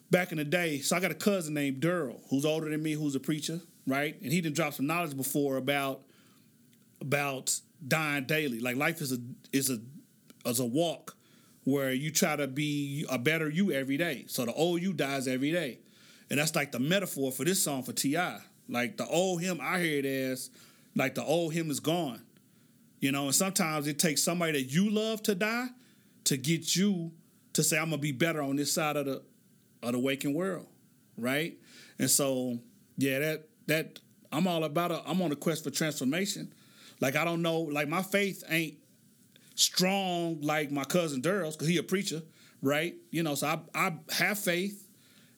back 0.09 0.31
in 0.31 0.37
the 0.37 0.45
day, 0.45 0.79
so 0.79 0.95
I 0.95 0.99
got 0.99 1.11
a 1.11 1.15
cousin 1.15 1.53
named 1.53 1.81
Daryl 1.81 2.21
who's 2.29 2.45
older 2.45 2.69
than 2.69 2.81
me, 2.81 2.93
who's 2.93 3.15
a 3.15 3.19
preacher, 3.19 3.61
right? 3.85 4.19
And 4.21 4.31
he 4.31 4.41
didn't 4.41 4.55
drop 4.55 4.73
some 4.73 4.87
knowledge 4.87 5.15
before 5.15 5.57
about 5.57 6.01
about 7.01 7.59
dying 7.85 8.23
daily. 8.25 8.59
Like 8.59 8.77
life 8.77 9.01
is 9.01 9.11
a 9.11 9.17
is 9.51 9.69
a 9.69 9.79
is 10.45 10.59
a 10.59 10.65
walk 10.65 11.15
where 11.65 11.91
you 11.93 12.11
try 12.11 12.35
to 12.35 12.47
be 12.47 13.05
a 13.09 13.17
better 13.17 13.49
you 13.49 13.71
every 13.71 13.97
day. 13.97 14.25
So 14.27 14.45
the 14.45 14.53
old 14.53 14.81
you 14.81 14.93
dies 14.93 15.27
every 15.27 15.51
day. 15.51 15.79
And 16.29 16.39
that's 16.39 16.55
like 16.55 16.71
the 16.71 16.79
metaphor 16.79 17.31
for 17.31 17.43
this 17.43 17.61
song 17.63 17.83
for 17.83 17.93
T.I. 17.93 18.39
Like 18.69 18.97
the 18.97 19.05
old 19.07 19.41
him, 19.41 19.59
I 19.61 19.79
hear 19.79 19.99
it 19.99 20.05
as 20.05 20.49
like 20.95 21.15
the 21.15 21.23
old 21.23 21.53
him 21.53 21.69
is 21.69 21.79
gone. 21.79 22.21
You 22.99 23.11
know, 23.11 23.25
and 23.25 23.35
sometimes 23.35 23.87
it 23.87 23.99
takes 23.99 24.23
somebody 24.23 24.53
that 24.53 24.71
you 24.71 24.89
love 24.89 25.21
to 25.23 25.35
die 25.35 25.67
to 26.25 26.37
get 26.37 26.75
you 26.75 27.11
to 27.53 27.63
say, 27.63 27.77
I'm 27.77 27.89
gonna 27.89 27.97
be 27.97 28.11
better 28.11 28.41
on 28.41 28.55
this 28.55 28.73
side 28.73 28.95
of 28.95 29.05
the 29.05 29.21
of 29.81 29.91
the 29.91 29.99
waking 29.99 30.33
world. 30.33 30.67
Right? 31.17 31.57
And 31.99 32.09
so, 32.09 32.59
yeah, 32.97 33.19
that 33.19 33.47
that 33.67 33.99
I'm 34.31 34.47
all 34.47 34.63
about 34.63 34.91
a 34.91 35.01
I'm 35.05 35.21
on 35.21 35.31
a 35.31 35.35
quest 35.35 35.63
for 35.63 35.69
transformation. 35.69 36.53
Like 36.99 37.15
I 37.15 37.25
don't 37.25 37.41
know, 37.41 37.59
like 37.59 37.87
my 37.87 38.01
faith 38.01 38.43
ain't 38.49 38.75
strong 39.55 40.41
like 40.41 40.71
my 40.71 40.83
cousin 40.83 41.21
Daryl's 41.21 41.55
because 41.55 41.67
he 41.67 41.77
a 41.77 41.83
preacher, 41.83 42.21
right? 42.61 42.95
You 43.11 43.23
know, 43.23 43.35
so 43.35 43.47
I 43.47 43.59
I 43.75 43.93
have 44.13 44.39
faith. 44.39 44.87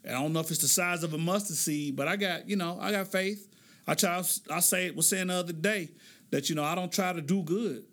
I 0.07 0.11
don't 0.11 0.33
know 0.33 0.39
if 0.39 0.51
it's 0.51 0.61
the 0.61 0.67
size 0.67 1.03
of 1.03 1.13
a 1.13 1.17
mustard 1.17 1.57
seed, 1.57 1.95
but 1.95 2.07
I 2.07 2.15
got 2.15 2.49
you 2.49 2.55
know 2.55 2.77
I 2.79 2.91
got 2.91 3.07
faith. 3.07 3.47
I 3.87 3.93
try. 3.93 4.21
I 4.49 4.59
say 4.59 4.91
was 4.91 5.07
saying 5.07 5.27
the 5.27 5.35
other 5.35 5.53
day 5.53 5.89
that 6.31 6.49
you 6.49 6.55
know 6.55 6.63
I 6.63 6.75
don't 6.75 6.91
try 6.91 7.13
to 7.13 7.21
do 7.21 7.43
good. 7.43 7.83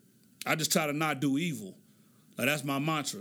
I 0.47 0.55
just 0.55 0.73
try 0.73 0.87
to 0.87 0.93
not 0.93 1.21
do 1.21 1.39
evil. 1.39 1.77
Like 2.39 2.47
that's 2.47 2.65
my 2.65 2.79
mantra. 2.79 3.21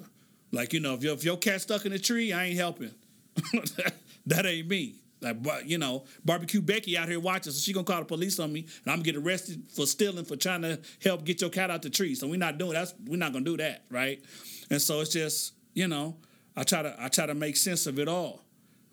Like 0.52 0.74
you 0.74 0.80
know 0.80 0.94
if 0.94 1.04
your 1.04 1.14
if 1.14 1.24
your 1.24 1.38
cat 1.38 1.62
stuck 1.62 1.86
in 1.86 1.94
a 1.94 2.00
tree, 2.00 2.34
I 2.34 2.46
ain't 2.46 2.58
helping. 2.58 2.92
that 4.26 4.46
ain't 4.46 4.68
me. 4.68 4.96
Like, 5.22 5.44
but 5.44 5.68
you 5.68 5.78
know, 5.78 6.06
barbecue 6.26 6.62
Becky 6.62 6.98
out 6.98 7.08
here 7.08 7.20
watching, 7.20 7.54
so 7.54 7.60
she 7.60 7.74
gonna 7.74 7.84
call 7.84 8.00
the 8.00 8.06
police 8.06 8.40
on 8.40 8.52
me, 8.52 8.62
and 8.62 8.92
I'm 8.92 8.98
gonna 8.98 9.04
get 9.04 9.16
arrested 9.16 9.64
for 9.70 9.86
stealing 9.86 10.26
for 10.26 10.36
trying 10.36 10.64
to 10.64 10.80
help 11.04 11.24
get 11.24 11.42
your 11.42 11.52
cat 11.52 11.70
out 11.70 11.84
the 11.84 11.92
tree. 11.92 12.16
So 12.16 12.28
we're 12.28 12.38
not 12.38 12.58
doing 12.58 12.74
that's 12.74 12.94
we're 13.06 13.18
not 13.18 13.32
gonna 13.32 13.46
do 13.46 13.58
that, 13.58 13.84
right? 13.92 14.20
And 14.72 14.82
so 14.82 15.00
it's 15.02 15.12
just 15.12 15.54
you 15.74 15.88
know, 15.88 16.18
I 16.56 16.64
try 16.64 16.82
to 16.82 16.96
I 16.98 17.08
try 17.10 17.28
to 17.28 17.36
make 17.36 17.56
sense 17.56 17.86
of 17.86 18.00
it 18.00 18.08
all. 18.08 18.42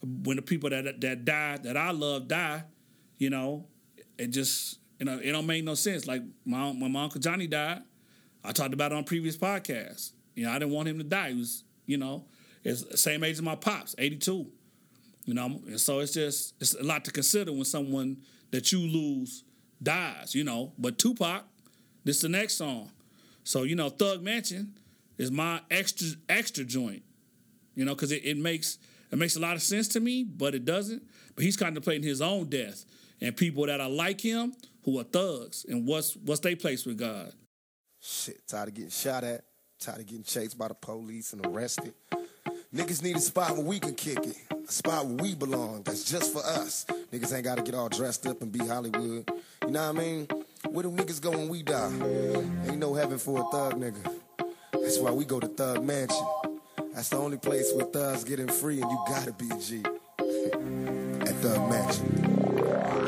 When 0.02 0.36
the 0.36 0.42
people 0.42 0.70
that 0.70 1.00
that 1.00 1.24
die 1.24 1.58
that 1.58 1.76
I 1.76 1.90
love 1.90 2.28
die, 2.28 2.64
you 3.18 3.30
know, 3.30 3.66
it 4.16 4.28
just 4.28 4.78
you 4.98 5.06
know 5.06 5.18
it 5.22 5.32
don't 5.32 5.46
make 5.46 5.64
no 5.64 5.74
sense. 5.74 6.06
Like 6.06 6.22
my 6.44 6.70
when 6.70 6.92
my 6.92 7.04
uncle 7.04 7.20
Johnny 7.20 7.46
died, 7.46 7.82
I 8.44 8.52
talked 8.52 8.74
about 8.74 8.92
it 8.92 8.96
on 8.96 9.04
previous 9.04 9.36
podcasts. 9.36 10.12
You 10.34 10.44
know, 10.44 10.52
I 10.52 10.58
didn't 10.58 10.72
want 10.72 10.88
him 10.88 10.98
to 10.98 11.04
die. 11.04 11.30
He 11.30 11.38
was 11.38 11.64
you 11.86 11.96
know, 11.96 12.26
it's 12.62 13.00
same 13.00 13.24
age 13.24 13.34
as 13.34 13.42
my 13.42 13.56
pops, 13.56 13.94
82. 13.98 14.46
You 15.24 15.34
know, 15.34 15.60
and 15.66 15.80
so 15.80 15.98
it's 15.98 16.14
just 16.14 16.54
it's 16.60 16.74
a 16.74 16.82
lot 16.82 17.04
to 17.06 17.10
consider 17.10 17.52
when 17.52 17.64
someone 17.64 18.18
that 18.50 18.72
you 18.72 18.78
lose 18.78 19.44
dies, 19.82 20.34
you 20.34 20.44
know. 20.44 20.72
But 20.78 20.98
Tupac, 20.98 21.44
this 22.04 22.16
is 22.16 22.22
the 22.22 22.28
next 22.28 22.54
song. 22.54 22.90
So, 23.44 23.62
you 23.62 23.76
know, 23.76 23.88
Thug 23.88 24.22
Mansion 24.22 24.74
is 25.16 25.30
my 25.30 25.60
extra 25.70 26.08
extra 26.28 26.64
joint. 26.64 27.02
You 27.74 27.84
know, 27.84 27.94
because 27.94 28.12
it, 28.12 28.24
it 28.24 28.36
makes 28.36 28.78
it 29.10 29.18
makes 29.18 29.36
a 29.36 29.40
lot 29.40 29.54
of 29.54 29.62
sense 29.62 29.88
to 29.88 30.00
me, 30.00 30.24
but 30.24 30.54
it 30.54 30.64
doesn't. 30.64 31.02
But 31.34 31.44
he's 31.44 31.56
contemplating 31.56 32.06
his 32.06 32.20
own 32.20 32.48
death 32.48 32.84
and 33.20 33.36
people 33.36 33.66
that 33.66 33.80
are 33.80 33.88
like 33.88 34.20
him 34.20 34.54
who 34.84 34.98
are 34.98 35.04
thugs 35.04 35.64
and 35.68 35.86
what's 35.86 36.16
what's 36.16 36.40
their 36.40 36.56
place 36.56 36.84
with 36.84 36.98
God. 36.98 37.32
Shit, 38.00 38.46
tired 38.46 38.68
of 38.68 38.74
getting 38.74 38.90
shot 38.90 39.24
at, 39.24 39.44
tired 39.80 40.00
of 40.00 40.06
getting 40.06 40.24
chased 40.24 40.56
by 40.56 40.68
the 40.68 40.74
police 40.74 41.32
and 41.32 41.44
arrested. 41.46 41.94
Niggas 42.74 43.02
need 43.02 43.16
a 43.16 43.20
spot 43.20 43.52
where 43.56 43.64
we 43.64 43.80
can 43.80 43.94
kick 43.94 44.18
it. 44.18 44.36
A 44.52 44.70
spot 44.70 45.06
where 45.06 45.16
we 45.16 45.34
belong, 45.34 45.82
that's 45.82 46.04
just 46.04 46.32
for 46.32 46.44
us. 46.44 46.84
Niggas 47.12 47.34
ain't 47.34 47.44
gotta 47.44 47.62
get 47.62 47.74
all 47.74 47.88
dressed 47.88 48.26
up 48.26 48.42
and 48.42 48.52
be 48.52 48.58
Hollywood. 48.58 49.28
You 49.64 49.70
know 49.70 49.92
what 49.92 49.96
I 49.96 50.04
mean? 50.04 50.28
Where 50.70 50.82
do 50.82 50.90
niggas 50.90 51.20
go 51.20 51.30
when 51.30 51.48
we 51.48 51.62
die? 51.62 51.90
Ain't 52.66 52.78
no 52.78 52.92
heaven 52.94 53.18
for 53.18 53.40
a 53.40 53.44
thug 53.50 53.74
nigga. 53.80 54.14
That's 54.72 54.98
why 54.98 55.10
we 55.10 55.24
go 55.24 55.40
to 55.40 55.48
Thug 55.48 55.82
Mansion. 55.84 56.26
That's 56.98 57.10
the 57.10 57.18
only 57.18 57.36
place 57.36 57.72
where 57.76 57.86
thugs 57.86 58.24
getting 58.24 58.48
free 58.48 58.82
and 58.82 58.90
you 58.90 58.98
gotta 59.06 59.30
be 59.30 59.48
a 59.48 59.58
G. 59.60 59.84
At 61.28 61.36
Thug 61.36 61.70
Mansion. 61.70 62.37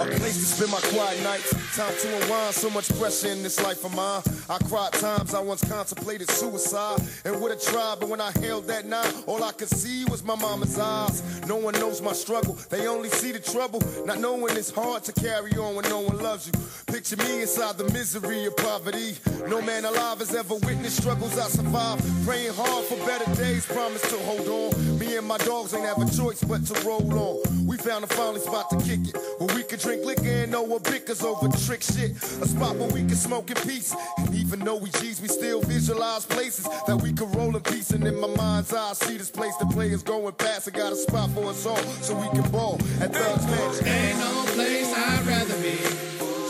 A 0.01 0.07
place 0.07 0.39
to 0.39 0.45
spend 0.47 0.73
my 0.73 0.81
quiet 0.81 1.23
nights. 1.23 1.51
Time 1.77 1.93
to 2.01 2.23
unwind. 2.23 2.55
So 2.55 2.71
much 2.71 2.89
pressure 2.99 3.29
in 3.29 3.43
this 3.43 3.63
life 3.63 3.85
of 3.85 3.95
mine. 3.95 4.23
I 4.49 4.57
cried 4.65 4.93
times 4.95 5.35
I 5.35 5.41
once 5.41 5.63
contemplated 5.69 6.31
suicide 6.31 7.01
and 7.27 7.39
would 7.41 7.51
have 7.51 7.63
tried, 7.63 8.01
but 8.01 8.09
when 8.09 8.21
I 8.21 8.33
held 8.41 8.67
that 8.69 8.87
knife, 8.87 9.29
all 9.29 9.45
I 9.45 9.53
could 9.53 9.69
see 9.69 10.07
was 10.07 10.25
my 10.25 10.37
mama's 10.37 10.79
eyes. 10.79 11.23
No 11.47 11.57
one 11.57 11.75
knows 11.75 12.01
my 12.01 12.15
struggle. 12.15 12.55
They 12.71 12.87
only 12.87 13.11
see 13.11 13.33
the 13.33 13.41
trouble. 13.41 13.83
Not 14.07 14.21
knowing 14.21 14.57
it's 14.57 14.71
hard 14.71 15.05
to 15.05 15.13
carry 15.13 15.53
on 15.53 15.75
when 15.75 15.85
no 15.91 16.01
one 16.01 16.19
loves 16.19 16.47
you. 16.47 16.55
Picture 16.87 17.17
me 17.17 17.43
inside 17.43 17.77
the 17.77 17.85
misery 17.93 18.47
of 18.47 18.57
poverty. 18.57 19.17
No 19.49 19.61
man 19.61 19.85
alive 19.85 20.21
has 20.21 20.35
ever 20.35 20.55
witnessed 20.55 20.97
struggles 20.97 21.39
I 21.39 21.49
survived. 21.49 22.03
Praying 22.25 22.55
hard 22.55 22.87
for 22.87 22.97
better 23.07 23.31
days. 23.35 23.67
Promise 23.67 24.09
to 24.11 24.17
hold 24.21 24.49
on. 24.49 24.99
Me 24.99 25.17
and 25.19 25.27
my 25.27 25.39
dogs 25.39 25.75
ain't 25.75 25.85
have 25.85 25.99
a 25.99 26.11
choice 26.17 26.43
but 26.43 26.65
to 26.67 26.89
roll 26.89 27.13
on. 27.13 27.60
Found 27.81 28.05
a 28.05 28.09
finally 28.09 28.41
spot 28.41 28.69
to 28.69 28.77
kick 28.77 29.09
it 29.09 29.17
where 29.39 29.57
we 29.57 29.63
could 29.63 29.81
drink 29.81 30.05
liquor 30.05 30.29
and 30.29 30.53
no 30.53 30.61
one 30.61 30.83
bickers 30.83 31.23
over 31.23 31.49
trick 31.65 31.83
shit. 31.83 32.11
A 32.43 32.47
spot 32.47 32.77
where 32.77 32.89
we 32.89 33.01
can 33.01 33.17
smoke 33.17 33.49
in 33.51 33.57
peace. 33.57 33.97
And 34.19 34.35
even 34.35 34.61
though 34.61 34.77
we 34.77 34.91
G's, 34.91 35.19
we 35.23 35.29
still 35.29 35.63
visualize 35.63 36.27
places 36.27 36.69
that 36.87 36.97
we 36.97 37.15
can 37.15 37.33
roll 37.33 37.57
in 37.57 37.63
peace. 37.63 37.89
And 37.91 38.07
in 38.07 38.21
my 38.21 38.27
mind's 38.29 38.75
eye, 38.75 38.91
I 38.91 38.93
see 38.93 39.17
this 39.17 39.31
place 39.31 39.57
the 39.57 39.65
players 39.67 40.03
going 40.03 40.35
past. 40.35 40.69
I 40.69 40.73
got 40.73 40.93
a 40.93 40.97
spot 40.97 41.31
for 41.31 41.47
us 41.47 41.65
all 41.65 41.79
so 42.03 42.15
we 42.21 42.29
can 42.29 42.43
ball 42.51 42.75
at 43.01 43.15
Thugs 43.15 43.47
Mansion. 43.47 43.89
Ain't 43.89 44.19
no 44.19 44.45
place 44.53 44.93
I'd 44.95 45.27
rather 45.27 45.57
be. 45.63 45.79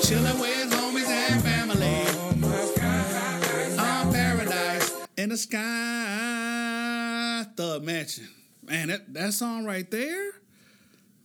Chilling 0.03 0.41
with 0.41 0.72
homies 0.72 1.09
and 1.09 1.41
family. 1.45 2.07
On 3.78 4.12
paradise 4.12 4.93
in 5.16 5.28
the 5.28 5.37
sky. 5.37 7.45
Thug 7.57 7.85
Mansion. 7.85 8.28
Man, 8.62 8.89
that, 8.89 9.14
that 9.14 9.33
song 9.33 9.64
right 9.64 9.89
there, 9.91 10.33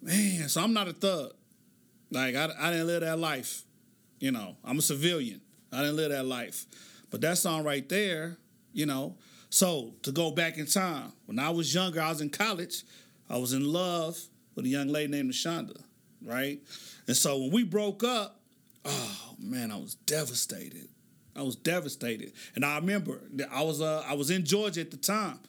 man. 0.06 0.48
So 0.48 0.62
I'm 0.62 0.74
not 0.74 0.88
a 0.88 0.94
thug. 0.94 1.34
Like 2.12 2.36
I, 2.36 2.50
I 2.60 2.72
didn't 2.72 2.88
live 2.88 3.02
that 3.02 3.20
life. 3.20 3.64
You 4.20 4.32
know, 4.32 4.56
I'm 4.64 4.80
a 4.80 4.82
civilian. 4.82 5.42
I 5.74 5.80
didn't 5.80 5.98
live 5.98 6.12
that 6.12 6.26
life. 6.26 6.66
But 7.10 7.22
that 7.22 7.38
song 7.38 7.64
right 7.64 7.88
there, 7.90 8.38
you 8.72 8.86
know. 8.86 9.18
So 9.50 9.94
to 10.04 10.12
go 10.12 10.32
back 10.32 10.58
in 10.58 10.66
time, 10.66 11.12
when 11.26 11.40
I 11.40 11.50
was 11.50 11.74
younger, 11.74 12.02
I 12.02 12.10
was 12.10 12.22
in 12.22 12.30
college. 12.30 12.84
I 13.30 13.38
was 13.38 13.54
in 13.54 13.66
love 13.66 14.20
with 14.56 14.66
a 14.66 14.70
young 14.70 14.88
lady 14.88 15.12
named 15.12 15.32
Shonda, 15.32 15.82
right? 16.24 16.60
And 17.08 17.18
so 17.18 17.38
when 17.40 17.52
we 17.52 17.64
broke 17.64 18.04
up, 18.04 18.40
oh 18.86 19.36
man, 19.40 19.72
I 19.72 19.78
was 19.78 19.96
devastated. 19.96 20.88
I 21.36 21.42
was 21.42 21.56
devastated. 21.56 22.32
And 22.56 22.64
I 22.64 22.78
remember 22.78 23.20
I 23.52 23.64
was 23.64 23.82
uh, 23.82 24.04
I 24.08 24.14
was 24.14 24.30
in 24.30 24.46
Georgia 24.46 24.82
at 24.82 24.92
the 24.92 24.98
time. 24.98 25.40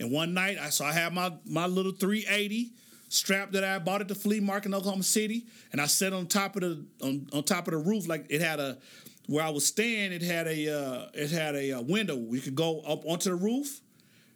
And 0.00 0.10
one 0.10 0.34
night 0.34 0.58
I 0.60 0.70
so 0.70 0.84
I 0.84 0.92
had 0.92 1.12
my 1.12 1.32
my 1.44 1.66
little 1.66 1.92
380 1.92 2.72
strap 3.14 3.52
that 3.52 3.64
I 3.64 3.78
bought 3.78 4.00
at 4.00 4.08
the 4.08 4.14
flea 4.14 4.40
market 4.40 4.66
in 4.66 4.74
Oklahoma 4.74 5.02
City, 5.02 5.46
and 5.72 5.80
I 5.80 5.86
sat 5.86 6.12
on 6.12 6.26
top 6.26 6.56
of 6.56 6.62
the 6.62 6.84
on, 7.02 7.28
on 7.32 7.44
top 7.44 7.68
of 7.68 7.72
the 7.72 7.78
roof 7.78 8.08
like 8.08 8.26
it 8.28 8.40
had 8.40 8.60
a 8.60 8.78
where 9.26 9.44
I 9.44 9.50
was 9.50 9.66
staying. 9.66 10.12
It 10.12 10.22
had 10.22 10.46
a 10.46 10.68
uh, 10.68 11.06
it 11.14 11.30
had 11.30 11.54
a, 11.54 11.72
uh, 11.72 11.82
window 11.82 12.16
we 12.16 12.40
could 12.40 12.54
go 12.54 12.80
up 12.80 13.04
onto 13.06 13.30
the 13.30 13.36
roof, 13.36 13.80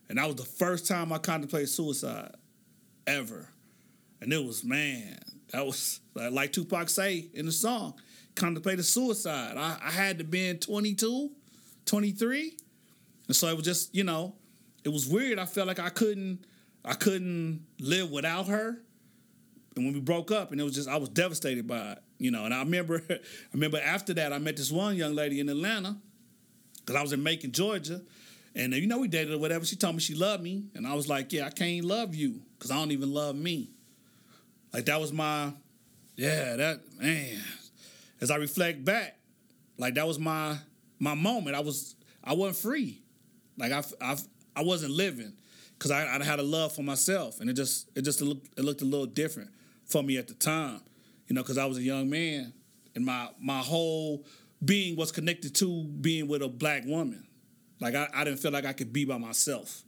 and 0.08 0.18
that 0.18 0.26
was 0.26 0.36
the 0.36 0.44
first 0.44 0.86
time 0.86 1.12
I 1.12 1.18
contemplated 1.18 1.68
suicide 1.68 2.34
ever, 3.06 3.48
and 4.20 4.32
it 4.32 4.44
was 4.44 4.64
man 4.64 5.18
that 5.52 5.64
was 5.64 6.00
like 6.14 6.52
Tupac 6.52 6.88
say 6.88 7.28
in 7.32 7.46
the 7.46 7.52
song, 7.52 7.94
contemplated 8.34 8.84
suicide. 8.84 9.56
I, 9.56 9.76
I 9.82 9.90
had 9.90 10.18
to 10.18 10.24
be 10.24 10.48
in 10.48 10.58
22, 10.58 11.30
23, 11.86 12.56
and 13.26 13.36
so 13.36 13.48
it 13.48 13.56
was 13.56 13.64
just 13.64 13.94
you 13.94 14.04
know 14.04 14.34
it 14.84 14.90
was 14.90 15.08
weird. 15.08 15.38
I 15.38 15.46
felt 15.46 15.66
like 15.66 15.78
I 15.78 15.90
couldn't 15.90 16.44
I 16.88 16.94
couldn't 16.94 17.66
live 17.78 18.10
without 18.10 18.46
her. 18.46 18.80
And 19.76 19.84
when 19.84 19.92
we 19.92 20.00
broke 20.00 20.32
up, 20.32 20.50
and 20.52 20.60
it 20.60 20.64
was 20.64 20.74
just 20.74 20.88
I 20.88 20.96
was 20.96 21.10
devastated 21.10 21.68
by 21.68 21.92
it, 21.92 21.98
you 22.18 22.30
know. 22.30 22.46
And 22.46 22.54
I 22.54 22.60
remember, 22.60 23.02
I 23.10 23.18
remember 23.52 23.78
after 23.78 24.14
that, 24.14 24.32
I 24.32 24.38
met 24.38 24.56
this 24.56 24.72
one 24.72 24.96
young 24.96 25.14
lady 25.14 25.38
in 25.38 25.48
Atlanta, 25.50 25.98
because 26.80 26.96
I 26.96 27.02
was 27.02 27.12
in 27.12 27.22
Macon, 27.22 27.52
Georgia, 27.52 28.00
and 28.54 28.72
you 28.72 28.86
know 28.86 28.98
we 28.98 29.06
dated 29.06 29.34
or 29.34 29.38
whatever. 29.38 29.66
She 29.66 29.76
told 29.76 29.94
me 29.94 30.00
she 30.00 30.14
loved 30.14 30.42
me, 30.42 30.64
and 30.74 30.86
I 30.86 30.94
was 30.94 31.08
like, 31.08 31.30
yeah, 31.32 31.46
I 31.46 31.50
can't 31.50 31.84
love 31.84 32.14
you 32.14 32.40
because 32.58 32.70
I 32.70 32.76
don't 32.76 32.90
even 32.90 33.12
love 33.12 33.36
me. 33.36 33.70
Like 34.72 34.86
that 34.86 34.98
was 34.98 35.12
my, 35.12 35.52
yeah, 36.16 36.56
that 36.56 36.80
man. 36.98 37.38
As 38.20 38.30
I 38.30 38.36
reflect 38.36 38.84
back, 38.84 39.18
like 39.76 39.94
that 39.94 40.06
was 40.06 40.18
my 40.18 40.56
my 40.98 41.14
moment. 41.14 41.54
I 41.54 41.60
was 41.60 41.94
I 42.24 42.32
wasn't 42.32 42.56
free, 42.56 43.02
like 43.58 43.72
I 43.72 43.84
I 44.00 44.16
I 44.56 44.62
wasn't 44.62 44.92
living 44.92 45.34
because 45.78 45.90
I, 45.92 46.16
I 46.16 46.24
had 46.24 46.40
a 46.40 46.42
love 46.42 46.74
for 46.74 46.82
myself, 46.82 47.40
and 47.40 47.48
it 47.48 47.54
just 47.54 47.88
it 47.94 48.02
just 48.02 48.20
looked 48.20 48.48
it 48.58 48.64
looked 48.64 48.82
a 48.82 48.84
little 48.84 49.06
different 49.06 49.50
for 49.84 50.02
me 50.02 50.18
at 50.18 50.28
the 50.28 50.34
time, 50.34 50.80
you 51.28 51.34
know, 51.34 51.42
because 51.42 51.58
I 51.58 51.66
was 51.66 51.78
a 51.78 51.82
young 51.82 52.10
man, 52.10 52.52
and 52.94 53.04
my 53.04 53.28
my 53.40 53.60
whole 53.60 54.24
being 54.64 54.96
was 54.96 55.12
connected 55.12 55.54
to 55.56 55.84
being 55.84 56.26
with 56.26 56.42
a 56.42 56.48
black 56.48 56.84
woman. 56.84 57.26
Like 57.80 57.94
I, 57.94 58.08
I 58.12 58.24
didn't 58.24 58.40
feel 58.40 58.50
like 58.50 58.64
I 58.64 58.72
could 58.72 58.92
be 58.92 59.04
by 59.04 59.18
myself, 59.18 59.84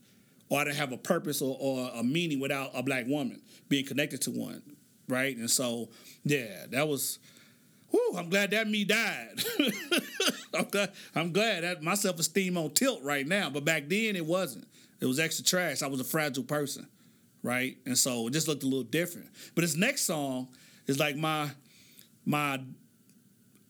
or 0.49 0.59
I 0.59 0.63
didn't 0.63 0.77
have 0.77 0.93
a 0.93 0.97
purpose 0.97 1.41
or, 1.41 1.57
or 1.59 1.91
a 1.93 2.03
meaning 2.03 2.39
without 2.39 2.71
a 2.73 2.81
black 2.81 3.05
woman 3.07 3.41
being 3.67 3.85
connected 3.85 4.21
to 4.21 4.31
one, 4.31 4.61
right? 5.09 5.35
And 5.35 5.49
so, 5.49 5.89
yeah, 6.23 6.65
that 6.69 6.87
was. 6.87 7.19
Whew, 7.89 8.15
I'm 8.17 8.29
glad 8.29 8.51
that 8.51 8.69
me 8.69 8.85
died. 8.85 9.43
I'm, 10.53 10.63
glad, 10.63 10.91
I'm 11.13 11.33
glad 11.33 11.65
that 11.65 11.83
my 11.83 11.95
self 11.95 12.17
esteem 12.21 12.57
on 12.57 12.69
tilt 12.71 13.03
right 13.03 13.27
now, 13.27 13.49
but 13.49 13.65
back 13.65 13.89
then 13.89 14.15
it 14.15 14.25
wasn't. 14.25 14.65
It 15.01 15.07
was 15.07 15.19
extra 15.19 15.43
trash. 15.43 15.81
I 15.81 15.87
was 15.87 15.99
a 15.99 16.03
fragile 16.03 16.43
person, 16.43 16.87
right? 17.41 17.75
And 17.85 17.97
so 17.97 18.27
it 18.27 18.33
just 18.33 18.47
looked 18.47 18.63
a 18.63 18.67
little 18.67 18.83
different. 18.83 19.29
But 19.55 19.61
this 19.61 19.75
next 19.75 20.03
song 20.03 20.47
is 20.87 20.99
like 20.99 21.17
my 21.17 21.49
my 22.25 22.61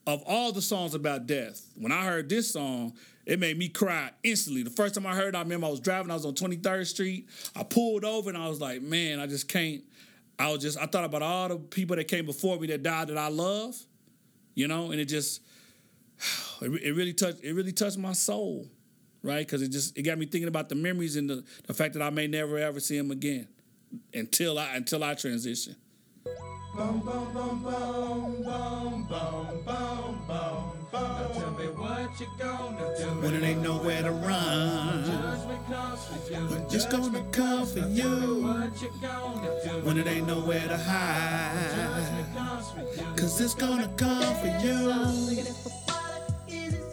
of 0.06 0.22
all 0.26 0.52
the 0.52 0.60
songs 0.60 0.94
about 0.94 1.26
death. 1.26 1.64
When 1.74 1.90
I 1.90 2.04
heard 2.04 2.28
this 2.28 2.52
song, 2.52 2.92
it 3.24 3.38
made 3.38 3.56
me 3.56 3.68
cry 3.68 4.10
instantly. 4.22 4.62
The 4.62 4.70
first 4.70 4.94
time 4.94 5.06
I 5.06 5.14
heard 5.14 5.34
it, 5.34 5.38
I 5.38 5.42
remember 5.42 5.68
I 5.68 5.70
was 5.70 5.80
driving. 5.80 6.10
I 6.10 6.14
was 6.14 6.26
on 6.26 6.34
23rd 6.34 6.86
Street. 6.86 7.28
I 7.56 7.62
pulled 7.62 8.04
over 8.04 8.28
and 8.28 8.36
I 8.36 8.48
was 8.48 8.60
like, 8.60 8.82
man, 8.82 9.20
I 9.20 9.26
just 9.26 9.48
can't. 9.48 9.82
I 10.38 10.50
was 10.50 10.60
just 10.60 10.76
I 10.78 10.86
thought 10.86 11.04
about 11.04 11.22
all 11.22 11.48
the 11.48 11.56
people 11.56 11.96
that 11.96 12.08
came 12.08 12.26
before 12.26 12.58
me 12.58 12.66
that 12.68 12.82
died 12.82 13.08
that 13.08 13.18
I 13.18 13.28
love, 13.28 13.76
you 14.54 14.68
know, 14.68 14.90
and 14.90 15.00
it 15.00 15.06
just 15.06 15.40
it 16.60 16.94
really 16.94 17.14
touched 17.14 17.42
it 17.42 17.54
really 17.54 17.72
touched 17.72 17.96
my 17.96 18.12
soul 18.12 18.68
right? 19.22 19.46
Because 19.46 19.62
it 19.62 19.68
just 19.68 19.96
it 19.96 20.02
got 20.02 20.18
me 20.18 20.26
thinking 20.26 20.48
about 20.48 20.68
the 20.68 20.74
memories 20.74 21.16
and 21.16 21.28
the, 21.28 21.44
the 21.66 21.74
fact 21.74 21.94
that 21.94 22.02
I 22.02 22.10
may 22.10 22.26
never 22.26 22.58
ever 22.58 22.80
see 22.80 22.96
him 22.96 23.10
again 23.10 23.48
until 24.14 24.58
I 24.58 24.74
until 24.74 25.04
I 25.04 25.14
transition. 25.14 25.76
Boom, 26.74 27.00
boom, 27.00 27.32
boom, 27.34 27.62
boom, 27.62 28.42
boom, 28.44 29.06
boom, 29.06 29.64
boom, 29.66 30.18
boom, 30.26 30.88
Now 30.92 31.28
tell 31.34 31.50
me 31.50 31.66
what 31.66 32.18
you 32.18 32.26
gonna 32.38 32.94
do 32.96 33.04
when 33.20 33.34
it 33.34 33.42
ain't 33.42 33.60
nowhere 33.62 34.02
to 34.02 34.10
run. 34.10 35.02
When 36.48 36.62
it's 36.70 36.86
gonna 36.86 37.22
come 37.30 37.66
for 37.66 37.80
you 37.88 38.70
when 39.82 39.98
it 39.98 40.06
ain't 40.06 40.26
nowhere 40.26 40.66
to 40.68 40.76
hide. 40.78 41.92
Cause 43.16 43.40
it's 43.40 43.54
gonna 43.54 43.88
come 43.96 44.34
for 44.36 44.46
you. 44.64 44.90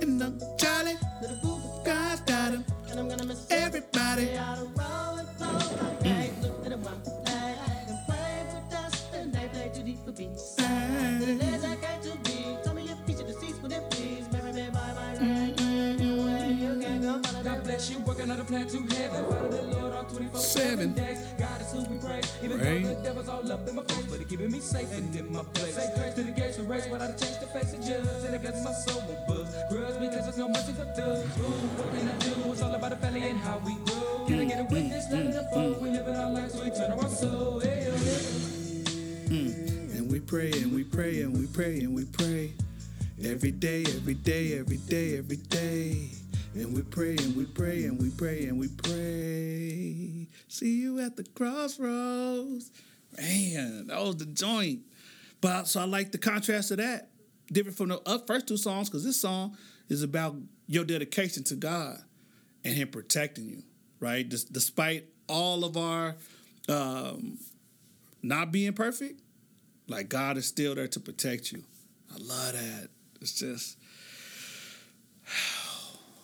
And 0.02 0.22
I'm 0.22 0.40
Charlie. 0.58 0.98
God's 3.08 3.16
got 3.16 3.22
him. 3.22 3.38
Everybody. 3.50 5.09
Bless 17.80 17.92
you, 17.92 18.00
working 18.00 18.30
on 18.30 18.40
a 18.40 18.44
plan 18.44 18.68
to 18.68 18.78
heaven. 18.96 19.24
Follow 19.24 19.48
the 19.48 19.62
Lord 19.80 19.94
on 19.94 20.06
24 20.06 20.42
7 20.42 20.94
days. 20.94 21.20
God 21.38 21.62
is 21.62 21.72
who 21.72 21.84
we 21.86 21.98
pray. 21.98 22.22
Even 22.44 22.60
right. 22.60 22.84
though 22.84 22.94
the 22.94 23.02
devil's 23.04 23.30
all 23.30 23.52
up 23.52 23.68
in 23.68 23.76
my 23.76 23.84
face, 23.84 24.06
but 24.10 24.20
he 24.20 24.26
keeping 24.26 24.52
me 24.52 24.60
safe 24.60 24.92
and 24.92 25.16
in 25.16 25.32
my 25.32 25.44
place. 25.54 25.76
Say 25.76 25.90
grace 25.96 26.14
to 26.16 26.24
the 26.24 26.32
gates 26.32 26.58
of 26.58 26.70
race, 26.70 26.88
without 26.90 27.10
a 27.10 27.26
change 27.26 27.40
to 27.40 27.48
face 27.48 27.72
the 27.72 27.78
judge. 27.78 28.26
And 28.26 28.36
it 28.36 28.44
my 28.44 28.74
soul 28.74 29.02
will 29.08 29.24
buzz. 29.28 29.56
Grudge 29.72 30.00
because 30.00 30.26
there's 30.26 30.38
no 30.38 30.50
mercy 30.50 30.74
for 30.74 30.86
thugs. 30.92 31.30
What 31.40 31.90
can 31.96 32.10
I 32.10 32.18
do? 32.18 32.52
It's 32.52 32.62
all 32.62 32.76
about 32.76 32.90
the 32.90 32.98
family 32.98 33.30
and 33.30 33.40
how 33.40 33.60
we 33.60 33.76
grow. 33.86 34.26
Can 34.28 34.40
I 34.40 34.46
get 34.46 34.60
a 34.60 34.64
witness? 34.64 35.06
Let 35.12 35.26
it 35.28 35.36
unfold. 35.36 35.82
We 35.82 35.90
live 35.92 36.08
in 36.08 36.16
our 36.16 36.32
lives, 36.32 36.54
so 36.54 36.64
we 36.64 36.72
turn 36.72 36.92
our 36.92 37.08
soul. 37.08 37.60
Hey, 37.62 37.88
mm. 39.30 39.98
And 39.98 40.12
we 40.12 40.20
pray 40.20 40.52
and 40.52 40.74
we 40.74 40.84
pray 40.84 41.22
and 41.22 41.38
we 41.38 41.48
pray 41.48 41.80
and 41.80 41.96
we 41.96 42.04
pray. 42.06 42.54
Every 43.24 43.52
day, 43.52 43.84
every 43.84 44.16
day, 44.16 44.60
every 44.60 44.78
day, 44.78 45.18
every 45.18 45.38
day. 45.38 46.19
And 46.60 46.76
we 46.76 46.82
pray 46.82 47.16
and 47.16 47.38
we 47.38 47.46
pray 47.46 47.86
and 47.86 47.98
we 47.98 48.10
pray 48.10 48.44
and 48.46 48.60
we 48.60 48.68
pray. 48.68 50.28
See 50.50 50.82
you 50.82 51.00
at 51.00 51.16
the 51.16 51.24
crossroads. 51.24 52.70
Man, 53.18 53.88
that 53.88 54.02
was 54.02 54.18
the 54.18 54.26
joint. 54.26 54.82
But 55.40 55.70
so 55.70 55.80
I 55.80 55.86
like 55.86 56.12
the 56.12 56.18
contrast 56.18 56.72
of 56.72 56.78
that. 56.78 57.12
Different 57.48 57.78
from 57.78 57.90
the 57.90 58.24
first 58.28 58.48
two 58.48 58.58
songs, 58.58 58.90
because 58.90 59.06
this 59.06 59.20
song 59.20 59.56
is 59.88 60.04
about 60.04 60.36
your 60.68 60.84
dedication 60.84 61.46
to 61.46 61.56
God 61.56 61.98
and 62.66 62.74
Him 62.74 62.90
protecting 62.90 63.48
you, 63.48 63.64
right? 64.02 64.28
despite 64.28 65.06
all 65.30 65.64
of 65.64 65.78
our 65.78 66.18
um, 66.68 67.40
not 68.22 68.52
being 68.52 68.74
perfect, 68.74 69.22
like 69.88 70.10
God 70.10 70.36
is 70.36 70.46
still 70.46 70.76
there 70.76 70.90
to 70.90 71.00
protect 71.00 71.54
you. 71.54 71.64
I 72.14 72.18
love 72.18 72.54
that. 72.54 72.90
It's 73.22 73.40
just 73.40 73.78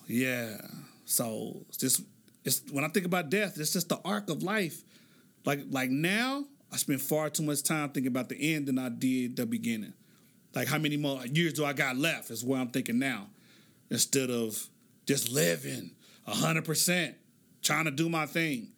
yeah. 0.07 0.57
So 1.05 1.65
it's 1.69 1.77
just 1.77 2.01
it's 2.43 2.61
when 2.71 2.83
I 2.83 2.87
think 2.89 3.05
about 3.05 3.29
death, 3.29 3.57
it's 3.57 3.73
just 3.73 3.89
the 3.89 3.99
arc 4.05 4.29
of 4.29 4.43
life. 4.43 4.83
Like 5.45 5.61
like 5.69 5.89
now, 5.89 6.45
I 6.71 6.77
spend 6.77 7.01
far 7.01 7.29
too 7.29 7.43
much 7.43 7.63
time 7.63 7.89
thinking 7.89 8.11
about 8.11 8.29
the 8.29 8.55
end 8.55 8.67
than 8.67 8.79
I 8.79 8.89
did 8.89 9.35
the 9.35 9.45
beginning. 9.45 9.93
Like 10.53 10.67
how 10.67 10.77
many 10.77 10.97
more 10.97 11.25
years 11.25 11.53
do 11.53 11.65
I 11.65 11.73
got 11.73 11.97
left 11.97 12.31
is 12.31 12.43
what 12.43 12.59
I'm 12.59 12.69
thinking 12.69 12.99
now. 12.99 13.27
Instead 13.89 14.31
of 14.31 14.67
just 15.05 15.31
living 15.31 15.91
hundred 16.25 16.65
percent, 16.65 17.15
trying 17.61 17.85
to 17.85 17.91
do 17.91 18.09
my 18.09 18.25
thing. 18.25 18.69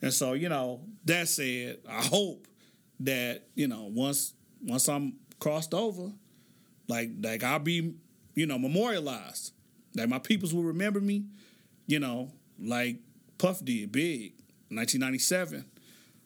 And 0.00 0.12
so, 0.12 0.32
you 0.34 0.48
know, 0.48 0.80
that 1.06 1.28
said, 1.28 1.78
I 1.88 2.02
hope 2.02 2.46
that, 3.00 3.42
you 3.54 3.68
know, 3.68 3.90
once 3.92 4.34
once 4.62 4.88
I'm 4.88 5.14
crossed 5.38 5.74
over, 5.74 6.12
like 6.88 7.10
like 7.22 7.42
I'll 7.42 7.58
be, 7.58 7.94
you 8.34 8.46
know, 8.46 8.58
memorialized 8.58 9.52
that 9.94 10.08
my 10.08 10.18
peoples 10.18 10.52
will 10.52 10.62
remember 10.62 11.00
me, 11.00 11.24
you 11.86 11.98
know, 11.98 12.30
like 12.58 12.96
Puff 13.38 13.64
did, 13.64 13.92
big, 13.92 14.32
1997, 14.68 15.64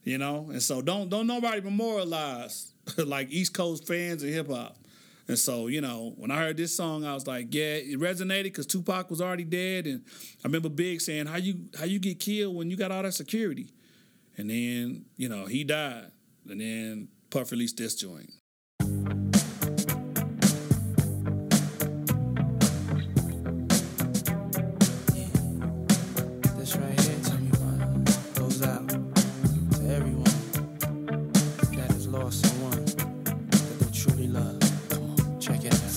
you 0.05 0.19
know, 0.19 0.49
and 0.51 0.63
so 0.63 0.83
don't 0.83 1.09
don't 1.09 1.27
nobody 1.27 1.61
memorialize 1.61 2.73
like 2.97 3.31
East 3.31 3.55
Coast 3.55 3.87
fans 3.87 4.23
of 4.23 4.31
hip 4.31 4.49
hop. 4.49 4.77
And 5.29 5.39
so, 5.39 5.67
you 5.67 5.83
know, 5.83 6.15
when 6.17 6.31
I 6.31 6.39
heard 6.39 6.57
this 6.57 6.75
song, 6.75 7.05
I 7.05 7.13
was 7.13 7.27
like, 7.27 7.55
yeah, 7.55 7.75
it 7.75 8.01
resonated 8.01 8.45
because 8.45 8.67
Tupac 8.67 9.11
was 9.11 9.21
already 9.21 9.45
dead. 9.45 9.87
And 9.87 10.03
I 10.43 10.49
remember 10.49 10.71
Big 10.71 11.03
saying, 11.03 11.27
How 11.27 11.37
you 11.37 11.67
how 11.79 11.85
you 11.85 11.99
get 11.99 12.19
killed 12.19 12.57
when 12.57 12.71
you 12.71 12.77
got 12.77 12.91
all 12.91 13.03
that 13.03 13.13
security? 13.13 13.69
And 14.39 14.49
then, 14.49 15.05
you 15.17 15.29
know, 15.29 15.45
he 15.47 15.65
died. 15.65 16.11
And 16.49 16.61
then 16.61 17.09
Puff 17.29 17.51
released 17.51 17.77
this 17.77 17.95
joint. 17.95 18.31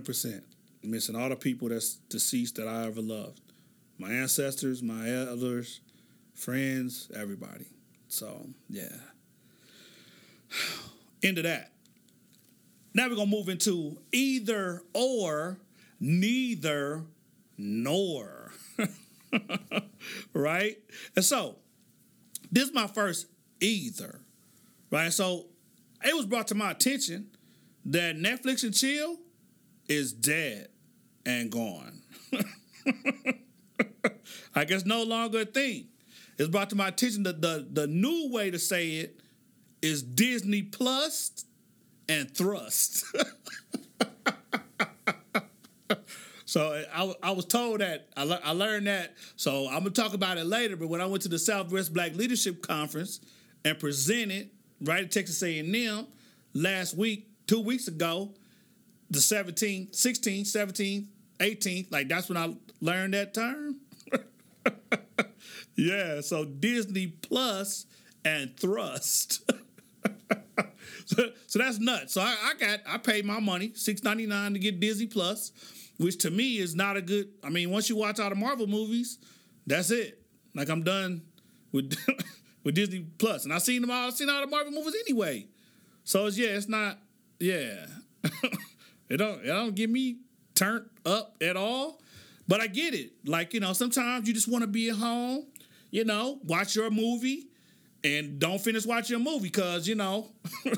100%. 0.00 0.42
Missing 0.82 1.16
all 1.16 1.28
the 1.28 1.36
people 1.36 1.68
that's 1.68 1.94
deceased 2.08 2.56
that 2.56 2.68
I 2.68 2.86
ever 2.86 3.00
loved. 3.00 3.40
My 3.98 4.10
ancestors, 4.10 4.82
my 4.82 5.10
elders, 5.10 5.80
friends, 6.34 7.10
everybody. 7.14 7.66
So, 8.06 8.46
yeah. 8.68 8.96
Into 11.22 11.42
that. 11.42 11.72
Now 12.94 13.08
we're 13.08 13.16
going 13.16 13.30
to 13.30 13.36
move 13.36 13.48
into 13.48 13.98
either 14.12 14.82
or, 14.94 15.58
neither 16.00 17.02
nor. 17.56 18.52
right? 20.32 20.78
And 21.14 21.24
so, 21.24 21.56
this 22.50 22.68
is 22.68 22.74
my 22.74 22.86
first 22.86 23.26
either. 23.60 24.20
Right? 24.90 25.12
So, 25.12 25.46
it 26.04 26.16
was 26.16 26.26
brought 26.26 26.48
to 26.48 26.54
my 26.54 26.70
attention 26.70 27.28
that 27.84 28.16
Netflix 28.16 28.62
and 28.62 28.74
chill 28.74 29.16
is 29.88 30.12
dead 30.12 30.68
and 31.24 31.50
gone. 31.50 32.02
I 34.54 34.64
guess 34.64 34.84
no 34.84 35.02
longer 35.02 35.40
a 35.40 35.44
thing. 35.44 35.86
It's 36.38 36.48
brought 36.48 36.70
to 36.70 36.76
my 36.76 36.88
attention 36.88 37.24
that 37.24 37.42
the, 37.42 37.66
the 37.70 37.86
new 37.86 38.30
way 38.30 38.50
to 38.50 38.58
say 38.58 38.90
it 38.90 39.20
is 39.82 40.02
Disney 40.02 40.62
Plus 40.62 41.44
and 42.08 42.34
Thrust. 42.34 43.04
so 46.44 46.84
I, 46.94 47.14
I 47.22 47.30
was 47.32 47.44
told 47.44 47.80
that, 47.80 48.08
I, 48.16 48.24
le- 48.24 48.40
I 48.42 48.52
learned 48.52 48.86
that. 48.86 49.14
So 49.36 49.66
I'm 49.66 49.80
going 49.80 49.92
to 49.92 50.00
talk 50.00 50.14
about 50.14 50.38
it 50.38 50.46
later. 50.46 50.76
But 50.76 50.88
when 50.88 51.00
I 51.00 51.06
went 51.06 51.22
to 51.24 51.28
the 51.28 51.38
Southwest 51.38 51.92
Black 51.92 52.14
Leadership 52.14 52.62
Conference 52.62 53.20
and 53.64 53.78
presented 53.78 54.50
right 54.80 55.04
at 55.04 55.10
Texas 55.10 55.42
A&M 55.42 56.06
last 56.54 56.96
week, 56.96 57.28
two 57.46 57.60
weeks 57.60 57.88
ago, 57.88 58.32
the 59.10 59.18
17th, 59.18 59.92
16th, 59.92 60.42
17th, 60.42 61.06
18th. 61.38 61.92
Like 61.92 62.08
that's 62.08 62.28
when 62.28 62.38
I 62.38 62.54
learned 62.80 63.14
that 63.14 63.34
term. 63.34 63.76
yeah, 65.76 66.20
so 66.20 66.44
Disney 66.44 67.08
Plus 67.08 67.86
and 68.24 68.56
Thrust. 68.58 69.50
so, 71.06 71.30
so 71.46 71.58
that's 71.58 71.78
nuts. 71.78 72.14
So 72.14 72.20
I, 72.20 72.36
I 72.44 72.54
got 72.58 72.80
I 72.86 72.98
paid 72.98 73.24
my 73.24 73.40
money, 73.40 73.72
six 73.74 74.02
ninety 74.02 74.26
nine 74.26 74.52
to 74.52 74.58
get 74.58 74.80
Disney 74.80 75.06
Plus, 75.06 75.52
which 75.98 76.18
to 76.18 76.30
me 76.30 76.58
is 76.58 76.74
not 76.74 76.96
a 76.96 77.02
good. 77.02 77.28
I 77.42 77.50
mean, 77.50 77.70
once 77.70 77.88
you 77.88 77.96
watch 77.96 78.20
all 78.20 78.28
the 78.28 78.36
Marvel 78.36 78.66
movies, 78.66 79.18
that's 79.66 79.90
it. 79.90 80.22
Like 80.54 80.68
I'm 80.68 80.82
done 80.82 81.22
with 81.72 81.96
with 82.64 82.74
Disney 82.74 83.06
Plus, 83.18 83.44
and 83.44 83.52
I 83.52 83.58
seen 83.58 83.80
them 83.80 83.90
all. 83.90 84.08
I 84.08 84.10
seen 84.10 84.28
all 84.28 84.40
the 84.40 84.46
Marvel 84.46 84.72
movies 84.72 84.94
anyway. 85.06 85.46
So 86.04 86.26
it's 86.26 86.38
yeah, 86.38 86.48
it's 86.48 86.68
not 86.68 86.98
yeah. 87.38 87.86
It 89.08 89.16
don't 89.18 89.42
it 89.42 89.46
don't 89.46 89.74
get 89.74 89.90
me 89.90 90.18
turned 90.54 90.88
up 91.06 91.36
at 91.40 91.56
all. 91.56 92.00
But 92.46 92.60
I 92.62 92.66
get 92.66 92.94
it. 92.94 93.12
Like, 93.26 93.52
you 93.52 93.60
know, 93.60 93.74
sometimes 93.74 94.26
you 94.26 94.32
just 94.32 94.48
want 94.48 94.62
to 94.62 94.68
be 94.68 94.88
at 94.88 94.96
home, 94.96 95.46
you 95.90 96.04
know, 96.04 96.40
watch 96.44 96.74
your 96.74 96.90
movie 96.90 97.48
and 98.02 98.38
don't 98.38 98.58
finish 98.58 98.86
watching 98.86 99.16
a 99.16 99.18
movie 99.18 99.50
because, 99.50 99.86
you 99.86 99.94
know, 99.94 100.30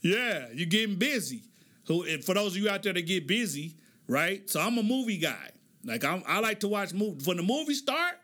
yeah, 0.00 0.46
you're 0.54 0.66
getting 0.66 0.96
busy. 0.96 1.42
Who 1.88 2.04
for 2.22 2.34
those 2.34 2.56
of 2.56 2.62
you 2.62 2.68
out 2.68 2.82
there 2.84 2.92
that 2.92 3.02
get 3.02 3.26
busy, 3.26 3.74
right? 4.08 4.48
So 4.48 4.60
I'm 4.60 4.78
a 4.78 4.82
movie 4.82 5.18
guy. 5.18 5.50
Like 5.84 6.04
I'm, 6.04 6.22
I 6.26 6.40
like 6.40 6.60
to 6.60 6.68
watch 6.68 6.92
movies. 6.92 7.26
When 7.26 7.36
the 7.36 7.42
movie 7.42 7.74
start 7.74 8.14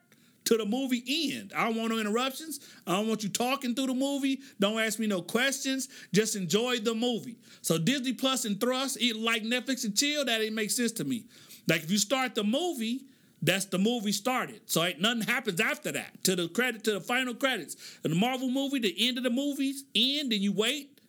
to 0.52 0.58
the 0.58 0.66
movie 0.66 1.02
end. 1.32 1.52
I 1.56 1.64
don't 1.64 1.76
want 1.76 1.90
no 1.90 1.98
interruptions. 1.98 2.60
I 2.86 2.92
don't 2.92 3.08
want 3.08 3.22
you 3.22 3.30
talking 3.30 3.74
through 3.74 3.86
the 3.86 3.94
movie. 3.94 4.40
Don't 4.60 4.78
ask 4.78 4.98
me 4.98 5.06
no 5.06 5.22
questions. 5.22 5.88
Just 6.12 6.36
enjoy 6.36 6.78
the 6.78 6.94
movie. 6.94 7.38
So 7.62 7.78
Disney 7.78 8.12
Plus 8.12 8.44
and 8.44 8.60
Thrust, 8.60 8.98
it, 9.00 9.16
like 9.16 9.44
Netflix 9.44 9.84
and 9.84 9.96
Chill, 9.96 10.26
that 10.26 10.42
ain't 10.42 10.54
make 10.54 10.70
sense 10.70 10.92
to 10.92 11.04
me. 11.04 11.24
Like 11.66 11.84
if 11.84 11.90
you 11.90 11.96
start 11.96 12.34
the 12.34 12.44
movie, 12.44 13.06
that's 13.40 13.64
the 13.64 13.78
movie 13.78 14.12
started. 14.12 14.60
So 14.66 14.84
ain't 14.84 15.00
nothing 15.00 15.22
happens 15.22 15.58
after 15.58 15.90
that. 15.92 16.22
To 16.24 16.36
the 16.36 16.48
credit, 16.48 16.84
to 16.84 16.92
the 16.92 17.00
final 17.00 17.34
credits. 17.34 17.76
The 18.02 18.10
Marvel 18.10 18.50
movie, 18.50 18.78
the 18.78 18.94
end 19.08 19.16
of 19.16 19.24
the 19.24 19.30
movies 19.30 19.84
end, 19.94 20.32
and 20.32 20.42
you 20.42 20.52
wait. 20.52 21.00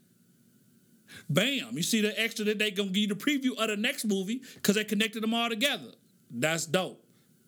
Bam! 1.30 1.76
You 1.76 1.84
see 1.84 2.02
the 2.02 2.18
extra 2.20 2.46
that 2.46 2.60
they 2.60 2.72
gonna 2.72 2.90
give 2.90 2.98
you 2.98 3.08
the 3.08 3.16
preview 3.16 3.58
of 3.58 3.68
the 3.68 3.78
next 3.78 4.06
movie 4.06 4.42
because 4.56 4.76
they 4.76 4.86
connected 4.86 5.22
them 5.22 5.34
all 5.34 5.50
together. 5.50 5.92
That's 6.32 6.66
dope. 6.66 7.03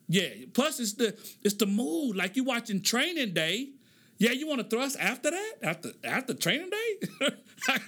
Yeah. 0.08 0.28
Plus, 0.52 0.80
it's 0.80 0.94
the 0.94 1.16
it's 1.42 1.54
the 1.54 1.66
mood. 1.66 2.16
Like 2.16 2.36
you 2.36 2.44
watching 2.44 2.82
Training 2.82 3.34
Day. 3.34 3.70
Yeah, 4.18 4.30
you 4.32 4.46
want 4.46 4.62
to 4.62 4.76
thrust 4.76 4.96
after 4.98 5.30
that? 5.30 5.52
After 5.62 5.90
after 6.04 6.34
Training 6.34 6.70
Day? 6.70 7.28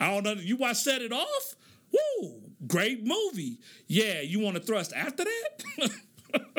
I 0.00 0.10
don't 0.10 0.24
know. 0.24 0.32
You 0.34 0.56
watch 0.56 0.76
Set 0.76 1.02
It 1.02 1.12
Off? 1.12 1.56
Woo! 1.92 2.40
Great 2.66 3.04
movie. 3.04 3.58
Yeah, 3.86 4.20
you 4.20 4.40
want 4.40 4.56
to 4.56 4.62
thrust 4.62 4.92
after 4.94 5.24
that? 5.24 5.90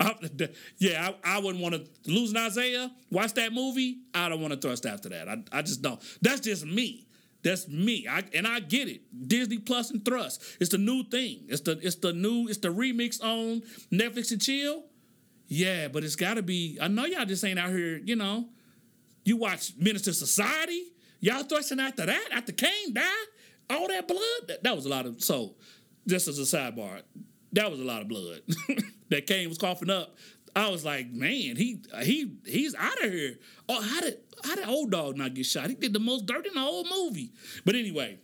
I, 0.00 0.14
yeah, 0.78 1.10
I, 1.24 1.36
I 1.36 1.38
wouldn't 1.40 1.62
want 1.62 1.74
to 1.74 2.10
losing 2.10 2.36
Isaiah. 2.36 2.90
Watch 3.10 3.34
that 3.34 3.52
movie. 3.52 3.98
I 4.14 4.28
don't 4.28 4.40
want 4.40 4.52
to 4.54 4.60
thrust 4.60 4.86
after 4.86 5.08
that. 5.10 5.28
I, 5.28 5.42
I 5.52 5.62
just 5.62 5.82
don't. 5.82 6.00
That's 6.22 6.40
just 6.40 6.64
me. 6.64 7.06
That's 7.44 7.68
me. 7.68 8.08
I 8.10 8.24
and 8.34 8.48
I 8.48 8.60
get 8.60 8.88
it. 8.88 9.02
Disney 9.28 9.58
Plus 9.58 9.90
and 9.90 10.02
Thrust. 10.02 10.42
It's 10.60 10.70
the 10.70 10.78
new 10.78 11.04
thing. 11.04 11.44
It's 11.48 11.60
the 11.60 11.78
it's 11.82 11.96
the 11.96 12.14
new 12.14 12.48
it's 12.48 12.58
the 12.58 12.68
remix 12.68 13.22
on 13.22 13.60
Netflix 13.92 14.32
and 14.32 14.40
chill. 14.40 14.84
Yeah, 15.46 15.88
but 15.88 16.04
it's 16.04 16.16
got 16.16 16.34
to 16.34 16.42
be. 16.42 16.78
I 16.80 16.88
know 16.88 17.04
y'all 17.04 17.26
just 17.26 17.44
ain't 17.44 17.58
out 17.58 17.68
here. 17.68 17.98
You 17.98 18.16
know, 18.16 18.48
you 19.24 19.36
watch 19.36 19.72
Menace 19.78 20.08
II 20.08 20.14
Society. 20.14 20.84
Y'all 21.20 21.42
thrusting 21.42 21.80
after 21.80 22.06
that 22.06 22.28
after 22.32 22.52
Caine 22.52 22.94
died. 22.94 23.26
All 23.68 23.88
that 23.88 24.08
blood. 24.08 24.48
That, 24.48 24.62
that 24.64 24.74
was 24.74 24.86
a 24.86 24.88
lot 24.88 25.04
of. 25.04 25.22
So, 25.22 25.54
just 26.06 26.28
as 26.28 26.38
a 26.38 26.42
sidebar, 26.42 27.02
that 27.52 27.70
was 27.70 27.78
a 27.78 27.84
lot 27.84 28.00
of 28.00 28.08
blood 28.08 28.40
that 29.10 29.26
Caine 29.26 29.50
was 29.50 29.58
coughing 29.58 29.90
up. 29.90 30.16
I 30.56 30.68
was 30.68 30.84
like, 30.84 31.10
man, 31.10 31.56
he 31.56 31.80
he 32.02 32.32
he's 32.46 32.74
out 32.74 33.02
of 33.02 33.10
here. 33.10 33.38
Oh, 33.68 33.80
how 33.80 34.00
did 34.00 34.18
how 34.44 34.54
did 34.54 34.68
old 34.68 34.90
dog 34.90 35.16
not 35.16 35.34
get 35.34 35.46
shot? 35.46 35.68
He 35.68 35.74
did 35.74 35.92
the 35.92 35.98
most 35.98 36.26
dirt 36.26 36.46
in 36.46 36.54
the 36.54 36.60
whole 36.60 36.84
movie. 36.84 37.32
But 37.64 37.74
anyway, 37.74 38.18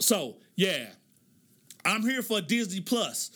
so 0.00 0.36
yeah, 0.56 0.86
I'm 1.84 2.02
here 2.02 2.22
for 2.22 2.40
Disney 2.40 2.80
Plus, 2.80 3.30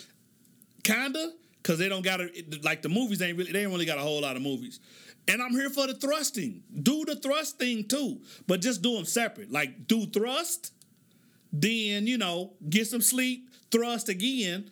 kinda, 0.83 1.33
cause 1.63 1.79
they 1.79 1.89
don't 1.89 2.03
got 2.03 2.21
like 2.63 2.83
the 2.83 2.89
movies 2.89 3.23
ain't 3.23 3.39
really 3.39 3.53
they 3.53 3.63
ain't 3.63 3.71
really 3.71 3.87
got 3.87 3.99
a 3.99 4.03
whole 4.03 4.23
lot 4.23 4.37
of 4.37 4.43
movies. 4.43 4.81
And 5.29 5.41
I'm 5.41 5.53
here 5.53 5.71
for 5.71 5.87
the 5.87 5.95
thrusting. 5.95 6.63
Do 6.83 7.05
the 7.05 7.15
thrust 7.15 7.59
thing 7.59 7.87
too, 7.87 8.21
but 8.49 8.61
just 8.61 8.83
do 8.83 8.97
them 8.97 9.05
separate. 9.05 9.53
Like 9.53 9.87
do 9.87 10.07
thrust, 10.07 10.73
then 11.53 12.09
you 12.09 12.19
know 12.19 12.55
get 12.69 12.89
some 12.89 13.03
sleep, 13.03 13.49
thrust 13.71 14.09
again, 14.09 14.71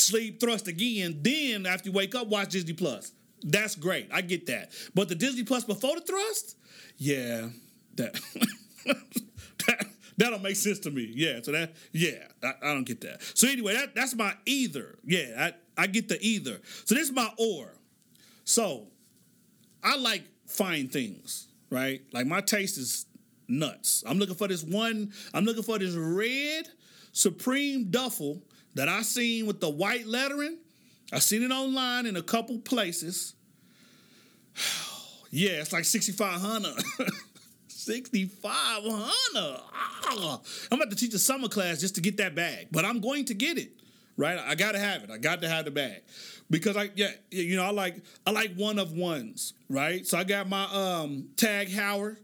sleep, 0.00 0.40
thrust 0.40 0.68
again. 0.68 1.20
Then 1.22 1.66
after 1.66 1.88
you 1.88 1.94
wake 1.94 2.14
up, 2.14 2.26
watch 2.28 2.50
Disney 2.50 2.72
Plus. 2.72 3.12
That's 3.42 3.74
great. 3.74 4.08
I 4.12 4.22
get 4.22 4.46
that. 4.46 4.72
But 4.94 5.08
the 5.08 5.14
Disney 5.14 5.44
Plus 5.44 5.64
before 5.64 5.96
the 5.96 6.00
thrust, 6.00 6.56
yeah, 6.96 7.48
that 7.96 8.14
that, 8.86 9.86
that 10.16 10.30
don't 10.30 10.42
make 10.42 10.56
sense 10.56 10.78
to 10.80 10.90
me. 10.90 11.12
Yeah, 11.14 11.40
so 11.42 11.52
that 11.52 11.74
yeah, 11.92 12.26
I, 12.42 12.52
I 12.62 12.74
don't 12.74 12.84
get 12.84 13.00
that. 13.02 13.22
So 13.34 13.48
anyway, 13.48 13.74
that 13.74 13.94
that's 13.94 14.14
my 14.14 14.34
either. 14.46 14.98
Yeah, 15.04 15.50
I 15.76 15.82
I 15.82 15.86
get 15.86 16.08
the 16.08 16.18
either. 16.20 16.60
So 16.84 16.94
this 16.94 17.08
is 17.08 17.12
my 17.12 17.28
or. 17.38 17.74
So 18.44 18.88
I 19.82 19.96
like 19.96 20.22
fine 20.46 20.88
things, 20.88 21.48
right? 21.70 22.02
Like 22.12 22.26
my 22.26 22.40
taste 22.40 22.78
is 22.78 23.06
nuts. 23.48 24.04
I'm 24.06 24.18
looking 24.18 24.34
for 24.34 24.48
this 24.48 24.62
one. 24.62 25.12
I'm 25.32 25.44
looking 25.44 25.62
for 25.62 25.78
this 25.78 25.94
red 25.94 26.68
Supreme 27.12 27.90
duffel 27.90 28.42
that 28.74 28.88
I 28.88 29.02
seen 29.02 29.46
with 29.46 29.60
the 29.60 29.70
white 29.70 30.06
lettering. 30.06 30.58
I 31.12 31.18
seen 31.18 31.42
it 31.42 31.50
online 31.50 32.06
in 32.06 32.16
a 32.16 32.22
couple 32.22 32.58
places. 32.58 33.34
yeah, 35.30 35.60
it's 35.60 35.72
like 35.72 35.84
6500. 35.84 36.82
6500. 37.68 39.60
Ah, 39.72 40.40
I'm 40.70 40.80
about 40.80 40.90
to 40.90 40.96
teach 40.96 41.14
a 41.14 41.18
summer 41.18 41.48
class 41.48 41.80
just 41.80 41.94
to 41.96 42.00
get 42.00 42.16
that 42.16 42.34
bag, 42.34 42.68
but 42.72 42.84
I'm 42.84 43.00
going 43.00 43.26
to 43.26 43.34
get 43.34 43.58
it. 43.58 43.72
Right? 44.16 44.38
I 44.38 44.54
got 44.54 44.72
to 44.72 44.78
have 44.78 45.02
it. 45.02 45.10
I 45.10 45.18
got 45.18 45.42
to 45.42 45.48
have 45.48 45.64
the 45.64 45.70
bag. 45.70 46.02
Because 46.50 46.76
I 46.76 46.90
yeah, 46.94 47.10
you 47.30 47.56
know, 47.56 47.64
I 47.64 47.70
like 47.70 47.96
I 48.26 48.30
like 48.30 48.54
one 48.54 48.78
of 48.78 48.92
ones, 48.92 49.54
right? 49.68 50.06
So 50.06 50.18
I 50.18 50.24
got 50.24 50.48
my 50.48 50.64
um 50.64 51.28
Tag 51.36 51.68
Heuer, 51.68 52.16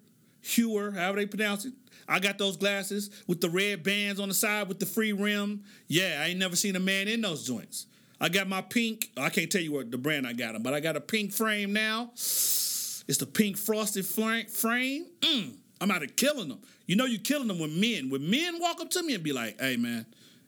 Hewer, 0.42 0.92
however 0.92 1.18
they 1.18 1.26
pronounce 1.26 1.64
it. 1.64 1.74
I 2.08 2.18
got 2.18 2.38
those 2.38 2.56
glasses 2.56 3.10
with 3.28 3.40
the 3.40 3.48
red 3.48 3.84
bands 3.84 4.18
on 4.18 4.28
the 4.28 4.34
side 4.34 4.68
with 4.68 4.80
the 4.80 4.86
free 4.86 5.12
rim. 5.12 5.62
Yeah, 5.86 6.20
I 6.22 6.28
ain't 6.28 6.40
never 6.40 6.56
seen 6.56 6.74
a 6.74 6.80
man 6.80 7.06
in 7.06 7.20
those 7.20 7.46
joints. 7.46 7.86
I 8.20 8.28
got 8.28 8.48
my 8.48 8.60
pink. 8.60 9.10
I 9.16 9.30
can't 9.30 9.50
tell 9.50 9.62
you 9.62 9.72
what 9.72 9.90
the 9.90 9.96
brand 9.96 10.26
I 10.26 10.32
got 10.32 10.52
them, 10.52 10.62
but 10.62 10.74
I 10.74 10.80
got 10.80 10.96
a 10.96 11.00
pink 11.00 11.32
frame 11.32 11.72
now. 11.72 12.10
It's 12.14 13.18
the 13.18 13.26
pink 13.26 13.56
frosted 13.56 14.04
frame. 14.06 15.06
Mm, 15.20 15.54
I'm 15.80 15.90
out 15.90 16.02
of 16.02 16.14
killing 16.16 16.48
them. 16.48 16.58
You 16.86 16.96
know, 16.96 17.06
you're 17.06 17.20
killing 17.20 17.48
them 17.48 17.58
when 17.58 17.80
men. 17.80 18.10
When 18.10 18.28
men 18.28 18.60
walk 18.60 18.80
up 18.80 18.90
to 18.90 19.02
me 19.02 19.14
and 19.14 19.24
be 19.24 19.32
like, 19.32 19.58
"Hey, 19.60 19.76
man, 19.76 20.04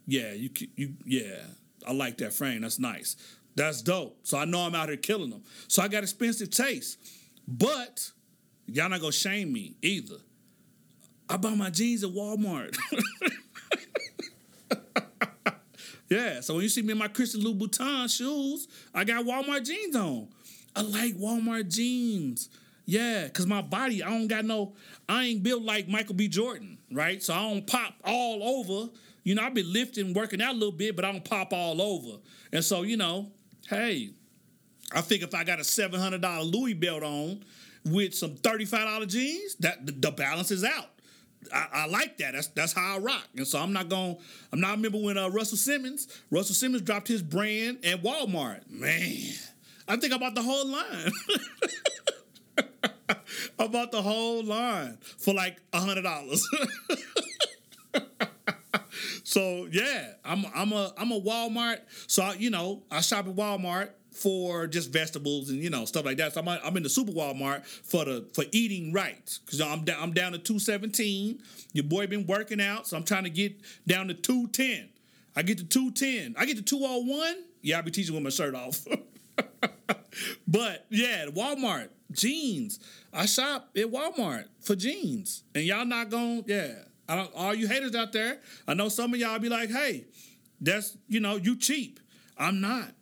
yeah, 0.06 0.32
you, 0.32 0.50
you, 0.76 0.94
yeah, 1.06 1.38
I 1.86 1.92
like 1.92 2.18
that 2.18 2.32
frame. 2.34 2.60
That's 2.62 2.78
nice. 2.78 3.16
That's 3.54 3.82
dope." 3.82 4.18
So 4.24 4.36
I 4.36 4.44
know 4.44 4.60
I'm 4.60 4.74
out 4.74 4.88
here 4.88 4.96
killing 4.96 5.30
them. 5.30 5.42
So 5.68 5.82
I 5.82 5.88
got 5.88 6.02
expensive 6.02 6.50
taste, 6.50 6.98
but 7.48 8.10
y'all 8.72 8.88
not 8.88 9.00
gonna 9.00 9.12
shame 9.12 9.52
me 9.52 9.74
either. 9.82 10.16
I 11.28 11.36
bought 11.36 11.56
my 11.56 11.70
jeans 11.70 12.04
at 12.04 12.10
Walmart. 12.10 12.76
yeah, 16.08 16.40
so 16.40 16.54
when 16.54 16.62
you 16.62 16.68
see 16.68 16.82
me 16.82 16.92
in 16.92 16.98
my 16.98 17.08
Christian 17.08 17.42
Louboutin 17.42 18.14
shoes, 18.14 18.68
I 18.94 19.04
got 19.04 19.24
Walmart 19.24 19.66
jeans 19.66 19.94
on. 19.96 20.28
I 20.74 20.82
like 20.82 21.14
Walmart 21.14 21.72
jeans. 21.72 22.48
Yeah, 22.84 23.28
cause 23.28 23.46
my 23.46 23.62
body, 23.62 24.02
I 24.02 24.10
don't 24.10 24.26
got 24.26 24.44
no, 24.44 24.74
I 25.08 25.24
ain't 25.24 25.42
built 25.42 25.62
like 25.62 25.88
Michael 25.88 26.14
B. 26.14 26.28
Jordan, 26.28 26.78
right? 26.90 27.22
So 27.22 27.32
I 27.32 27.42
don't 27.42 27.66
pop 27.66 27.94
all 28.04 28.42
over. 28.42 28.90
You 29.22 29.36
know, 29.36 29.42
I 29.42 29.50
been 29.50 29.72
lifting, 29.72 30.14
working 30.14 30.42
out 30.42 30.52
a 30.52 30.58
little 30.58 30.72
bit, 30.72 30.96
but 30.96 31.04
I 31.04 31.12
don't 31.12 31.24
pop 31.24 31.52
all 31.52 31.80
over. 31.80 32.18
And 32.52 32.64
so, 32.64 32.82
you 32.82 32.96
know, 32.96 33.30
hey, 33.68 34.10
I 34.92 35.00
think 35.00 35.22
if 35.22 35.34
I 35.34 35.44
got 35.44 35.60
a 35.60 35.64
seven 35.64 36.00
hundred 36.00 36.22
dollar 36.22 36.42
Louis 36.42 36.74
belt 36.74 37.02
on 37.04 37.44
with 37.84 38.14
some 38.14 38.36
thirty 38.36 38.64
five 38.64 38.86
dollar 38.86 39.06
jeans, 39.06 39.56
that 39.56 40.00
the, 40.00 40.10
balance 40.10 40.50
is 40.50 40.64
out. 40.64 40.90
I, 41.52 41.66
I 41.72 41.86
like 41.86 42.18
that. 42.18 42.34
That's 42.34 42.48
that's 42.48 42.72
how 42.72 42.96
I 42.96 42.98
rock. 42.98 43.28
And 43.36 43.46
so 43.46 43.58
I'm 43.58 43.72
not 43.72 43.88
going. 43.88 44.16
I'm 44.52 44.60
not 44.60 44.72
remember 44.72 44.98
when 44.98 45.18
uh, 45.18 45.28
Russell 45.28 45.56
Simmons. 45.58 46.08
Russell 46.30 46.54
Simmons 46.54 46.82
dropped 46.82 47.08
his 47.08 47.22
brand 47.22 47.84
at 47.84 48.02
Walmart. 48.02 48.70
Man, 48.70 49.32
I 49.88 49.96
think 49.96 50.12
I 50.12 50.18
bought 50.18 50.34
the 50.34 50.42
whole 50.42 50.66
line. 50.66 51.12
about 53.58 53.92
the 53.92 54.02
whole 54.02 54.42
line 54.44 54.98
for 55.18 55.34
like 55.34 55.58
a 55.72 55.80
hundred 55.80 56.02
dollars. 56.02 56.46
so 59.24 59.68
yeah, 59.70 60.12
I'm 60.24 60.44
I'm 60.54 60.72
a 60.72 60.92
I'm 60.96 61.12
a 61.12 61.20
Walmart. 61.20 61.80
So 62.06 62.22
I, 62.22 62.34
you 62.34 62.50
know, 62.50 62.82
I 62.90 63.00
shop 63.00 63.26
at 63.26 63.34
Walmart 63.34 63.90
for 64.12 64.66
just 64.66 64.92
vegetables 64.92 65.50
and 65.50 65.58
you 65.62 65.70
know 65.70 65.84
stuff 65.84 66.04
like 66.04 66.18
that. 66.18 66.34
So 66.34 66.40
I'm, 66.40 66.48
I'm 66.48 66.76
in 66.76 66.82
the 66.82 66.88
super 66.88 67.12
Walmart 67.12 67.64
for 67.64 68.04
the 68.04 68.26
for 68.34 68.44
eating 68.52 68.92
right 68.92 69.38
because 69.44 69.60
I'm 69.60 69.84
down 69.84 69.96
I'm 70.00 70.12
down 70.12 70.32
to 70.32 70.38
217. 70.38 71.40
Your 71.72 71.84
boy 71.84 72.06
been 72.06 72.26
working 72.26 72.60
out, 72.60 72.86
so 72.86 72.96
I'm 72.96 73.04
trying 73.04 73.24
to 73.24 73.30
get 73.30 73.60
down 73.86 74.08
to 74.08 74.14
210. 74.14 74.88
I 75.34 75.42
get 75.42 75.58
to 75.58 75.64
210. 75.64 76.34
I 76.38 76.44
get 76.44 76.56
to 76.56 76.62
201. 76.62 77.36
Yeah, 77.62 77.78
I 77.78 77.80
be 77.80 77.90
teaching 77.90 78.14
with 78.14 78.22
my 78.22 78.30
shirt 78.30 78.54
off. 78.54 78.86
but 80.46 80.86
yeah, 80.90 81.26
Walmart 81.26 81.88
jeans. 82.10 82.78
I 83.12 83.26
shop 83.26 83.70
at 83.76 83.86
Walmart 83.86 84.46
for 84.60 84.74
jeans, 84.74 85.44
and 85.54 85.64
y'all 85.64 85.84
not 85.84 86.10
going. 86.10 86.44
Yeah, 86.46 86.72
I 87.08 87.16
don't. 87.16 87.30
All 87.34 87.54
you 87.54 87.68
haters 87.68 87.94
out 87.94 88.12
there, 88.12 88.40
I 88.68 88.74
know 88.74 88.88
some 88.88 89.14
of 89.14 89.20
y'all 89.20 89.38
be 89.38 89.48
like, 89.48 89.70
"Hey, 89.70 90.04
that's 90.60 90.96
you 91.08 91.20
know 91.20 91.36
you 91.36 91.56
cheap." 91.56 92.00
I'm 92.38 92.60
not 92.60 92.92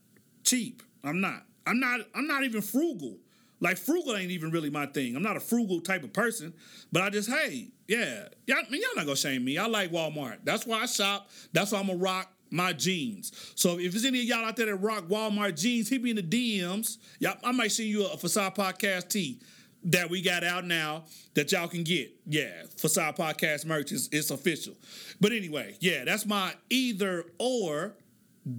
cheap. 0.44 0.82
I'm 1.04 1.20
not. 1.20 1.44
I'm 1.66 1.80
not. 1.80 2.00
I'm 2.14 2.26
not 2.26 2.44
even 2.44 2.62
frugal. 2.62 3.16
Like 3.60 3.76
frugal 3.76 4.16
ain't 4.16 4.30
even 4.30 4.50
really 4.50 4.70
my 4.70 4.86
thing. 4.86 5.14
I'm 5.14 5.22
not 5.22 5.36
a 5.36 5.40
frugal 5.40 5.80
type 5.80 6.02
of 6.02 6.12
person. 6.12 6.54
But 6.90 7.02
I 7.02 7.10
just 7.10 7.30
hey, 7.30 7.68
yeah, 7.86 8.28
y'all, 8.46 8.58
I 8.66 8.70
mean, 8.70 8.80
y'all 8.80 8.90
not 8.96 9.04
gonna 9.04 9.16
shame 9.16 9.44
me. 9.44 9.58
I 9.58 9.66
like 9.66 9.92
Walmart. 9.92 10.38
That's 10.44 10.66
why 10.66 10.80
I 10.80 10.86
shop. 10.86 11.28
That's 11.52 11.72
why 11.72 11.80
I'm 11.80 11.86
gonna 11.88 11.98
rock 11.98 12.32
my 12.50 12.72
jeans. 12.72 13.32
So 13.54 13.78
if 13.78 13.92
there's 13.92 14.04
any 14.04 14.20
of 14.20 14.24
y'all 14.24 14.44
out 14.44 14.56
there 14.56 14.66
that 14.66 14.76
rock 14.76 15.04
Walmart 15.08 15.60
jeans, 15.60 15.88
hit 15.88 16.02
me 16.02 16.10
in 16.10 16.16
the 16.16 16.22
DMs. 16.22 16.98
Y'all, 17.18 17.36
I 17.44 17.52
might 17.52 17.72
send 17.72 17.88
you 17.88 18.06
a 18.06 18.16
Facade 18.16 18.54
Podcast 18.54 19.08
tee 19.08 19.40
that 19.84 20.10
we 20.10 20.20
got 20.20 20.44
out 20.44 20.66
now 20.66 21.04
that 21.34 21.52
y'all 21.52 21.68
can 21.68 21.84
get. 21.84 22.12
Yeah, 22.26 22.62
Facade 22.76 23.16
Podcast 23.16 23.66
merch 23.66 23.92
is 23.92 24.08
it's 24.12 24.30
official. 24.30 24.74
But 25.20 25.32
anyway, 25.32 25.76
yeah, 25.80 26.04
that's 26.04 26.26
my 26.26 26.54
either 26.70 27.24
or 27.38 27.94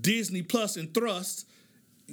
Disney 0.01 0.41
Plus 0.41 0.77
and 0.77 0.93
Thrust. 0.93 1.47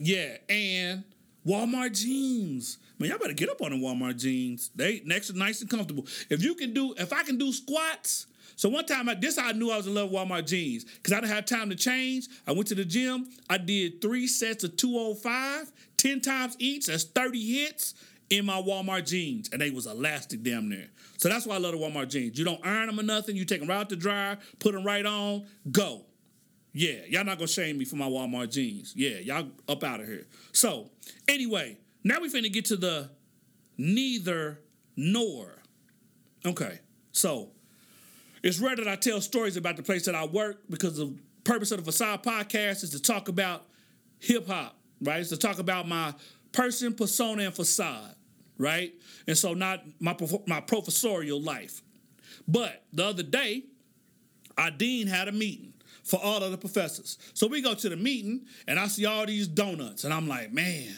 Yeah, 0.00 0.36
and 0.48 1.04
Walmart 1.46 1.98
jeans. 1.98 2.78
Man, 2.98 3.10
y'all 3.10 3.18
better 3.18 3.32
get 3.32 3.48
up 3.48 3.62
on 3.62 3.70
the 3.70 3.76
Walmart 3.76 4.18
jeans. 4.18 4.70
They 4.74 5.02
next 5.04 5.34
nice 5.34 5.60
and 5.60 5.70
comfortable. 5.70 6.06
If 6.30 6.42
you 6.42 6.54
can 6.54 6.72
do, 6.72 6.94
if 6.98 7.12
I 7.12 7.22
can 7.22 7.38
do 7.38 7.52
squats. 7.52 8.26
So 8.56 8.68
one 8.68 8.86
time, 8.86 9.08
I, 9.08 9.14
this 9.14 9.38
I 9.38 9.52
knew 9.52 9.70
I 9.70 9.76
was 9.76 9.86
in 9.86 9.94
love 9.94 10.10
with 10.10 10.20
Walmart 10.20 10.46
jeans 10.48 10.84
because 10.84 11.12
I 11.12 11.20
didn't 11.20 11.32
have 11.32 11.46
time 11.46 11.70
to 11.70 11.76
change. 11.76 12.26
I 12.46 12.52
went 12.52 12.66
to 12.68 12.74
the 12.74 12.84
gym. 12.84 13.28
I 13.48 13.56
did 13.56 14.00
three 14.02 14.26
sets 14.26 14.64
of 14.64 14.76
205, 14.76 15.70
10 15.96 16.20
times 16.20 16.56
each. 16.58 16.86
That's 16.86 17.04
30 17.04 17.60
hits 17.60 17.94
in 18.30 18.44
my 18.44 18.60
Walmart 18.60 19.06
jeans, 19.06 19.48
and 19.52 19.60
they 19.60 19.70
was 19.70 19.86
elastic 19.86 20.42
damn 20.42 20.68
near. 20.68 20.88
So 21.18 21.28
that's 21.28 21.46
why 21.46 21.54
I 21.54 21.58
love 21.58 21.72
the 21.72 21.78
Walmart 21.78 22.08
jeans. 22.08 22.38
You 22.38 22.44
don't 22.44 22.64
iron 22.64 22.88
them 22.88 22.98
or 22.98 23.04
nothing. 23.04 23.36
You 23.36 23.44
take 23.44 23.60
them 23.60 23.68
right 23.68 23.78
out 23.78 23.88
the 23.88 23.96
dryer, 23.96 24.38
put 24.58 24.72
them 24.72 24.84
right 24.84 25.06
on, 25.06 25.46
go. 25.70 26.04
Yeah, 26.72 27.04
y'all 27.08 27.24
not 27.24 27.38
gonna 27.38 27.48
shame 27.48 27.78
me 27.78 27.84
for 27.84 27.96
my 27.96 28.06
Walmart 28.06 28.52
jeans. 28.52 28.92
Yeah, 28.94 29.18
y'all 29.18 29.48
up 29.68 29.82
out 29.82 30.00
of 30.00 30.06
here. 30.06 30.26
So 30.52 30.90
anyway, 31.26 31.78
now 32.04 32.20
we 32.20 32.30
finna 32.30 32.52
get 32.52 32.66
to 32.66 32.76
the 32.76 33.10
neither 33.76 34.60
nor. 34.96 35.62
Okay, 36.44 36.78
so 37.12 37.50
it's 38.42 38.58
rare 38.60 38.76
that 38.76 38.86
I 38.86 38.96
tell 38.96 39.20
stories 39.20 39.56
about 39.56 39.76
the 39.76 39.82
place 39.82 40.04
that 40.04 40.14
I 40.14 40.26
work 40.26 40.62
because 40.68 40.96
the 40.98 41.14
purpose 41.44 41.72
of 41.72 41.78
the 41.78 41.84
Facade 41.84 42.22
podcast 42.22 42.84
is 42.84 42.90
to 42.90 43.00
talk 43.00 43.28
about 43.28 43.64
hip 44.18 44.46
hop, 44.46 44.76
right? 45.00 45.20
It's 45.20 45.30
to 45.30 45.36
talk 45.36 45.58
about 45.58 45.88
my 45.88 46.14
person, 46.52 46.94
persona, 46.94 47.44
and 47.44 47.54
facade, 47.54 48.14
right? 48.58 48.92
And 49.26 49.36
so 49.36 49.54
not 49.54 49.84
my 50.00 50.16
my 50.46 50.60
professorial 50.60 51.40
life. 51.40 51.82
But 52.46 52.84
the 52.92 53.06
other 53.06 53.22
day, 53.22 53.64
our 54.56 54.70
dean 54.70 55.06
had 55.06 55.28
a 55.28 55.32
meeting 55.32 55.72
for 56.08 56.18
all 56.22 56.42
of 56.42 56.50
the 56.50 56.58
professors. 56.58 57.18
So 57.34 57.46
we 57.46 57.60
go 57.60 57.74
to 57.74 57.88
the 57.88 57.96
meeting 57.96 58.46
and 58.66 58.78
I 58.78 58.86
see 58.86 59.04
all 59.04 59.26
these 59.26 59.46
donuts, 59.46 60.04
and 60.04 60.12
I'm 60.12 60.26
like, 60.26 60.52
man, 60.52 60.88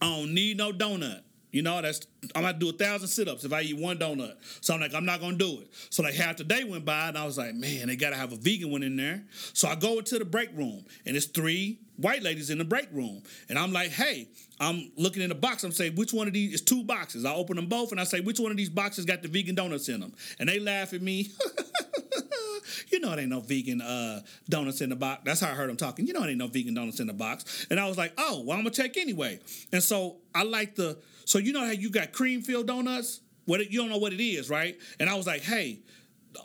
I 0.00 0.06
don't 0.06 0.34
need 0.34 0.58
no 0.58 0.72
donut. 0.72 1.22
You 1.50 1.62
know, 1.62 1.80
that's 1.80 2.06
I'm 2.34 2.42
gonna 2.42 2.58
do 2.58 2.68
a 2.68 2.72
thousand 2.72 3.08
sit-ups 3.08 3.44
if 3.44 3.52
I 3.52 3.62
eat 3.62 3.78
one 3.78 3.98
donut. 3.98 4.34
So 4.60 4.74
I'm 4.74 4.80
like, 4.80 4.94
I'm 4.94 5.06
not 5.06 5.20
gonna 5.20 5.36
do 5.38 5.60
it. 5.60 5.68
So 5.90 6.02
like 6.02 6.14
half 6.14 6.36
the 6.36 6.44
day 6.44 6.64
went 6.64 6.84
by, 6.84 7.08
and 7.08 7.16
I 7.16 7.24
was 7.24 7.38
like, 7.38 7.54
man, 7.54 7.86
they 7.86 7.96
gotta 7.96 8.16
have 8.16 8.32
a 8.32 8.36
vegan 8.36 8.70
one 8.70 8.82
in 8.82 8.96
there. 8.96 9.22
So 9.54 9.68
I 9.68 9.74
go 9.74 9.98
into 9.98 10.18
the 10.18 10.24
break 10.24 10.50
room, 10.56 10.84
and 11.06 11.16
it's 11.16 11.26
three 11.26 11.78
white 11.96 12.22
ladies 12.22 12.50
in 12.50 12.58
the 12.58 12.64
break 12.64 12.88
room, 12.92 13.22
and 13.48 13.58
I'm 13.58 13.72
like, 13.72 13.90
hey, 13.90 14.28
I'm 14.60 14.92
looking 14.96 15.22
in 15.22 15.30
the 15.30 15.34
box. 15.34 15.64
I'm 15.64 15.72
saying, 15.72 15.94
which 15.96 16.12
one 16.12 16.26
of 16.26 16.34
these? 16.34 16.54
is 16.54 16.62
two 16.62 16.84
boxes. 16.84 17.24
I 17.24 17.34
open 17.34 17.56
them 17.56 17.66
both, 17.66 17.92
and 17.92 18.00
I 18.00 18.04
say, 18.04 18.20
which 18.20 18.40
one 18.40 18.50
of 18.50 18.56
these 18.56 18.70
boxes 18.70 19.04
got 19.04 19.22
the 19.22 19.28
vegan 19.28 19.54
donuts 19.54 19.88
in 19.88 20.00
them? 20.00 20.12
And 20.38 20.48
they 20.48 20.58
laugh 20.58 20.92
at 20.92 21.02
me. 21.02 21.30
you 22.90 23.00
know 23.00 23.12
it 23.12 23.18
ain't 23.20 23.30
no 23.30 23.40
vegan 23.40 23.80
uh, 23.80 24.20
donuts 24.48 24.80
in 24.80 24.90
the 24.90 24.96
box. 24.96 25.22
That's 25.24 25.40
how 25.40 25.50
I 25.50 25.54
heard 25.54 25.68
them 25.68 25.76
talking. 25.76 26.06
You 26.06 26.12
know 26.12 26.24
it 26.24 26.28
ain't 26.28 26.38
no 26.38 26.46
vegan 26.46 26.74
donuts 26.74 27.00
in 27.00 27.06
the 27.06 27.12
box. 27.12 27.66
And 27.70 27.78
I 27.80 27.88
was 27.88 27.96
like, 27.96 28.12
oh, 28.18 28.42
well, 28.44 28.56
I'm 28.56 28.64
gonna 28.64 28.74
check 28.74 28.96
anyway. 28.96 29.40
And 29.72 29.82
so 29.82 30.16
I 30.34 30.42
like 30.42 30.74
the 30.74 30.98
so 31.28 31.36
you 31.36 31.52
know 31.52 31.62
how 31.62 31.72
you 31.72 31.90
got 31.90 32.14
cream 32.14 32.40
filled 32.40 32.68
donuts? 32.68 33.20
What 33.44 33.60
it, 33.60 33.70
you 33.70 33.80
don't 33.80 33.90
know 33.90 33.98
what 33.98 34.14
it 34.14 34.24
is, 34.24 34.48
right? 34.48 34.78
And 34.98 35.10
I 35.10 35.14
was 35.14 35.26
like, 35.26 35.42
hey, 35.42 35.80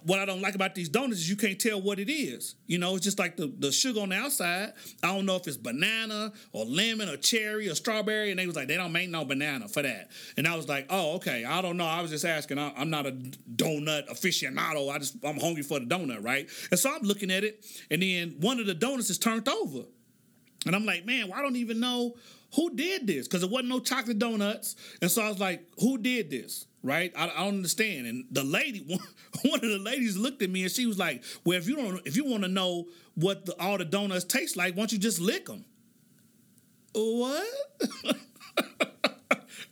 what 0.04 0.20
I 0.20 0.26
don't 0.26 0.42
like 0.42 0.56
about 0.56 0.76
these 0.76 0.90
donuts 0.90 1.22
is 1.22 1.30
you 1.30 1.38
can't 1.38 1.58
tell 1.58 1.82
what 1.82 2.00
it 2.00 2.12
is. 2.12 2.56
You 2.68 2.80
know, 2.80 2.94
it's 2.98 3.06
just 3.06 3.18
like 3.18 3.38
the, 3.38 3.48
the 3.48 3.72
sugar 3.72 4.02
on 4.02 4.10
the 4.10 4.18
outside. 4.18 4.74
I 5.02 5.16
don't 5.16 5.26
know 5.26 5.38
if 5.38 5.48
it's 5.48 5.56
banana 5.56 6.34
or 6.52 6.66
lemon 6.66 7.08
or 7.08 7.16
cherry 7.16 7.70
or 7.70 7.76
strawberry. 7.76 8.32
And 8.32 8.38
they 8.38 8.46
was 8.46 8.58
like, 8.58 8.68
they 8.68 8.76
don't 8.76 8.92
make 8.92 9.10
no 9.10 9.24
banana 9.24 9.70
for 9.70 9.84
that. 9.84 10.12
And 10.36 10.46
I 10.46 10.58
was 10.58 10.68
like, 10.68 10.88
oh, 10.90 11.16
okay. 11.16 11.46
I 11.46 11.62
don't 11.62 11.78
know. 11.78 11.86
I 11.86 12.02
was 12.02 12.12
just 12.12 12.26
asking. 12.26 12.60
I, 12.60 12.74
I'm 12.76 12.90
not 12.90 13.06
a 13.06 13.12
donut 13.12 14.10
aficionado. 14.10 14.94
I 14.94 14.98
just 14.98 15.16
I'm 15.24 15.40
hungry 15.40 15.64
for 15.64 15.80
the 15.80 15.86
donut, 15.86 16.26
right? 16.26 16.50
And 16.72 16.78
so 16.78 16.94
I'm 16.94 17.04
looking 17.04 17.32
at 17.32 17.46
it, 17.46 17.66
and 17.90 18.02
then 18.02 18.36
one 18.42 18.60
of 18.60 18.66
the 18.66 18.74
donuts 18.74 19.10
is 19.10 19.18
turned 19.18 19.48
over. 19.48 19.86
And 20.66 20.76
I'm 20.76 20.86
like, 20.86 21.06
man, 21.06 21.30
well, 21.30 21.40
I 21.40 21.42
don't 21.42 21.56
even 21.56 21.80
know 21.80 22.16
who 22.56 22.76
did 22.76 23.08
this 23.08 23.28
because 23.28 23.42
there 23.42 23.50
wasn't 23.50 23.70
no 23.70 23.80
chocolate 23.80 24.20
donuts. 24.20 24.76
And 25.02 25.10
so 25.10 25.24
I 25.24 25.30
was 25.30 25.40
like, 25.40 25.68
who 25.80 25.98
did 25.98 26.30
this? 26.30 26.68
Right? 26.84 27.12
I, 27.16 27.26
I 27.26 27.46
don't 27.46 27.56
understand. 27.56 28.08
And 28.08 28.26
the 28.32 28.44
lady, 28.44 28.80
one, 28.88 29.00
one 29.44 29.64
of 29.64 29.70
the 29.70 29.80
ladies 29.80 30.18
looked 30.18 30.42
at 30.42 30.50
me 30.50 30.64
and 30.64 30.72
she 30.72 30.86
was 30.86 31.00
like, 31.00 31.24
well, 31.46 31.58
if 31.58 31.68
you 31.68 31.76
don't, 31.76 32.02
if 32.06 32.16
you 32.16 32.26
want 32.26 32.44
to 32.44 32.50
know 32.50 32.88
what 33.16 33.46
the, 33.46 33.60
all 33.62 33.78
the 33.78 33.86
donuts 33.86 34.26
taste 34.26 34.58
like, 34.58 34.74
why 34.74 34.82
don't 34.82 34.92
you 34.92 35.00
just 35.00 35.20
lick 35.20 35.46
them? 35.46 35.66
What? 36.94 37.48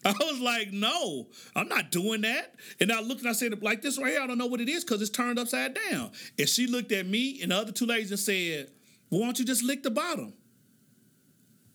I 0.03 0.13
was 0.13 0.39
like, 0.39 0.73
no, 0.73 1.27
I'm 1.55 1.67
not 1.67 1.91
doing 1.91 2.21
that. 2.21 2.55
And 2.79 2.91
I 2.91 3.01
looked 3.01 3.21
and 3.21 3.29
I 3.29 3.34
said, 3.34 3.61
like 3.61 3.84
this 3.84 3.99
right 3.99 4.13
here, 4.13 4.21
I 4.21 4.27
don't 4.27 4.39
know 4.39 4.47
what 4.47 4.59
it 4.59 4.69
is 4.69 4.84
because 4.84 5.01
it's 5.01 5.11
turned 5.11 5.38
upside 5.38 5.77
down. 5.91 6.11
And 6.39 6.49
she 6.49 6.65
looked 6.65 6.91
at 6.91 7.05
me 7.05 7.39
and 7.43 7.51
the 7.51 7.57
other 7.57 7.71
two 7.71 7.86
ladies 7.86 8.09
and 8.09 8.19
said, 8.19 8.71
well, 9.11 9.21
why 9.21 9.27
don't 9.27 9.38
you 9.38 9.45
just 9.45 9.63
lick 9.63 9.84
the 9.84 9.91
bottom? 9.91 10.34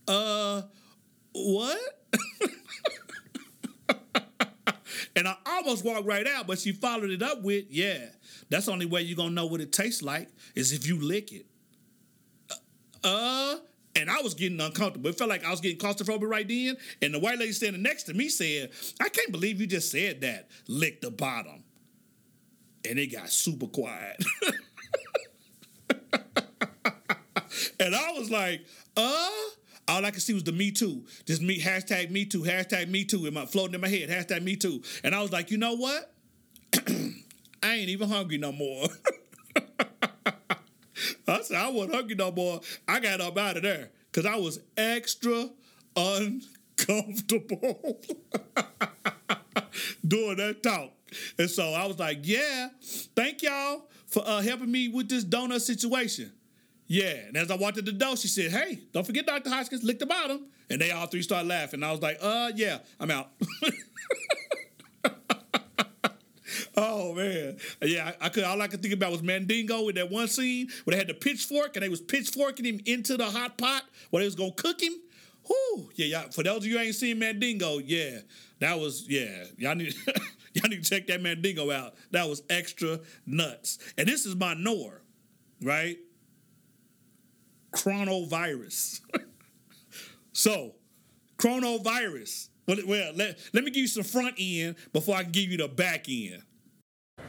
Uh, 0.09 0.63
what? 1.37 1.79
and 5.17 5.29
I 5.29 5.37
almost 5.47 5.85
walked 5.85 6.07
right 6.07 6.27
out, 6.27 6.47
but 6.47 6.59
she 6.59 6.73
followed 6.73 7.11
it 7.11 7.23
up 7.23 7.43
with, 7.43 7.67
yeah, 7.71 8.07
that's 8.49 8.67
the 8.67 8.73
only 8.73 8.87
way 8.87 9.03
you're 9.03 9.17
gonna 9.17 9.31
know 9.31 9.47
what 9.47 9.61
it 9.61 9.73
tastes 9.73 10.03
like 10.03 10.29
is 10.55 10.73
if 10.73 10.87
you 10.87 11.01
lick 11.01 11.33
it. 11.33 11.47
Uh, 13.05 13.57
and 13.95 14.11
I 14.11 14.21
was 14.21 14.35
getting 14.35 14.61
uncomfortable. 14.61 15.09
It 15.11 15.17
felt 15.17 15.31
like 15.31 15.45
I 15.45 15.51
was 15.51 15.61
getting 15.61 15.79
claustrophobic 15.79 16.29
right 16.29 16.47
then. 16.47 16.77
And 17.01 17.15
the 17.15 17.19
white 17.19 17.39
lady 17.39 17.53
standing 17.53 17.83
next 17.83 18.05
to 18.05 18.15
me 18.15 18.29
said, 18.29 18.71
I 19.01 19.09
can't 19.09 19.33
believe 19.33 19.61
you 19.61 19.67
just 19.67 19.91
said 19.91 20.21
that. 20.21 20.49
Lick 20.69 21.01
the 21.01 21.11
bottom. 21.11 21.65
And 22.89 22.99
it 22.99 23.07
got 23.09 23.31
super 23.31 23.67
quiet. 23.67 24.23
and 27.81 27.95
I 27.95 28.13
was 28.13 28.31
like, 28.31 28.65
uh, 28.97 29.31
all 29.89 30.05
I 30.05 30.11
could 30.11 30.23
see 30.23 30.35
was 30.35 30.45
the 30.45 30.53
Me 30.53 30.71
Too. 30.71 31.05
Just 31.25 31.43
me, 31.43 31.61
hashtag 31.61 32.11
Me 32.11 32.25
Too, 32.25 32.43
hashtag 32.43 32.89
Me 32.89 33.05
Too, 33.05 33.27
in 33.27 33.35
my 33.35 33.47
floating 33.47 33.75
in 33.75 33.81
my 33.81 33.89
head, 33.89 34.09
hashtag 34.09 34.43
Me 34.43 34.57
Too. 34.57 34.83
And 35.05 35.15
I 35.15 35.23
was 35.23 35.33
like, 35.33 35.51
you 35.51 35.59
know 35.59 35.75
what? 35.75 36.13
I 37.63 37.75
ain't 37.75 37.89
even 37.89 38.09
hungry 38.09 38.39
no 38.39 38.53
more. 38.53 38.89
I 41.29 41.43
said, 41.43 41.57
I 41.57 41.71
wasn't 41.71 41.95
hungry 41.95 42.15
no 42.15 42.33
more. 42.33 42.61
I 42.89 43.01
got 43.01 43.21
up 43.21 43.37
out 43.39 43.57
of 43.57 43.63
there 43.63 43.91
because 44.11 44.27
I 44.27 44.37
was 44.37 44.61
extra 44.77 45.49
uncomfortable 45.97 48.01
doing 50.07 50.37
that 50.37 50.63
talk. 50.63 50.91
And 51.39 51.51
so 51.51 51.73
I 51.73 51.87
was 51.87 51.99
like, 51.99 52.21
yeah, 52.23 52.69
thank 53.15 53.43
y'all 53.43 53.89
for 54.07 54.23
uh, 54.27 54.43
helping 54.43 54.71
me 54.71 54.89
with 54.89 55.09
this 55.09 55.25
donut 55.25 55.61
situation. 55.61 56.33
Yeah. 56.87 57.15
And 57.27 57.37
as 57.37 57.51
I 57.51 57.57
walked 57.57 57.77
to 57.77 57.83
the 57.83 57.93
door, 57.93 58.17
she 58.17 58.29
said, 58.29 58.51
hey, 58.51 58.81
don't 58.93 59.07
forget 59.07 59.27
Dr. 59.27 59.51
Hoskins, 59.51 59.83
lick 59.83 59.99
the 59.99 60.07
bottom. 60.07 60.47
And 60.71 60.81
they 60.81 60.91
all 60.91 61.07
three 61.07 61.23
started 61.23 61.49
laughing. 61.49 61.83
I 61.83 61.91
was 61.91 62.03
like, 62.03 62.19
uh, 62.21 62.53
yeah, 62.55 62.79
I'm 63.01 63.11
out. 63.11 63.31
Oh 66.77 67.15
man, 67.15 67.57
yeah. 67.81 68.13
I, 68.21 68.29
could. 68.29 68.45
All 68.45 68.61
I 68.61 68.69
could 68.69 68.83
think 68.83 68.93
about 68.93 69.11
was 69.11 69.23
Mandingo 69.23 69.89
in 69.89 69.95
that 69.95 70.11
one 70.11 70.29
scene 70.29 70.69
where 70.85 70.93
they 70.93 70.99
had 70.99 71.09
the 71.09 71.15
pitchfork 71.15 71.75
and 71.77 71.83
they 71.83 71.89
was 71.89 72.03
pitchforking 72.03 72.67
him 72.67 72.81
into 72.85 73.17
the 73.17 73.25
hot 73.25 73.57
pot 73.57 73.85
where 74.11 74.21
they 74.21 74.27
was 74.27 74.35
gonna 74.35 74.53
cook 74.53 74.83
him. 74.83 74.93
Whoo, 75.49 75.91
yeah, 75.95 76.07
yeah. 76.07 76.23
For 76.31 76.43
those 76.43 76.59
of 76.59 76.67
you 76.67 76.77
who 76.77 76.85
ain't 76.85 76.95
seen 76.95 77.19
Mandingo, 77.19 77.79
yeah, 77.79 78.19
that 78.61 78.79
was 78.79 79.07
yeah. 79.09 79.45
Y'all 79.57 79.75
need 79.75 79.95
y'all 80.53 80.69
need 80.69 80.85
to 80.85 80.91
check 80.91 81.07
that 81.07 81.23
Mandingo 81.23 81.71
out. 81.71 81.95
That 82.11 82.29
was 82.29 82.43
extra 82.51 83.01
nuts. 83.25 83.79
And 83.97 84.07
this 84.07 84.27
is 84.27 84.37
my 84.37 84.53
Nor, 84.53 85.01
right? 85.63 85.99
Chronovirus. 87.77 89.01
so, 90.33 90.75
chronovirus. 91.37 92.49
Well, 92.67 92.79
well 92.87 93.13
let, 93.15 93.39
let 93.53 93.65
me 93.65 93.71
give 93.71 93.83
you 93.83 93.89
some 93.89 94.03
front 94.03 94.35
end 94.39 94.77
before 94.93 95.17
I 95.17 95.23
can 95.23 95.33
give 95.33 95.51
you 95.51 95.59
the 95.59 95.69
back 95.69 96.09
end. 96.09 96.43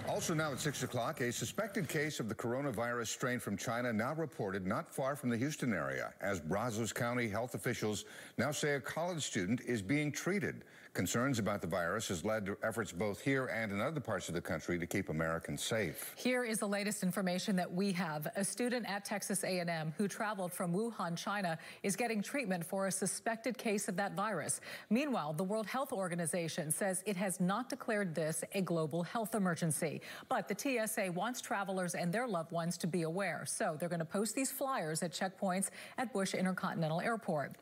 Also 0.07 0.33
now 0.33 0.53
at 0.53 0.59
6 0.59 0.83
o'clock, 0.83 1.19
a 1.19 1.31
suspected 1.31 1.89
case 1.89 2.21
of 2.21 2.29
the 2.29 2.35
coronavirus 2.35 3.07
strain 3.07 3.39
from 3.39 3.57
China 3.57 3.91
now 3.91 4.13
reported 4.15 4.65
not 4.65 4.89
far 4.89 5.17
from 5.17 5.29
the 5.29 5.37
Houston 5.37 5.73
area, 5.73 6.13
as 6.21 6.39
Brazos 6.39 6.93
County 6.93 7.27
health 7.27 7.55
officials 7.55 8.05
now 8.37 8.51
say 8.51 8.75
a 8.75 8.79
college 8.79 9.23
student 9.23 9.59
is 9.61 9.81
being 9.81 10.11
treated. 10.11 10.63
Concerns 10.97 11.37
about 11.37 11.61
the 11.61 11.67
virus 11.67 12.07
has 12.07 12.25
led 12.25 12.43
to 12.47 12.57
efforts 12.63 12.91
both 12.91 13.21
here 13.21 13.45
and 13.53 13.71
in 13.71 13.79
other 13.79 13.99
parts 13.99 14.29
of 14.29 14.33
the 14.33 14.41
country 14.41 14.79
to 14.79 14.87
keep 14.87 15.09
Americans 15.09 15.61
safe. 15.61 16.11
Here 16.17 16.43
is 16.43 16.57
the 16.57 16.67
latest 16.67 17.03
information 17.03 17.55
that 17.55 17.71
we 17.71 17.91
have. 17.91 18.27
A 18.35 18.43
student 18.43 18.83
at 18.89 19.05
Texas 19.05 19.43
A&M 19.43 19.93
who 19.95 20.07
traveled 20.07 20.51
from 20.51 20.73
Wuhan, 20.73 21.15
China, 21.15 21.59
is 21.83 21.95
getting 21.95 22.19
treatment 22.19 22.65
for 22.65 22.87
a 22.87 22.91
suspected 22.91 23.59
case 23.59 23.87
of 23.87 23.95
that 23.97 24.15
virus. 24.15 24.59
Meanwhile, 24.89 25.33
the 25.33 25.43
World 25.43 25.67
Health 25.67 25.93
Organization 25.93 26.71
says 26.71 27.03
it 27.05 27.15
has 27.15 27.39
not 27.39 27.69
declared 27.69 28.15
this 28.15 28.43
a 28.55 28.61
global 28.61 29.03
health 29.03 29.35
emergency. 29.35 30.01
But 30.29 30.47
the 30.47 30.57
TSA 30.57 31.11
wants 31.11 31.41
travelers 31.41 31.93
and 31.93 32.11
their 32.11 32.27
loved 32.27 32.51
ones 32.51 32.75
to 32.79 32.87
be 32.87 33.03
aware. 33.03 33.43
So 33.45 33.77
they're 33.79 33.87
going 33.87 33.99
to 33.99 34.05
post 34.05 34.33
these 34.33 34.49
flyers 34.49 35.03
at 35.03 35.11
checkpoints 35.11 35.69
at 35.99 36.11
Bush 36.11 36.33
Intercontinental 36.33 37.01
Airport. 37.01 37.55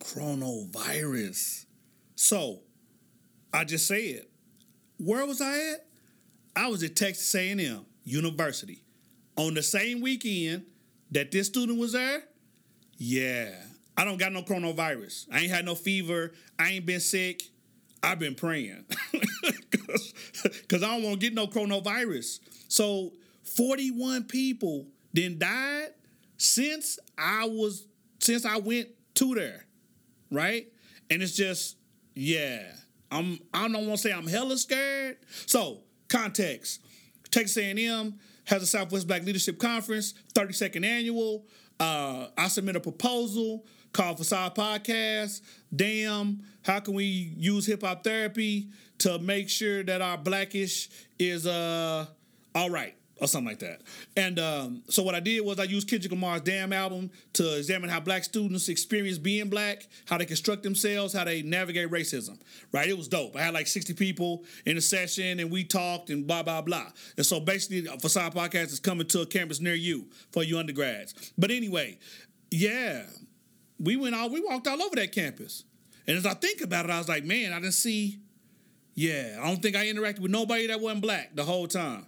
Coronavirus. 0.00 1.66
So, 2.20 2.62
I 3.52 3.62
just 3.62 3.86
said, 3.86 4.26
where 4.98 5.24
was 5.24 5.40
I 5.40 5.56
at? 5.56 5.86
I 6.56 6.66
was 6.66 6.82
at 6.82 6.96
Texas 6.96 7.32
A&M 7.32 7.86
University 8.02 8.82
on 9.36 9.54
the 9.54 9.62
same 9.62 10.00
weekend 10.00 10.64
that 11.12 11.30
this 11.30 11.46
student 11.46 11.78
was 11.78 11.92
there. 11.92 12.24
Yeah, 12.96 13.54
I 13.96 14.04
don't 14.04 14.18
got 14.18 14.32
no 14.32 14.42
coronavirus. 14.42 15.26
I 15.32 15.42
ain't 15.42 15.52
had 15.52 15.64
no 15.64 15.76
fever. 15.76 16.32
I 16.58 16.70
ain't 16.70 16.86
been 16.86 16.98
sick. 16.98 17.40
I've 18.02 18.18
been 18.18 18.34
praying 18.34 18.84
because 19.12 20.82
I 20.82 20.88
don't 20.88 21.04
want 21.04 21.20
to 21.20 21.24
get 21.24 21.34
no 21.34 21.46
coronavirus. 21.46 22.40
So 22.66 23.12
41 23.44 24.24
people 24.24 24.88
then 25.12 25.38
died 25.38 25.90
since 26.36 26.98
I 27.16 27.44
was 27.44 27.86
since 28.18 28.44
I 28.44 28.56
went 28.56 28.88
to 29.14 29.36
there, 29.36 29.66
right? 30.32 30.66
And 31.10 31.22
it's 31.22 31.36
just 31.36 31.77
yeah, 32.18 32.64
I'm 33.12 33.38
I 33.54 33.68
don't 33.68 33.86
want 33.86 34.00
to 34.00 34.08
say 34.08 34.12
I'm 34.12 34.26
hella 34.26 34.58
scared. 34.58 35.18
So 35.46 35.82
context: 36.08 36.80
Texas 37.30 37.56
A&M 37.56 38.18
has 38.44 38.62
a 38.62 38.66
Southwest 38.66 39.06
Black 39.06 39.22
Leadership 39.22 39.56
Conference, 39.58 40.14
32nd 40.34 40.84
annual. 40.84 41.46
Uh, 41.78 42.26
I 42.36 42.48
submit 42.48 42.74
a 42.74 42.80
proposal 42.80 43.64
called 43.92 44.18
Facade 44.18 44.56
Podcast. 44.56 45.42
Damn, 45.74 46.42
how 46.64 46.80
can 46.80 46.94
we 46.94 47.04
use 47.04 47.66
hip 47.66 47.82
hop 47.82 48.02
therapy 48.02 48.68
to 48.98 49.20
make 49.20 49.48
sure 49.48 49.84
that 49.84 50.02
our 50.02 50.18
blackish 50.18 50.88
is 51.20 51.46
uh 51.46 52.04
all 52.52 52.70
right? 52.70 52.97
Or 53.20 53.26
something 53.26 53.48
like 53.48 53.58
that. 53.58 53.80
And 54.16 54.38
um, 54.38 54.82
so 54.88 55.02
what 55.02 55.16
I 55.16 55.20
did 55.20 55.44
was 55.44 55.58
I 55.58 55.64
used 55.64 55.90
Kendrick 55.90 56.12
Lamar's 56.12 56.42
Damn 56.42 56.72
album 56.72 57.10
to 57.32 57.56
examine 57.56 57.90
how 57.90 57.98
black 57.98 58.22
students 58.22 58.68
experience 58.68 59.18
being 59.18 59.48
black, 59.48 59.88
how 60.06 60.18
they 60.18 60.24
construct 60.24 60.62
themselves, 60.62 61.14
how 61.14 61.24
they 61.24 61.42
navigate 61.42 61.90
racism. 61.90 62.38
Right? 62.70 62.88
It 62.88 62.96
was 62.96 63.08
dope. 63.08 63.34
I 63.34 63.40
had 63.40 63.54
like 63.54 63.66
60 63.66 63.94
people 63.94 64.44
in 64.66 64.76
a 64.76 64.80
session 64.80 65.40
and 65.40 65.50
we 65.50 65.64
talked 65.64 66.10
and 66.10 66.28
blah, 66.28 66.44
blah, 66.44 66.62
blah. 66.62 66.86
And 67.16 67.26
so 67.26 67.40
basically, 67.40 67.82
Facade 67.98 68.34
Podcast 68.34 68.66
is 68.66 68.78
coming 68.78 69.08
to 69.08 69.22
a 69.22 69.26
campus 69.26 69.60
near 69.60 69.74
you 69.74 70.06
for 70.30 70.44
you 70.44 70.58
undergrads. 70.58 71.32
But 71.36 71.50
anyway, 71.50 71.98
yeah, 72.52 73.02
we 73.80 73.96
went 73.96 74.14
all, 74.14 74.30
we 74.30 74.40
walked 74.40 74.68
all 74.68 74.80
over 74.80 74.94
that 74.94 75.10
campus. 75.10 75.64
And 76.06 76.16
as 76.16 76.24
I 76.24 76.34
think 76.34 76.60
about 76.60 76.84
it, 76.84 76.90
I 76.92 76.98
was 76.98 77.08
like, 77.08 77.24
man, 77.24 77.52
I 77.52 77.56
didn't 77.56 77.72
see, 77.72 78.20
yeah, 78.94 79.40
I 79.42 79.48
don't 79.48 79.60
think 79.60 79.74
I 79.74 79.86
interacted 79.86 80.20
with 80.20 80.30
nobody 80.30 80.68
that 80.68 80.80
wasn't 80.80 81.02
black 81.02 81.34
the 81.34 81.44
whole 81.44 81.66
time 81.66 82.06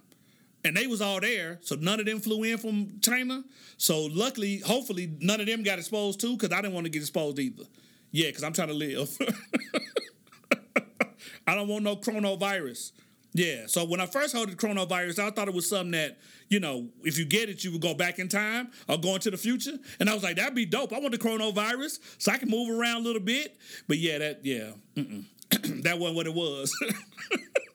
and 0.63 0.75
they 0.75 0.87
was 0.87 1.01
all 1.01 1.19
there, 1.19 1.59
so 1.61 1.75
none 1.75 1.99
of 1.99 2.05
them 2.05 2.19
flew 2.19 2.43
in 2.43 2.57
from 2.57 2.99
China. 3.01 3.43
So 3.77 4.05
luckily, 4.05 4.59
hopefully, 4.59 5.11
none 5.19 5.39
of 5.39 5.47
them 5.47 5.63
got 5.63 5.79
exposed 5.79 6.19
too, 6.19 6.37
because 6.37 6.51
I 6.51 6.61
didn't 6.61 6.73
want 6.73 6.85
to 6.85 6.91
get 6.91 7.01
exposed 7.01 7.39
either. 7.39 7.63
Yeah, 8.11 8.27
because 8.27 8.43
I'm 8.43 8.53
trying 8.53 8.67
to 8.67 8.73
live. 8.73 9.17
I 11.47 11.55
don't 11.55 11.67
want 11.67 11.83
no 11.83 11.95
coronavirus. 11.95 12.91
Yeah, 13.33 13.65
so 13.67 13.85
when 13.85 14.01
I 14.01 14.05
first 14.05 14.35
heard 14.35 14.49
the 14.49 14.55
coronavirus, 14.55 15.19
I 15.19 15.29
thought 15.29 15.47
it 15.47 15.53
was 15.53 15.69
something 15.69 15.91
that, 15.91 16.19
you 16.49 16.59
know, 16.59 16.89
if 17.03 17.17
you 17.17 17.23
get 17.23 17.47
it, 17.47 17.63
you 17.63 17.71
would 17.71 17.81
go 17.81 17.93
back 17.93 18.19
in 18.19 18.27
time 18.27 18.71
or 18.89 18.97
go 18.97 19.15
into 19.15 19.31
the 19.31 19.37
future. 19.37 19.77
And 20.01 20.09
I 20.09 20.13
was 20.13 20.21
like, 20.21 20.35
that'd 20.35 20.53
be 20.53 20.65
dope. 20.65 20.91
I 20.91 20.99
want 20.99 21.13
the 21.13 21.17
coronavirus 21.17 21.99
so 22.17 22.31
I 22.31 22.37
can 22.37 22.49
move 22.49 22.77
around 22.77 22.97
a 22.97 23.05
little 23.05 23.21
bit. 23.21 23.57
But 23.87 23.99
yeah, 23.99 24.17
that, 24.17 24.41
yeah, 24.43 24.71
that 24.95 25.97
wasn't 25.97 26.15
what 26.17 26.27
it 26.27 26.33
was. 26.33 26.75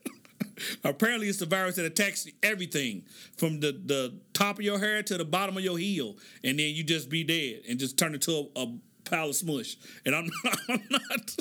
Apparently, 0.85 1.29
it's 1.29 1.39
the 1.39 1.47
virus 1.47 1.77
that 1.77 1.85
attacks 1.85 2.27
everything 2.43 3.05
from 3.37 3.61
the, 3.61 3.73
the 3.73 4.15
top 4.33 4.59
of 4.59 4.65
your 4.65 4.79
hair 4.79 5.03
to 5.03 5.17
the 5.19 5.25
bottom 5.25 5.57
of 5.57 5.63
your 5.63 5.79
heel, 5.79 6.17
and 6.45 6.59
then 6.59 6.75
you 6.75 6.83
just 6.85 7.09
be 7.11 7.25
dead 7.25 7.63
and 7.69 7.79
just 7.79 7.99
turn 7.99 8.15
into 8.15 8.33
a, 8.57 8.61
a 8.63 8.75
pile 9.05 9.29
of 9.29 9.37
smush. 9.37 9.77
And 10.05 10.15
I'm, 10.15 10.31
I'm 10.69 10.83
not. 10.91 11.37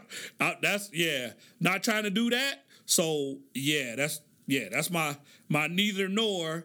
I- 0.40 0.56
that's 0.62 0.90
yeah, 0.92 1.32
not 1.60 1.82
trying 1.82 2.04
to 2.04 2.10
do 2.10 2.30
that. 2.30 2.64
So 2.86 3.38
yeah, 3.54 3.94
that's 3.96 4.20
yeah, 4.46 4.68
that's 4.70 4.90
my 4.90 5.16
my 5.48 5.66
neither 5.66 6.08
nor. 6.08 6.64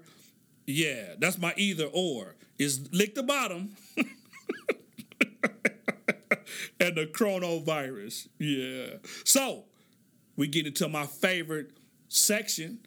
Yeah, 0.66 1.16
that's 1.20 1.38
my 1.38 1.54
either 1.58 1.86
or 1.92 2.36
is 2.58 2.88
lick 2.94 3.16
the 3.16 3.24
bottom 3.24 3.76
and 6.80 6.96
the 6.96 7.06
coronavirus. 7.06 8.28
Yeah. 8.40 8.98
So 9.26 9.66
we 10.36 10.48
get 10.48 10.68
into 10.68 10.88
my 10.88 11.06
favorite 11.06 11.72
section, 12.10 12.80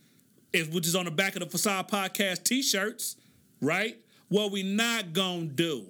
is 0.52 0.68
which 0.68 0.86
is 0.86 0.94
on 0.94 1.04
the 1.04 1.10
back 1.10 1.34
of 1.36 1.40
the 1.40 1.46
Facade 1.46 1.88
Podcast 1.88 2.44
t-shirts, 2.44 3.16
right? 3.60 3.98
What 4.28 4.50
we 4.50 4.62
not 4.62 5.12
gonna 5.12 5.44
do. 5.44 5.86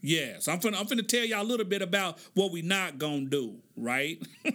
Yes, 0.00 0.48
I'm 0.48 0.60
finna, 0.60 0.78
I'm 0.78 0.86
finna 0.86 1.06
tell 1.06 1.24
y'all 1.24 1.42
a 1.42 1.44
little 1.44 1.66
bit 1.66 1.82
about 1.82 2.18
what 2.34 2.50
we 2.52 2.62
not 2.62 2.98
gonna 2.98 3.24
do, 3.26 3.56
right? 3.76 4.18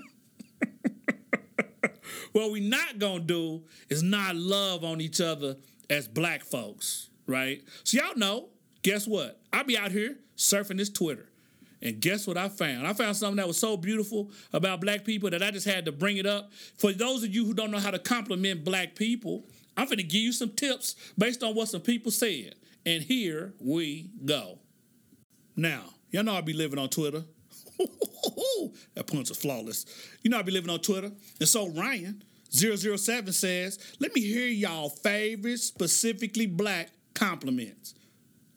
what 2.31 2.51
we 2.51 2.59
not 2.59 2.99
gonna 2.99 3.21
do 3.21 3.63
is 3.89 4.03
not 4.03 4.35
love 4.35 4.83
on 4.83 5.01
each 5.01 5.21
other 5.21 5.55
as 5.89 6.07
black 6.07 6.43
folks, 6.43 7.09
right? 7.25 7.63
So 7.83 7.99
y'all 7.99 8.15
know, 8.15 8.49
guess 8.83 9.07
what? 9.07 9.39
I 9.51 9.63
be 9.63 9.77
out 9.77 9.91
here 9.91 10.17
surfing 10.37 10.77
this 10.77 10.89
Twitter. 10.89 11.28
And 11.81 11.99
guess 12.01 12.27
what 12.27 12.37
I 12.37 12.49
found? 12.49 12.85
I 12.85 12.93
found 12.93 13.15
something 13.15 13.37
that 13.37 13.47
was 13.47 13.57
so 13.57 13.77
beautiful 13.77 14.31
about 14.51 14.81
black 14.81 15.05
people 15.05 15.29
that 15.29 15.41
I 15.41 15.51
just 15.51 15.65
had 15.65 15.85
to 15.85 15.91
bring 15.91 16.17
it 16.17 16.25
up. 16.25 16.51
For 16.77 16.91
those 16.91 17.23
of 17.23 17.33
you 17.33 17.45
who 17.45 17.53
don't 17.53 17.71
know 17.71 17.79
how 17.79 17.91
to 17.91 17.99
compliment 17.99 18.65
black 18.65 18.95
people, 18.95 19.45
I'm 19.77 19.85
going 19.85 19.97
to 19.97 20.03
give 20.03 20.21
you 20.21 20.33
some 20.33 20.49
tips 20.49 20.95
based 21.17 21.41
on 21.41 21.55
what 21.55 21.69
some 21.69 21.81
people 21.81 22.11
said. 22.11 22.55
And 22.85 23.01
here 23.01 23.53
we 23.59 24.09
go. 24.25 24.59
Now, 25.55 25.83
y'all 26.11 26.23
know 26.23 26.33
I 26.33 26.41
be 26.41 26.53
living 26.53 26.79
on 26.79 26.89
Twitter. 26.89 27.23
that 28.95 29.07
punch 29.07 29.31
is 29.31 29.37
flawless. 29.37 29.85
You 30.21 30.31
know 30.31 30.39
I 30.39 30.41
be 30.41 30.51
living 30.51 30.69
on 30.69 30.79
Twitter. 30.79 31.11
And 31.39 31.47
so 31.47 31.69
Ryan 31.69 32.23
007 32.51 33.31
says, 33.31 33.79
let 33.99 34.13
me 34.13 34.21
hear 34.21 34.47
y'all 34.47 34.89
favorite 34.89 35.59
specifically 35.59 36.45
black 36.45 36.89
compliments. 37.13 37.93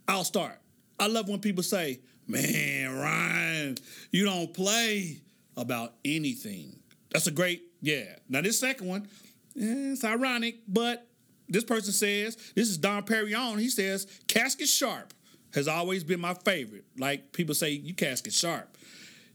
I'll 0.09 0.25
start. 0.25 0.59
I 0.99 1.07
love 1.07 1.29
when 1.29 1.41
people 1.41 1.63
say, 1.63 2.01
man, 2.27 2.95
Ryan, 2.95 3.77
you 4.11 4.25
don't 4.25 4.53
play 4.53 5.21
about 5.57 5.95
anything. 6.05 6.79
That's 7.11 7.27
a 7.27 7.31
great, 7.31 7.63
yeah. 7.81 8.17
Now 8.29 8.41
this 8.41 8.59
second 8.59 8.87
one, 8.89 9.09
eh, 9.57 9.93
it's 9.93 10.05
ironic, 10.05 10.61
but 10.67 11.07
this 11.49 11.65
person 11.65 11.93
says, 11.93 12.37
this 12.55 12.69
is 12.69 12.79
Don 12.79 13.03
Perignon. 13.05 13.59
He 13.59 13.69
says, 13.69 14.07
casket 14.27 14.69
sharp 14.69 15.13
has 15.55 15.69
always 15.69 16.05
been 16.05 16.21
my 16.21 16.35
favorite. 16.35 16.85
Like 16.99 17.33
people 17.33 17.55
say, 17.55 17.71
you 17.71 17.95
casket 17.95 18.33
sharp. 18.33 18.77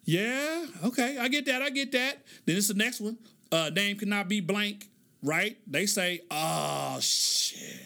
Yeah, 0.03 0.65
okay, 0.85 1.17
I 1.17 1.27
get 1.27 1.45
that, 1.47 1.61
I 1.61 1.69
get 1.69 1.91
that. 1.91 2.23
Then 2.45 2.55
it's 2.55 2.69
the 2.69 2.73
next 2.73 3.01
one. 3.01 3.17
Uh, 3.51 3.69
name 3.73 3.97
cannot 3.97 4.27
be 4.27 4.39
blank, 4.39 4.89
right? 5.21 5.57
They 5.67 5.85
say, 5.85 6.21
oh 6.31 6.97
shit. 7.01 7.81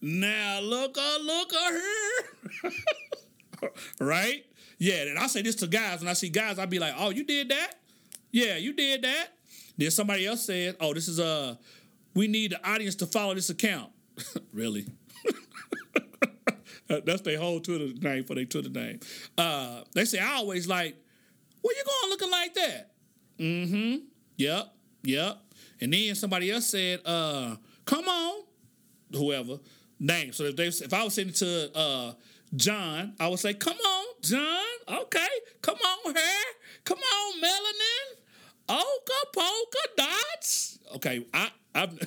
Now 0.00 0.60
look, 0.60 0.98
uh, 0.98 1.18
look 1.22 1.52
uh, 1.52 1.70
here. 1.70 2.72
right? 4.00 4.44
Yeah, 4.78 5.02
and 5.02 5.18
I 5.18 5.26
say 5.26 5.42
this 5.42 5.56
to 5.56 5.66
guys. 5.66 6.00
When 6.00 6.08
I 6.08 6.14
see 6.14 6.28
guys, 6.28 6.58
I'd 6.58 6.70
be 6.70 6.78
like, 6.78 6.94
oh, 6.96 7.10
you 7.10 7.24
did 7.24 7.48
that? 7.50 7.74
Yeah, 8.30 8.56
you 8.56 8.72
did 8.72 9.02
that. 9.02 9.28
Then 9.76 9.90
somebody 9.90 10.26
else 10.26 10.44
said, 10.44 10.76
oh, 10.80 10.94
this 10.94 11.08
is 11.08 11.20
uh 11.20 11.56
we 12.14 12.28
need 12.28 12.52
the 12.52 12.68
audience 12.68 12.94
to 12.96 13.06
follow 13.06 13.34
this 13.34 13.50
account. 13.50 13.90
really? 14.52 14.86
That's 16.88 17.22
their 17.22 17.38
whole 17.38 17.60
Twitter 17.60 17.88
name 18.00 18.24
for 18.24 18.34
their 18.34 18.44
Twitter 18.44 18.68
name. 18.68 19.00
Uh, 19.36 19.82
they 19.94 20.04
say 20.04 20.18
I 20.18 20.34
always 20.34 20.68
like, 20.68 20.96
where 21.62 21.76
you 21.76 21.82
going 21.84 22.10
looking 22.10 22.30
like 22.30 22.54
that? 22.54 22.92
Mm-hmm. 23.38 24.04
Yep. 24.36 24.74
Yep. 25.02 25.38
And 25.80 25.92
then 25.92 26.14
somebody 26.14 26.50
else 26.50 26.66
said, 26.66 27.00
uh, 27.04 27.56
come 27.84 28.06
on, 28.06 28.44
whoever 29.12 29.58
name. 29.98 30.32
So 30.32 30.44
if 30.44 30.56
they 30.56 30.66
if 30.66 30.92
I 30.92 31.04
was 31.04 31.14
sending 31.14 31.34
to 31.34 31.70
uh 31.76 32.12
John, 32.56 33.14
I 33.18 33.28
would 33.28 33.38
say, 33.40 33.54
come 33.54 33.76
on, 33.76 34.06
John. 34.22 34.64
Okay. 34.88 35.28
Come 35.62 35.76
on, 35.76 36.14
hair. 36.14 36.44
Come 36.84 36.98
on, 36.98 37.40
melanin. 37.40 38.24
Oka 38.68 39.26
polka 39.32 39.78
dots. 39.96 40.78
Okay, 40.96 41.26
I 41.34 41.50
I've 41.74 41.98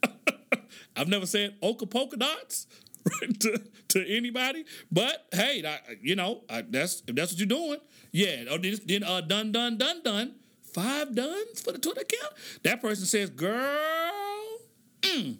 I've 0.96 1.08
never 1.08 1.26
said 1.26 1.56
oka 1.60 1.86
polka 1.86 2.16
dots 2.16 2.66
to, 3.40 3.62
to 3.88 4.16
anybody, 4.16 4.64
but 4.90 5.26
hey, 5.32 5.62
I, 5.66 5.78
you 6.00 6.16
know 6.16 6.44
I, 6.48 6.62
that's 6.62 7.02
if 7.06 7.14
that's 7.14 7.32
what 7.32 7.38
you're 7.38 7.46
doing, 7.46 7.78
yeah. 8.10 8.44
Oh, 8.50 8.58
then, 8.58 9.02
uh, 9.02 9.20
done, 9.20 9.52
done, 9.52 9.76
done, 9.76 10.02
done. 10.02 10.34
Five 10.72 11.14
duns 11.14 11.60
for 11.60 11.72
the 11.72 11.78
Twitter 11.78 12.00
account. 12.00 12.32
That 12.62 12.80
person 12.80 13.04
says, 13.04 13.28
"Girl, 13.28 14.58
mm, 15.02 15.36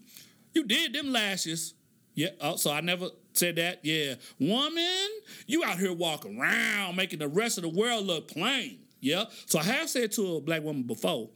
you 0.53 0.65
did 0.65 0.93
them 0.93 1.13
lashes." 1.13 1.75
Yeah. 2.15 2.29
Oh, 2.41 2.57
so 2.57 2.71
I 2.71 2.81
never 2.81 3.09
said 3.33 3.57
that. 3.57 3.81
Yeah, 3.83 4.15
woman, 4.39 5.09
you 5.47 5.65
out 5.65 5.79
here 5.79 5.93
walking 5.93 6.39
around 6.39 6.97
making 6.97 7.19
the 7.19 7.29
rest 7.29 7.59
of 7.59 7.63
the 7.63 7.71
world 7.71 8.07
look 8.07 8.29
plain. 8.29 8.81
Yeah. 9.01 9.25
So 9.47 9.59
I 9.59 9.65
have 9.65 9.89
said 9.89 10.13
to 10.13 10.37
a 10.37 10.41
black 10.41 10.63
woman 10.63 10.85
before, 10.85 11.31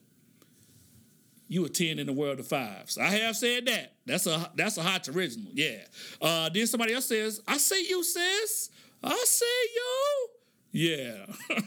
you 1.49 1.65
a 1.65 1.69
10 1.69 1.99
in 1.99 2.07
the 2.07 2.13
world 2.13 2.41
of 2.41 2.47
fives. 2.47 2.99
I 2.99 3.07
have 3.07 3.37
said 3.37 3.67
that. 3.67 3.95
That's 4.05 4.27
a 4.27 4.51
that's 4.57 4.79
a 4.79 4.83
hot 4.83 5.09
original. 5.09 5.51
Yeah. 5.53 5.79
Uh 6.21 6.49
then 6.49 6.67
somebody 6.67 6.93
else 6.93 7.07
says, 7.07 7.41
I 7.47 7.57
see 7.59 7.87
you, 7.89 8.03
sis. 8.03 8.71
I 9.03 9.25
see 9.27 9.67
you. 9.75 10.29
Yeah. 10.73 11.27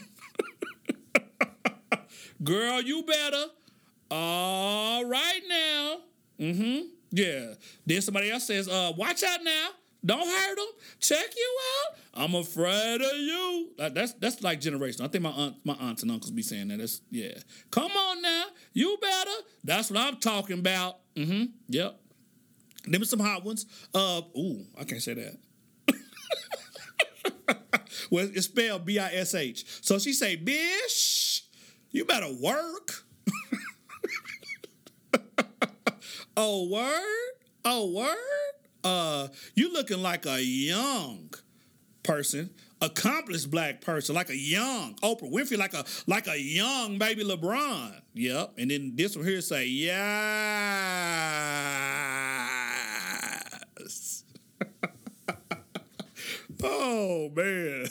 Girl, 2.42 2.80
you 2.80 3.02
better. 3.02 3.46
All 4.10 5.04
right 5.04 5.40
now. 5.48 5.96
Mm-hmm. 6.38 6.86
Yeah. 7.10 7.54
Then 7.86 8.00
somebody 8.02 8.30
else 8.30 8.46
says, 8.46 8.68
uh, 8.68 8.92
watch 8.96 9.22
out 9.22 9.42
now. 9.42 9.68
Don't 10.04 10.26
hurt 10.26 10.56
them. 10.56 10.66
Check 10.98 11.36
you 11.36 11.58
out. 11.86 11.98
I'm 12.24 12.34
afraid 12.34 13.02
of 13.02 13.18
you. 13.18 13.70
That's 13.76 14.14
that's 14.14 14.42
like 14.42 14.60
generational. 14.60 15.02
I 15.02 15.08
think 15.08 15.22
my 15.22 15.30
aunt, 15.30 15.56
my 15.64 15.74
aunts 15.74 16.02
and 16.02 16.10
uncles 16.10 16.30
be 16.30 16.42
saying 16.42 16.68
that. 16.68 16.78
That's 16.78 17.02
yeah. 17.10 17.34
Come 17.70 17.92
on 17.92 18.22
now. 18.22 18.44
You 18.72 18.96
better. 19.00 19.30
That's 19.62 19.90
what 19.90 20.00
I'm 20.00 20.16
talking 20.16 20.58
about. 20.58 20.98
Mm-hmm. 21.16 21.44
Yep. 21.68 22.00
Them 22.86 23.04
some 23.04 23.20
hot 23.20 23.44
ones. 23.44 23.66
Uh 23.94 24.22
ooh, 24.36 24.64
I 24.78 24.84
can't 24.84 25.02
say 25.02 25.14
that. 25.14 25.36
well, 28.10 28.28
it's 28.32 28.46
spelled 28.46 28.86
B-I-S-H. 28.86 29.64
So 29.82 29.98
she 29.98 30.14
say, 30.14 30.36
bish, 30.36 31.44
you 31.90 32.06
better 32.06 32.32
work. 32.40 33.04
oh, 36.40 36.66
word? 36.68 37.32
Oh, 37.64 37.90
word? 37.90 38.16
Uh, 38.82 39.28
you 39.54 39.72
looking 39.72 40.02
like 40.02 40.24
a 40.26 40.42
young 40.42 41.32
person, 42.02 42.50
accomplished 42.80 43.50
black 43.50 43.82
person, 43.82 44.14
like 44.14 44.30
a 44.30 44.36
young 44.36 44.94
Oprah 45.02 45.30
Winfrey, 45.30 45.58
like 45.58 45.74
a 45.74 45.84
like 46.06 46.26
a 46.28 46.40
young 46.40 46.96
baby 46.96 47.24
LeBron. 47.24 48.00
Yep. 48.14 48.54
And 48.56 48.70
then 48.70 48.92
this 48.94 49.16
one 49.16 49.26
here 49.26 49.42
say, 49.42 49.66
yes. 49.66 50.14
oh 56.62 57.30
man. 57.36 57.86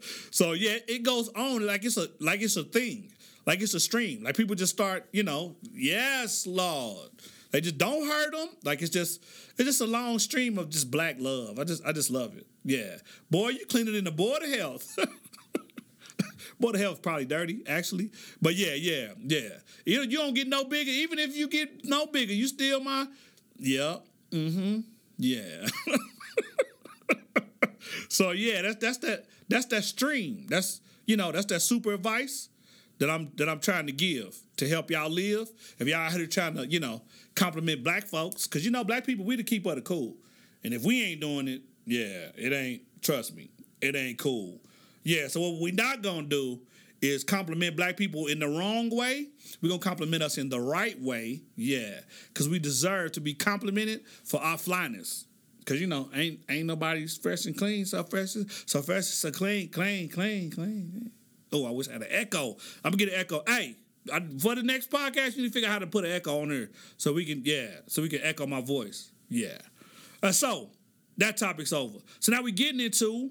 so 0.30 0.52
yeah, 0.52 0.78
it 0.88 1.04
goes 1.04 1.28
on 1.28 1.64
like 1.64 1.84
it's 1.84 1.96
a 1.96 2.08
like 2.18 2.40
it's 2.42 2.56
a 2.56 2.64
thing, 2.64 3.12
like 3.48 3.62
it's 3.62 3.72
a 3.72 3.80
stream. 3.80 4.22
Like 4.22 4.36
people 4.36 4.54
just 4.54 4.74
start, 4.74 5.08
you 5.10 5.22
know, 5.22 5.56
yes, 5.72 6.46
Lord. 6.46 7.08
They 7.50 7.62
just 7.62 7.78
don't 7.78 8.06
hurt 8.06 8.32
them. 8.32 8.50
Like 8.62 8.82
it's 8.82 8.90
just 8.90 9.24
it's 9.56 9.64
just 9.64 9.80
a 9.80 9.86
long 9.86 10.18
stream 10.18 10.58
of 10.58 10.68
just 10.68 10.90
black 10.90 11.16
love. 11.18 11.58
I 11.58 11.64
just 11.64 11.82
I 11.84 11.92
just 11.92 12.10
love 12.10 12.36
it. 12.36 12.46
Yeah, 12.62 12.98
boy, 13.30 13.48
you 13.48 13.64
clean 13.64 13.88
it 13.88 13.94
in 13.94 14.04
the 14.04 14.10
board 14.10 14.42
of 14.42 14.50
health. 14.50 14.98
board 16.60 16.74
of 16.74 16.82
health 16.82 17.00
probably 17.00 17.24
dirty 17.24 17.62
actually, 17.66 18.10
but 18.42 18.54
yeah, 18.54 18.74
yeah, 18.74 19.14
yeah. 19.18 19.48
You 19.86 20.02
you 20.02 20.18
don't 20.18 20.34
get 20.34 20.46
no 20.46 20.64
bigger. 20.64 20.90
Even 20.90 21.18
if 21.18 21.34
you 21.34 21.48
get 21.48 21.86
no 21.86 22.04
bigger, 22.04 22.34
you 22.34 22.48
still 22.48 22.80
my 22.80 23.06
yeah. 23.56 23.96
Mm-hmm. 24.30 24.80
Yeah. 25.16 25.66
so 28.10 28.32
yeah, 28.32 28.60
that's 28.60 28.76
that's 28.76 28.98
that 28.98 29.24
that's 29.48 29.66
that 29.66 29.84
stream. 29.84 30.44
That's 30.50 30.82
you 31.06 31.16
know 31.16 31.32
that's 31.32 31.46
that 31.46 31.62
super 31.62 31.94
advice 31.94 32.50
that 32.98 33.10
I'm 33.10 33.30
that 33.36 33.48
I'm 33.48 33.60
trying 33.60 33.86
to 33.86 33.92
give 33.92 34.36
to 34.56 34.68
help 34.68 34.90
y'all 34.90 35.10
live. 35.10 35.48
If 35.78 35.88
y'all 35.88 36.10
here 36.10 36.26
trying 36.26 36.54
to 36.54 36.66
you 36.66 36.80
know 36.80 37.02
compliment 37.34 37.84
black 37.84 38.04
folks, 38.04 38.46
because 38.46 38.64
you 38.64 38.70
know 38.70 38.84
black 38.84 39.04
people 39.06 39.24
we 39.24 39.36
the 39.36 39.44
keep 39.44 39.66
of 39.66 39.76
the 39.76 39.82
cool, 39.82 40.16
and 40.64 40.74
if 40.74 40.84
we 40.84 41.04
ain't 41.04 41.20
doing 41.20 41.48
it, 41.48 41.62
yeah, 41.84 42.30
it 42.36 42.52
ain't. 42.52 42.82
Trust 43.02 43.36
me, 43.36 43.50
it 43.80 43.94
ain't 43.94 44.18
cool. 44.18 44.60
Yeah. 45.04 45.28
So 45.28 45.40
what 45.40 45.60
we 45.60 45.70
not 45.70 46.02
gonna 46.02 46.26
do 46.26 46.60
is 47.00 47.22
compliment 47.22 47.76
black 47.76 47.96
people 47.96 48.26
in 48.26 48.40
the 48.40 48.48
wrong 48.48 48.90
way, 48.90 49.28
we're 49.62 49.68
gonna 49.68 49.80
compliment 49.80 50.22
us 50.22 50.36
in 50.36 50.48
the 50.48 50.60
right 50.60 51.00
way. 51.00 51.42
Yeah, 51.56 52.00
because 52.28 52.48
we 52.48 52.58
deserve 52.58 53.12
to 53.12 53.20
be 53.20 53.34
complimented 53.34 54.02
for 54.24 54.40
our 54.40 54.58
flyness. 54.58 55.26
Cause 55.64 55.80
you 55.80 55.86
know, 55.86 56.08
ain't 56.14 56.40
ain't 56.48 56.66
nobody's 56.66 57.16
fresh 57.16 57.44
and 57.44 57.56
clean, 57.56 57.84
so 57.84 58.02
fresh, 58.02 58.34
so 58.64 58.80
fresh, 58.80 59.04
so 59.04 59.30
clean, 59.30 59.68
clean, 59.68 60.08
clean, 60.08 60.50
clean. 60.50 61.12
Oh, 61.52 61.66
I 61.66 61.70
wish 61.70 61.88
I 61.88 61.92
had 61.92 62.02
an 62.02 62.08
echo. 62.10 62.56
I'm 62.84 62.90
gonna 62.90 62.96
get 62.96 63.08
an 63.08 63.20
echo. 63.20 63.42
Hey, 63.46 63.76
I, 64.12 64.20
for 64.38 64.54
the 64.54 64.62
next 64.62 64.90
podcast, 64.90 65.36
you 65.36 65.42
need 65.42 65.48
to 65.48 65.54
figure 65.54 65.68
out 65.68 65.72
how 65.72 65.78
to 65.80 65.86
put 65.86 66.04
an 66.04 66.12
echo 66.12 66.42
on 66.42 66.48
there 66.48 66.68
so 66.96 67.12
we 67.12 67.24
can, 67.24 67.42
yeah, 67.44 67.68
so 67.86 68.02
we 68.02 68.08
can 68.08 68.20
echo 68.22 68.46
my 68.46 68.60
voice. 68.60 69.10
Yeah. 69.28 69.58
Uh, 70.22 70.32
so 70.32 70.70
that 71.18 71.36
topic's 71.36 71.72
over. 71.72 71.98
So 72.20 72.32
now 72.32 72.42
we're 72.42 72.54
getting 72.54 72.80
into 72.80 73.30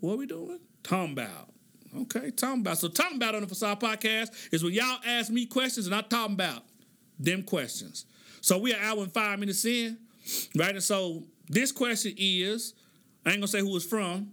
what 0.00 0.14
are 0.14 0.16
we 0.16 0.26
doing? 0.26 0.60
Talking 0.82 1.12
about. 1.12 1.48
Okay, 2.02 2.30
talking 2.30 2.60
about. 2.60 2.78
So 2.78 2.88
talking 2.88 3.16
about 3.16 3.34
on 3.34 3.40
the 3.40 3.46
Facade 3.46 3.80
Podcast 3.80 4.52
is 4.52 4.62
when 4.62 4.72
y'all 4.72 4.98
ask 5.06 5.30
me 5.30 5.46
questions 5.46 5.86
and 5.86 5.94
I 5.94 6.02
talking 6.02 6.34
about 6.34 6.62
them 7.18 7.42
questions. 7.42 8.04
So 8.40 8.58
we 8.58 8.74
are 8.74 8.80
hour 8.80 9.02
and 9.02 9.12
five 9.12 9.38
minutes 9.38 9.64
in, 9.64 9.98
right? 10.54 10.74
And 10.74 10.82
so 10.82 11.24
this 11.48 11.72
question 11.72 12.14
is, 12.16 12.74
I 13.24 13.30
ain't 13.30 13.38
gonna 13.38 13.48
say 13.48 13.60
who 13.60 13.74
it's 13.76 13.86
from. 13.86 14.32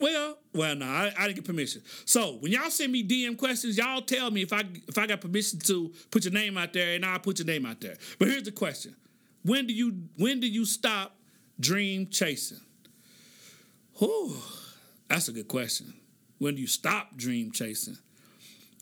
Well, 0.00 0.38
well, 0.54 0.74
no, 0.74 0.86
I, 0.86 1.12
I 1.16 1.26
didn't 1.26 1.36
get 1.36 1.44
permission. 1.44 1.82
So 2.06 2.36
when 2.40 2.52
y'all 2.52 2.70
send 2.70 2.90
me 2.90 3.06
DM 3.06 3.36
questions, 3.36 3.76
y'all 3.76 4.00
tell 4.00 4.30
me 4.30 4.42
if 4.42 4.52
I 4.52 4.62
if 4.88 4.96
I 4.96 5.06
got 5.06 5.20
permission 5.20 5.58
to 5.60 5.92
put 6.10 6.24
your 6.24 6.32
name 6.32 6.56
out 6.56 6.72
there, 6.72 6.94
and 6.94 7.04
I'll 7.04 7.18
put 7.18 7.38
your 7.38 7.46
name 7.46 7.66
out 7.66 7.80
there. 7.80 7.96
But 8.18 8.28
here's 8.28 8.44
the 8.44 8.52
question: 8.52 8.96
When 9.44 9.66
do 9.66 9.74
you 9.74 10.04
when 10.16 10.40
do 10.40 10.48
you 10.48 10.64
stop 10.64 11.16
dream 11.60 12.08
chasing? 12.08 12.60
Whew, 13.98 14.36
that's 15.08 15.28
a 15.28 15.32
good 15.32 15.48
question. 15.48 15.92
When 16.38 16.54
do 16.54 16.62
you 16.62 16.66
stop 16.66 17.16
dream 17.16 17.52
chasing? 17.52 17.98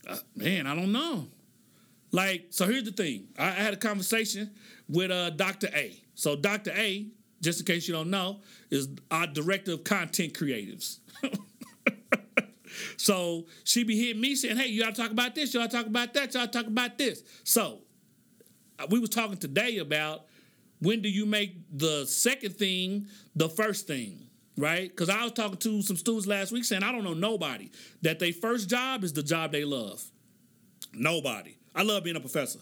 Uh, 0.07 0.19
man, 0.37 0.69
I 0.69 0.77
don't 0.77 0.93
know. 0.93 1.27
Like, 2.13 2.47
so 2.51 2.67
here's 2.67 2.85
the 2.85 2.93
thing. 2.93 3.27
I, 3.37 3.49
I 3.49 3.51
had 3.51 3.75
a 3.75 3.77
conversation 3.77 4.53
with 4.89 5.11
uh, 5.11 5.31
Dr. 5.31 5.69
A. 5.75 6.01
So 6.15 6.37
Dr. 6.37 6.71
A, 6.75 7.07
just 7.41 7.61
in 7.61 7.67
case 7.67 7.87
you 7.89 7.95
don't 7.95 8.11
know, 8.11 8.41
is 8.71 8.89
our 9.11 9.27
director 9.27 9.73
of 9.73 9.85
content 9.85 10.35
creatives. 10.35 10.99
so 12.97 13.47
she 13.65 13.85
be 13.85 13.97
hitting 13.99 14.21
me 14.21 14.35
saying, 14.35 14.57
"Hey, 14.57 14.69
you 14.69 14.83
gotta 14.83 14.97
talk 14.97 15.11
about 15.11 15.35
this. 15.35 15.53
You 15.55 15.61
gotta 15.61 15.77
talk 15.77 15.87
about 15.87 16.15
that. 16.15 16.35
You 16.35 16.41
gotta 16.41 16.51
talk 16.51 16.67
about 16.67 16.99
this." 16.99 17.23
So 17.45 17.81
uh, 18.79 18.87
we 18.91 18.99
was 18.99 19.11
talking 19.11 19.37
today 19.37 19.79
about 19.79 20.25
when 20.81 21.01
do 21.03 21.09
you 21.09 21.27
make 21.27 21.57
the 21.77 22.07
second 22.07 22.57
thing 22.57 23.07
the 23.35 23.49
first 23.49 23.87
thing, 23.87 24.27
right? 24.57 24.89
Because 24.89 25.09
I 25.09 25.23
was 25.23 25.33
talking 25.33 25.59
to 25.59 25.83
some 25.83 25.97
students 25.97 26.27
last 26.27 26.53
week 26.53 26.65
saying 26.65 26.83
I 26.83 26.93
don't 26.93 27.05
know 27.05 27.15
nobody 27.15 27.71
that 28.03 28.19
their 28.19 28.33
first 28.33 28.69
job 28.69 29.05
is 29.05 29.13
the 29.13 29.23
job 29.23 29.53
they 29.53 29.65
love. 29.65 30.05
Nobody. 30.93 31.57
I 31.75 31.83
love 31.83 32.05
being 32.05 32.17
a 32.17 32.21
professor, 32.21 32.61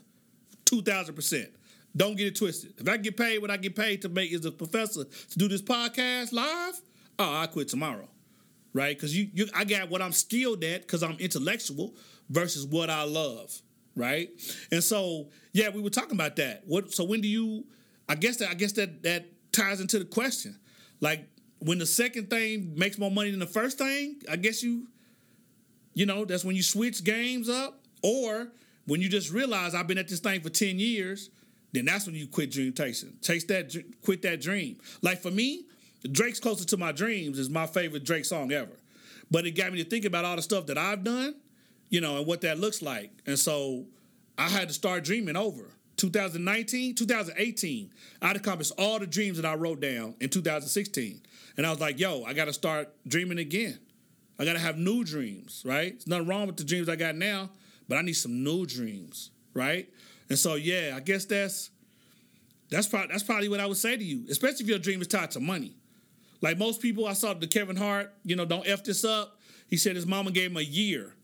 two 0.64 0.83
thousand 0.83 1.14
percent. 1.14 1.49
Don't 1.97 2.16
get 2.16 2.26
it 2.26 2.36
twisted. 2.36 2.74
If 2.78 2.88
I 2.88 2.99
get 2.99 3.16
paid 3.16 3.38
what 3.38 3.51
I 3.51 3.57
get 3.57 3.74
paid 3.74 4.03
to 4.03 4.09
make 4.09 4.32
as 4.32 4.44
a 4.44 4.53
professor 4.53 5.05
to 5.05 5.38
do 5.38 5.49
this 5.49 5.62
podcast 5.62 6.32
live, 6.32 6.80
oh, 7.18 7.36
I 7.38 7.47
quit 7.47 7.68
tomorrow, 7.68 8.09
right? 8.74 8.94
Because 8.94 9.16
you, 9.16 9.30
you, 9.32 9.47
I 9.55 9.64
got 9.64 9.88
what 9.88 10.03
I'm 10.03 10.12
skilled 10.12 10.62
at 10.62 10.82
because 10.82 11.03
I'm 11.03 11.16
intellectual 11.18 11.94
versus 12.28 12.66
what 12.66 12.90
I 12.90 13.05
love, 13.05 13.62
right? 13.94 14.28
And 14.70 14.84
so, 14.84 15.28
yeah, 15.53 15.70
we 15.70 15.80
were 15.80 15.88
talking 15.90 16.12
about 16.12 16.36
that. 16.36 16.64
What? 16.66 16.92
So 16.92 17.05
when 17.05 17.22
do 17.22 17.28
you? 17.28 17.64
I 18.09 18.14
guess 18.14 18.36
that 18.36 18.51
I 18.51 18.55
guess 18.55 18.72
that 18.72 19.03
that 19.05 19.26
ties 19.53 19.80
into 19.80 19.99
the 19.99 20.05
question. 20.05 20.59
Like 21.01 21.26
when 21.61 21.78
the 21.78 21.86
second 21.86 22.28
thing 22.28 22.74
makes 22.76 22.99
more 22.99 23.11
money 23.11 23.30
than 23.30 23.40
the 23.40 23.47
first 23.47 23.78
thing, 23.78 24.16
I 24.30 24.36
guess 24.36 24.62
you, 24.62 24.88
you 25.94 26.05
know, 26.05 26.26
that's 26.26 26.44
when 26.44 26.57
you 26.57 26.62
switch 26.62 27.05
games 27.05 27.49
up, 27.49 27.80
or 28.03 28.49
when 28.86 29.01
you 29.01 29.09
just 29.09 29.32
realize 29.32 29.74
I've 29.74 29.86
been 29.86 29.99
at 29.99 30.09
this 30.09 30.20
thing 30.20 30.42
for 30.42 30.51
ten 30.51 30.78
years 30.78 31.30
then 31.77 31.85
that's 31.85 32.07
when 32.07 32.14
you 32.14 32.27
quit 32.27 32.51
dream 32.51 32.72
chasing. 32.72 33.12
Chase 33.22 33.45
that, 33.45 33.74
quit 34.03 34.22
that 34.22 34.41
dream. 34.41 34.79
Like 35.03 35.20
for 35.20 35.31
me, 35.31 35.64
Drake's 36.11 36.41
Closer 36.41 36.64
to 36.66 36.77
My 36.77 36.93
Dreams 36.93 37.39
is 37.39 37.51
my 37.51 37.66
favorite 37.66 38.05
Drake 38.05 38.24
song 38.24 38.53
ever. 38.53 38.77
But 39.31 39.47
it 39.47 39.53
got 39.53 39.72
me 39.72 39.83
to 39.83 39.89
think 39.89 40.05
about 40.05 40.24
all 40.24 40.37
the 40.37 40.43
stuff 40.43 40.66
that 40.66 40.79
I've 40.79 41.03
done, 41.03 41.35
you 41.89 42.01
know, 42.01 42.18
and 42.18 42.27
what 42.27 42.43
that 42.43 42.59
looks 42.59 42.81
like. 42.83 43.11
And 43.27 43.39
so 43.39 43.87
I 44.39 44.49
had 44.49 44.68
to 44.68 44.74
start 44.74 45.05
dreaming 45.05 45.37
over. 45.37 45.70
2019, 45.97 46.95
2018, 46.95 47.91
I'd 48.20 48.37
accomplished 48.37 48.72
all 48.79 48.99
the 48.99 49.07
dreams 49.07 49.39
that 49.39 49.47
I 49.47 49.55
wrote 49.55 49.81
down 49.81 50.14
in 50.20 50.29
2016. 50.29 51.22
And 51.57 51.66
I 51.66 51.70
was 51.70 51.81
like, 51.81 51.99
yo, 51.99 52.22
I 52.24 52.35
got 52.35 52.45
to 52.45 52.53
start 52.53 52.95
dreaming 53.07 53.39
again. 53.39 53.79
I 54.39 54.45
got 54.45 54.53
to 54.53 54.59
have 54.59 54.77
new 54.77 55.05
dreams, 55.05 55.62
right? 55.64 55.93
There's 55.93 56.07
nothing 56.07 56.27
wrong 56.27 56.47
with 56.47 56.59
the 56.59 56.64
dreams 56.64 56.89
I 56.89 56.97
got 56.97 57.16
now, 57.16 57.49
but 57.89 57.97
I 57.97 58.03
need 58.03 58.12
some 58.12 58.45
new 58.45 58.66
dreams, 58.66 59.31
right? 59.55 59.89
And 60.29 60.39
so, 60.39 60.55
yeah, 60.55 60.95
I 60.97 61.01
guess 61.01 61.24
that's 61.24 61.70
that's 62.70 62.89
probably 62.89 63.09
that's 63.09 63.22
probably 63.22 63.49
what 63.49 63.61
I 63.61 63.66
would 63.66 63.77
say 63.77 63.97
to 63.97 64.05
you, 64.05 64.24
especially 64.31 64.64
if 64.64 64.68
your 64.68 64.79
dream 64.79 65.01
is 65.01 65.07
tied 65.07 65.31
to 65.33 65.41
money. 65.41 65.77
Like 66.43 66.59
most 66.59 66.81
people, 66.81 67.07
I 67.07 67.12
saw 67.12 67.35
the 67.35 67.47
Kevin 67.47 67.77
Hart, 67.77 68.12
you 68.24 68.37
know, 68.37 68.45
don't 68.45 68.66
f 68.66 68.85
this 68.85 69.05
up. 69.05 69.39
He 69.68 69.77
said 69.77 69.97
his 69.97 70.07
mama 70.07 70.31
gave 70.31 70.51
him 70.51 70.57
a 70.57 70.62
year 70.62 71.14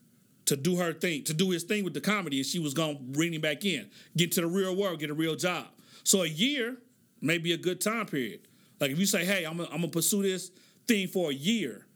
to 0.47 0.57
do 0.57 0.77
her 0.77 0.93
thing, 0.93 1.25
to 1.25 1.35
do 1.35 1.51
his 1.51 1.63
thing 1.63 1.85
with 1.85 1.95
the 1.95 2.01
comedy, 2.01 2.39
and 2.39 2.47
she 2.47 2.59
was 2.59 2.75
gonna 2.75 2.99
bring 3.01 3.35
him 3.35 3.41
back 3.41 3.65
in, 3.65 3.91
get 4.17 4.33
to 4.33 4.41
the 4.41 4.47
real 4.47 4.75
world, 4.75 5.01
get 5.01 5.11
a 5.11 5.15
real 5.15 5.37
job. 5.37 5.67
So 6.05 6.23
a 6.23 6.29
year 6.29 6.77
may 7.21 7.39
be 7.39 7.53
a 7.53 7.57
good 7.57 7.81
time 7.81 8.07
period. 8.07 8.41
Like 8.81 8.91
if 8.91 8.99
you 8.99 9.07
say, 9.07 9.25
hey, 9.25 9.45
I'm 9.45 9.57
gonna, 9.57 9.69
I'm 9.71 9.81
gonna 9.81 9.89
pursue 9.89 10.23
this 10.23 10.51
thing 10.87 11.09
for 11.09 11.31
a 11.31 11.35
year. 11.35 11.87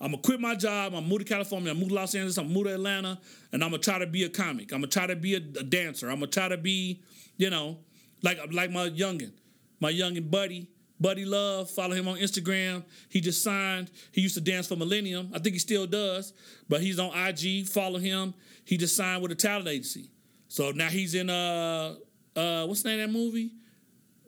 I'm 0.00 0.10
gonna 0.10 0.22
quit 0.22 0.40
my 0.40 0.54
job. 0.54 0.92
I'm 0.92 1.00
gonna 1.00 1.06
move 1.06 1.20
to 1.20 1.24
California. 1.24 1.70
I'm 1.70 1.78
move 1.78 1.88
to 1.88 1.94
Los 1.94 2.14
Angeles. 2.14 2.36
I'm 2.36 2.44
gonna 2.44 2.54
move 2.54 2.64
to 2.64 2.74
Atlanta, 2.74 3.20
and 3.52 3.62
I'm 3.62 3.70
gonna 3.70 3.82
try 3.82 3.98
to 3.98 4.06
be 4.06 4.24
a 4.24 4.28
comic. 4.28 4.72
I'm 4.72 4.80
gonna 4.80 4.88
try 4.88 5.06
to 5.06 5.16
be 5.16 5.34
a, 5.34 5.38
a 5.38 5.62
dancer. 5.62 6.08
I'm 6.10 6.16
gonna 6.16 6.26
try 6.26 6.48
to 6.48 6.56
be, 6.56 7.02
you 7.36 7.50
know, 7.50 7.78
like 8.22 8.38
like 8.52 8.70
my 8.70 8.88
youngin, 8.88 9.32
my 9.80 9.92
youngin 9.92 10.30
buddy, 10.30 10.68
Buddy 11.00 11.24
Love. 11.24 11.70
Follow 11.70 11.94
him 11.94 12.08
on 12.08 12.18
Instagram. 12.18 12.84
He 13.08 13.20
just 13.20 13.42
signed. 13.42 13.90
He 14.12 14.20
used 14.20 14.34
to 14.34 14.40
dance 14.40 14.66
for 14.66 14.76
Millennium. 14.76 15.30
I 15.34 15.38
think 15.38 15.54
he 15.54 15.58
still 15.58 15.86
does, 15.86 16.32
but 16.68 16.80
he's 16.80 16.98
on 16.98 17.16
IG. 17.16 17.66
Follow 17.66 17.98
him. 17.98 18.34
He 18.64 18.76
just 18.76 18.96
signed 18.96 19.22
with 19.22 19.32
a 19.32 19.36
talent 19.36 19.68
agency. 19.68 20.10
So 20.48 20.70
now 20.70 20.88
he's 20.88 21.14
in 21.14 21.30
uh 21.30 21.94
uh 22.36 22.66
what's 22.66 22.82
the 22.82 22.90
name 22.90 23.00
of 23.00 23.06
that 23.06 23.18
movie 23.18 23.52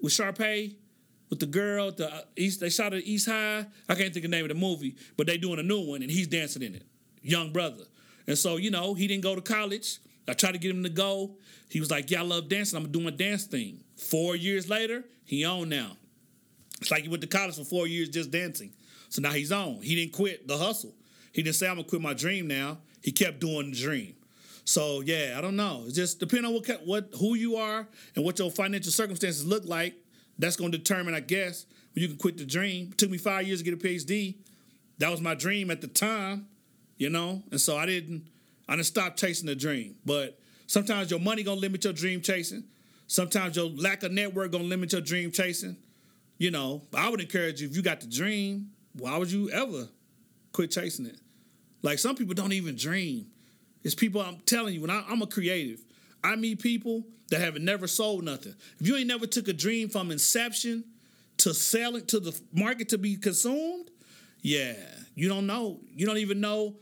with 0.01 0.13
Sharpay 0.13 0.77
with 1.31 1.41
the 1.41 1.47
girl. 1.47 1.91
The 1.93 2.13
uh, 2.13 2.21
East 2.37 2.61
they 2.61 2.71
shot 2.71 2.95
at 2.95 3.03
East 3.05 3.29
High. 3.29 3.67
I 3.89 3.95
can't 3.95 4.13
think 4.13 4.25
of 4.25 4.31
the 4.31 4.37
name 4.37 4.45
of 4.45 4.49
the 4.49 4.55
movie, 4.55 4.97
but 5.17 5.27
they 5.27 5.37
doing 5.37 5.59
a 5.59 5.63
new 5.63 5.81
one 5.81 6.03
and 6.03 6.11
he's 6.11 6.27
dancing 6.27 6.63
in 6.63 6.75
it. 6.75 6.87
Young 7.23 7.53
brother. 7.53 7.85
And 8.27 8.37
so 8.37 8.57
you 8.57 8.71
know 8.71 8.95
he 8.95 9.07
didn't 9.07 9.23
go 9.23 9.35
to 9.35 9.41
college. 9.41 9.99
I 10.29 10.33
tried 10.33 10.53
to 10.53 10.59
get 10.59 10.73
him 10.73 10.83
to 10.83 10.89
go. 10.89 11.37
He 11.69 11.81
was 11.81 11.91
like, 11.91 12.11
"Yeah, 12.11 12.21
I 12.21 12.25
love 12.25 12.49
dancing. 12.49 12.77
I'm 12.77 12.91
doing 12.91 13.07
a 13.07 13.13
dance 13.13 13.45
thing." 13.45 13.81
Four 13.97 14.37
years 14.37 14.69
later, 14.69 15.05
he 15.25 15.45
on 15.45 15.69
now. 15.69 15.97
It's 16.81 16.91
like 16.91 17.03
he 17.03 17.09
went 17.09 17.23
to 17.23 17.29
college 17.29 17.57
for 17.57 17.65
four 17.65 17.87
years 17.87 18.09
just 18.09 18.31
dancing. 18.31 18.73
So 19.09 19.23
now 19.23 19.31
he's 19.31 19.53
on. 19.53 19.81
He 19.83 19.95
didn't 19.95 20.13
quit 20.13 20.47
the 20.47 20.57
hustle. 20.57 20.95
He 21.33 21.43
didn't 21.43 21.57
say 21.57 21.69
I'm 21.69 21.77
gonna 21.77 21.89
quit 21.89 22.03
my 22.03 22.15
dream 22.15 22.49
now. 22.49 22.79
He 23.03 23.13
kept 23.13 23.41
doing 23.41 23.71
the 23.71 23.77
dream. 23.77 24.15
So 24.65 25.01
yeah, 25.01 25.35
I 25.39 25.41
don't 25.41 25.57
know. 25.57 25.85
It's 25.87 25.95
just 25.95 26.19
depending 26.19 26.47
on 26.47 26.55
what 26.55 26.87
what 26.87 27.09
who 27.19 27.35
you 27.35 27.57
are 27.57 27.87
and 28.15 28.25
what 28.25 28.39
your 28.39 28.51
financial 28.51 28.93
circumstances 28.93 29.47
look 29.47 29.65
like. 29.65 29.95
That's 30.39 30.57
gonna 30.57 30.71
determine, 30.71 31.15
I 31.15 31.21
guess, 31.21 31.67
when 31.95 32.03
you 32.03 32.09
can 32.09 32.19
quit 32.19 32.37
the 32.37 32.45
dream. 32.45 32.91
It 32.93 32.99
took 32.99 33.11
me 33.11 33.19
five 33.19 33.47
years 33.47 33.63
to 33.63 33.65
get 33.65 33.75
a 33.75 33.77
PhD. 33.77 34.37
That 34.99 35.11
was 35.11 35.21
my 35.21 35.35
dream 35.35 35.71
at 35.71 35.81
the 35.81 35.89
time, 35.89 36.47
you 36.97 37.11
know. 37.11 37.43
And 37.51 37.61
so 37.61 37.77
I 37.77 37.87
didn't 37.87 38.29
I 38.69 38.77
didn't 38.77 38.87
stop 38.87 39.17
chasing 39.17 39.47
the 39.47 39.55
dream. 39.55 39.97
But 40.05 40.39
sometimes 40.67 41.11
your 41.11 41.21
money 41.21 41.43
gonna 41.43 41.61
limit 41.61 41.85
your 41.85 41.93
dream 41.93 42.21
chasing. 42.21 42.65
Sometimes 43.07 43.57
your 43.57 43.67
lack 43.71 44.03
of 44.03 44.13
network 44.13 44.53
gonna 44.53 44.65
limit 44.65 44.93
your 44.93 45.01
dream 45.01 45.31
chasing. 45.31 45.77
You 46.39 46.51
know, 46.51 46.83
I 46.95 47.09
would 47.09 47.21
encourage 47.21 47.61
you 47.61 47.69
if 47.69 47.77
you 47.77 47.83
got 47.83 48.01
the 48.01 48.07
dream, 48.07 48.71
why 48.93 49.17
would 49.17 49.31
you 49.31 49.51
ever 49.51 49.89
quit 50.53 50.71
chasing 50.71 51.07
it? 51.07 51.19
Like 51.83 51.99
some 51.99 52.17
people 52.17 52.35
don't 52.35 52.53
even 52.53 52.77
dream. 52.77 53.27
It's 53.85 53.95
people 53.95 54.21
I'm 54.21 54.39
telling 54.47 54.75
you, 54.75 54.81
when 54.81 54.91
I, 54.91 55.05
I'm 55.09 55.23
a 55.23 55.27
creative, 55.27 55.81
I 56.25 56.35
meet 56.37 56.61
people 56.61 57.05
that 57.31 57.41
have 57.41 57.59
never 57.59 57.87
sold 57.87 58.25
nothing. 58.25 58.55
If 58.79 58.87
you 58.87 58.97
ain't 58.97 59.09
never 59.09 59.27
took 59.27 59.49
a 59.49 59.53
dream 59.53 59.89
from 59.89 60.11
inception 60.11 60.85
to 61.39 61.53
selling 61.53 62.07
to 62.07 62.21
the 62.21 62.39
market 62.53 62.89
to 62.91 62.99
be 62.99 63.17
consumed, 63.17 63.91
yeah, 64.43 64.75
you 65.15 65.29
don't 65.29 65.47
know. 65.47 65.81
You 65.95 66.07
don't 66.07 66.19
even 66.19 66.41
know 66.41 66.77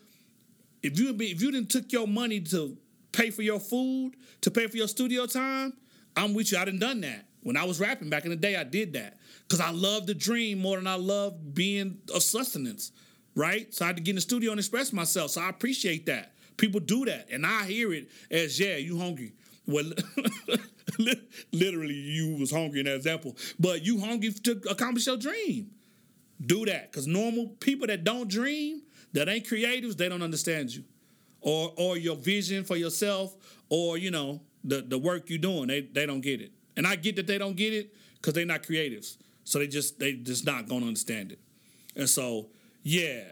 if 0.84 0.98
you 0.98 1.16
if 1.18 1.40
you 1.42 1.50
didn't 1.50 1.70
took 1.70 1.90
your 1.92 2.06
money 2.06 2.40
to 2.40 2.76
pay 3.12 3.30
for 3.30 3.42
your 3.42 3.58
food, 3.58 4.12
to 4.42 4.50
pay 4.50 4.66
for 4.66 4.76
your 4.76 4.88
studio 4.88 5.26
time, 5.26 5.72
I'm 6.16 6.34
with 6.34 6.52
you. 6.52 6.58
I 6.58 6.66
done 6.66 6.78
done 6.78 7.00
that. 7.00 7.24
When 7.42 7.56
I 7.56 7.64
was 7.64 7.80
rapping 7.80 8.10
back 8.10 8.24
in 8.24 8.30
the 8.30 8.36
day, 8.36 8.56
I 8.56 8.64
did 8.64 8.92
that. 8.94 9.18
Cause 9.48 9.60
I 9.60 9.70
love 9.70 10.06
the 10.06 10.14
dream 10.14 10.58
more 10.58 10.76
than 10.76 10.86
I 10.86 10.96
love 10.96 11.54
being 11.54 11.98
a 12.14 12.20
sustenance. 12.20 12.92
Right? 13.34 13.72
So 13.72 13.84
I 13.84 13.88
had 13.88 13.96
to 13.96 14.02
get 14.02 14.12
in 14.12 14.16
the 14.16 14.20
studio 14.20 14.50
and 14.50 14.60
express 14.60 14.92
myself. 14.92 15.32
So 15.32 15.40
I 15.40 15.48
appreciate 15.48 16.06
that. 16.06 16.32
People 16.56 16.80
do 16.80 17.04
that. 17.06 17.30
And 17.30 17.44
I 17.44 17.64
hear 17.64 17.92
it 17.92 18.08
as, 18.30 18.60
yeah, 18.60 18.76
you 18.76 18.98
hungry. 18.98 19.32
Well, 19.66 19.92
literally, 21.52 21.94
you 21.94 22.36
was 22.36 22.50
hungry 22.50 22.80
in 22.80 22.86
that 22.86 22.96
example. 22.96 23.36
But 23.58 23.84
you 23.84 23.98
hungry 24.00 24.30
to 24.32 24.60
accomplish 24.70 25.06
your 25.06 25.16
dream. 25.16 25.70
Do 26.44 26.64
that. 26.66 26.90
Because 26.90 27.06
normal 27.06 27.48
people 27.60 27.86
that 27.86 28.04
don't 28.04 28.28
dream, 28.28 28.82
that 29.12 29.28
ain't 29.28 29.46
creatives, 29.46 29.96
they 29.96 30.08
don't 30.08 30.22
understand 30.22 30.74
you, 30.74 30.84
or 31.40 31.72
or 31.76 31.96
your 31.96 32.16
vision 32.16 32.64
for 32.64 32.76
yourself, 32.76 33.34
or 33.70 33.96
you 33.96 34.10
know 34.10 34.42
the 34.64 34.82
the 34.82 34.98
work 34.98 35.30
you're 35.30 35.38
doing. 35.38 35.68
They 35.68 35.82
they 35.82 36.06
don't 36.06 36.20
get 36.20 36.40
it, 36.40 36.52
and 36.76 36.86
I 36.86 36.96
get 36.96 37.16
that 37.16 37.26
they 37.26 37.38
don't 37.38 37.56
get 37.56 37.72
it 37.72 37.94
because 38.16 38.34
they're 38.34 38.44
not 38.44 38.62
creatives. 38.62 39.16
So 39.44 39.58
they 39.58 39.66
just 39.68 39.98
they 39.98 40.14
just 40.14 40.44
not 40.44 40.68
gonna 40.68 40.86
understand 40.86 41.32
it, 41.32 41.38
and 41.96 42.08
so 42.08 42.48
yeah, 42.82 43.22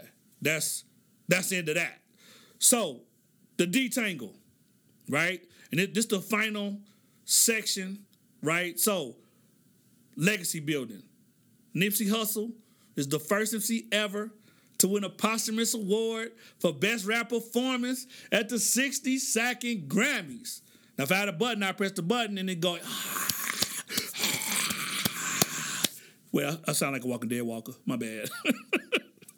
that's 0.40 0.84
that's 1.28 1.48
the 1.48 1.58
end 1.58 1.68
of 1.68 1.74
that. 1.74 1.98
So 2.58 3.00
the 3.56 3.66
detangle, 3.66 4.34
right, 5.08 5.42
and 5.72 5.80
it, 5.80 5.94
this 5.94 6.06
the 6.06 6.20
final 6.20 6.78
section, 7.24 8.04
right? 8.42 8.78
So 8.78 9.16
legacy 10.16 10.60
building. 10.60 11.02
Nipsey 11.74 12.08
Hussle 12.08 12.52
is 12.94 13.08
the 13.08 13.18
first 13.18 13.54
MC 13.54 13.88
ever 13.90 14.30
to 14.78 14.88
win 14.88 15.04
a 15.04 15.08
posthumous 15.08 15.74
award 15.74 16.32
for 16.58 16.72
best 16.72 17.06
rap 17.06 17.30
performance 17.30 18.06
at 18.30 18.48
the 18.48 18.56
62nd 18.56 19.86
Grammys. 19.88 20.60
Now, 20.98 21.04
if 21.04 21.12
I 21.12 21.16
had 21.16 21.28
a 21.28 21.32
button, 21.32 21.62
I 21.62 21.72
press 21.72 21.92
the 21.92 22.02
button 22.02 22.36
and 22.36 22.50
it 22.50 22.60
go. 22.60 22.72
well, 26.32 26.60
I 26.68 26.72
sound 26.72 26.92
like 26.92 27.04
a 27.04 27.06
Walking 27.06 27.30
Dead 27.30 27.42
walker. 27.42 27.72
My 27.86 27.96
bad. 27.96 28.28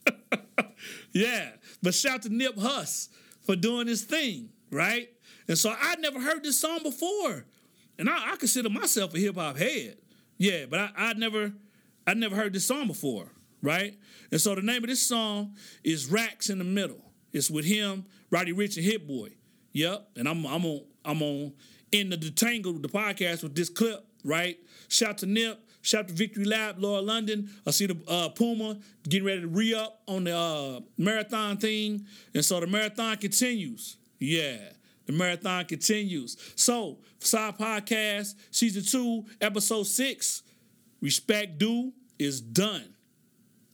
yeah, 1.12 1.50
but 1.82 1.94
shout 1.94 2.22
to 2.22 2.28
Nip 2.30 2.58
Huss 2.58 3.08
for 3.42 3.54
doing 3.54 3.86
his 3.86 4.02
thing, 4.02 4.48
right? 4.70 5.10
And 5.48 5.58
so 5.58 5.74
I'd 5.78 6.00
never 6.00 6.20
heard 6.20 6.42
this 6.42 6.58
song 6.58 6.82
before, 6.82 7.44
and 7.98 8.08
I, 8.08 8.32
I 8.32 8.36
consider 8.36 8.70
myself 8.70 9.14
a 9.14 9.18
hip 9.18 9.36
hop 9.36 9.56
head. 9.56 9.98
Yeah, 10.38 10.66
but 10.68 10.80
I, 10.80 10.90
I'd 10.96 11.18
never, 11.18 11.52
I'd 12.06 12.16
never 12.16 12.34
heard 12.34 12.52
this 12.52 12.66
song 12.66 12.86
before, 12.86 13.30
right? 13.62 13.94
And 14.30 14.40
so 14.40 14.54
the 14.54 14.62
name 14.62 14.82
of 14.82 14.88
this 14.88 15.02
song 15.02 15.54
is 15.82 16.10
Racks 16.10 16.48
in 16.50 16.58
the 16.58 16.64
Middle. 16.64 17.12
It's 17.32 17.50
with 17.50 17.64
him, 17.64 18.06
Roddy 18.30 18.52
Ricch, 18.52 18.76
and 18.76 18.84
Hit 18.84 19.06
Boy. 19.06 19.30
Yep, 19.72 20.10
and 20.16 20.28
I'm 20.28 20.46
I'm 20.46 20.64
on 20.64 20.84
I'm 21.04 21.20
on 21.22 21.52
in 21.92 22.10
the 22.10 22.16
detangle 22.16 22.80
the 22.80 22.88
podcast 22.88 23.42
with 23.42 23.54
this 23.54 23.68
clip, 23.68 24.04
right? 24.24 24.56
Shout 24.88 25.18
to 25.18 25.26
Nip, 25.26 25.60
shout 25.82 26.08
to 26.08 26.14
Victory 26.14 26.44
Lap, 26.44 26.76
Lauren 26.78 27.06
London. 27.06 27.50
I 27.66 27.72
see 27.72 27.86
the 27.86 27.98
uh, 28.08 28.28
Puma 28.30 28.78
getting 29.08 29.26
ready 29.26 29.40
to 29.42 29.48
re 29.48 29.74
up 29.74 30.00
on 30.06 30.24
the 30.24 30.36
uh, 30.36 30.80
marathon 30.96 31.56
thing, 31.56 32.06
and 32.34 32.44
so 32.44 32.60
the 32.60 32.66
marathon 32.66 33.16
continues. 33.16 33.96
Yeah. 34.18 34.58
The 35.06 35.12
marathon 35.12 35.64
continues. 35.66 36.36
So, 36.56 36.98
Facade 37.20 37.58
Podcast, 37.58 38.34
Season 38.50 38.82
2, 38.82 39.24
Episode 39.40 39.84
6, 39.86 40.42
Respect 41.00 41.58
Due 41.58 41.92
is 42.18 42.40
done. 42.40 42.94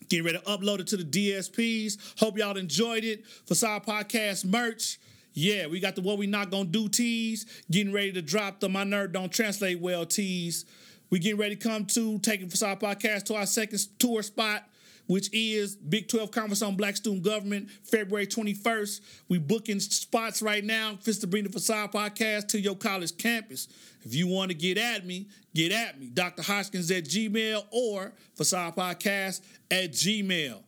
Getting 0.09 0.25
ready 0.25 0.39
to 0.39 0.45
upload 0.45 0.81
it 0.81 0.89
to 0.89 0.97
the 0.97 1.05
DSPs. 1.05 2.19
Hope 2.19 2.37
y'all 2.37 2.57
enjoyed 2.57 3.05
it. 3.05 3.25
Facade 3.47 3.87
Podcast 3.87 4.45
merch. 4.45 4.99
Yeah, 5.33 5.69
we 5.69 5.79
got 5.79 5.95
the 5.95 6.03
What 6.03 6.19
We 6.19 6.27
Not 6.27 6.51
Gonna 6.51 6.65
Do 6.65 6.89
tees. 6.89 7.47
Getting 7.71 7.93
ready 7.93 8.13
to 8.13 8.23
drop 8.23 8.59
the 8.59 8.69
My 8.69 8.83
Nerd 8.83 9.13
Don't 9.13 9.31
Translate 9.31 9.79
Well 9.79 10.05
tees. 10.05 10.65
We 11.11 11.21
getting 11.21 11.39
ready 11.39 11.55
to 11.57 11.69
come 11.69 11.87
to 11.87 12.19
taking 12.19 12.49
Facade 12.49 12.81
Podcast 12.81 13.25
to 13.27 13.37
our 13.37 13.47
second 13.47 13.81
tour 13.99 14.23
spot 14.23 14.69
which 15.11 15.29
is 15.33 15.75
Big 15.75 16.07
12 16.07 16.31
Conference 16.31 16.63
on 16.63 16.77
Black 16.77 16.95
Student 16.95 17.25
Government, 17.25 17.69
February 17.83 18.29
21st. 18.29 19.01
We 19.29 19.39
booking 19.39 19.81
spots 19.81 20.41
right 20.41 20.65
now, 20.65 20.99
Fist 21.01 21.23
to 21.23 21.27
bring 21.27 21.43
the 21.43 21.51
Facade 21.51 21.91
Podcast 21.91 22.47
to 22.51 22.61
your 22.61 22.77
college 22.77 23.17
campus. 23.17 23.67
If 24.05 24.15
you 24.15 24.29
want 24.29 24.53
to 24.53 24.57
get 24.57 24.79
at 24.79 25.05
me, 25.05 25.27
get 25.53 25.73
at 25.73 25.99
me. 25.99 26.11
Dr. 26.15 26.43
Hoskins 26.43 26.93
at 26.93 27.07
Gmail 27.07 27.65
or 27.73 28.13
Facade 28.37 28.77
Podcast 28.77 29.41
at 29.69 29.91
Gmail. 29.91 30.63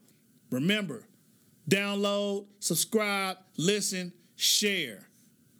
Remember, 0.51 1.05
download, 1.71 2.47
subscribe, 2.59 3.37
listen, 3.57 4.13
share. 4.35 5.09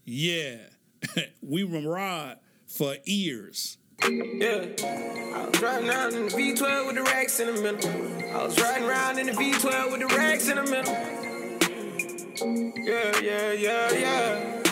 Yeah, 0.05 0.57
we 1.41 1.63
ride 1.63 2.39
for 2.67 2.97
ears. 3.07 3.79
Yeah, 4.01 4.67
I 5.35 5.49
was 5.49 5.61
riding 5.61 5.89
around 5.89 6.15
in 6.15 6.27
the 6.27 6.33
V12 6.33 6.87
with 6.87 6.97
the 6.97 7.03
racks 7.03 7.41
in 7.41 7.55
the 7.55 7.63
middle. 7.63 7.91
I 8.35 8.45
was 8.45 8.59
riding 8.61 8.89
around 8.89 9.19
in 9.19 9.27
the 9.27 9.33
V12 9.33 9.93
with 9.93 10.01
the 10.01 10.07
racks 10.17 10.49
in 10.49 10.57
the 10.57 10.65
middle. 10.65 10.95
Yeah, 12.85 13.21
yeah, 13.21 13.53
yeah, 13.53 13.93
yeah. 13.93 14.63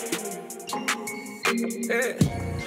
Yeah, 1.86 2.14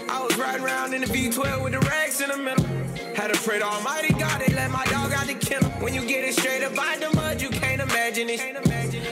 I 0.09 0.23
was 0.23 0.37
riding 0.37 0.63
around 0.63 0.93
in 0.93 1.01
the 1.01 1.07
V12 1.07 1.63
with 1.63 1.73
the 1.73 1.79
racks 1.79 2.21
in 2.21 2.29
the 2.29 2.37
middle. 2.37 2.72
Had 3.15 3.31
to 3.31 3.39
pray 3.41 3.59
to 3.59 3.65
Almighty 3.65 4.13
God, 4.13 4.41
they 4.41 4.53
let 4.53 4.71
my 4.71 4.85
dog 4.85 5.13
out 5.13 5.27
the 5.27 5.35
kennel. 5.35 5.69
When 5.81 5.93
you 5.93 6.05
get 6.05 6.23
it 6.23 6.33
straight 6.33 6.63
up 6.63 6.77
out 6.77 6.99
the 6.99 7.15
mud, 7.15 7.41
you 7.41 7.49
can't 7.49 7.81
imagine 7.81 8.29
it. 8.29 8.41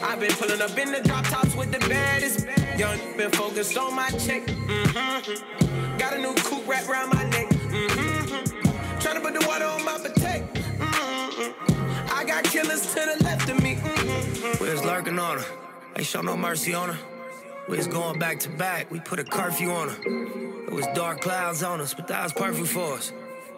I've 0.03 0.19
been 0.19 0.31
pulling 0.31 0.61
up 0.61 0.77
in 0.77 0.91
the 0.91 1.01
drop 1.01 1.25
tops 1.25 1.55
with 1.55 1.71
the 1.71 1.79
baddest. 1.87 2.47
Young, 2.77 2.97
been 3.15 3.29
focused 3.31 3.77
on 3.77 3.95
my 3.95 4.09
check. 4.11 4.43
Mm-hmm. 4.47 5.97
Got 5.97 6.13
a 6.13 6.19
new 6.19 6.33
coupe 6.33 6.67
wrapped 6.67 6.89
around 6.89 7.13
my 7.13 7.23
neck. 7.29 7.49
Mm-hmm. 7.49 8.99
Trying 8.99 9.15
to 9.15 9.21
put 9.21 9.39
the 9.39 9.45
water 9.47 9.65
on 9.65 9.85
my 9.85 9.97
potato. 9.99 10.47
Mm-hmm. 10.79 12.13
I 12.13 12.23
got 12.23 12.43
killers 12.45 12.87
to 12.93 13.15
the 13.17 13.23
left 13.23 13.49
of 13.49 13.61
me. 13.61 13.75
Mm-hmm. 13.75 14.63
We 14.63 14.71
was 14.71 14.83
lurking 14.83 15.19
on 15.19 15.39
her. 15.39 15.45
Ain't 15.95 16.07
show 16.07 16.21
no 16.21 16.35
mercy 16.35 16.73
on 16.73 16.89
her. 16.89 16.99
We 17.69 17.77
was 17.77 17.87
going 17.87 18.17
back 18.17 18.39
to 18.39 18.49
back. 18.49 18.89
We 18.89 18.99
put 18.99 19.19
a 19.19 19.23
curfew 19.23 19.69
on 19.71 19.89
her. 19.89 19.97
It 20.67 20.73
was 20.73 20.87
dark 20.95 21.21
clouds 21.21 21.61
on 21.61 21.79
us, 21.79 21.93
but 21.93 22.07
that 22.07 22.23
was 22.23 22.33
perfect 22.33 22.67
for 22.67 22.95
us. 22.95 23.13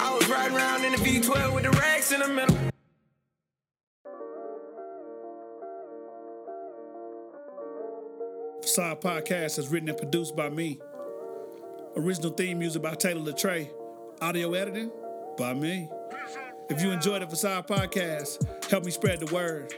I 0.00 0.14
was 0.14 0.28
riding 0.28 0.56
around 0.56 0.84
in 0.84 0.92
the 0.92 0.98
V12 0.98 1.54
with 1.54 1.64
the 1.64 1.70
racks 1.70 2.12
in 2.12 2.20
the 2.20 2.28
middle. 2.28 2.56
Facade 8.62 9.00
Podcast 9.00 9.58
is 9.58 9.68
written 9.68 9.88
and 9.88 9.98
produced 9.98 10.36
by 10.36 10.48
me. 10.50 10.78
Original 11.96 12.30
theme 12.30 12.58
music 12.58 12.82
by 12.82 12.94
Taylor 12.94 13.32
Latre. 13.32 13.70
Audio 14.20 14.52
editing 14.54 14.90
by 15.36 15.54
me. 15.54 15.88
If 16.68 16.82
you 16.82 16.90
enjoyed 16.90 17.22
the 17.22 17.26
Facade 17.26 17.66
Podcast, 17.66 18.70
help 18.70 18.84
me 18.84 18.90
spread 18.90 19.20
the 19.20 19.34
word 19.34 19.74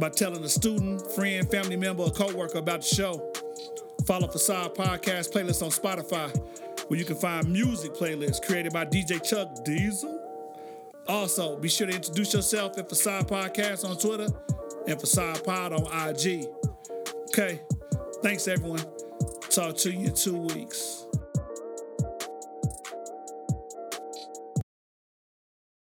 by 0.00 0.08
telling 0.08 0.42
a 0.42 0.48
student, 0.48 1.10
friend, 1.12 1.48
family 1.50 1.76
member, 1.76 2.02
or 2.02 2.10
coworker 2.10 2.58
about 2.58 2.80
the 2.80 2.86
show. 2.86 3.32
Follow 4.06 4.28
Facade 4.28 4.74
Podcast 4.74 5.32
playlist 5.32 5.62
on 5.62 5.70
Spotify, 5.70 6.30
where 6.88 6.98
you 6.98 7.04
can 7.04 7.16
find 7.16 7.50
music 7.50 7.94
playlists 7.94 8.44
created 8.44 8.72
by 8.72 8.84
DJ 8.84 9.22
Chuck 9.22 9.64
Diesel. 9.64 10.22
Also, 11.08 11.56
be 11.58 11.68
sure 11.68 11.86
to 11.86 11.94
introduce 11.94 12.34
yourself 12.34 12.78
at 12.78 12.88
Facade 12.88 13.28
Podcast 13.28 13.88
on 13.88 13.96
Twitter 13.96 14.26
and 14.86 15.00
Facade 15.00 15.44
Pod 15.44 15.72
on 15.72 16.08
IG. 16.08 16.46
Okay, 17.28 17.60
thanks 18.22 18.48
everyone. 18.48 18.84
Talk 19.50 19.76
to 19.78 19.92
you 19.92 20.08
in 20.08 20.14
two 20.14 20.36
weeks. 20.36 21.05